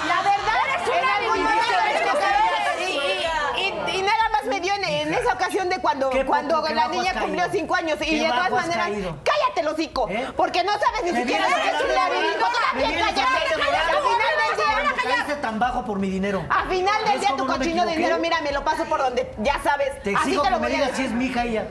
La 0.08 0.22
verdad, 0.22 0.56
Eres 0.74 0.88
en 0.88 1.04
una 1.04 1.16
algún 1.16 1.30
adivinanza, 1.46 1.72
momento 1.72 1.80
eres 1.84 1.98
se 1.98 2.04
me 2.04 2.10
una 2.10 2.26
acabó. 2.26 2.36
Y, 2.80 3.60
y- 3.60 3.92
y- 3.92 3.98
y 3.98 4.02
nada 4.02 4.28
más 4.32 4.44
me 4.44 4.60
dio 4.60 4.74
en, 4.74 4.84
en 4.84 5.14
esa 5.14 5.22
ocasión 5.36 5.68
de 5.68 5.78
cuando, 5.78 6.10
¿Qué 6.10 6.24
cuando 6.26 6.62
qué 6.64 6.74
la 6.74 6.88
niña 6.88 7.12
cumplió 7.12 7.44
caído? 7.44 7.52
cinco 7.52 7.74
años. 7.76 7.98
Y 8.02 8.04
¿Qué 8.10 8.18
de 8.20 8.28
todas 8.28 8.50
maneras, 8.50 8.88
caído? 8.88 9.16
cállate 9.24 9.60
el 9.60 9.68
hocico. 9.68 10.08
¿Eh? 10.10 10.26
Porque 10.36 10.64
no 10.64 10.72
sabes 10.72 11.04
ni 11.04 11.20
siquiera 11.20 11.48
lo 11.48 11.56
que 11.56 11.68
es 11.68 11.80
un 11.82 11.88
de 11.88 11.94
laberinto. 11.94 12.46
vienes 12.74 12.98
cállate. 13.04 13.20
de 13.22 13.62
Al 13.62 14.02
final 14.02 14.34
del 14.42 14.56
día. 14.56 14.66
¿Cómo 15.02 15.14
caíste 15.14 15.34
tan 15.36 15.58
bajo 15.58 15.84
por 15.84 15.98
mi 15.98 16.10
dinero? 16.10 16.44
A 16.50 16.64
final 16.68 17.04
del 17.04 17.12
¿Ves 17.12 17.20
día 17.20 17.36
tu 17.36 17.46
cochino 17.46 17.68
equivoqué? 17.82 17.96
dinero, 17.96 18.18
mira, 18.18 18.40
me 18.40 18.52
lo 18.52 18.64
paso 18.64 18.84
por 18.86 19.00
donde 19.00 19.32
ya 19.38 19.60
sabes. 19.62 20.02
Te 20.02 20.10
Así 20.14 20.28
exijo 20.30 20.42
que 20.42 20.50
lo 20.50 20.58
me 20.60 20.66
a 20.66 20.68
digas 20.70 20.90
si 20.94 21.04
es 21.04 21.12
mi 21.12 21.26
hija 21.26 21.44
ella. 21.44 21.66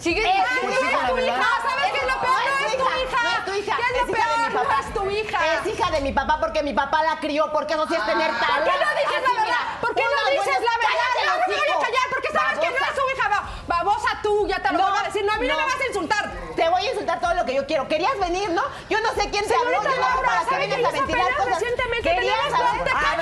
Sigue 0.00 0.22
Es 0.22 0.60
tu 0.60 0.68
es 0.68 0.80
hija, 0.82 1.08
tu 1.08 1.18
hija. 1.18 1.40
¿sabes 1.62 1.92
qué 1.92 1.98
es 1.98 2.06
lo 2.06 2.20
peor? 2.20 2.36
No 2.36 2.38
es 2.46 2.76
tu 2.76 2.76
hija. 2.76 3.22
No 3.22 3.30
es 3.30 3.44
tu 3.44 3.52
hija. 3.54 3.76
¿Qué 3.76 3.82
es 3.82 3.90
lo 3.92 4.02
es 4.02 4.08
hija 4.08 4.28
de 4.28 4.36
mi 4.36 4.48
peor? 4.52 4.62
papá. 4.62 4.74
No 4.76 4.88
es 4.88 4.94
tu 4.94 5.10
hija. 5.10 5.38
Es 5.54 5.66
hija 5.66 5.90
de 5.90 6.00
mi 6.00 6.12
papá 6.12 6.38
porque 6.40 6.62
mi 6.62 6.72
papá 6.74 7.02
la 7.02 7.18
crió, 7.18 7.50
porque 7.52 7.74
eso 7.74 7.86
sí 7.88 7.94
es 7.94 8.06
tener 8.06 8.30
¿Por 8.30 8.38
talento. 8.40 8.70
qué 8.70 8.84
no 8.84 8.90
dices 9.00 9.22
la 9.26 9.40
verdad? 9.42 9.64
¿Por 9.80 9.94
qué 9.94 10.02
no 10.04 10.30
dices 10.30 10.60
la 10.62 10.76
verdad? 10.78 11.10
No, 11.26 11.32
no 11.32 11.46
me 11.48 11.56
voy 11.56 11.68
a 11.68 11.80
callar 11.86 12.06
porque 12.10 12.28
sabes 12.32 12.58
que 12.60 12.70
no 12.70 12.76
es 12.76 12.94
su 12.94 13.16
hija. 13.16 13.28
Va- 13.28 13.44
Babosa 13.66 14.08
tú, 14.22 14.46
ya 14.46 14.56
te 14.62 14.70
lo 14.72 14.78
No, 14.78 14.90
voy 14.90 14.98
a 14.98 15.02
decir. 15.04 15.24
No, 15.24 15.32
a 15.32 15.36
mí 15.38 15.46
no, 15.48 15.54
no. 15.54 15.60
me 15.60 15.72
vas 15.72 15.80
a 15.80 15.86
insultar. 15.86 16.32
Te 16.54 16.68
voy 16.68 16.86
a 16.86 16.90
insultar 16.90 17.20
todo 17.20 17.34
lo 17.34 17.44
que 17.44 17.54
yo 17.54 17.66
quiero. 17.66 17.88
¿Querías 17.88 18.16
venir, 18.20 18.48
no? 18.50 18.62
Yo 18.88 19.00
no 19.00 19.10
sé 19.14 19.28
quién 19.30 19.46
te 19.46 19.54
habló. 19.54 19.82
Señorita 19.82 19.90
Yo 19.90 20.00
no 20.16 20.22
para 20.22 20.38
qué 20.40 20.50
¿sabe 20.50 20.68
que 20.68 20.80
yo 20.82 20.88
a 20.88 20.90
ventilar 20.92 21.36
cosas. 21.36 21.54
recientemente 21.60 22.02
Querías 22.14 22.36
tenemos 22.38 22.58
saber- 22.58 22.84
dos- 22.84 23.00
¿Te 23.00 23.06
A 23.06 23.16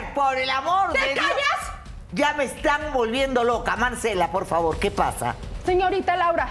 ver, 0.00 0.14
por 0.14 0.36
el 0.38 0.50
amor 0.50 0.92
¿Te 0.92 0.98
de 1.00 1.14
Dios. 1.14 1.26
callas? 1.26 1.69
Ya 2.12 2.34
me 2.34 2.44
están 2.44 2.92
volviendo 2.92 3.44
loca. 3.44 3.76
Marcela, 3.76 4.32
por 4.32 4.46
favor, 4.46 4.78
¿qué 4.78 4.90
pasa? 4.90 5.36
Señorita 5.64 6.16
Laura, 6.16 6.48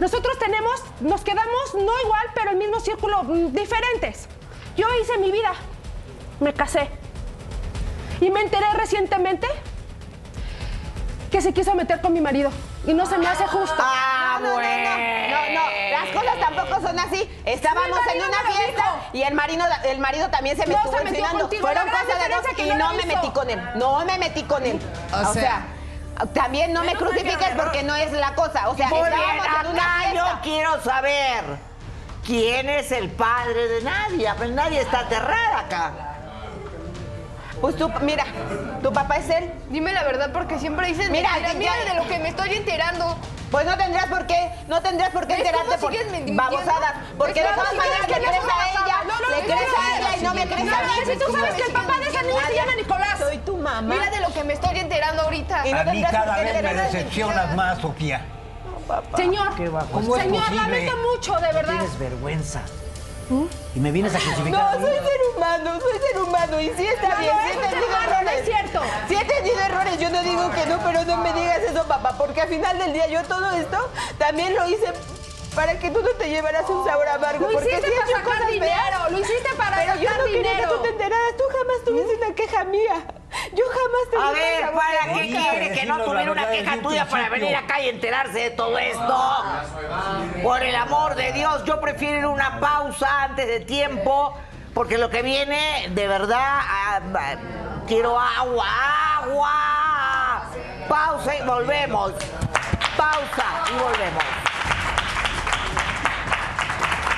nosotros 0.00 0.38
tenemos, 0.38 0.82
nos 1.00 1.22
quedamos 1.22 1.74
no 1.74 1.92
igual, 2.04 2.26
pero 2.34 2.50
el 2.50 2.56
mismo 2.56 2.80
círculo, 2.80 3.22
mm, 3.22 3.52
diferentes. 3.52 4.28
Yo 4.76 4.86
hice 5.00 5.18
mi 5.18 5.30
vida, 5.30 5.52
me 6.40 6.52
casé. 6.52 6.90
Y 8.20 8.30
me 8.30 8.40
enteré 8.40 8.66
recientemente 8.74 9.46
que 11.30 11.40
se 11.40 11.52
quiso 11.52 11.74
meter 11.74 12.00
con 12.00 12.12
mi 12.12 12.20
marido. 12.20 12.50
Y 12.86 12.94
no 12.94 13.04
se 13.06 13.18
me 13.18 13.26
hace 13.26 13.46
justo. 13.46 13.74
Ah, 13.78 14.38
No, 14.40 14.48
no, 14.48 14.54
no, 14.56 14.60
no, 14.60 14.68
no, 15.28 15.54
no, 15.54 15.90
las 15.90 16.08
cosas 16.14 16.38
tampoco 16.40 16.80
son 16.86 16.98
así. 16.98 17.28
Estábamos 17.44 17.98
en 18.14 18.22
una 18.22 18.38
fiesta 18.52 18.84
y 19.12 19.22
el 19.22 19.34
marido, 19.34 19.64
el 19.84 19.98
marido 19.98 20.28
también 20.30 20.56
se 20.56 20.66
me 20.66 20.74
No, 20.74 20.78
estuvo 20.78 20.98
se 20.98 21.04
metió 21.04 21.26
contigo. 21.30 21.62
Fueron 21.62 21.88
cosas 21.88 22.06
de 22.06 22.34
dos 22.34 22.44
y 22.58 22.74
no 22.74 22.92
me 22.92 22.98
hizo. 22.98 23.06
metí 23.08 23.30
con 23.30 23.50
él. 23.50 23.70
No 23.74 24.04
me 24.04 24.18
metí 24.18 24.42
con 24.44 24.64
él. 24.64 24.78
O 25.12 25.16
O, 25.16 25.32
sea- 25.32 25.66
sea, 26.18 26.26
también 26.32 26.72
no 26.72 26.82
me 26.84 26.94
crucifiques 26.94 27.50
porque 27.56 27.82
no 27.82 27.94
es 27.96 28.12
la 28.12 28.34
cosa. 28.34 28.68
O 28.68 28.76
sea, 28.76 28.88
Muy 28.88 29.00
bien, 29.08 29.12
en 29.12 29.66
una 29.70 29.82
acá 29.84 30.00
fiesta. 30.02 30.14
yo 30.14 30.40
quiero 30.42 30.80
saber 30.82 31.44
quién 32.24 32.68
es 32.68 32.92
el 32.92 33.10
padre 33.10 33.66
de 33.68 33.82
Nadia. 33.82 34.34
Pues 34.36 34.50
nadie 34.50 34.80
está 34.80 35.00
aterrada 35.00 35.58
acá. 35.60 36.05
Pues 37.66 37.78
tú, 37.78 37.90
mira, 38.02 38.24
tu 38.80 38.92
papá 38.92 39.16
es 39.16 39.28
él. 39.28 39.50
Dime 39.70 39.92
la 39.92 40.04
verdad 40.04 40.30
porque 40.32 40.56
siempre 40.60 40.86
dices 40.86 41.10
Mira, 41.10 41.30
ya- 41.42 41.52
Mira 41.54 41.72
de 41.84 41.94
lo 41.96 42.06
que 42.06 42.16
me 42.20 42.28
estoy 42.28 42.54
enterando. 42.54 43.16
Pues 43.50 43.66
no 43.66 43.76
tendrías 43.76 44.06
por 44.06 44.24
qué, 44.28 44.52
no 44.68 44.80
tendrías 44.82 45.10
por 45.10 45.26
qué 45.26 45.34
¿Ves 45.34 45.50
cómo 45.50 45.72
enterarte 45.72 46.26
por 46.28 46.36
babosadas. 46.36 46.92
Porque 47.18 47.42
¿Ves 47.42 47.50
de 47.50 47.56
todas 47.56 47.74
maneras 47.74 48.00
le 48.02 48.14
que 48.14 48.20
no 48.20 48.26
crees 48.28 48.44
es 48.44 48.50
a 48.50 48.70
ella? 48.70 48.96
No, 49.08 49.20
no, 49.20 49.30
le 49.30 49.36
no, 49.42 49.42
crees 49.56 49.68
no, 49.68 49.82
a 49.82 49.98
ella 49.98 50.16
y 50.16 50.22
no 50.22 50.34
me 50.34 50.46
crees 50.46 50.72
a 50.72 50.82
No, 50.82 50.86
mí. 50.94 51.12
si 51.12 51.18
tú 51.18 51.32
sabes 51.32 51.54
que 51.54 51.62
el 51.62 51.72
papá 51.72 51.98
de 51.98 52.06
esa 52.08 52.22
niña 52.22 52.46
se 52.46 52.54
llama 52.54 52.74
Nicolás. 52.76 53.18
Soy 53.18 53.38
tu 53.38 53.56
mamá. 53.56 53.80
Mira 53.94 54.10
de 54.10 54.20
lo 54.20 54.32
que 54.32 54.44
me 54.44 54.52
estoy 54.52 54.78
enterando 54.78 55.22
ahorita. 55.22 55.66
Y 55.66 55.72
no 55.72 55.80
A 55.80 55.84
mí 55.86 56.04
cada 56.08 56.36
vez 56.38 56.62
me 56.62 56.72
decepcionas 56.74 57.56
más, 57.56 57.78
Sofía. 57.80 58.24
Señor, 59.16 59.56
Qué 59.56 59.68
bajo. 59.68 59.88
¿Cómo 59.90 60.14
es 60.16 60.22
señor, 60.22 60.44
posible? 60.44 60.62
lamento 60.62 60.92
mucho, 61.12 61.34
de 61.34 61.48
No 61.48 61.52
verdad. 61.54 61.72
tienes 61.72 61.98
vergüenza. 61.98 62.60
Y 63.74 63.80
me 63.80 63.90
vienes 63.90 64.14
a 64.14 64.18
crucificar. 64.18 64.78
No, 64.80 64.86
soy 64.86 64.94
ser 64.94 65.20
humano, 65.36 65.80
soy 65.80 65.98
ser 66.10 66.22
humano 66.22 66.60
y 66.60 66.70
sí 66.76 66.86
está 66.86 67.08
No, 67.08 67.18
bien, 67.18 67.32
no, 67.36 67.42
sí 67.42 67.50
he 67.50 67.68
tenido 67.68 67.86
humano, 67.88 68.10
no 68.10 68.16
errores. 68.30 68.38
es 68.40 68.44
cierto. 68.46 68.82
Sí 69.08 69.14
he 69.16 69.24
tenido 69.24 69.60
errores, 69.60 69.98
yo 69.98 70.10
no 70.10 70.22
digo 70.22 70.50
que 70.52 70.66
no, 70.66 70.78
pero 70.84 71.04
no 71.04 71.16
me 71.18 71.32
digas 71.32 71.58
eso, 71.68 71.84
papá, 71.86 72.16
porque 72.16 72.40
al 72.42 72.48
final 72.48 72.78
del 72.78 72.92
día 72.92 73.08
yo 73.08 73.22
todo 73.24 73.50
esto 73.52 73.90
también 74.18 74.54
lo 74.54 74.68
hice 74.68 74.92
para 75.56 75.78
que 75.78 75.90
tú 75.90 76.02
no 76.02 76.10
te 76.10 76.28
llevaras 76.28 76.68
un 76.68 76.84
sabor 76.84 77.08
amargo. 77.08 77.46
Lo 77.46 77.52
porque 77.52 77.70
hiciste 77.70 77.88
he 77.88 77.96
para 77.98 78.18
sacar 78.18 78.46
dinero, 78.46 78.70
feas, 78.74 79.10
lo 79.12 79.18
hiciste 79.18 79.48
para 79.56 79.76
Pero 79.76 79.94
yo 79.96 80.02
sacar 80.02 80.18
no 80.18 80.24
quería 80.26 80.42
que 80.42 80.56
dinero. 80.56 80.74
tú 80.76 80.82
te 80.82 80.88
enteraras, 80.90 81.36
tú 81.38 81.44
jamás 81.50 81.84
tuviste 81.84 82.16
una 82.16 82.34
queja 82.34 82.64
mía. 82.64 82.94
Yo 83.54 83.64
jamás 83.68 84.10
te 84.10 84.16
A 84.18 84.30
ver, 84.32 84.60
sabor 84.60 84.80
¿para 84.80 85.14
qué 85.14 85.28
boca. 85.34 85.50
quiere 85.50 85.72
que 85.72 85.86
no 85.86 86.04
tuviera 86.04 86.32
una 86.32 86.50
queja 86.50 86.82
tuya 86.82 87.08
para 87.08 87.28
venir 87.30 87.56
acá 87.56 87.80
y 87.80 87.88
enterarse 87.88 88.38
de 88.38 88.50
todo 88.50 88.78
esto? 88.78 89.44
Por 90.42 90.62
el 90.62 90.76
amor 90.76 91.14
de 91.14 91.32
Dios, 91.32 91.64
yo 91.64 91.80
prefiero 91.80 92.18
ir 92.18 92.26
una 92.26 92.60
pausa 92.60 93.24
antes 93.24 93.46
de 93.46 93.60
tiempo, 93.60 94.36
porque 94.74 94.98
lo 94.98 95.08
que 95.08 95.22
viene, 95.22 95.88
de 95.90 96.06
verdad, 96.06 96.38
ah, 96.38 97.00
ah, 97.14 97.34
quiero 97.86 98.18
agua, 98.18 98.66
agua. 99.22 100.50
Pausa 100.86 101.34
y 101.34 101.42
volvemos. 101.46 102.12
Pausa 102.96 103.64
y 103.70 103.82
volvemos. 103.82 104.45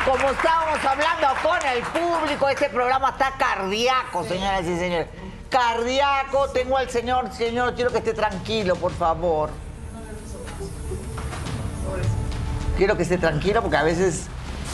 Como 0.09 0.31
estábamos 0.31 0.83
hablando 0.87 1.27
con 1.43 1.59
el 1.69 1.83
público, 1.83 2.49
este 2.49 2.71
programa 2.71 3.11
está 3.11 3.33
cardíaco, 3.39 4.25
señoras 4.25 4.63
y 4.63 4.79
señores. 4.79 5.07
Cardíaco, 5.51 6.49
tengo 6.49 6.79
al 6.79 6.89
señor, 6.89 7.31
señor, 7.31 7.75
quiero 7.75 7.91
que 7.91 7.99
esté 7.99 8.15
tranquilo, 8.15 8.75
por 8.77 8.91
favor. 8.91 9.51
Quiero 12.79 12.97
que 12.97 13.03
esté 13.03 13.19
tranquilo 13.19 13.61
porque 13.61 13.77
a 13.77 13.83
veces 13.83 14.29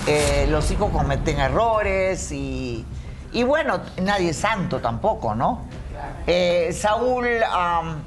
eh, 0.06 0.46
los 0.50 0.70
hijos 0.70 0.92
cometen 0.92 1.40
errores 1.40 2.30
y, 2.30 2.86
y 3.32 3.42
bueno, 3.42 3.80
nadie 4.02 4.30
es 4.30 4.36
santo 4.36 4.78
tampoco, 4.78 5.34
¿no? 5.34 5.62
Eh, 6.28 6.72
Saúl, 6.72 7.26
am, 7.50 8.04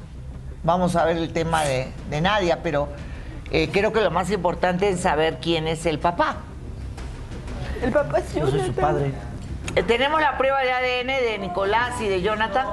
vamos 0.63 0.95
a 0.95 1.03
ver 1.03 1.17
el 1.17 1.33
tema 1.33 1.65
de, 1.65 1.91
de 2.09 2.21
Nadia, 2.21 2.63
pero 2.63 2.87
eh, 3.51 3.69
creo 3.69 3.91
que 3.91 3.99
lo 3.99 4.11
más 4.11 4.31
importante 4.31 4.87
es 4.87 5.01
saber 5.01 5.39
quién 5.41 5.67
es 5.67 5.85
el 5.85 5.99
papá. 5.99 6.37
El 7.81 7.91
papá 7.91 8.19
es 8.19 8.33
Yo 8.33 8.47
soy 8.47 8.61
su 8.61 8.73
padre. 8.73 9.11
Eh, 9.75 9.83
Tenemos 9.83 10.19
la 10.19 10.37
prueba 10.37 10.61
de 10.61 10.71
ADN 10.71 11.07
de 11.07 11.37
Nicolás 11.39 12.01
y 12.01 12.07
de 12.07 12.21
Jonathan. 12.21 12.67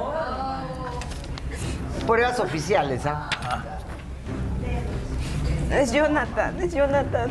Pruebas 2.06 2.38
oficiales, 2.40 3.06
¿ah? 3.06 3.28
Es 5.70 5.92
Jonathan, 5.92 6.60
es 6.60 6.74
Jonathan. 6.74 7.30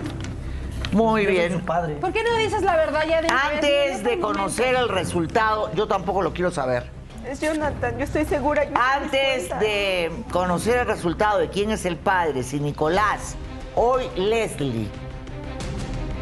Muy 0.91 1.25
bien. 1.25 1.61
¿Por 1.61 2.13
qué 2.13 2.23
no 2.23 2.35
dices 2.37 2.61
la 2.61 2.75
verdad 2.75 3.03
ya 3.07 3.21
de 3.21 3.27
una 3.27 3.49
vez? 3.49 3.55
Antes 3.55 4.03
de 4.03 4.17
no, 4.17 4.27
conocer 4.27 4.75
el 4.75 4.89
resultado, 4.89 5.71
yo 5.73 5.87
tampoco 5.87 6.21
lo 6.21 6.33
quiero 6.33 6.51
saber. 6.51 6.89
Es 7.27 7.39
Jonathan, 7.39 7.97
yo 7.97 8.03
estoy 8.03 8.25
segura 8.25 8.67
que 8.67 8.73
Antes 8.75 9.49
de 9.59 10.11
conocer 10.31 10.79
el 10.79 10.87
resultado 10.87 11.39
de 11.39 11.49
quién 11.49 11.71
es 11.71 11.85
el 11.85 11.95
padre, 11.95 12.43
si 12.43 12.59
Nicolás, 12.59 13.35
hoy 13.75 14.03
Leslie 14.15 14.89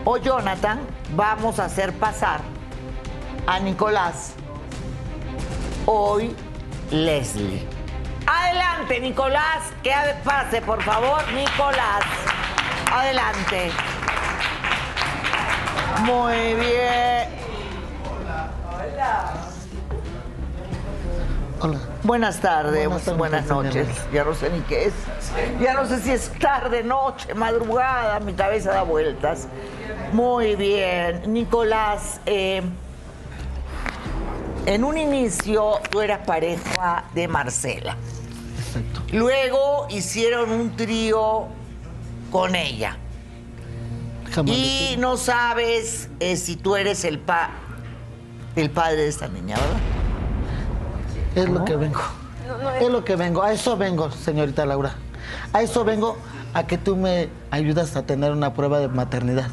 o 0.05 0.17
Jonathan, 0.17 0.79
vamos 1.15 1.59
a 1.59 1.65
hacer 1.65 1.93
pasar 1.93 2.41
a 3.47 3.59
Nicolás, 3.59 4.33
hoy 5.85 6.35
Leslie. 6.91 7.67
Adelante, 8.27 8.99
Nicolás, 8.99 9.73
que 9.83 9.93
pase, 10.23 10.61
por 10.61 10.81
favor, 10.83 11.21
Nicolás. 11.33 12.03
Adelante. 12.91 13.71
Muy 16.03 16.53
bien. 16.55 17.29
Hola. 18.69 19.50
Buenas 22.03 22.39
tardes, 22.39 22.87
buenas, 22.87 23.17
Buenas 23.17 23.47
tardes, 23.47 23.75
noches. 23.75 23.87
Ya 24.11 24.23
no 24.23 24.33
sé 24.33 24.49
ni 24.49 24.61
qué 24.61 24.85
es. 24.85 24.93
Ya 25.59 25.73
no 25.73 25.85
sé 25.85 25.99
si 26.01 26.11
es 26.11 26.31
tarde, 26.39 26.83
noche, 26.83 27.33
madrugada, 27.35 28.19
mi 28.19 28.33
cabeza 28.33 28.71
da 28.71 28.83
vueltas. 28.83 29.47
Muy 30.11 30.55
bien. 30.55 31.31
Nicolás, 31.31 32.19
eh, 32.25 32.63
en 34.65 34.83
un 34.83 34.97
inicio 34.97 35.79
tú 35.89 36.01
eras 36.01 36.25
pareja 36.25 37.05
de 37.13 37.27
Marcela. 37.27 37.95
Exacto. 38.57 39.01
Luego 39.11 39.87
hicieron 39.89 40.51
un 40.51 40.75
trío 40.75 41.47
con 42.31 42.55
ella. 42.55 42.97
Jamás 44.31 44.55
Y 44.55 44.95
no 44.97 45.17
sabes 45.17 46.09
eh, 46.19 46.37
si 46.37 46.55
tú 46.55 46.75
eres 46.75 47.03
el, 47.03 47.19
pa 47.19 47.51
el 48.55 48.69
padre 48.69 49.03
de 49.03 49.07
esta 49.09 49.27
niña, 49.27 49.57
¿verdad? 49.57 50.00
Es 51.35 51.49
lo 51.49 51.63
que 51.65 51.75
vengo. 51.75 52.01
Es 52.79 52.89
lo 52.89 53.03
que 53.05 53.15
vengo. 53.15 53.43
A 53.43 53.53
eso 53.53 53.77
vengo, 53.77 54.11
señorita 54.11 54.65
Laura. 54.65 54.95
A 55.53 55.61
eso 55.61 55.83
vengo 55.85 56.17
a 56.53 56.67
que 56.67 56.77
tú 56.77 56.95
me 56.97 57.29
ayudas 57.51 57.95
a 57.95 58.03
tener 58.05 58.31
una 58.31 58.53
prueba 58.53 58.79
de 58.79 58.87
maternidad. 58.89 59.47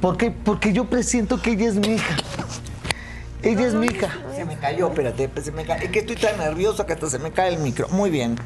¿Por 0.00 0.16
qué? 0.16 0.30
Porque 0.30 0.72
yo 0.72 0.86
presiento 0.86 1.40
que 1.40 1.52
ella 1.52 1.68
es 1.68 1.74
mi 1.76 1.88
hija. 1.94 2.16
Ella 3.42 3.66
es 3.66 3.74
mi 3.74 3.86
hija. 3.86 4.08
Se 4.34 4.44
me 4.44 4.56
cayó, 4.56 4.88
espérate, 4.88 5.30
se 5.42 5.52
me 5.52 5.64
ca- 5.64 5.76
Es 5.76 5.90
que 5.90 6.00
estoy 6.00 6.16
tan 6.16 6.36
nervioso 6.38 6.84
que 6.84 6.92
hasta 6.94 7.08
se 7.08 7.18
me 7.18 7.30
cae 7.30 7.54
el 7.54 7.58
micro. 7.60 7.88
Muy 7.90 8.10
bien. 8.10 8.36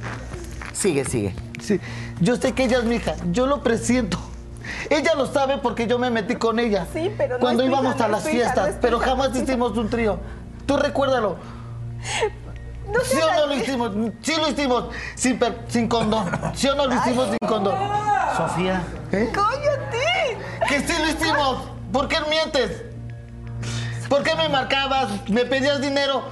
Sigue, 0.72 1.04
sigue. 1.04 1.34
Sí, 1.62 1.80
yo 2.20 2.36
sé 2.36 2.52
que 2.52 2.64
ella 2.64 2.78
es 2.78 2.84
mi 2.84 2.96
hija. 2.96 3.14
Yo 3.32 3.46
lo 3.46 3.62
presiento. 3.62 4.18
Ella 4.90 5.14
lo 5.16 5.26
sabe 5.26 5.58
porque 5.58 5.86
yo 5.86 5.98
me 5.98 6.10
metí 6.10 6.36
con 6.36 6.58
ella. 6.58 6.86
Sí, 6.92 7.10
pero 7.16 7.34
no 7.34 7.40
Cuando 7.40 7.64
íbamos 7.64 7.96
hija, 7.96 8.04
a 8.04 8.08
las 8.08 8.24
no 8.24 8.30
fiestas, 8.30 8.76
pero 8.80 8.98
jamás 8.98 9.34
hicimos 9.34 9.76
un 9.76 9.88
trío. 9.88 10.18
Tú 10.66 10.76
recuérdalo. 10.76 11.36
¿Sí 13.04 13.16
o 13.20 13.32
no 13.40 13.46
lo 13.46 13.54
hicimos? 13.54 13.90
Sí 14.22 14.34
lo 14.36 14.48
hicimos 14.48 14.84
sin, 15.14 15.38
per- 15.38 15.58
sin 15.68 15.88
condón. 15.88 16.30
¿Sí 16.54 16.68
o 16.68 16.74
no 16.74 16.86
lo 16.86 16.94
hicimos 16.94 17.28
sin 17.28 17.48
condón? 17.48 17.76
Sofía. 18.36 18.82
¿Eh? 19.12 19.30
¡Cállate! 19.32 20.38
Que 20.68 20.80
sí 20.80 20.92
lo 21.00 21.08
hicimos. 21.08 21.58
¿Por 21.92 22.08
qué 22.08 22.16
mientes? 22.28 22.82
¿Por 24.08 24.22
qué 24.22 24.34
me 24.34 24.48
marcabas? 24.48 25.28
¿Me 25.28 25.44
pedías 25.44 25.80
dinero? 25.80 26.22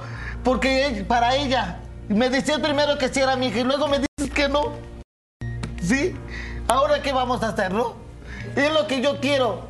Porque 0.43 1.05
para 1.07 1.35
ella. 1.35 1.79
Me 2.09 2.29
decías 2.29 2.59
primero 2.59 2.97
que 2.97 3.07
sí 3.09 3.19
era 3.21 3.35
mi 3.35 3.47
hija 3.47 3.59
y 3.59 3.63
luego 3.63 3.87
me 3.87 3.99
dices 3.99 4.33
que 4.33 4.49
no. 4.49 4.73
¿Sí? 5.81 6.15
¿Ahora 6.67 7.01
qué 7.01 7.11
vamos 7.13 7.41
a 7.43 7.49
hacer, 7.49 7.73
no? 7.73 7.95
Es 8.55 8.71
lo 8.73 8.87
que 8.87 9.01
yo 9.01 9.19
quiero. 9.19 9.67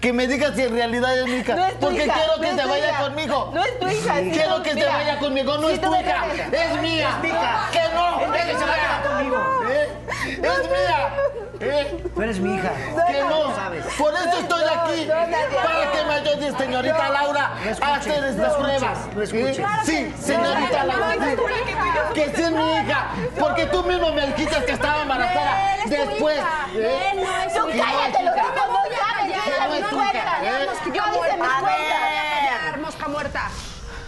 Que 0.00 0.12
me 0.12 0.26
digas 0.26 0.52
si 0.54 0.62
en 0.62 0.74
realidad 0.74 1.18
es 1.18 1.26
mi 1.26 1.36
hija. 1.36 1.54
No 1.54 1.64
es 1.66 1.72
tu 1.74 1.86
Porque 1.86 2.04
hija, 2.04 2.14
quiero 2.14 2.36
no 2.36 2.40
que 2.42 2.50
es 2.50 2.56
se 2.56 2.66
vaya 2.66 2.90
hija. 2.90 3.02
conmigo. 3.04 3.50
No 3.54 3.64
es 3.64 3.78
tu 3.80 3.88
hija, 3.88 4.18
sí, 4.18 4.30
Quiero 4.32 4.50
no, 4.58 4.62
que 4.62 4.68
se 4.70 4.74
mira. 4.76 4.92
vaya 4.92 5.18
conmigo. 5.18 5.58
No 5.58 5.68
es 5.70 5.80
tú 5.80 5.86
tu 5.88 5.94
hija. 6.00 6.26
Es 6.52 6.80
mía. 6.80 7.08
Es 7.22 7.28
hija. 7.30 7.68
Que 7.72 7.80
no. 7.94 8.34
Es 8.34 8.44
que 8.44 8.58
se 8.58 8.64
vaya 8.64 9.02
conmigo. 9.06 9.62
¿Eh? 9.70 9.88
Es 10.42 10.70
mía. 10.70 11.14
¿Eh? 11.60 12.04
Tú 12.14 12.22
eres 12.22 12.38
mi 12.38 12.54
hija. 12.54 12.70
Que 13.08 13.20
no. 13.22 13.54
Por 13.96 14.14
eso 14.14 14.38
estoy 14.40 14.62
No, 14.64 14.72
aquí. 14.82 15.06
no, 15.06 15.62
Para 15.62 15.84
no. 15.86 15.92
que 15.92 16.04
me 16.04 16.14
ayudes, 16.14 16.54
señorita 16.58 17.06
No. 17.08 17.12
Laura, 17.14 17.50
No 17.64 17.86
a 17.86 17.94
hacer 17.96 18.24
estas 18.24 18.52
no 18.52 18.58
pruebas. 18.58 18.98
no. 19.14 19.22
¿Eh? 19.22 19.64
Sí, 19.84 20.12
señorita 20.20 20.84
no, 20.84 20.86
Laura. 20.98 21.14
no, 21.16 22.12
que 22.12 22.28
tú 22.28 22.36
sí 22.36 22.42
es 22.42 22.50
mi 22.50 22.72
hija. 22.76 23.06
Porque 23.38 23.66
tú 23.66 23.82
mismo 23.84 24.12
me 24.12 24.26
dijiste 24.26 24.64
que 24.66 24.72
estaba 24.72 25.00
embarazada. 25.02 25.76
Después. 25.86 26.40
no 27.54 27.70
hija. 27.70 27.84
cállate, 27.86 28.24
lo 28.24 28.32
no 29.80 30.02
es. 30.02 30.14
Mosca 32.80 33.08
muerta. 33.08 33.48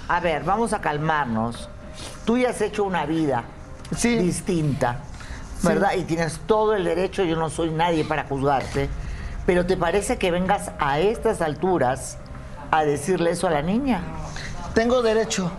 A 0.09 0.21
ver, 0.21 0.45
vamos 0.45 0.73
a 0.73 0.81
calmarnos. 0.81 1.69
Tú 2.25 2.39
ya 2.39 2.51
has 2.51 2.61
hecho 2.61 2.85
una 2.85 3.07
vida 3.07 3.45
Sí. 3.97 4.17
distinta, 4.19 4.99
¿verdad? 5.63 5.93
Y 5.97 6.05
tienes 6.05 6.41
todo 6.47 6.75
el 6.75 6.85
derecho, 6.85 7.25
yo 7.25 7.37
no 7.37 7.49
soy 7.51 7.71
nadie 7.71 8.05
para 8.05 8.25
juzgarte, 8.25 8.89
pero 9.47 9.65
¿te 9.65 9.77
parece 9.77 10.19
que 10.19 10.31
vengas 10.31 10.71
a 10.79 10.99
estas 10.99 11.41
alturas 11.41 12.19
a 12.71 12.85
decirle 12.85 13.31
eso 13.31 13.47
a 13.47 13.51
la 13.51 13.63
niña? 13.63 14.03
Tengo 14.75 15.03
derecho. 15.03 15.51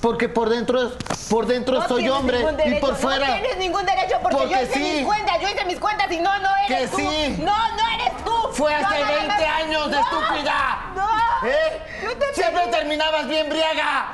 Porque 0.00 0.28
por 0.28 0.48
dentro, 0.48 0.92
por 1.28 1.46
dentro 1.46 1.80
No 1.80 1.88
soy 1.88 2.08
hombre 2.08 2.38
y 2.66 2.74
por 2.74 2.94
fuera. 2.96 3.26
No 3.26 3.32
tienes 3.34 3.56
ningún 3.58 3.84
derecho 3.84 4.16
porque, 4.22 4.36
Porque 4.36 4.54
yo 4.54 4.62
hice 4.62 4.72
sí. 4.74 4.80
mis 4.98 5.04
cuentas, 5.06 5.40
yo 5.40 5.48
hice 5.48 5.64
mis 5.64 5.78
cuentas 5.80 6.12
y 6.12 6.18
no, 6.20 6.38
no 6.38 6.48
eres 6.66 6.80
Que 6.80 6.88
tú. 6.88 6.96
sí. 6.98 7.36
No, 7.42 7.56
no 7.76 7.88
eres 7.94 8.24
tú. 8.24 8.32
Fue 8.52 8.70
No, 8.80 8.86
hace 8.86 9.00
nada 9.00 9.12
20 9.12 9.28
más- 9.28 9.62
años, 9.62 9.88
No, 9.90 9.98
estúpida. 10.00 10.78
No. 10.94 11.08
¿Eh? 11.48 11.82
Te 12.18 12.34
Siempre 12.34 12.62
pedí- 12.64 12.70
terminabas 12.70 13.26
bien 13.28 13.48
briaga, 13.48 14.06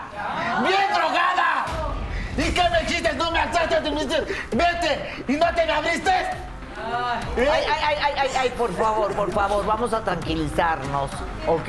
bien 0.62 0.80
drogada. 0.94 1.66
¿Y 2.36 2.52
qué 2.52 2.62
me 2.70 2.82
hiciste? 2.82 3.12
No 3.14 3.30
me 3.30 3.40
alzaste, 3.40 3.76
te 3.76 3.90
me 3.90 4.02
hiciste, 4.04 4.20
vete 4.52 5.24
y 5.28 5.32
no 5.34 5.54
te 5.54 5.66
me 5.66 5.72
abriste. 5.72 6.10
¿Eh? 6.10 6.28
Ay, 7.36 7.46
ay, 7.48 7.64
ay, 7.84 7.96
ay, 8.02 8.12
ay, 8.18 8.30
ay, 8.38 8.50
por 8.50 8.74
favor, 8.76 9.12
por 9.14 9.30
favor, 9.32 9.64
vamos 9.64 9.92
a 9.92 10.02
tranquilizarnos, 10.02 11.10
¿ok? 11.46 11.68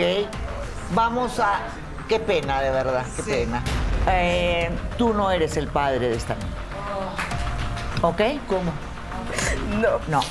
Vamos 0.92 1.40
a... 1.40 1.60
Qué 2.08 2.20
pena, 2.20 2.62
de 2.62 2.70
verdad, 2.70 3.06
qué 3.16 3.24
pena. 3.24 3.64
Eh, 4.08 4.70
tú 4.98 5.14
no 5.14 5.32
eres 5.32 5.58
el 5.58 5.68
padre 5.68 6.10
de 6.10 6.16
esta 6.16 6.36
niña. 6.36 6.48
¿Ok? 8.02 8.22
¿Cómo? 8.48 8.72
No. 9.82 10.00
No. 10.08 10.22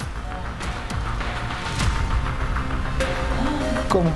¿Cómo? 3.88 4.10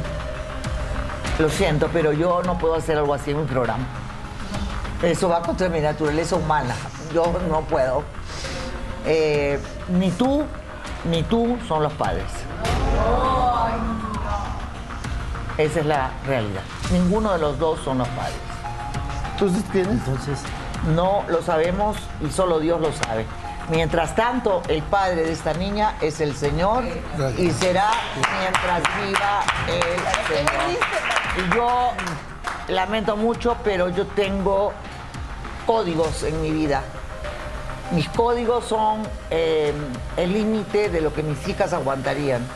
Lo 1.39 1.49
siento, 1.49 1.89
pero 1.93 2.13
yo 2.13 2.43
no 2.45 2.59
puedo 2.59 2.77
hacer 2.77 2.99
algo 2.99 3.15
así 3.15 3.33
en 3.33 3.41
mi 3.41 3.47
programa. 3.47 3.85
Eso 5.03 5.29
va 5.29 5.43
contra 5.43 5.69
mi 5.69 5.81
naturaleza 5.81 6.37
humana. 6.37 6.75
Yo 7.13 7.33
no 7.49 7.63
puedo. 7.63 8.05
Eh, 9.07 9.59
ni 9.89 10.11
tú, 10.11 10.45
ni 11.11 11.23
tú 11.25 11.59
son 11.67 11.83
los 11.83 11.93
padres. 11.95 12.27
Esa 15.59 15.81
es 15.81 15.87
la 15.87 16.11
realidad. 16.25 16.63
Ninguno 16.93 17.33
de 17.33 17.39
los 17.39 17.59
dos 17.59 17.81
son 17.85 17.99
los 17.99 18.09
padres. 18.09 18.37
Entonces, 19.33 19.65
¿quién 19.73 19.87
es? 19.87 19.91
Entonces, 19.93 20.39
No 20.95 21.25
lo 21.29 21.43
sabemos 21.43 21.97
y 22.21 22.31
solo 22.31 22.61
Dios 22.61 22.81
lo 22.81 22.93
sabe. 22.93 23.27
Mientras 23.69 24.15
tanto, 24.15 24.63
el 24.69 24.83
padre 24.85 25.25
de 25.25 25.33
esta 25.33 25.53
niña 25.53 25.97
es 26.01 26.21
el 26.21 26.35
Señor 26.37 26.85
y 27.37 27.51
será 27.51 27.91
mientras 28.41 28.83
viva 29.05 29.43
el 29.67 30.37
Señor. 30.37 30.79
Y 31.37 31.55
yo 31.55 31.91
lamento 32.69 33.17
mucho, 33.17 33.57
pero 33.65 33.89
yo 33.89 34.07
tengo 34.07 34.73
códigos 35.67 36.23
en 36.23 36.41
mi 36.41 36.51
vida. 36.51 36.83
Mis 37.91 38.09
códigos 38.09 38.65
son 38.65 39.03
eh, 39.31 39.75
el 40.17 40.33
límite 40.33 40.89
de 40.89 41.01
lo 41.01 41.13
que 41.13 41.23
mis 41.23 41.47
hijas 41.49 41.73
aguantarían. 41.73 42.47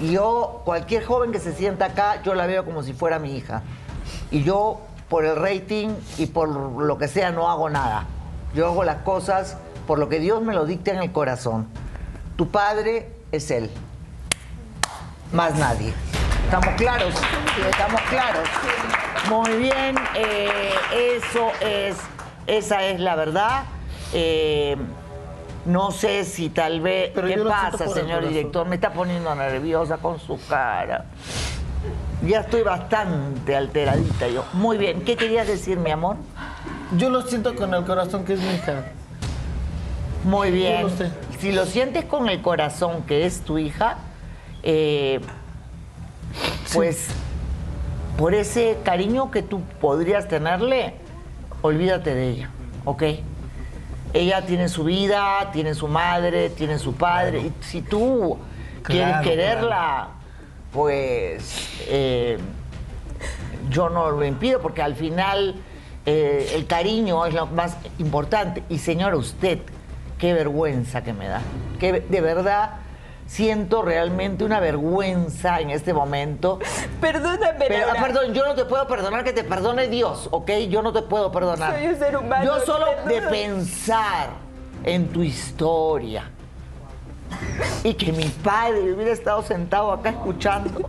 Yo, 0.00 0.62
cualquier 0.64 1.04
joven 1.04 1.32
que 1.32 1.38
se 1.38 1.54
sienta 1.54 1.86
acá, 1.86 2.22
yo 2.22 2.34
la 2.34 2.46
veo 2.46 2.64
como 2.64 2.82
si 2.82 2.92
fuera 2.92 3.18
mi 3.18 3.36
hija. 3.36 3.62
Y 4.30 4.42
yo, 4.42 4.80
por 5.08 5.24
el 5.24 5.36
rating 5.36 5.90
y 6.18 6.26
por 6.26 6.48
lo 6.48 6.98
que 6.98 7.08
sea, 7.08 7.30
no 7.30 7.50
hago 7.50 7.68
nada. 7.70 8.06
Yo 8.54 8.66
hago 8.66 8.84
las 8.84 9.02
cosas 9.02 9.56
por 9.86 9.98
lo 9.98 10.08
que 10.08 10.18
Dios 10.20 10.42
me 10.42 10.54
lo 10.54 10.64
dicta 10.64 10.90
en 10.92 11.02
el 11.02 11.12
corazón. 11.12 11.68
Tu 12.36 12.50
padre 12.50 13.10
es 13.30 13.50
Él. 13.50 13.70
Más 15.32 15.54
nadie. 15.56 15.92
¿Estamos 16.44 16.74
claros? 16.76 17.14
Estamos 17.70 18.00
claros. 18.02 18.48
Muy 19.28 19.56
bien, 19.56 19.96
eh, 20.14 20.70
eso 21.16 21.50
es, 21.60 21.96
esa 22.46 22.84
es 22.84 23.00
la 23.00 23.14
verdad. 23.14 23.64
Eh, 24.12 24.76
no 25.64 25.90
sé 25.90 26.24
si 26.24 26.48
tal 26.48 26.80
vez. 26.80 27.10
Pero 27.14 27.28
¿Qué 27.28 27.36
pasa, 27.38 27.88
señor 27.88 28.26
director? 28.28 28.66
Me 28.66 28.76
está 28.76 28.92
poniendo 28.92 29.34
nerviosa 29.34 29.98
con 29.98 30.18
su 30.18 30.38
cara. 30.48 31.06
Ya 32.26 32.40
estoy 32.40 32.62
bastante 32.62 33.56
alteradita 33.56 34.28
yo. 34.28 34.44
Muy 34.52 34.78
bien, 34.78 35.02
¿qué 35.02 35.16
querías 35.16 35.46
decir, 35.46 35.78
mi 35.78 35.90
amor? 35.90 36.16
Yo 36.96 37.10
lo 37.10 37.22
siento 37.22 37.56
con 37.56 37.74
el 37.74 37.84
corazón 37.84 38.24
que 38.24 38.34
es 38.34 38.40
mi 38.40 38.54
hija. 38.54 38.84
Muy 40.24 40.50
bien. 40.52 40.82
Yo 40.82 40.88
lo 40.88 40.96
sé. 40.96 41.10
Si 41.40 41.52
lo 41.52 41.66
sientes 41.66 42.04
con 42.04 42.28
el 42.28 42.40
corazón 42.42 43.02
que 43.02 43.26
es 43.26 43.40
tu 43.40 43.58
hija, 43.58 43.98
eh, 44.62 45.20
pues 46.72 47.08
por 48.16 48.34
ese 48.34 48.78
cariño 48.84 49.30
que 49.30 49.42
tú 49.42 49.62
podrías 49.80 50.28
tenerle, 50.28 50.94
olvídate 51.62 52.14
de 52.14 52.28
ella, 52.28 52.50
¿ok? 52.84 53.02
Ella 54.14 54.44
tiene 54.44 54.68
su 54.68 54.84
vida, 54.84 55.50
tiene 55.52 55.74
su 55.74 55.88
madre, 55.88 56.50
tiene 56.50 56.78
su 56.78 56.94
padre. 56.94 57.40
Y 57.40 57.52
si 57.62 57.82
tú 57.82 58.38
quieres 58.82 59.16
quererla, 59.22 60.08
pues 60.72 61.68
eh, 61.88 62.38
yo 63.70 63.88
no 63.88 64.10
lo 64.10 64.24
impido 64.24 64.60
porque 64.60 64.82
al 64.82 64.94
final 64.94 65.56
eh, 66.04 66.52
el 66.54 66.66
cariño 66.66 67.24
es 67.24 67.34
lo 67.34 67.46
más 67.46 67.76
importante. 67.98 68.62
Y 68.68 68.78
señora, 68.78 69.16
usted, 69.16 69.60
qué 70.18 70.34
vergüenza 70.34 71.02
que 71.02 71.12
me 71.12 71.28
da. 71.28 71.40
Que 71.80 72.00
de 72.00 72.20
verdad 72.20 72.81
siento 73.32 73.80
realmente 73.80 74.44
una 74.44 74.60
vergüenza 74.60 75.60
en 75.60 75.70
este 75.70 75.94
momento. 75.94 76.58
Perdóname, 77.00 77.64
Pero, 77.66 77.86
Laura. 77.86 78.02
perdón, 78.02 78.34
yo 78.34 78.44
no 78.44 78.54
te 78.54 78.66
puedo 78.66 78.86
perdonar 78.86 79.24
que 79.24 79.32
te 79.32 79.42
perdone 79.42 79.88
Dios, 79.88 80.28
¿ok? 80.30 80.50
Yo 80.68 80.82
no 80.82 80.92
te 80.92 81.00
puedo 81.00 81.32
perdonar. 81.32 81.74
Soy 81.74 81.86
un 81.86 81.98
ser 81.98 82.14
humano, 82.18 82.44
Yo 82.44 82.60
solo 82.66 82.86
de 83.06 83.22
pensar 83.22 84.28
en 84.84 85.08
tu 85.08 85.22
historia 85.22 86.30
y 87.82 87.94
que 87.94 88.12
mi 88.12 88.26
padre 88.28 88.92
hubiera 88.92 89.12
estado 89.12 89.42
sentado 89.42 89.92
acá 89.92 90.10
escuchando. 90.10 90.86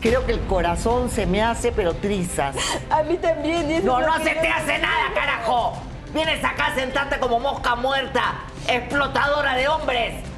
Creo 0.00 0.24
que 0.24 0.32
el 0.32 0.40
corazón 0.42 1.10
se 1.10 1.26
me 1.26 1.42
hace 1.42 1.72
pero 1.72 1.94
trizas. 1.94 2.54
A 2.90 3.02
mí 3.02 3.16
también. 3.16 3.68
y 3.68 3.78
No, 3.80 4.00
no 4.00 4.18
se 4.18 4.30
te 4.36 4.48
hace 4.48 4.78
nada, 4.78 5.12
carajo. 5.16 5.72
Vienes 6.14 6.44
acá 6.44 6.66
a 6.68 6.74
sentarte 6.76 7.18
como 7.18 7.40
mosca 7.40 7.74
muerta, 7.74 8.34
explotadora 8.68 9.56
de 9.56 9.66
hombres. 9.66 10.29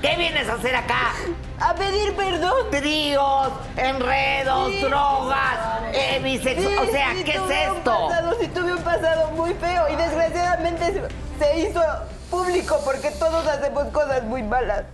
¿Qué 0.00 0.16
vienes 0.16 0.48
a 0.48 0.54
hacer 0.54 0.74
acá? 0.74 1.12
A 1.60 1.74
pedir 1.74 2.14
perdón. 2.16 2.70
Tríos, 2.70 3.50
enredos, 3.76 4.70
Sí. 4.70 4.80
drogas, 4.82 5.58
eh, 5.92 6.20
bisexual. 6.22 6.88
O 6.88 6.90
sea, 6.90 7.10
Sí, 7.12 7.24
¿qué 7.24 7.32
es 7.32 7.50
esto? 7.50 8.08
pasado, 8.08 8.36
sí 8.40 8.48
tuve 8.48 8.72
un 8.72 8.82
pasado 8.82 9.30
muy 9.32 9.52
feo 9.54 9.88
y 9.90 9.96
desgraciadamente 9.96 11.02
se, 11.38 11.58
hizo 11.60 11.82
público 12.30 12.78
porque 12.84 13.10
todos 13.10 13.46
hacemos 13.46 13.84
cosas 13.88 14.22
muy 14.22 14.42
malas. 14.42 14.84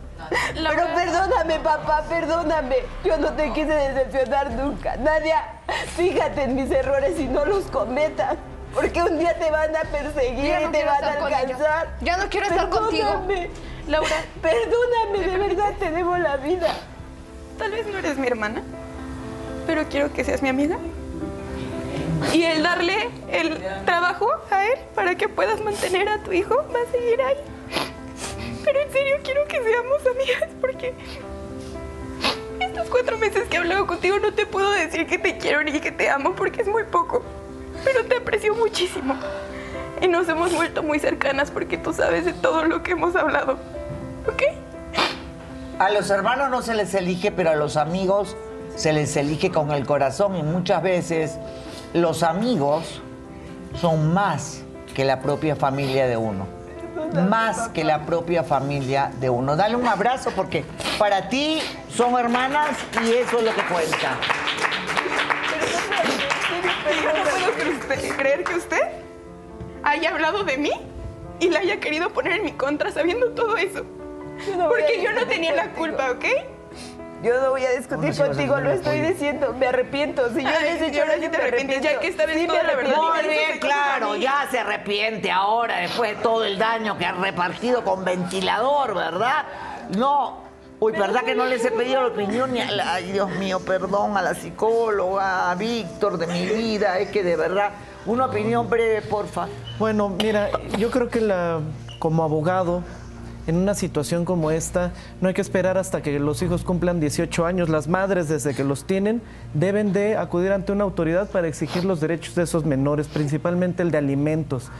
Pero 0.55 0.87
perdóname, 0.95 1.61
papá, 1.61 2.03
perdóname. 2.09 2.77
Yo 3.05 3.17
no 3.19 3.33
te 3.35 3.53
quise 3.53 3.73
decepcionar 3.73 4.51
nunca. 4.53 4.97
Nadia, 4.97 5.45
fíjate 5.97 6.43
en 6.45 6.57
mis 6.57 6.71
errores 6.71 7.21
y 7.21 7.25
no 7.29 7.45
los 7.45 7.65
cometas. 7.67 8.35
Porque 8.75 9.03
un 9.03 9.19
día 9.19 9.39
te 9.39 9.51
van 9.51 9.75
a 9.77 9.83
perseguir 9.83 10.55
no 10.61 10.69
y 10.69 10.73
te 10.73 10.85
van 10.85 11.05
a 11.05 11.13
alcanzar. 11.13 11.89
Ya 12.01 12.17
no 12.17 12.29
quiero 12.29 12.47
estar 12.47 12.69
contigo. 12.69 13.23
Laura, 13.89 14.25
perdóname, 14.43 15.31
de 15.31 15.39
verdad 15.39 15.75
te 15.79 15.93
debo 15.93 16.19
la 16.19 16.37
vida. 16.39 16.75
Tal 17.57 17.71
vez 17.71 17.87
no 17.87 17.99
eres 17.99 18.19
mi 18.19 18.27
hermana, 18.27 18.63
pero 19.65 19.85
quiero 19.89 20.13
que 20.13 20.25
seas 20.25 20.43
mi 20.43 20.49
amiga. 20.49 20.77
Y 22.33 22.43
el 22.43 22.65
darle 22.65 23.11
el 23.31 23.57
trabajo 23.85 24.29
a 24.51 24.67
él 24.67 24.79
para 24.95 25.15
que 25.15 25.29
puedas 25.29 25.61
mantener 25.61 26.09
a 26.09 26.19
tu 26.19 26.33
hijo 26.33 26.57
va 26.75 26.81
a 26.81 26.91
seguir 26.91 27.23
ahí. 27.23 27.37
Pero 28.65 28.81
en 28.81 28.93
serio 28.93 29.17
quiero 29.23 29.47
que 29.47 29.63
seamos 29.63 30.01
amigas 30.05 30.51
porque 30.61 30.93
estos 32.59 32.89
cuatro 32.89 33.19
meses 33.19 33.47
que 33.49 33.57
he 33.57 33.61
hablado 33.61 33.87
contigo 33.87 34.19
no 34.19 34.35
te 34.35 34.47
puedo 34.47 34.69
decir 34.73 35.07
que 35.07 35.19
te 35.19 35.39
quiero 35.39 35.63
ni 35.63 35.79
que 35.79 35.93
te 35.93 36.11
amo 36.11 36.35
porque 36.35 36.63
es 36.63 36.69
muy 36.69 36.83
poco. 36.85 37.23
Pero 37.85 38.05
te 38.07 38.17
aprecio 38.17 38.53
muchísimo. 38.57 39.15
Y 40.01 40.09
nos 40.09 40.29
hemos 40.29 40.53
vuelto 40.53 40.83
muy 40.83 40.99
cercanas 40.99 41.53
porque 41.53 41.79
tú 41.79 41.93
sabes 41.93 42.25
de 42.25 42.33
todo 42.33 42.65
lo 42.65 42.83
que 42.83 42.93
hemos 42.93 43.15
hablado. 43.15 43.76
¿Ok? 44.29 44.43
A 45.79 45.91
los 45.91 46.09
hermanos 46.11 46.51
no 46.51 46.63
se 46.63 46.75
les 46.75 46.95
elige, 46.95 47.31
pero 47.33 47.51
a 47.51 47.55
los 47.55 47.77
amigos 47.77 48.37
se 48.77 48.93
les 48.93 49.17
elige 49.17 49.51
con 49.51 49.71
el 49.73 49.87
corazón 49.87 50.37
y 50.37 50.43
muchas 50.43 50.83
veces 50.83 51.39
los 51.93 52.23
amigos 52.23 53.01
son 53.81 54.13
más 54.15 54.63
que 54.95 55.05
la 55.05 55.21
propia 55.21 55.55
familia 55.57 56.07
de 56.07 56.17
uno. 56.17 56.47
Más 57.29 57.69
que 57.69 57.85
la 57.85 58.05
propia 58.07 58.43
familia 58.43 59.13
de 59.21 59.29
uno. 59.31 59.55
Dale 59.55 59.77
un 59.77 59.87
abrazo 59.87 60.31
porque 60.35 60.65
para 60.99 61.29
ti 61.29 61.61
son 61.95 62.19
hermanas 62.19 62.71
y 63.05 63.13
eso 63.13 63.39
es 63.39 63.45
lo 63.45 63.55
que 63.55 63.63
cuenta. 63.63 64.17
Yo 67.03 67.13
no 67.13 67.25
puedo 67.25 67.99
cre- 68.01 68.17
creer 68.17 68.45
que 68.45 68.55
usted 68.55 68.81
haya 69.83 70.11
hablado 70.11 70.43
de 70.45 70.57
mí 70.57 70.73
y 71.39 71.51
la 71.51 71.61
haya 71.61 71.79
querido 71.81 72.11
poner 72.11 72.33
en 72.33 72.45
mi 72.45 72.53
contra 72.53 72.91
sabiendo 72.91 73.31
todo 73.33 73.57
eso. 73.57 73.85
No 74.57 74.69
Porque 74.69 75.03
yo 75.03 75.13
no 75.13 75.27
tenía 75.27 75.55
la 75.55 75.71
culpa, 75.73 76.11
¿ok? 76.13 76.25
Yo 77.23 77.41
no 77.41 77.51
voy 77.51 77.65
a 77.65 77.71
discutir 77.71 78.15
contigo, 78.15 78.59
lo 78.61 78.71
estoy 78.73 79.01
diciendo, 79.01 79.55
me 79.59 79.67
arrepiento. 79.69 80.29
Si 80.35 80.43
yo 80.45 80.51
les 80.51 80.81
he 80.83 80.87
hecho 80.89 81.01
ahora 81.01 81.15
sí 81.19 81.29
te 81.29 81.37
arrepientes, 81.39 81.81
ya 81.83 81.99
que 81.99 82.09
esta 82.09 82.27
vez 82.27 82.39
Sí, 82.41 82.47
toda 82.47 82.63
me 82.63 82.69
la 82.69 82.75
verdad. 82.77 82.93
arrepiento. 82.95 83.27
Muy 83.27 83.35
bien, 83.35 83.59
claro, 83.59 84.17
ya 84.17 84.47
se 84.51 84.59
arrepiente 84.59 85.31
ahora 85.31 85.79
después 85.79 86.17
de 86.17 86.23
todo 86.23 86.45
el 86.45 86.59
daño 86.59 86.99
que 86.99 87.07
ha 87.07 87.13
repartido 87.13 87.83
con 87.85 88.05
ventilador, 88.05 88.95
¿verdad? 88.95 89.45
No. 89.97 90.45
Uy, 90.79 90.93
¿verdad 90.93 91.23
que 91.25 91.35
no 91.35 91.47
les 91.47 91.65
he 91.65 91.71
pedido 91.71 92.03
la 92.03 92.09
opinión 92.09 92.53
ni 92.53 92.61
a 92.61 92.71
la- 92.71 92.93
Ay, 92.95 93.11
Dios 93.13 93.31
mío, 93.31 93.61
perdón 93.61 94.15
a 94.19 94.21
la 94.23 94.35
psicóloga, 94.35 95.51
a 95.51 95.55
Víctor 95.55 96.19
de 96.19 96.27
mi 96.27 96.45
vida, 96.45 96.99
es 96.99 97.09
que 97.11 97.23
de 97.23 97.35
verdad, 97.35 97.71
una 98.05 98.27
opinión 98.27 98.69
breve, 98.69 99.01
porfa. 99.01 99.49
Bueno, 99.79 100.11
mira, 100.11 100.51
yo 100.79 100.91
creo 100.91 101.09
que 101.09 101.23
la, 101.23 101.61
como 101.99 102.25
abogado, 102.25 102.83
en 103.47 103.57
una 103.57 103.75
situación 103.75 104.25
como 104.25 104.51
esta, 104.51 104.93
no 105.21 105.29
hay 105.29 105.35
que 105.35 105.41
esperar 105.41 105.79
hasta 105.79 106.03
que 106.03 106.19
los 106.19 106.43
hijos 106.43 106.65
cumplan 106.65 107.01
18 107.01 107.47
años. 107.47 107.69
Las 107.69 107.89
madres, 107.89 108.29
desde 108.29 108.55
que 108.55 108.65
los 108.65 108.87
tienen, 108.87 109.23
deben 109.55 109.93
de 109.93 110.17
acudir 110.17 110.53
ante 110.53 110.73
una 110.73 110.85
autoridad 110.85 111.31
para 111.31 111.49
exigir 111.49 111.85
los 111.85 112.01
derechos 112.01 112.35
de 112.35 112.43
esos 112.43 112.65
menores, 112.65 113.09
principalmente 113.09 113.83
el 113.83 113.91
de 113.91 113.99
alimentos. 113.99 114.71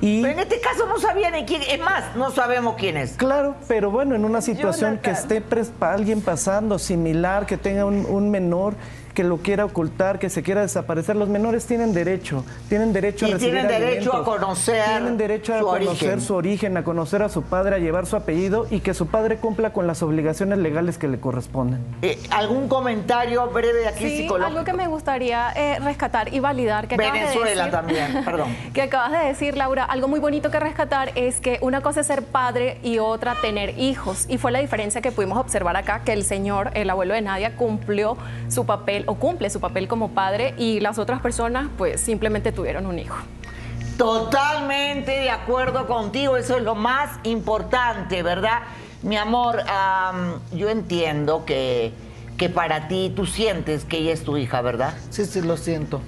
Y 0.00 0.22
Pero 0.22 0.34
en 0.34 0.38
este 0.38 0.60
caso 0.60 0.86
no 0.86 0.98
sabía 1.00 1.30
ni 1.32 1.44
quién, 1.44 1.60
es 1.62 1.80
más, 1.80 2.14
no 2.14 2.30
sabemos 2.30 2.76
quién 2.78 2.96
es. 2.96 3.14
Claro, 3.14 3.56
pero 3.66 3.90
bueno, 3.90 4.14
en 4.14 4.24
una 4.24 4.40
situación 4.40 4.98
que 4.98 5.10
esté 5.10 5.42
alguien 5.80 6.20
pasando 6.20 6.78
similar, 6.78 7.46
que 7.46 7.56
tenga 7.56 7.84
un, 7.84 8.06
un 8.06 8.30
menor 8.30 8.74
que 9.18 9.24
lo 9.24 9.38
quiera 9.38 9.64
ocultar, 9.64 10.20
que 10.20 10.30
se 10.30 10.44
quiera 10.44 10.60
desaparecer, 10.60 11.16
los 11.16 11.28
menores 11.28 11.66
tienen 11.66 11.92
derecho, 11.92 12.44
tienen 12.68 12.92
derecho 12.92 13.26
a 13.26 13.30
recibir 13.30 13.54
tienen 13.54 13.66
derecho 13.66 14.12
alimentos, 14.12 14.20
a 14.20 14.24
conocer 14.38 14.84
tienen 14.84 15.18
derecho 15.18 15.54
a 15.54 15.58
su 15.58 15.64
conocer 15.66 15.88
origen. 15.90 16.20
su 16.20 16.34
origen, 16.36 16.76
a 16.76 16.84
conocer 16.84 17.22
a 17.24 17.28
su 17.28 17.42
padre, 17.42 17.74
a 17.74 17.78
llevar 17.80 18.06
su 18.06 18.14
apellido 18.14 18.68
y 18.70 18.78
que 18.78 18.94
su 18.94 19.08
padre 19.08 19.38
cumpla 19.38 19.72
con 19.72 19.88
las 19.88 20.04
obligaciones 20.04 20.58
legales 20.60 20.98
que 20.98 21.08
le 21.08 21.18
corresponden. 21.18 21.80
Eh, 22.02 22.16
¿Algún 22.30 22.68
comentario 22.68 23.44
breve 23.48 23.88
aquí 23.88 24.08
Sí, 24.08 24.16
psicológico? 24.18 24.46
algo 24.56 24.64
que 24.64 24.72
me 24.72 24.86
gustaría 24.86 25.50
eh, 25.56 25.80
rescatar 25.80 26.32
y 26.32 26.38
validar 26.38 26.86
que 26.86 26.94
acabas 26.94 27.12
de 27.14 27.18
Venezuela 27.18 27.64
decir. 27.64 27.72
también, 27.72 28.06
perdón. 28.24 28.56
que 28.72 28.82
acabas 28.82 29.10
de 29.10 29.26
decir, 29.26 29.56
Laura, 29.56 29.82
algo 29.84 30.06
muy 30.06 30.20
bonito 30.20 30.52
que 30.52 30.60
rescatar 30.60 31.10
es 31.16 31.40
que 31.40 31.58
una 31.60 31.80
cosa 31.80 32.02
es 32.02 32.06
ser 32.06 32.22
padre 32.22 32.78
y 32.84 33.00
otra 33.00 33.34
tener 33.42 33.76
hijos. 33.80 34.26
Y 34.28 34.38
fue 34.38 34.52
la 34.52 34.60
diferencia 34.60 35.00
que 35.00 35.10
pudimos 35.10 35.38
observar 35.38 35.76
acá, 35.76 36.02
que 36.04 36.12
el 36.12 36.22
señor, 36.22 36.70
el 36.74 36.88
abuelo 36.88 37.14
de 37.14 37.22
Nadia, 37.22 37.56
cumplió 37.56 38.16
su 38.48 38.64
papel 38.64 39.02
o 39.08 39.14
cumple 39.14 39.50
su 39.50 39.58
papel 39.58 39.88
como 39.88 40.10
padre 40.10 40.54
y 40.58 40.80
las 40.80 40.98
otras 40.98 41.20
personas 41.20 41.68
pues 41.76 42.00
simplemente 42.00 42.52
tuvieron 42.52 42.86
un 42.86 42.98
hijo. 42.98 43.16
Totalmente 43.96 45.10
de 45.10 45.30
acuerdo 45.30 45.86
contigo, 45.86 46.36
eso 46.36 46.56
es 46.56 46.62
lo 46.62 46.74
más 46.74 47.18
importante, 47.24 48.22
¿verdad? 48.22 48.60
Mi 49.02 49.16
amor, 49.16 49.60
am, 49.68 50.34
yo 50.52 50.68
entiendo 50.68 51.44
que, 51.44 51.92
que 52.36 52.48
para 52.48 52.86
ti 52.86 53.12
tú 53.16 53.26
sientes 53.26 53.84
que 53.84 53.98
ella 53.98 54.12
es 54.12 54.22
tu 54.22 54.36
hija, 54.36 54.60
¿verdad? 54.60 54.94
Sí, 55.10 55.24
sí, 55.24 55.40
lo 55.40 55.56
siento. 55.56 56.00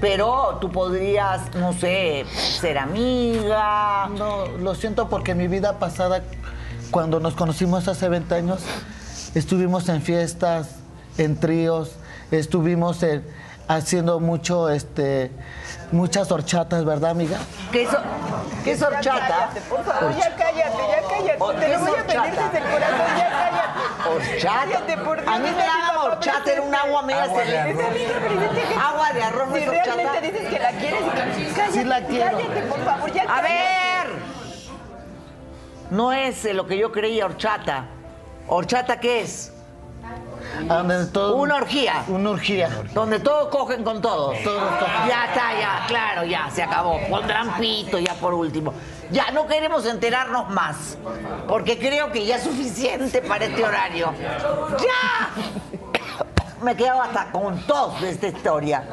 Pero 0.00 0.58
tú 0.60 0.70
podrías, 0.70 1.54
no 1.54 1.72
sé, 1.72 2.24
ser 2.34 2.78
amiga. 2.78 4.08
No, 4.08 4.46
lo 4.58 4.74
siento 4.74 5.08
porque 5.08 5.34
mi 5.34 5.48
vida 5.48 5.78
pasada, 5.78 6.22
cuando 6.90 7.20
nos 7.20 7.34
conocimos 7.34 7.86
hace 7.88 8.08
20 8.08 8.34
años, 8.34 8.62
estuvimos 9.34 9.88
en 9.88 10.02
fiestas, 10.02 10.79
en 11.20 11.38
tríos, 11.38 11.92
estuvimos 12.30 13.02
en- 13.02 13.24
haciendo 13.68 14.18
mucho, 14.20 14.68
este, 14.68 15.30
muchas 15.92 16.32
horchatas, 16.32 16.84
¿verdad, 16.84 17.10
amiga? 17.10 17.38
¿Qué 17.70 17.82
es, 17.84 17.90
qué 18.64 18.72
es 18.72 18.82
horchata? 18.82 19.26
Cállate, 19.28 19.60
por 19.62 19.84
favor, 19.84 20.10
ya 20.16 20.34
cállate, 20.34 20.78
ya 20.90 21.08
cállate. 21.08 21.36
Oh, 21.38 21.52
Te 21.52 21.66
¿qué 21.66 21.72
lo 21.72 21.78
voy 21.80 21.90
a 21.90 22.04
pedir 22.06 22.18
horchata? 22.20 22.42
desde 22.50 22.58
el 22.58 22.72
corazón, 22.72 22.98
ya 23.16 23.30
cállate. 23.30 23.60
Horchata. 24.10 24.58
Cállate, 24.64 24.96
por 25.04 25.20
Dios. 25.20 25.28
A 25.34 25.38
mí 25.38 25.50
me 25.50 25.62
daban 25.62 25.96
horchata, 26.12 26.52
era 26.52 26.62
un 26.62 26.74
agua 26.74 27.02
media 27.02 27.22
Agua 27.24 27.38
de 27.40 27.46
celeste. 27.46 27.84
arroz. 27.84 28.82
Agua 28.82 29.12
de 29.12 29.22
arroz, 29.22 29.48
¿no 29.48 29.54
Si 29.56 29.62
es 29.62 29.68
horchata? 29.68 29.94
realmente 29.94 30.30
dices 30.32 30.48
que 30.48 30.58
la 30.58 30.70
quieres. 30.72 31.00
Cállate, 31.54 31.72
Sí 31.72 31.84
la 31.84 32.06
quiero. 32.06 32.36
cállate, 32.38 32.62
por 32.62 32.84
favor, 32.84 33.12
ya 33.12 33.22
A 33.22 33.26
cállate. 33.26 33.52
ver. 33.52 34.10
No 35.90 36.12
es 36.12 36.44
eh, 36.44 36.54
lo 36.54 36.66
que 36.66 36.78
yo 36.78 36.90
creía 36.92 37.24
horchata. 37.26 37.84
¿Horchata 38.48 38.98
qué 39.00 39.20
es? 39.22 39.52
Donde 40.66 41.06
todo- 41.06 41.36
Una 41.36 41.56
orgía. 41.56 42.04
Una 42.08 42.30
orgía. 42.30 42.68
Donde 42.92 43.20
todos 43.20 43.48
cogen 43.48 43.82
con 43.84 44.00
todos. 44.00 44.36
Todos 44.42 44.62
cogen. 44.78 45.08
Ya 45.08 45.24
está, 45.26 45.58
ya, 45.60 45.84
claro, 45.86 46.24
ya, 46.24 46.48
se 46.50 46.62
acabó. 46.62 46.98
Pondrán 47.08 47.54
pito 47.58 47.98
ya 47.98 48.14
por 48.14 48.34
último. 48.34 48.72
Ya, 49.10 49.30
no 49.32 49.46
queremos 49.46 49.86
enterarnos 49.86 50.48
más. 50.50 50.96
Porque 51.48 51.78
creo 51.78 52.12
que 52.12 52.24
ya 52.26 52.36
es 52.36 52.42
suficiente 52.44 53.22
para 53.22 53.46
este 53.46 53.64
horario. 53.64 54.12
¡Ya! 54.78 55.30
Me 56.62 56.72
he 56.72 56.76
quedado 56.76 57.00
hasta 57.02 57.30
con 57.32 57.58
tos 57.66 58.00
de 58.02 58.10
esta 58.10 58.26
historia. 58.28 58.84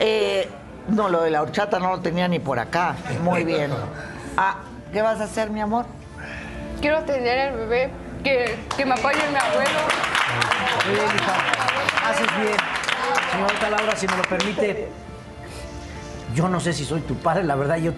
Eh, 0.00 0.50
no, 0.88 1.08
lo 1.08 1.22
de 1.22 1.30
la 1.30 1.42
horchata 1.42 1.78
no 1.78 1.90
lo 1.90 2.00
tenía 2.00 2.26
ni 2.28 2.40
por 2.40 2.58
acá. 2.58 2.96
Muy 3.22 3.44
bien. 3.44 3.70
Ah, 4.36 4.56
¿qué 4.92 5.00
vas 5.00 5.20
a 5.20 5.24
hacer, 5.24 5.48
mi 5.50 5.60
amor? 5.60 5.86
Quiero 6.80 7.02
tener 7.04 7.52
el 7.52 7.56
bebé, 7.56 7.90
que, 8.24 8.58
que 8.76 8.84
me 8.84 8.94
apoye 8.94 9.16
mi 9.30 9.36
abuelo. 9.36 9.78
Muy 10.86 10.94
bien, 10.94 11.06
hija. 11.16 12.10
Haces 12.10 12.26
bien. 12.40 12.56
Señorita 13.32 13.70
Laura, 13.70 13.96
si 13.96 14.06
me 14.06 14.16
lo 14.16 14.22
permite, 14.22 14.88
yo 16.34 16.48
no 16.48 16.60
sé 16.60 16.72
si 16.72 16.84
soy 16.84 17.00
tu 17.00 17.14
padre, 17.16 17.44
la 17.44 17.54
verdad, 17.56 17.76
yo 17.78 17.92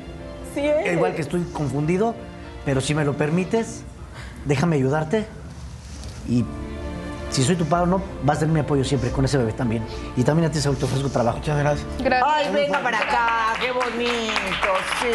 Sí 0.55 0.61
eres. 0.61 0.93
igual 0.95 1.15
que 1.15 1.23
estoy 1.23 1.43
confundido, 1.53 2.15
pero 2.65 2.81
si 2.81 2.95
me 2.95 3.05
lo 3.05 3.15
permites, 3.15 3.83
déjame 4.45 4.77
ayudarte. 4.77 5.27
Y 6.29 6.45
si 7.31 7.43
soy 7.45 7.57
tu 7.57 7.67
padre 7.67 7.85
o 7.85 7.87
no, 7.87 8.03
vas 8.23 8.39
a 8.39 8.41
tener 8.41 8.55
mi 8.55 8.61
apoyo 8.61 8.85
siempre 8.85 9.11
con 9.11 9.25
ese 9.25 9.37
bebé 9.37 9.53
también. 9.53 9.85
Y 10.17 10.23
también 10.23 10.49
a 10.49 10.53
ti, 10.53 10.61
Saúl, 10.61 10.77
te 10.77 10.85
ofrezco 10.87 11.09
trabajo. 11.11 11.39
Muchas 11.39 11.59
gracias. 11.59 11.87
Gracias. 11.99 12.33
Ay, 12.35 12.53
venga 12.55 12.81
para 12.81 12.99
acá, 12.99 13.55
qué 13.61 13.71
bonito, 13.73 14.69
sí. 15.01 15.09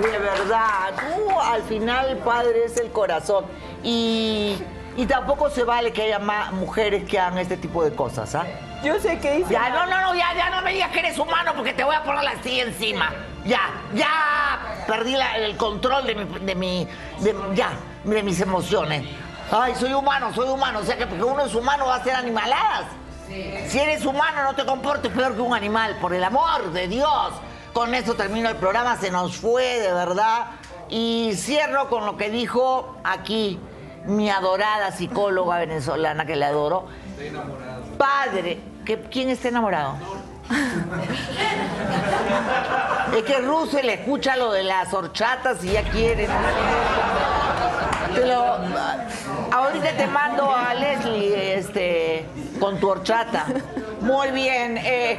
De 0.00 0.18
verdad, 0.18 0.90
tú 0.98 1.40
al 1.40 1.62
final 1.62 2.08
el 2.10 2.18
padre 2.18 2.64
es 2.64 2.76
el 2.78 2.90
corazón. 2.90 3.44
Y, 3.82 4.56
y 4.96 5.06
tampoco 5.06 5.50
se 5.50 5.64
vale 5.64 5.92
que 5.92 6.02
haya 6.02 6.18
más 6.18 6.52
mujeres 6.52 7.04
que 7.08 7.18
hagan 7.18 7.38
este 7.38 7.56
tipo 7.56 7.84
de 7.84 7.94
cosas, 7.94 8.34
¿ah? 8.34 8.44
Yo 8.82 8.98
sé 9.00 9.18
que 9.18 9.38
hice 9.38 9.52
Ya, 9.52 9.70
no, 9.70 9.86
no, 9.86 10.00
no, 10.02 10.14
ya, 10.14 10.34
ya 10.36 10.50
no 10.50 10.60
me 10.62 10.72
digas 10.72 10.90
que 10.90 10.98
eres 10.98 11.18
humano 11.18 11.52
porque 11.56 11.72
te 11.72 11.84
voy 11.84 11.94
a 11.94 12.02
poner 12.02 12.26
así 12.28 12.60
encima. 12.60 13.10
Ya, 13.44 13.60
ya 13.94 14.84
perdí 14.86 15.12
la- 15.16 15.36
el 15.38 15.56
control 15.56 16.06
de 16.06 16.14
mi, 16.14 16.38
de 16.40 16.54
mi, 16.54 16.88
de- 17.20 17.34
ya, 17.54 17.70
de 18.04 18.22
mis 18.22 18.40
emociones. 18.40 19.04
Ay, 19.50 19.74
soy 19.74 19.92
humano, 19.94 20.32
soy 20.34 20.48
humano. 20.48 20.80
O 20.80 20.84
sea 20.84 20.96
que 20.98 21.06
porque 21.06 21.22
uno 21.24 21.44
es 21.44 21.54
humano 21.54 21.86
va 21.86 21.94
a 21.94 21.98
hacer 21.98 22.14
animaladas. 22.14 22.86
Si 23.68 23.78
eres 23.78 24.04
humano 24.04 24.42
no 24.44 24.54
te 24.54 24.66
comportes 24.66 25.10
peor 25.10 25.34
que 25.34 25.40
un 25.40 25.54
animal, 25.54 25.96
por 26.00 26.12
el 26.14 26.22
amor 26.24 26.70
de 26.72 26.88
Dios. 26.88 27.32
Con 27.74 27.94
eso 27.94 28.14
termino 28.14 28.48
el 28.48 28.56
programa, 28.56 28.96
se 28.96 29.10
nos 29.10 29.36
fue 29.36 29.80
de 29.80 29.92
verdad. 29.92 30.46
Y 30.88 31.32
cierro 31.36 31.88
con 31.88 32.06
lo 32.06 32.16
que 32.16 32.30
dijo 32.30 32.96
aquí 33.04 33.58
mi 34.06 34.30
adorada 34.30 34.92
psicóloga 34.92 35.58
venezolana 35.58 36.24
que 36.24 36.36
le 36.36 36.44
adoro. 36.44 36.86
Padre, 37.98 38.60
¿que- 38.84 39.00
¿quién 39.02 39.28
está 39.30 39.48
enamorado? 39.48 39.96
Es 43.16 43.22
que 43.24 43.38
Russell 43.40 43.88
escucha 43.88 44.36
lo 44.36 44.52
de 44.52 44.62
las 44.62 44.92
horchatas 44.92 45.64
y 45.64 45.72
ya 45.72 45.82
quiere. 45.84 46.28
Lo- 48.24 48.58
ahorita 49.52 49.96
te 49.96 50.06
mando 50.06 50.54
a 50.54 50.74
Leslie 50.74 51.54
este, 51.58 52.26
con 52.60 52.78
tu 52.78 52.88
horchata. 52.90 53.46
Muy 54.00 54.30
bien. 54.32 54.76
eh, 54.78 55.18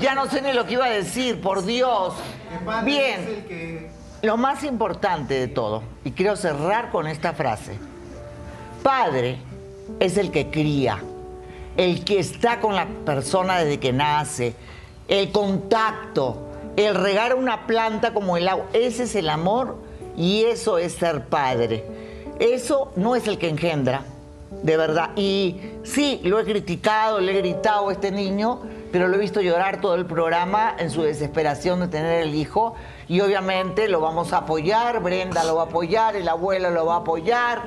ya 0.00 0.14
no 0.14 0.26
sé 0.26 0.42
ni 0.42 0.52
lo 0.52 0.66
que 0.66 0.74
iba 0.74 0.86
a 0.86 0.90
decir, 0.90 1.40
por 1.40 1.64
Dios. 1.64 2.14
Bien. 2.84 3.88
Lo 4.22 4.36
más 4.36 4.64
importante 4.64 5.34
de 5.34 5.48
todo, 5.48 5.82
y 6.04 6.12
quiero 6.12 6.36
cerrar 6.36 6.90
con 6.90 7.06
esta 7.06 7.32
frase. 7.32 7.76
Padre 8.82 9.38
es 10.00 10.16
el 10.16 10.30
que 10.30 10.50
cría, 10.50 11.02
el 11.76 12.04
que 12.04 12.18
está 12.18 12.60
con 12.60 12.74
la 12.74 12.86
persona 13.04 13.58
desde 13.58 13.78
que 13.78 13.92
nace, 13.92 14.54
el 15.08 15.30
contacto, 15.30 16.38
el 16.76 16.94
regar 16.94 17.34
una 17.34 17.66
planta 17.66 18.12
como 18.12 18.36
el 18.36 18.48
agua. 18.48 18.66
Ese 18.72 19.04
es 19.04 19.14
el 19.14 19.28
amor 19.28 19.76
y 20.16 20.44
eso 20.44 20.78
es 20.78 20.94
ser 20.94 21.26
padre. 21.26 21.84
Eso 22.38 22.92
no 22.96 23.16
es 23.16 23.26
el 23.28 23.38
que 23.38 23.48
engendra, 23.48 24.02
de 24.62 24.76
verdad. 24.76 25.10
Y 25.16 25.56
sí, 25.84 26.20
lo 26.24 26.38
he 26.38 26.44
criticado, 26.44 27.20
le 27.20 27.32
he 27.32 27.38
gritado 27.38 27.88
a 27.88 27.92
este 27.92 28.10
niño, 28.10 28.62
pero 28.96 29.08
lo 29.08 29.16
he 29.16 29.18
visto 29.18 29.42
llorar 29.42 29.82
todo 29.82 29.94
el 29.94 30.06
programa 30.06 30.74
en 30.78 30.90
su 30.90 31.02
desesperación 31.02 31.80
de 31.80 31.88
tener 31.88 32.22
el 32.22 32.34
hijo. 32.34 32.76
Y 33.08 33.20
obviamente 33.20 33.88
lo 33.88 34.00
vamos 34.00 34.32
a 34.32 34.38
apoyar, 34.38 35.00
Brenda 35.00 35.44
lo 35.44 35.56
va 35.56 35.64
a 35.64 35.66
apoyar, 35.66 36.16
el 36.16 36.26
abuelo 36.26 36.70
lo 36.70 36.86
va 36.86 36.94
a 36.94 36.98
apoyar. 37.00 37.60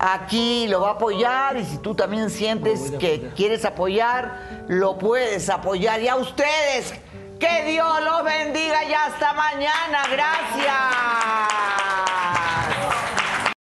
Aquí 0.00 0.66
lo 0.66 0.80
va 0.80 0.88
a 0.88 0.92
apoyar 0.94 1.58
y 1.58 1.64
si 1.64 1.78
tú 1.78 1.94
también 1.94 2.28
sientes 2.28 2.90
que 2.98 3.30
quieres 3.36 3.64
apoyar, 3.64 4.64
lo 4.66 4.98
puedes 4.98 5.48
apoyar. 5.48 6.00
Y 6.02 6.08
a 6.08 6.16
ustedes, 6.16 6.92
que 7.38 7.62
Dios 7.70 8.02
los 8.02 8.24
bendiga 8.24 8.82
y 8.82 8.94
hasta 8.94 9.34
mañana. 9.34 10.02
Gracias. 10.10 10.78